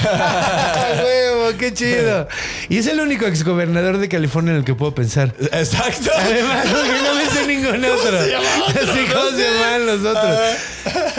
¡Ah, 0.04 0.92
huevo! 1.02 1.56
¡Qué 1.58 1.72
chido! 1.72 2.26
Y 2.72 2.78
es 2.78 2.86
el 2.86 3.00
único 3.00 3.26
exgobernador 3.26 3.98
de 3.98 4.08
California 4.08 4.52
en 4.52 4.60
el 4.60 4.64
que 4.64 4.74
puedo 4.74 4.94
pensar. 4.94 5.34
Exacto. 5.38 6.10
Además, 6.18 6.66
porque 6.72 7.02
no 7.02 7.14
me 7.16 7.26
sé 7.26 7.46
ningún 7.46 7.84
otro. 7.84 8.22
se 8.22 8.30
llama 8.30 8.48
otro? 8.66 8.94
Sí, 8.94 9.00
¿cómo 9.12 9.24
No 9.24 9.36
se 9.36 9.42
llaman 9.42 9.86
los 9.86 10.00
otros? 10.06 10.38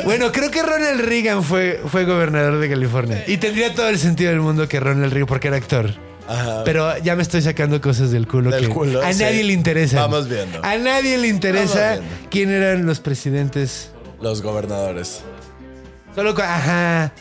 Bueno, 0.04 0.32
creo 0.32 0.50
que 0.50 0.64
Ronald 0.64 1.02
Reagan 1.02 1.44
fue, 1.44 1.80
fue 1.92 2.06
gobernador 2.06 2.58
de 2.58 2.68
California. 2.68 3.24
Y 3.28 3.38
tendría 3.38 3.72
todo 3.76 3.88
el 3.90 4.00
sentido 4.00 4.32
del 4.32 4.40
mundo 4.40 4.68
que 4.68 4.80
Ronald 4.80 5.14
Reagan, 5.14 5.28
porque 5.28 5.50
era 5.50 5.58
actor. 5.58 5.94
Ajá. 6.28 6.64
Pero 6.66 6.98
ya 7.04 7.16
me 7.16 7.22
estoy 7.22 7.44
sacando 7.44 7.80
cosas 7.80 8.10
del 8.10 8.28
culo 8.28 8.50
Del 8.50 8.70
que 8.70 8.74
culo, 8.74 9.04
a 9.04 9.14
sí. 9.14 9.22
nadie 9.22 9.44
le 9.44 9.54
interesa. 9.54 10.02
Vamos 10.02 10.28
viendo. 10.28 10.60
A 10.64 10.76
nadie 10.78 11.20
le 11.20 11.28
interesa 11.28 12.00
quién 12.32 12.50
eran 12.50 12.88
los 12.88 13.00
presidentes. 13.00 13.92
Los 14.20 14.42
gobernadores. 14.42 15.22
Solo, 16.16 16.34
ajá. 16.36 17.14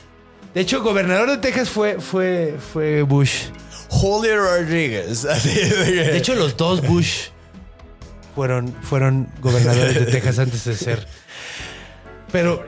De 0.54 0.60
hecho, 0.62 0.82
gobernador 0.82 1.28
de 1.28 1.36
Texas 1.36 1.68
fue, 1.68 2.00
fue, 2.00 2.56
fue 2.72 3.02
Bush. 3.02 3.48
Julio 3.92 4.38
Rodríguez. 4.38 5.22
De 5.22 6.16
hecho, 6.16 6.34
los 6.34 6.56
dos 6.56 6.80
Bush 6.80 7.28
fueron, 8.34 8.74
fueron 8.82 9.28
gobernadores 9.40 9.94
de 9.94 10.06
Texas 10.06 10.38
antes 10.38 10.64
de 10.64 10.74
ser. 10.74 11.06
Pero. 12.32 12.64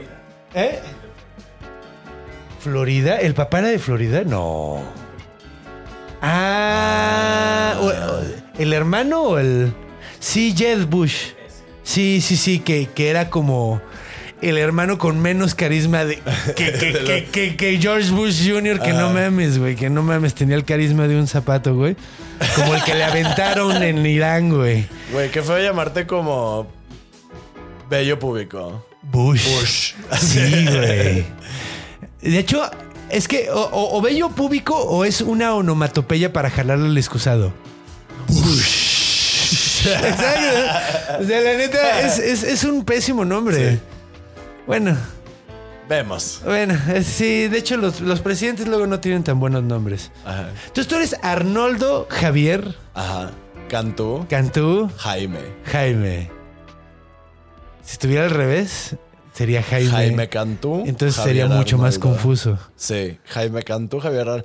¿Eh? 0.54 0.80
¿Florida? 2.60 3.16
¿El 3.16 3.32
papá 3.34 3.60
era 3.60 3.68
de 3.68 3.78
Florida? 3.78 4.22
No. 4.22 4.82
Ah. 6.20 7.80
¿El 8.58 8.72
hermano 8.74 9.22
o 9.22 9.38
el.? 9.38 9.72
Sí, 10.20 10.54
Jed 10.56 10.86
Bush. 10.86 11.32
Sí, 11.82 12.20
sí, 12.20 12.36
sí, 12.36 12.60
que, 12.60 12.90
que 12.90 13.08
era 13.08 13.30
como. 13.30 13.80
El 14.48 14.58
hermano 14.58 14.98
con 14.98 15.20
menos 15.20 15.54
carisma 15.54 16.04
de, 16.04 16.16
que, 16.54 16.72
que, 16.72 16.92
que, 17.04 17.24
que- 17.32 17.56
que 17.56 17.78
George 17.80 18.10
Bush 18.10 18.46
Jr., 18.48 18.80
que 18.80 18.92
no 18.92 19.10
mames, 19.10 19.58
güey, 19.58 19.74
que 19.76 19.88
no 19.90 20.02
mames, 20.02 20.34
tenía 20.34 20.56
el 20.56 20.64
carisma 20.64 21.08
de 21.08 21.16
un 21.18 21.26
zapato, 21.26 21.74
güey. 21.74 21.96
Como 22.54 22.74
el 22.74 22.82
que 22.82 22.94
le 22.94 23.04
aventaron 23.04 23.82
en 23.82 24.04
Irán, 24.04 24.50
güey. 24.50 24.86
Güey, 25.12 25.30
qué 25.30 25.42
feo 25.42 25.58
llamarte 25.58 26.06
como 26.06 26.66
bello 27.88 28.18
público. 28.18 28.84
Bush. 29.02 29.42
Bush. 29.46 29.92
Sí, 30.18 30.66
güey. 30.66 31.24
De 32.22 32.38
hecho, 32.38 32.68
es 33.10 33.28
que 33.28 33.50
o, 33.50 33.60
o- 33.60 33.98
o 33.98 34.02
bello 34.02 34.30
público 34.30 34.74
o 34.76 35.04
es 35.04 35.20
una 35.20 35.54
onomatopeya 35.54 36.32
para 36.32 36.50
jalarle 36.50 36.88
el 36.88 36.98
excusado. 36.98 37.52
Bush. 38.28 39.84
Exacto. 39.86 41.22
O 41.22 41.26
sea, 41.26 41.40
la 41.40 41.54
neta, 41.58 42.00
es, 42.00 42.18
es- 42.18 42.42
es 42.42 42.64
un 42.64 42.84
pésimo 42.84 43.24
nombre. 43.24 43.72
Sí. 43.72 43.78
Bueno, 44.66 44.96
Vemos. 45.88 46.40
bueno, 46.44 46.78
es- 46.94 47.06
sí, 47.06 47.48
de 47.48 47.58
hecho 47.58 47.76
los, 47.76 48.00
los 48.00 48.20
presidentes 48.20 48.66
luego 48.66 48.86
no 48.86 49.00
tienen 49.00 49.22
tan 49.24 49.38
buenos 49.40 49.62
nombres. 49.62 50.10
Ajá. 50.24 50.48
Entonces 50.66 50.86
tú 50.88 50.96
eres 50.96 51.16
Arnoldo 51.22 52.06
Javier 52.10 52.74
Ajá. 52.94 53.30
Cantú. 53.68 54.26
Cantú 54.28 54.90
Jaime. 54.98 55.40
Jaime. 55.64 56.30
Si 57.82 57.92
estuviera 57.92 58.24
al 58.24 58.30
revés, 58.30 58.96
sería 59.34 59.62
Jaime. 59.62 59.90
Jaime 59.90 60.28
Cantú. 60.30 60.84
Entonces 60.86 61.16
Javier 61.16 61.42
sería 61.46 61.56
mucho 61.56 61.76
más 61.76 61.98
confuso. 61.98 62.58
Sí, 62.76 63.18
Jaime 63.26 63.62
Cantú, 63.62 64.00
Javier 64.00 64.28
Ar- 64.28 64.44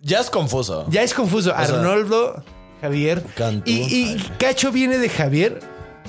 Ya 0.00 0.18
es 0.20 0.30
confuso. 0.30 0.86
Ya 0.90 1.02
es 1.02 1.14
confuso. 1.14 1.50
sea, 1.50 1.58
Arnoldo, 1.60 2.42
Javier. 2.80 3.22
Cantú, 3.36 3.70
¿Y, 3.70 3.74
y. 4.16 4.30
Cacho 4.38 4.72
viene 4.72 4.98
de 4.98 5.08
Javier? 5.08 5.60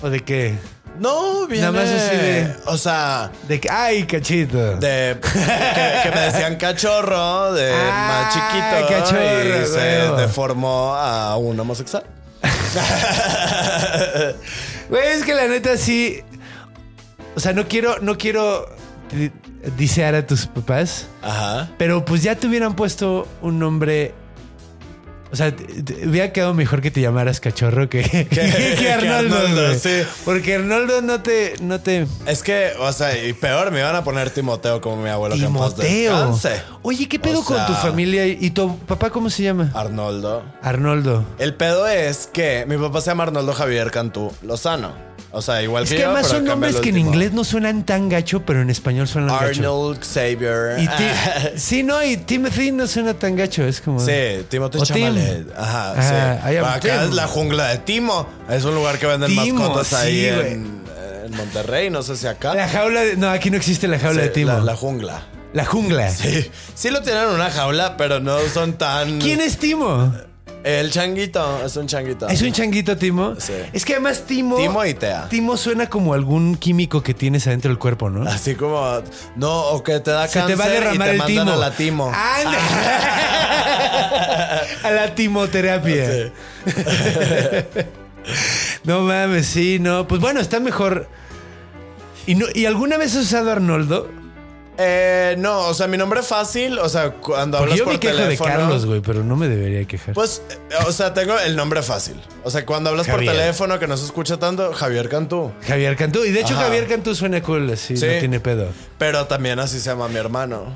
¿O 0.01 0.09
de 0.09 0.21
qué? 0.21 0.55
No, 1.01 1.47
viene. 1.47 1.65
Nada 1.65 1.81
más 1.81 1.89
así 1.89 2.15
de- 2.15 2.55
O 2.67 2.77
sea, 2.77 3.31
De 3.47 3.59
que, 3.59 3.67
ay, 3.71 4.03
cachito. 4.05 4.77
de. 4.77 5.17
que, 5.19 5.99
que 6.03 6.11
me 6.15 6.21
decían 6.21 6.55
cachorro, 6.57 7.53
de 7.53 7.73
Ah, 7.91 8.07
más 8.07 8.33
chiquito. 8.33 8.87
cachorro, 8.87 9.63
y 9.63 9.65
se 9.65 10.11
deformó 10.21 10.93
a 10.93 11.35
un 11.37 11.59
homosexual. 11.59 12.03
Güey, 14.89 15.07
es 15.17 15.23
que 15.23 15.33
la 15.33 15.47
neta 15.47 15.77
sí. 15.77 16.21
O 17.35 17.39
sea, 17.39 17.53
no 17.53 17.67
quiero, 17.67 17.99
no 17.99 18.17
quiero 18.17 18.67
di- 19.11 19.31
disear 19.77 20.15
a 20.15 20.25
tus 20.27 20.47
papás. 20.47 21.07
Ajá. 21.21 21.69
Pero 21.77 22.03
pues 22.05 22.23
ya 22.23 22.35
te 22.35 22.47
hubieran 22.47 22.75
puesto 22.75 23.27
un 23.41 23.59
nombre. 23.59 24.13
O 25.31 25.35
sea, 25.35 25.53
hubiera 26.05 26.33
quedado 26.33 26.53
mejor 26.53 26.81
que 26.81 26.91
te 26.91 26.99
llamaras 27.01 27.39
cachorro 27.39 27.89
que, 27.89 28.01
que, 28.29 28.75
que 28.77 28.91
Arnoldo. 28.91 29.73
Sí. 29.79 30.01
Porque 30.25 30.55
Arnoldo 30.55 31.01
no 31.01 31.21
te, 31.21 31.53
no 31.61 31.79
te. 31.79 32.05
Es 32.25 32.43
que, 32.43 32.71
o 32.79 32.91
sea, 32.91 33.17
y 33.25 33.33
peor, 33.33 33.71
me 33.71 33.79
iban 33.79 33.95
a 33.95 34.03
poner 34.03 34.29
Timoteo 34.29 34.81
como 34.81 34.97
mi 35.01 35.09
abuelo 35.09 35.35
que 35.35 35.41
Timoteo. 35.41 36.17
descanse. 36.17 36.61
Oye, 36.81 37.07
¿qué 37.07 37.19
pedo 37.19 37.39
O 37.39 37.45
con 37.45 37.65
tu 37.65 37.73
familia? 37.73 38.27
¿Y 38.27 38.49
tu 38.51 38.77
papá 38.79 39.09
cómo 39.09 39.29
se 39.29 39.43
llama? 39.43 39.71
Arnoldo. 39.73 40.43
Arnoldo. 40.61 41.23
El 41.39 41.53
pedo 41.53 41.87
es 41.87 42.27
que 42.27 42.65
mi 42.67 42.77
papá 42.77 43.01
se 43.01 43.11
llama 43.11 43.23
Arnoldo 43.23 43.53
Javier 43.53 43.91
Cantú 43.91 44.31
Lozano. 44.41 45.11
O 45.33 45.41
sea, 45.41 45.63
igual 45.63 45.83
Es 45.85 45.89
que, 45.89 45.95
que 45.95 46.01
yo, 46.01 46.07
además 46.09 46.27
pero 46.27 46.39
son 46.39 46.45
nombres 46.45 46.75
que 46.77 46.89
en 46.89 46.97
inglés 46.97 47.31
no 47.31 47.45
suenan 47.45 47.85
tan 47.85 48.09
gacho, 48.09 48.45
pero 48.45 48.61
en 48.61 48.69
español 48.69 49.07
suenan 49.07 49.29
gacho. 49.29 49.61
Arnold 49.61 50.01
Xavier. 50.03 50.79
Y 50.79 50.89
sí, 51.57 51.83
no, 51.83 52.03
y 52.03 52.17
Timothy 52.17 52.71
no 52.71 52.85
suena 52.85 53.13
tan 53.13 53.37
gacho, 53.37 53.63
es 53.63 53.79
como... 53.79 53.99
Sí, 53.99 54.11
Timothy 54.49 54.79
Tim. 54.93 55.15
Chalamet. 55.21 55.47
Ajá, 55.57 55.91
Ajá, 55.91 56.49
sí. 56.49 56.57
Acá 56.57 57.03
es 57.03 57.11
la 57.13 57.27
jungla 57.27 57.67
de 57.69 57.77
Timo. 57.79 58.27
Es 58.49 58.63
un 58.65 58.75
lugar 58.75 58.97
que 58.99 59.05
venden 59.07 59.29
Timo, 59.29 59.59
mascotas 59.59 59.93
ahí 59.93 60.21
sí, 60.21 60.27
en, 60.27 60.81
en 61.25 61.31
Monterrey, 61.37 61.89
no 61.89 62.03
sé 62.03 62.15
si 62.17 62.27
acá. 62.27 62.53
La 62.55 62.67
jaula 62.67 63.01
de... 63.01 63.17
No, 63.17 63.29
aquí 63.29 63.49
no 63.49 63.57
existe 63.57 63.87
la 63.87 63.99
jaula 63.99 64.21
Sí, 64.21 64.27
de 64.27 64.29
Timo. 64.29 64.51
La, 64.51 64.57
La, 64.59 64.63
la 64.65 64.75
jungla. 64.75 65.23
jungla. 65.67 66.09
Sí. 66.11 66.49
Sí 66.75 66.89
lo 66.89 67.01
tienen 67.01 67.23
en 67.23 67.29
una 67.29 67.49
jaula, 67.49 67.97
pero 67.97 68.19
no 68.19 68.39
son 68.53 68.73
tan... 68.73 69.19
¿Quién 69.19 69.41
es 69.41 69.57
Timo? 69.57 70.13
El 70.63 70.91
changuito. 70.91 71.63
Es 71.65 71.75
un 71.75 71.87
changuito. 71.87 72.27
¿Es 72.27 72.41
un 72.41 72.51
changuito 72.51 72.97
Timo? 72.97 73.35
Sí. 73.39 73.53
Es 73.73 73.83
que 73.83 73.93
además 73.93 74.23
Timo... 74.27 74.57
Timo 74.57 74.85
y 74.85 74.93
Tea. 74.93 75.27
Timo 75.29 75.57
suena 75.57 75.89
como 75.89 76.13
algún 76.13 76.55
químico 76.55 77.01
que 77.01 77.13
tienes 77.13 77.47
adentro 77.47 77.69
del 77.69 77.79
cuerpo, 77.79 78.09
¿no? 78.09 78.29
Así 78.29 78.55
como... 78.55 79.01
No, 79.35 79.61
o 79.69 79.83
que 79.83 79.99
te 79.99 80.11
da 80.11 80.27
Se 80.27 80.33
te 80.33 80.39
cáncer 80.39 80.59
va 80.59 80.65
a 80.65 80.69
derramar 80.69 80.95
y 80.95 80.99
te 80.99 81.11
el 81.11 81.17
mandan 81.17 81.45
timo. 81.45 81.51
a 81.51 81.55
la 81.57 81.75
timo. 81.75 82.11
¡Anda! 82.13 82.59
a 84.83 84.91
la 84.91 85.15
timoterapia. 85.15 86.31
no 88.83 89.01
mames, 89.01 89.47
sí, 89.47 89.79
no. 89.79 90.07
Pues 90.07 90.21
bueno, 90.21 90.39
está 90.39 90.59
mejor. 90.59 91.07
¿Y, 92.27 92.35
no, 92.35 92.45
¿Y 92.53 92.65
alguna 92.65 92.97
vez 92.97 93.15
has 93.15 93.23
usado 93.23 93.51
Arnoldo? 93.51 94.09
Eh, 94.83 95.35
no, 95.37 95.67
o 95.67 95.73
sea, 95.75 95.85
mi 95.87 95.95
nombre 95.97 96.23
fácil, 96.23 96.79
o 96.79 96.89
sea, 96.89 97.11
cuando 97.11 97.59
Porque 97.59 97.73
hablas 97.73 97.77
yo 97.77 97.83
por 97.85 97.93
me 97.93 97.99
quejo 97.99 98.17
teléfono. 98.17 98.49
de 98.49 98.55
Carlos, 98.57 98.85
güey, 98.87 99.01
pero 99.01 99.23
no 99.23 99.35
me 99.35 99.47
debería 99.47 99.85
quejar. 99.85 100.15
Pues, 100.15 100.41
eh, 100.49 100.55
o 100.87 100.91
sea, 100.91 101.13
tengo 101.13 101.37
el 101.39 101.55
nombre 101.55 101.83
fácil. 101.83 102.15
O 102.43 102.49
sea, 102.49 102.65
cuando 102.65 102.89
hablas 102.89 103.05
Javier. 103.05 103.31
por 103.31 103.37
teléfono 103.39 103.77
que 103.79 103.87
no 103.87 103.95
se 103.95 104.05
escucha 104.05 104.37
tanto, 104.37 104.73
Javier 104.73 105.07
Cantú. 105.07 105.51
Javier 105.67 105.95
Cantú. 105.95 106.25
Y 106.25 106.31
de 106.31 106.41
hecho, 106.41 106.55
Ajá. 106.55 106.63
Javier 106.63 106.87
Cantú 106.87 107.13
suena 107.13 107.41
cool, 107.43 107.69
así, 107.71 107.95
Sí. 107.95 108.05
no 108.07 108.19
tiene 108.19 108.39
pedo. 108.39 108.69
Pero 108.97 109.27
también 109.27 109.59
así 109.59 109.79
se 109.79 109.89
llama 109.91 110.07
mi 110.07 110.17
hermano. 110.17 110.75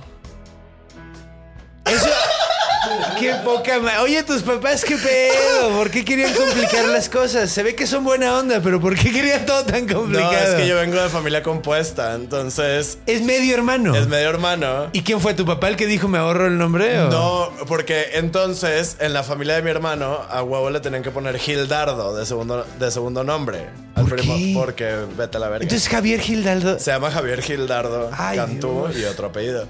Qué 3.19 3.33
poca 3.43 3.79
ma- 3.79 4.01
Oye, 4.01 4.21
tus 4.23 4.41
papás, 4.41 4.83
qué 4.83 4.95
pedo. 4.97 5.69
¿Por 5.77 5.89
qué 5.89 6.03
querían 6.03 6.33
complicar 6.33 6.85
las 6.85 7.09
cosas? 7.09 7.49
Se 7.49 7.63
ve 7.63 7.75
que 7.75 7.87
son 7.87 8.03
buena 8.03 8.37
onda, 8.37 8.59
pero 8.61 8.79
¿por 8.81 8.95
qué 8.95 9.11
querían 9.11 9.45
todo 9.45 9.63
tan 9.65 9.87
complicado? 9.87 10.31
No, 10.31 10.37
es 10.39 10.55
que 10.55 10.67
yo 10.67 10.75
vengo 10.75 11.01
de 11.01 11.09
familia 11.09 11.41
compuesta, 11.43 12.13
entonces 12.15 12.97
Es 13.05 13.21
medio 13.21 13.53
hermano. 13.55 13.95
es 13.95 14.07
medio 14.07 14.29
hermano. 14.29 14.87
¿Y 14.93 15.01
quién 15.03 15.19
fue 15.21 15.33
tu 15.33 15.45
papá 15.45 15.67
el 15.69 15.75
que 15.77 15.85
dijo 15.87 16.07
me 16.07 16.17
ahorro 16.17 16.47
el 16.47 16.57
nombre? 16.57 16.99
o? 17.01 17.09
No, 17.09 17.49
porque 17.67 18.09
entonces 18.13 18.97
en 18.99 19.13
la 19.13 19.23
familia 19.23 19.55
de 19.55 19.61
mi 19.61 19.69
hermano 19.71 20.19
a 20.29 20.43
huevo 20.43 20.69
le 20.69 20.79
tenían 20.79 21.03
que 21.03 21.11
poner 21.11 21.37
Gildardo 21.37 22.15
de 22.15 22.25
segundo, 22.25 22.65
de 22.79 22.91
segundo 22.91 23.23
nombre. 23.23 23.69
Al 23.95 24.05
¿Por 24.05 24.17
primo, 24.17 24.35
qué? 24.35 24.53
porque 24.55 24.93
vete 25.17 25.37
a 25.37 25.39
la 25.39 25.47
verga. 25.47 25.63
Entonces 25.63 25.87
Javier 25.87 26.19
Gildardo. 26.19 26.77
Se 26.79 26.91
llama 26.91 27.09
Javier 27.11 27.41
Gildardo 27.41 28.09
Ay, 28.11 28.37
Cantú 28.37 28.87
Dios. 28.89 28.97
y 29.01 29.05
otro 29.05 29.27
apellido. 29.27 29.67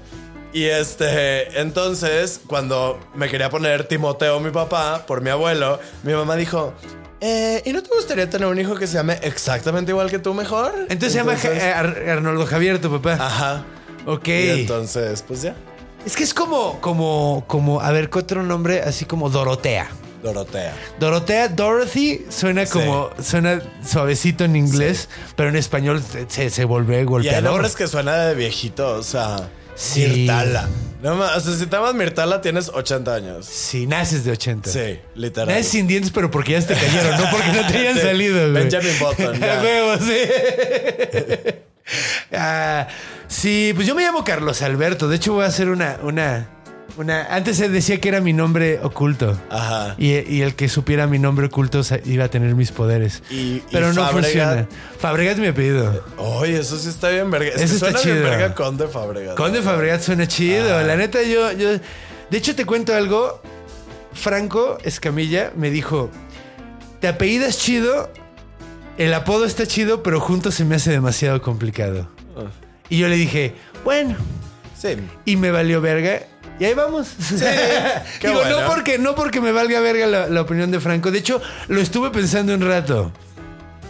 Y 0.56 0.64
este, 0.64 1.60
entonces, 1.60 2.40
cuando 2.46 2.98
me 3.14 3.28
quería 3.28 3.50
poner 3.50 3.84
Timoteo, 3.84 4.40
mi 4.40 4.50
papá, 4.50 5.04
por 5.06 5.20
mi 5.20 5.28
abuelo, 5.28 5.78
mi 6.02 6.14
mamá 6.14 6.34
dijo: 6.36 6.72
eh, 7.20 7.60
¿Y 7.66 7.72
no 7.74 7.82
te 7.82 7.90
gustaría 7.94 8.30
tener 8.30 8.48
un 8.48 8.58
hijo 8.58 8.74
que 8.74 8.86
se 8.86 8.94
llame 8.94 9.18
exactamente 9.22 9.92
igual 9.92 10.08
que 10.10 10.18
tú 10.18 10.32
mejor? 10.32 10.72
Entonces, 10.88 11.12
se 11.12 11.18
llama 11.18 11.34
Ar- 11.74 12.08
Arnoldo 12.08 12.46
Javier, 12.46 12.80
tu 12.80 12.90
papá. 12.90 13.22
Ajá. 13.22 13.64
ok. 14.06 14.28
Y 14.28 14.48
entonces, 14.60 15.22
pues 15.28 15.42
ya, 15.42 15.54
Es 16.06 16.16
que 16.16 16.22
es 16.24 16.32
como, 16.32 16.80
como, 16.80 17.44
como, 17.46 17.82
a 17.82 17.90
ver, 17.92 18.08
¿qué 18.08 18.20
otro 18.20 18.42
nombre? 18.42 18.80
Así 18.80 19.04
como 19.04 19.28
Dorotea. 19.28 19.88
Dorotea. 20.22 20.72
Dorotea, 20.98 21.48
Dorothy, 21.48 22.24
suena 22.30 22.64
Sí. 22.64 22.72
como, 22.72 23.10
suena 23.22 23.60
suavecito 23.86 24.44
en 24.44 24.56
inglés, 24.56 25.10
pero 25.36 25.50
en 25.50 25.56
español 25.56 26.02
se, 26.28 26.48
se 26.48 26.64
vuelve 26.64 26.94
Y 26.94 26.98
hay 27.00 27.04
golpeador. 27.04 27.42
nombres 27.44 27.76
que 27.76 27.86
suena 27.86 28.16
de 28.16 28.34
viejito, 28.34 28.92
o 28.94 29.02
sea, 29.02 29.36
Sí. 29.76 30.06
Mirtala. 30.06 30.68
No, 31.02 31.14
ma- 31.14 31.36
o 31.36 31.40
sea, 31.40 31.54
si 31.54 31.66
te 31.66 31.76
llamas 31.76 31.94
Mirtala, 31.94 32.40
tienes 32.40 32.68
80 32.70 33.14
años. 33.14 33.46
Sí, 33.46 33.86
naces 33.86 34.24
de 34.24 34.32
80. 34.32 34.70
Sí, 34.70 34.98
literal. 35.14 35.48
Naces 35.54 35.68
sin 35.68 35.86
dientes, 35.86 36.10
pero 36.10 36.30
porque 36.30 36.52
ya 36.52 36.60
se 36.62 36.68
te 36.68 36.74
cayeron, 36.74 37.20
no 37.20 37.30
porque 37.30 37.48
no 37.52 37.66
te 37.66 37.76
hayan 37.78 37.94
Sí. 37.96 38.00
salido, 38.00 38.50
güey. 38.50 38.52
Benjamin 38.64 38.98
Button, 38.98 39.38
ya. 39.40 39.60
Huevo, 39.62 39.98
sí. 39.98 41.52
Ah, 42.32 42.88
sí, 43.28 43.72
pues 43.76 43.86
yo 43.86 43.94
me 43.94 44.02
llamo 44.02 44.24
Carlos 44.24 44.60
Alberto. 44.62 45.06
De 45.08 45.16
hecho, 45.16 45.34
voy 45.34 45.44
a 45.44 45.46
hacer 45.46 45.68
una, 45.68 45.98
una, 46.02 46.48
una. 46.96 47.24
Antes 47.34 47.56
se 47.58 47.68
decía 47.68 48.00
que 48.00 48.08
era 48.08 48.20
mi 48.20 48.32
nombre 48.32 48.80
oculto. 48.82 49.38
Ajá. 49.50 49.94
Y, 49.98 50.12
y 50.32 50.42
el 50.42 50.54
que 50.54 50.68
supiera 50.68 51.06
mi 51.06 51.18
nombre 51.18 51.46
oculto 51.46 51.80
iba 52.04 52.24
a 52.24 52.28
tener 52.28 52.54
mis 52.54 52.72
poderes. 52.72 53.22
Y- 53.30 53.34
y 53.34 53.62
Pero 53.72 53.92
no 53.92 54.02
Fabregat- 54.02 54.12
funciona. 54.12 54.68
Fabregat 54.98 55.34
es 55.34 55.40
mi 55.40 55.46
apellido. 55.48 56.04
Oye, 56.16 56.58
eso 56.60 56.76
sí 56.78 56.88
está 56.88 57.08
bien 57.10 57.30
verga. 57.30 57.48
Es 57.50 57.62
Eso 57.70 57.86
está 57.86 57.98
suena 57.98 58.20
bien 58.20 58.30
verga 58.30 58.54
Conde 58.54 58.88
Fabregat. 58.88 59.36
Conde 59.36 59.62
Fabregat 59.62 60.00
suena 60.02 60.26
chido. 60.26 60.82
La 60.82 60.96
neta, 60.96 61.22
yo, 61.22 61.52
yo. 61.52 61.70
De 62.30 62.38
hecho, 62.38 62.54
te 62.54 62.64
cuento 62.64 62.94
algo. 62.94 63.40
Franco 64.12 64.78
Escamilla 64.82 65.52
me 65.56 65.70
dijo: 65.70 66.10
Te 67.00 67.08
apellidas 67.08 67.58
chido, 67.58 68.10
el 68.98 69.12
apodo 69.14 69.44
está 69.44 69.66
chido, 69.66 70.02
pero 70.02 70.20
juntos 70.20 70.54
se 70.54 70.64
me 70.64 70.76
hace 70.76 70.90
demasiado 70.90 71.42
complicado. 71.42 72.08
Ah. 72.36 72.50
Y 72.88 72.98
yo 72.98 73.08
le 73.08 73.16
dije: 73.16 73.54
Bueno, 73.84 74.16
Sí. 74.78 74.96
y 75.24 75.36
me 75.36 75.50
valió 75.50 75.80
verga. 75.80 76.20
Y 76.58 76.64
ahí 76.64 76.74
vamos. 76.74 77.08
qué 78.20 78.28
Digo, 78.28 78.40
bueno. 78.40 78.60
no, 78.62 78.66
porque, 78.66 78.98
no 78.98 79.14
porque 79.14 79.40
me 79.40 79.52
valga 79.52 79.80
verga 79.80 80.06
la, 80.06 80.28
la 80.28 80.40
opinión 80.40 80.70
de 80.70 80.80
Franco. 80.80 81.10
De 81.10 81.18
hecho, 81.18 81.40
lo 81.68 81.80
estuve 81.80 82.10
pensando 82.10 82.54
un 82.54 82.66
rato. 82.66 83.12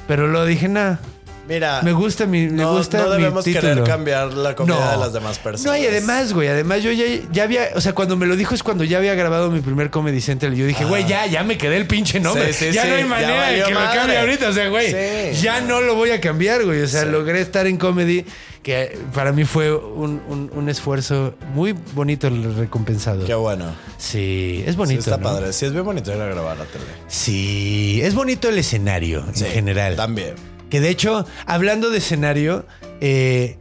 Pero 0.08 0.26
lo 0.26 0.44
dije, 0.44 0.68
nada. 0.68 1.00
Mira. 1.48 1.80
Me 1.82 1.92
gusta 1.92 2.26
mi, 2.26 2.46
me 2.48 2.62
no, 2.62 2.72
gusta 2.76 2.98
no 2.98 3.04
mi 3.10 3.10
debemos 3.22 3.44
querer 3.44 3.82
cambiar 3.84 4.32
la 4.32 4.56
comida 4.56 4.92
de 4.92 4.96
las 4.96 5.12
demás 5.12 5.38
personas. 5.38 5.64
No, 5.64 5.76
y 5.82 5.86
además, 5.86 6.32
güey, 6.32 6.48
además 6.48 6.82
yo 6.82 6.90
ya, 6.90 7.04
ya 7.30 7.44
había, 7.44 7.68
o 7.74 7.80
sea, 7.80 7.94
cuando 7.94 8.16
me 8.16 8.26
lo 8.26 8.34
dijo 8.36 8.54
es 8.54 8.62
cuando 8.62 8.82
ya 8.84 8.98
había 8.98 9.14
grabado 9.14 9.50
mi 9.50 9.60
primer 9.60 9.90
Comedy 9.90 10.20
Central. 10.20 10.54
Y 10.54 10.56
yo 10.58 10.66
dije, 10.66 10.84
güey, 10.84 11.06
ya, 11.06 11.26
ya 11.26 11.44
me 11.44 11.56
quedé 11.56 11.76
el 11.76 11.86
pinche 11.86 12.18
nombre. 12.18 12.52
Sí, 12.52 12.66
sí, 12.68 12.72
ya 12.72 12.82
sí, 12.82 12.88
no 12.88 12.94
hay 12.96 13.04
manera 13.04 13.48
de 13.50 13.62
que 13.62 13.70
lo 13.70 13.80
madre. 13.80 13.98
cambie 13.98 14.18
ahorita. 14.18 14.48
O 14.48 14.52
sea, 14.52 14.68
güey, 14.68 14.90
Sí. 15.34 15.42
ya 15.42 15.60
no 15.60 15.80
lo 15.80 15.94
voy 15.94 16.10
a 16.10 16.20
cambiar, 16.20 16.64
güey. 16.64 16.82
O 16.82 16.88
sea, 16.88 17.04
logré 17.04 17.40
estar 17.40 17.66
en 17.68 17.76
comedy, 17.76 18.24
que 18.64 18.98
para 19.14 19.30
mí 19.30 19.44
fue 19.44 19.72
un, 19.72 20.20
un- 20.28 20.50
un 20.52 20.68
esfuerzo 20.68 21.34
muy 21.54 21.76
bonito 21.94 22.26
el 22.26 22.56
recompensado. 22.56 23.24
Qué 23.24 23.34
bueno. 23.34 23.66
Sí, 23.98 24.64
es 24.66 24.74
bonito. 24.74 24.98
está 24.98 25.16
¿no? 25.16 25.22
padre. 25.22 25.52
Sí, 25.52 25.66
es 25.66 25.72
bien 25.72 25.84
bonito 25.84 26.12
ir 26.12 26.20
a 26.20 26.26
grabar 26.26 26.56
la 26.56 26.64
tele. 26.64 26.84
Sí, 27.06 28.00
es 28.02 28.14
bonito 28.16 28.48
el 28.48 28.58
escenario 28.58 29.24
en 29.28 29.34
general. 29.52 29.94
También. 29.94 30.34
Que 30.70 30.80
de 30.80 30.88
hecho, 30.90 31.26
hablando 31.46 31.90
de 31.90 31.98
escenario, 31.98 32.66
eh, 33.00 33.56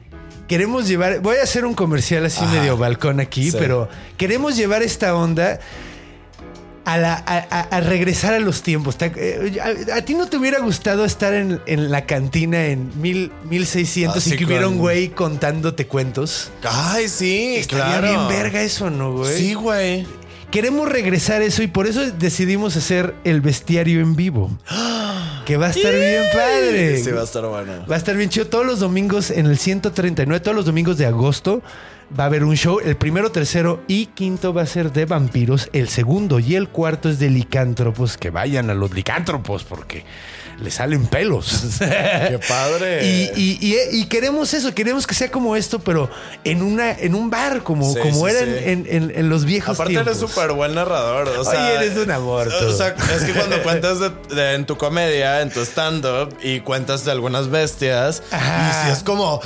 queremos 0.47 0.87
llevar. 0.87 1.19
Voy 1.21 1.37
a 1.37 1.43
hacer 1.43 1.65
un 1.65 1.73
comercial 1.73 2.25
así 2.25 2.43
Ajá. 2.43 2.53
medio 2.53 2.77
balcón 2.77 3.19
aquí, 3.19 3.51
Sí. 3.51 3.57
pero 3.59 3.89
queremos 4.17 4.55
llevar 4.57 4.81
esta 4.83 5.15
onda. 5.15 5.59
A, 6.87 6.97
la- 6.99 7.15
a- 7.15 7.47
a- 7.49 7.61
a 7.77 7.81
regresar 7.81 8.35
a 8.35 8.39
los 8.39 8.61
tiempos. 8.61 8.95
Eh, 8.99 9.57
A, 9.91 9.97
a 9.97 10.01
ti 10.03 10.13
no 10.13 10.27
te 10.27 10.37
hubiera 10.37 10.59
gustado 10.59 11.03
estar 11.03 11.33
en, 11.33 11.59
en 11.65 11.89
la 11.89 12.05
cantina 12.05 12.65
en 12.67 12.91
mil, 13.01 13.31
1600 13.49 14.17
Así 14.17 14.35
y 14.35 14.37
que 14.37 14.45
hubiera 14.45 14.67
un 14.67 14.77
güey 14.77 15.09
contándote 15.09 15.87
cuentos? 15.87 16.51
Ay, 16.63 17.07
sí, 17.09 17.55
Estaría 17.55 17.85
claro. 17.99 18.07
bien 18.07 18.27
verga 18.27 18.61
eso, 18.61 18.91
¿no, 18.91 19.13
güey? 19.13 19.35
Sí, 19.35 19.55
güey. 19.55 20.05
Queremos 20.51 20.87
regresar 20.87 21.41
eso 21.41 21.63
y 21.63 21.67
por 21.67 21.87
eso 21.87 22.01
decidimos 22.19 22.77
hacer 22.77 23.15
el 23.23 23.41
bestiario 23.41 23.99
en 24.01 24.15
vivo. 24.15 24.51
Que 25.45 25.57
va 25.57 25.67
a 25.67 25.69
estar 25.69 25.93
bien 25.93 26.23
padre. 26.33 26.97
Sí, 26.97 27.11
va 27.11 27.21
a 27.21 27.23
estar 27.23 27.45
bueno. 27.45 27.85
Va 27.89 27.95
a 27.95 27.97
estar 27.97 28.17
bien 28.17 28.29
chido. 28.29 28.47
Todos 28.47 28.65
los 28.65 28.79
domingos 28.79 29.29
en 29.29 29.45
el 29.45 29.59
139, 29.59 30.39
todos 30.39 30.55
los 30.55 30.65
domingos 30.65 30.97
de 30.97 31.05
agosto, 31.05 31.61
va 32.17 32.23
a 32.23 32.27
haber 32.27 32.43
un 32.43 32.55
show. 32.55 32.79
El 32.83 32.97
primero, 32.97 33.31
tercero 33.31 33.83
y 33.87 34.07
quinto 34.07 34.55
va 34.55 34.63
a 34.63 34.65
ser 34.65 34.91
de 34.91 35.05
vampiros. 35.05 35.69
El 35.71 35.87
segundo 35.87 36.39
y 36.39 36.55
el 36.55 36.69
cuarto 36.69 37.09
es 37.09 37.19
de 37.19 37.29
licántropos. 37.29 38.17
Que 38.17 38.31
vayan 38.31 38.71
a 38.71 38.73
los 38.73 38.91
licántropos 38.91 39.63
porque 39.63 40.03
le 40.59 40.71
salen 40.71 41.05
pelos. 41.07 41.61
Qué 41.79 42.39
padre. 42.47 43.05
Y, 43.05 43.31
y- 43.35 43.57
y- 43.61 43.99
y 44.01 44.05
queremos 44.05 44.53
eso, 44.53 44.73
queremos 44.73 45.05
que 45.07 45.13
sea 45.15 45.29
como 45.29 45.55
esto, 45.55 45.79
pero 45.79 46.09
en 46.43 46.61
una 46.61 46.91
en 46.91 47.13
un 47.15 47.29
bar, 47.29 47.63
como, 47.63 47.93
Sí, 47.93 47.99
como 47.99 48.25
sí, 48.27 48.31
era 48.35 48.45
sí. 48.45 48.63
En, 48.69 48.85
en- 48.89 49.11
en 49.15 49.29
los 49.29 49.45
viejos 49.45 49.75
Aparte 49.75 49.91
tiempos. 49.93 50.17
eres 50.17 50.29
súper 50.31 50.51
buen 50.53 50.73
narrador. 50.75 51.27
O 51.37 51.43
sea, 51.43 51.61
Oye, 51.65 51.85
eres 51.85 51.97
un 51.97 52.11
amor, 52.11 52.49
tú. 52.59 52.67
O 52.67 52.71
sea, 52.71 52.95
es 53.15 53.23
que 53.23 53.33
cuando 53.33 53.61
cuentas 53.63 53.99
de, 53.99 54.11
de- 54.35 54.53
en 54.55 54.65
tu 54.65 54.77
comedia, 54.77 55.41
en 55.41 55.49
tu 55.49 55.61
stand-up, 55.61 56.35
y 56.41 56.59
cuentas 56.61 57.03
de 57.05 57.11
algunas 57.11 57.49
bestias, 57.49 58.23
Ajá. 58.31 58.69
y 58.69 58.85
si 58.87 58.91
es 58.97 59.03
como. 59.03 59.41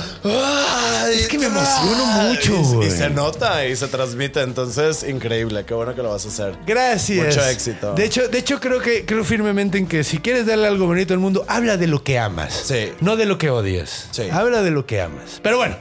Es 1.12 1.28
que 1.28 1.38
me 1.38 1.46
emociono 1.46 2.04
mucho, 2.28 2.82
Y- 2.84 2.90
se 2.90 3.10
nota 3.10 3.66
y 3.66 3.74
se 3.76 3.88
transmite. 3.88 4.40
Entonces, 4.42 5.04
increíble. 5.08 5.64
Qué 5.64 5.74
bueno 5.74 5.94
que 5.94 6.02
lo 6.02 6.10
vas 6.10 6.24
a 6.24 6.28
hacer. 6.28 6.54
Gracias. 6.66 7.26
Mucho 7.26 7.44
éxito. 7.46 7.94
De 7.94 8.04
hecho, 8.04 8.28
de 8.28 8.38
hecho 8.38 8.60
creo 8.60 8.80
que 8.80 9.04
creo 9.04 9.24
firmemente 9.24 9.78
en 9.78 9.86
que 9.86 10.04
si 10.04 10.18
quieres 10.18 10.46
darle 10.46 10.66
algo 10.68 10.86
bonito 10.86 10.99
al 11.08 11.18
mundo, 11.20 11.44
habla 11.48 11.76
de 11.76 11.86
lo 11.86 12.02
que 12.04 12.18
amas. 12.18 12.52
Sí. 12.66 12.92
No 13.00 13.16
de 13.16 13.26
lo 13.26 13.38
que 13.38 13.50
odias. 13.50 14.08
Sí. 14.10 14.28
Habla 14.30 14.62
de 14.62 14.70
lo 14.70 14.86
que 14.86 15.00
amas. 15.00 15.40
Pero 15.42 15.56
bueno. 15.58 15.76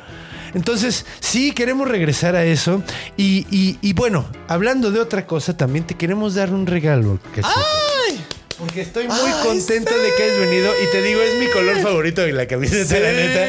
Entonces, 0.55 1.05
sí, 1.19 1.51
queremos 1.51 1.87
regresar 1.87 2.35
a 2.35 2.43
eso. 2.43 2.81
Y, 3.17 3.45
y- 3.51 3.77
y 3.81 3.93
bueno, 3.93 4.25
hablando 4.47 4.89
de 4.91 4.99
otra 4.99 5.27
cosa, 5.27 5.55
también 5.55 5.85
te 5.85 5.93
queremos 5.95 6.33
dar 6.33 6.51
un 6.51 6.65
regalo. 6.65 7.19
¡Ay! 7.43 8.19
Porque 8.57 8.81
estoy 8.81 9.07
muy 9.07 9.15
Ay, 9.31 9.43
contento 9.43 9.91
sí. 9.91 9.97
de 10.01 10.09
que 10.17 10.23
hayas 10.23 10.39
venido. 10.39 10.71
Y 10.83 10.91
te 10.91 11.01
digo, 11.03 11.21
es 11.21 11.39
mi 11.39 11.47
color 11.51 11.77
favorito 11.81 12.21
de 12.21 12.33
la 12.33 12.47
camiseta, 12.47 12.97
la 12.99 13.11
neta. 13.11 13.45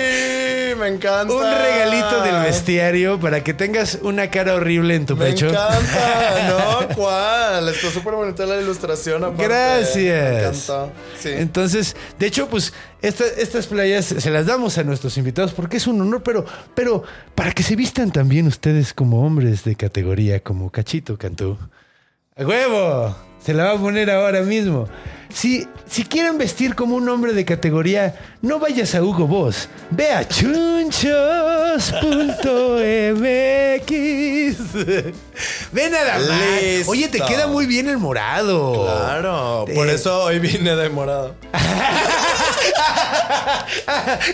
Me 0.80 0.88
encanta. 0.88 1.32
Un 1.34 1.42
regalito 1.42 2.22
del 2.22 2.42
vestiario 2.42 3.20
para 3.20 3.44
que 3.44 3.52
tengas 3.54 3.98
una 4.02 4.30
cara 4.30 4.54
horrible 4.54 4.94
en 4.94 5.04
tu 5.06 5.14
Me 5.16 5.26
pecho. 5.26 5.48
encanta. 5.48 6.48
No, 6.48 6.88
¿cuál? 6.96 7.68
Está 7.68 7.90
súper 7.90 8.14
bonita 8.14 8.46
la 8.46 8.60
ilustración. 8.60 9.22
aparte. 9.22 9.44
Gracias. 9.44 9.96
Me 10.32 10.38
encantó. 10.40 10.92
Sí. 11.20 11.28
Entonces, 11.32 11.96
de 12.18 12.26
hecho, 12.26 12.48
pues 12.48 12.72
esta- 13.02 13.26
estas 13.38 13.66
playas 13.66 14.06
se 14.06 14.30
las 14.30 14.46
damos 14.46 14.78
a 14.78 14.82
nuestros 14.84 15.16
invitados 15.18 15.52
porque 15.52 15.76
es 15.76 15.86
un 15.86 16.00
honor, 16.00 16.22
pero, 16.22 16.44
pero 16.74 17.02
para 17.34 17.52
que 17.52 17.62
se 17.62 17.76
vistan 17.76 18.10
también 18.10 18.46
ustedes 18.46 18.94
como 18.94 19.24
hombres 19.26 19.64
de 19.64 19.76
categoría, 19.76 20.40
como 20.42 20.70
Cachito 20.70 21.18
Cantú. 21.18 21.58
¡A 22.36 22.44
huevo! 22.44 23.14
Se 23.44 23.52
la 23.54 23.64
va 23.64 23.72
a 23.72 23.78
poner 23.78 24.10
ahora 24.10 24.40
mismo. 24.42 24.88
Si, 25.32 25.66
si 25.88 26.04
quieren 26.04 26.38
vestir 26.38 26.74
como 26.74 26.96
un 26.96 27.08
hombre 27.08 27.32
de 27.32 27.44
categoría, 27.44 28.14
no 28.42 28.58
vayas 28.58 28.94
a 28.94 29.02
Hugo 29.02 29.26
Boss. 29.26 29.68
Ve 29.90 30.10
a 30.12 30.26
chunchos.mx. 30.26 31.10
Ve 35.72 35.90
nada 35.90 36.18
más. 36.18 36.28
Listo. 36.62 36.90
Oye, 36.90 37.08
te 37.08 37.20
queda 37.20 37.46
muy 37.46 37.66
bien 37.66 37.88
el 37.88 37.98
morado. 37.98 38.84
Claro, 38.84 39.64
Eh, 39.68 39.74
por 39.74 39.88
eso 39.88 40.24
hoy 40.24 40.38
vine 40.38 40.74
de 40.76 40.88
morado. 40.88 41.34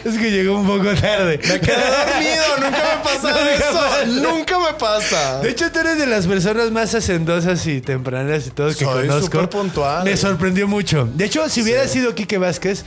Es 0.04 0.16
que 0.18 0.30
llegó 0.30 0.58
un 0.58 0.66
poco 0.66 0.94
tarde. 0.94 1.38
Me 1.38 1.60
quedé 1.60 1.76
dormido, 1.76 2.44
nunca 2.60 2.96
me 2.96 3.04
pasa 3.04 3.28
Nunca 3.30 3.54
eso. 3.54 4.06
Nunca 4.06 4.58
me 4.58 4.72
pasa. 4.78 5.40
De 5.40 5.50
hecho, 5.50 5.70
tú 5.70 5.78
eres 5.80 5.98
de 5.98 6.06
las 6.06 6.26
personas 6.26 6.70
más 6.70 6.94
hacendosas 6.94 7.66
y 7.66 7.80
tempranas 7.80 8.46
y 8.46 8.50
todo 8.50 8.68
que 8.68 8.74
Soy 8.84 9.06
conozco. 9.08 9.24
súper 9.26 9.48
puntual. 9.48 10.04
Me 10.04 10.16
sorprendió 10.16 10.66
mucho. 10.68 10.85
De 10.94 11.24
hecho, 11.24 11.48
si 11.48 11.62
hubiera 11.62 11.86
sido 11.88 12.14
Quique 12.14 12.38
Vázquez, 12.38 12.84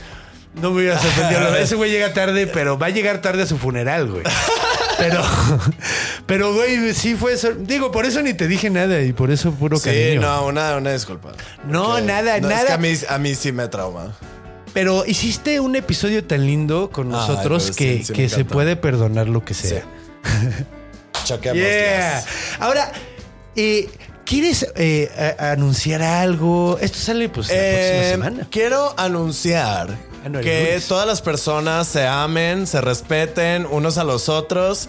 no 0.54 0.70
me 0.70 0.78
hubiera 0.78 0.98
sorprendido. 0.98 1.56
Ese 1.58 1.76
güey 1.76 1.90
llega 1.90 2.12
tarde, 2.12 2.46
pero 2.46 2.78
va 2.78 2.86
a 2.86 2.90
llegar 2.90 3.20
tarde 3.20 3.42
a 3.42 3.46
su 3.46 3.58
funeral, 3.58 4.08
güey. 4.08 4.24
Pero, 4.98 5.22
pero, 6.26 6.54
güey, 6.54 6.92
sí 6.94 7.14
fue 7.14 7.34
eso. 7.34 7.52
Digo, 7.54 7.90
por 7.90 8.06
eso 8.06 8.22
ni 8.22 8.34
te 8.34 8.48
dije 8.48 8.70
nada 8.70 9.00
y 9.02 9.12
por 9.12 9.30
eso 9.30 9.52
puro 9.52 9.76
Sí, 9.78 9.84
cariño. 9.84 10.20
no, 10.20 10.46
una, 10.46 10.76
una 10.76 10.92
disculpa. 10.92 11.32
No, 11.66 12.00
nada, 12.00 12.40
no, 12.40 12.48
nada. 12.48 12.60
Es 12.60 12.66
que 12.66 12.72
a 12.72 12.78
mí, 12.78 12.92
a 13.08 13.18
mí 13.18 13.34
sí 13.34 13.52
me 13.52 13.68
trauma. 13.68 14.14
Pero 14.72 15.04
hiciste 15.06 15.58
un 15.60 15.74
episodio 15.74 16.24
tan 16.24 16.46
lindo 16.46 16.90
con 16.90 17.08
nosotros 17.08 17.64
pues, 17.64 17.76
que, 17.76 17.98
sí, 17.98 18.04
sí 18.04 18.12
que 18.12 18.28
se 18.28 18.44
puede 18.44 18.76
perdonar 18.76 19.28
lo 19.28 19.44
que 19.44 19.54
sea. 19.54 19.84
Choquemos. 21.24 21.58
Yeah. 21.58 22.24
Ahora, 22.60 22.92
eh, 23.56 23.88
¿quieres 24.30 24.64
eh, 24.76 25.34
anunciar 25.38 26.02
algo? 26.02 26.78
Esto 26.80 26.98
sale 26.98 27.28
pues 27.28 27.48
la 27.48 27.54
Eh, 27.56 27.90
próxima 27.90 28.10
semana. 28.30 28.48
Quiero 28.50 28.94
anunciar 28.96 29.88
Ah, 30.24 30.28
no, 30.28 30.40
que 30.40 30.64
lunes. 30.68 30.86
todas 30.86 31.06
las 31.06 31.20
personas 31.20 31.86
se 31.88 32.06
amen, 32.06 32.66
se 32.66 32.80
respeten 32.80 33.66
unos 33.66 33.98
a 33.98 34.04
los 34.04 34.28
otros. 34.28 34.88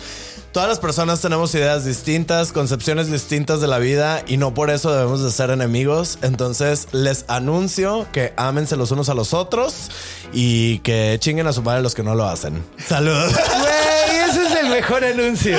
Todas 0.51 0.67
las 0.67 0.79
personas 0.79 1.21
tenemos 1.21 1.55
ideas 1.55 1.85
distintas, 1.85 2.51
concepciones 2.51 3.09
distintas 3.09 3.61
de 3.61 3.67
la 3.67 3.77
vida 3.79 4.21
y 4.27 4.35
no 4.35 4.53
por 4.53 4.69
eso 4.69 4.91
debemos 4.93 5.23
de 5.23 5.31
ser 5.31 5.49
enemigos. 5.49 6.17
Entonces 6.21 6.89
les 6.91 7.23
anuncio 7.29 8.05
que 8.11 8.33
ámense 8.35 8.75
los 8.75 8.91
unos 8.91 9.07
a 9.07 9.13
los 9.13 9.33
otros 9.33 9.89
y 10.33 10.79
que 10.79 11.15
chinguen 11.21 11.47
a 11.47 11.53
su 11.53 11.61
madre 11.63 11.81
los 11.81 11.95
que 11.95 12.03
no 12.03 12.15
lo 12.15 12.27
hacen. 12.27 12.61
Saludos. 12.85 13.31
Güey, 13.61 14.29
ese 14.29 14.45
es 14.45 14.55
el 14.55 14.69
mejor 14.69 15.05
anuncio. 15.05 15.57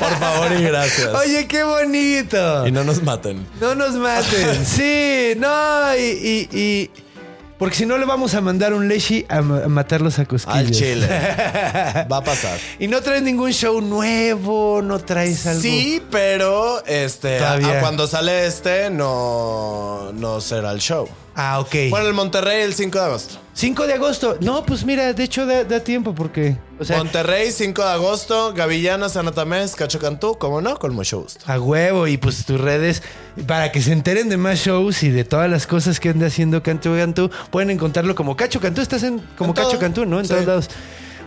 Por 0.00 0.18
favor 0.18 0.50
y 0.58 0.62
gracias. 0.64 1.14
Oye, 1.14 1.46
qué 1.46 1.62
bonito. 1.62 2.66
Y 2.66 2.72
no 2.72 2.82
nos 2.82 3.00
maten. 3.04 3.46
No 3.60 3.76
nos 3.76 3.92
maten. 3.94 4.66
Sí, 4.66 5.34
no, 5.36 5.94
y, 5.96 6.00
y- 6.50 6.58
y- 6.58 6.90
Porque 7.62 7.76
si 7.76 7.86
no 7.86 7.96
le 7.96 8.04
vamos 8.06 8.34
a 8.34 8.40
mandar 8.40 8.74
un 8.74 8.88
leshi 8.88 9.24
a, 9.28 9.40
ma- 9.40 9.62
a 9.62 9.68
matarlos 9.68 10.18
a 10.18 10.24
cosquillas. 10.24 10.58
Al 10.58 10.70
chile. 10.72 11.06
Va 12.10 12.16
a 12.16 12.24
pasar. 12.24 12.58
Y 12.80 12.88
no 12.88 13.00
traes 13.02 13.22
ningún 13.22 13.52
show 13.52 13.80
nuevo, 13.80 14.82
no 14.82 14.98
traes 14.98 15.46
algo. 15.46 15.62
Sí, 15.62 16.02
pero 16.10 16.84
este, 16.86 17.36
a- 17.36 17.38
Todavía. 17.38 17.78
a 17.78 17.80
cuando 17.80 18.08
sale 18.08 18.46
este 18.46 18.90
no, 18.90 20.10
no 20.12 20.40
será 20.40 20.72
el 20.72 20.80
show. 20.80 21.08
Ah, 21.34 21.60
ok. 21.60 21.74
Bueno, 21.90 22.08
el 22.08 22.14
Monterrey 22.14 22.60
el 22.62 22.74
5 22.74 22.98
de 22.98 23.04
agosto. 23.04 23.38
5 23.54 23.86
de 23.86 23.94
agosto. 23.94 24.36
No, 24.40 24.64
pues 24.66 24.84
mira, 24.84 25.12
de 25.12 25.24
hecho 25.24 25.46
da, 25.46 25.64
da 25.64 25.80
tiempo 25.80 26.14
porque. 26.14 26.56
O 26.78 26.84
sea, 26.84 26.98
Monterrey 26.98 27.50
5 27.52 27.82
de 27.82 27.88
agosto, 27.90 28.52
Gavillana, 28.54 29.08
Sanatamés, 29.08 29.74
Cacho 29.74 29.98
Cantú, 29.98 30.36
como 30.36 30.60
no, 30.60 30.78
con 30.78 30.94
mucho 30.94 31.20
gusto. 31.22 31.44
a 31.50 31.58
huevo 31.58 32.06
y 32.06 32.16
pues 32.18 32.44
tus 32.44 32.60
redes 32.60 33.02
para 33.46 33.72
que 33.72 33.80
se 33.80 33.92
enteren 33.92 34.28
de 34.28 34.36
más 34.36 34.58
shows 34.58 35.02
y 35.02 35.10
de 35.10 35.24
todas 35.24 35.48
las 35.50 35.66
cosas 35.66 36.00
que 36.00 36.10
anda 36.10 36.26
haciendo 36.26 36.62
Canto 36.62 36.94
Cantú, 36.94 37.30
pueden 37.50 37.70
encontrarlo 37.70 38.14
como 38.14 38.36
Cacho 38.36 38.60
Cantú. 38.60 38.80
Estás 38.82 39.02
en 39.02 39.20
como 39.36 39.54
En. 39.54 39.64
Cacho 39.64 39.78
Cantú, 39.78 40.04
¿no? 40.04 40.18
En 40.18 40.26
Sí. 40.26 40.32
todos 40.32 40.46
lados. 40.46 40.68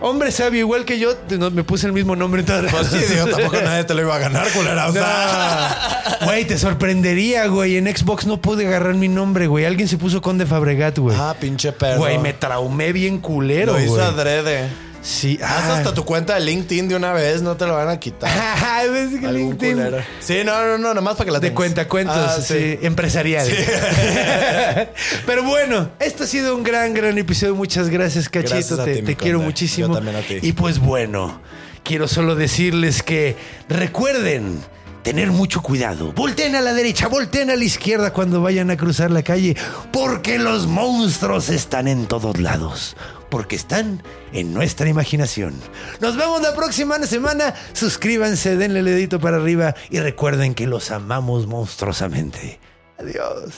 Hombre 0.00 0.30
sabio, 0.30 0.60
igual 0.60 0.84
que 0.84 0.98
yo, 0.98 1.14
no, 1.38 1.50
me 1.50 1.64
puse 1.64 1.86
el 1.86 1.92
mismo 1.92 2.16
nombre 2.16 2.40
en 2.40 2.46
todas 2.46 2.64
las 2.64 2.72
Pues 2.72 2.88
sí, 2.88 2.98
digo, 3.12 3.26
tampoco 3.26 3.56
nadie 3.62 3.84
te 3.84 3.94
lo 3.94 4.02
iba 4.02 4.14
a 4.14 4.18
ganar, 4.18 4.48
culera. 4.50 4.88
O 4.88 4.92
sea. 4.92 5.92
Güey, 6.24 6.44
te 6.44 6.58
sorprendería, 6.58 7.46
güey. 7.46 7.76
En 7.76 7.94
Xbox 7.94 8.26
no 8.26 8.40
pude 8.40 8.66
agarrar 8.66 8.94
mi 8.94 9.08
nombre, 9.08 9.46
güey. 9.46 9.64
Alguien 9.64 9.86
se 9.86 9.98
puso 9.98 10.22
Conde 10.22 10.46
Fabregat, 10.46 10.98
güey. 10.98 11.16
ah, 11.18 11.34
pinche 11.38 11.72
perro. 11.72 11.98
Güey, 11.98 12.18
me 12.18 12.32
traumé 12.32 12.92
bien 12.92 13.18
culero, 13.18 13.72
lo 13.74 13.80
hizo 13.80 13.94
güey. 13.94 14.04
adrede. 14.04 14.68
Sí, 15.08 15.38
Haz 15.40 15.64
ah. 15.70 15.76
hasta 15.76 15.94
tu 15.94 16.04
cuenta 16.04 16.34
de 16.34 16.40
LinkedIn 16.40 16.88
de 16.88 16.96
una 16.96 17.12
vez, 17.12 17.40
no 17.40 17.56
te 17.56 17.64
lo 17.64 17.74
van 17.74 17.88
a 17.88 18.00
quitar. 18.00 18.28
Ay, 18.64 18.88
ves 18.90 19.20
que 19.20 19.24
Algún 19.26 19.50
LinkedIn. 19.50 19.76
culero. 19.76 19.98
Sí, 20.18 20.38
no, 20.44 20.66
no, 20.66 20.78
no, 20.78 20.94
nomás 20.94 21.14
para 21.14 21.26
que 21.26 21.30
la 21.30 21.38
De 21.38 21.46
tengas. 21.50 21.56
cuenta 21.56 21.86
cuentos, 21.86 22.16
Ah, 22.16 22.40
sí, 22.42 22.76
empresarial. 22.82 23.46
Pero 25.26 25.44
bueno, 25.44 25.90
este 26.00 26.24
ha 26.24 26.26
sido 26.26 26.56
un 26.56 26.64
gran, 26.64 26.92
gran 26.92 27.16
episodio. 27.18 27.54
Muchas 27.54 27.88
gracias, 27.88 28.28
Cachito. 28.28 28.54
Gracias 28.56 28.84
te 28.84 28.94
ti, 28.94 29.00
mi 29.02 29.06
te 29.06 29.16
quiero 29.16 29.38
conde. 29.38 29.46
muchísimo. 29.52 29.86
Yo 29.88 29.94
también 29.94 30.16
a 30.16 30.22
ti. 30.22 30.38
Y 30.42 30.52
pues 30.54 30.80
bueno, 30.80 31.40
quiero 31.84 32.08
solo 32.08 32.34
decirles 32.34 33.04
que 33.04 33.36
recuerden 33.68 34.58
tener 35.06 35.30
mucho 35.30 35.62
cuidado. 35.62 36.10
Volteen 36.10 36.56
a 36.56 36.60
la 36.60 36.74
derecha, 36.74 37.06
volteen 37.06 37.48
a 37.50 37.54
la 37.54 37.62
izquierda 37.62 38.12
cuando 38.12 38.42
vayan 38.42 38.72
a 38.72 38.76
cruzar 38.76 39.12
la 39.12 39.22
calle, 39.22 39.56
porque 39.92 40.36
los 40.36 40.66
monstruos 40.66 41.48
están 41.48 41.86
en 41.86 42.08
todos 42.08 42.40
lados. 42.40 42.96
Porque 43.30 43.54
están 43.54 44.02
en 44.32 44.52
nuestra 44.52 44.88
imaginación. 44.88 45.54
Nos 46.00 46.16
vemos 46.16 46.42
la 46.42 46.56
próxima 46.56 46.98
semana. 47.06 47.54
Suscríbanse, 47.72 48.56
denle 48.56 48.80
el 48.80 48.86
dedito 48.86 49.20
para 49.20 49.36
arriba 49.36 49.76
y 49.90 50.00
recuerden 50.00 50.54
que 50.54 50.66
los 50.66 50.90
amamos 50.90 51.46
monstruosamente. 51.46 52.58
Adiós. 52.98 53.54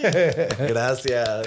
Gracias. 0.68 1.46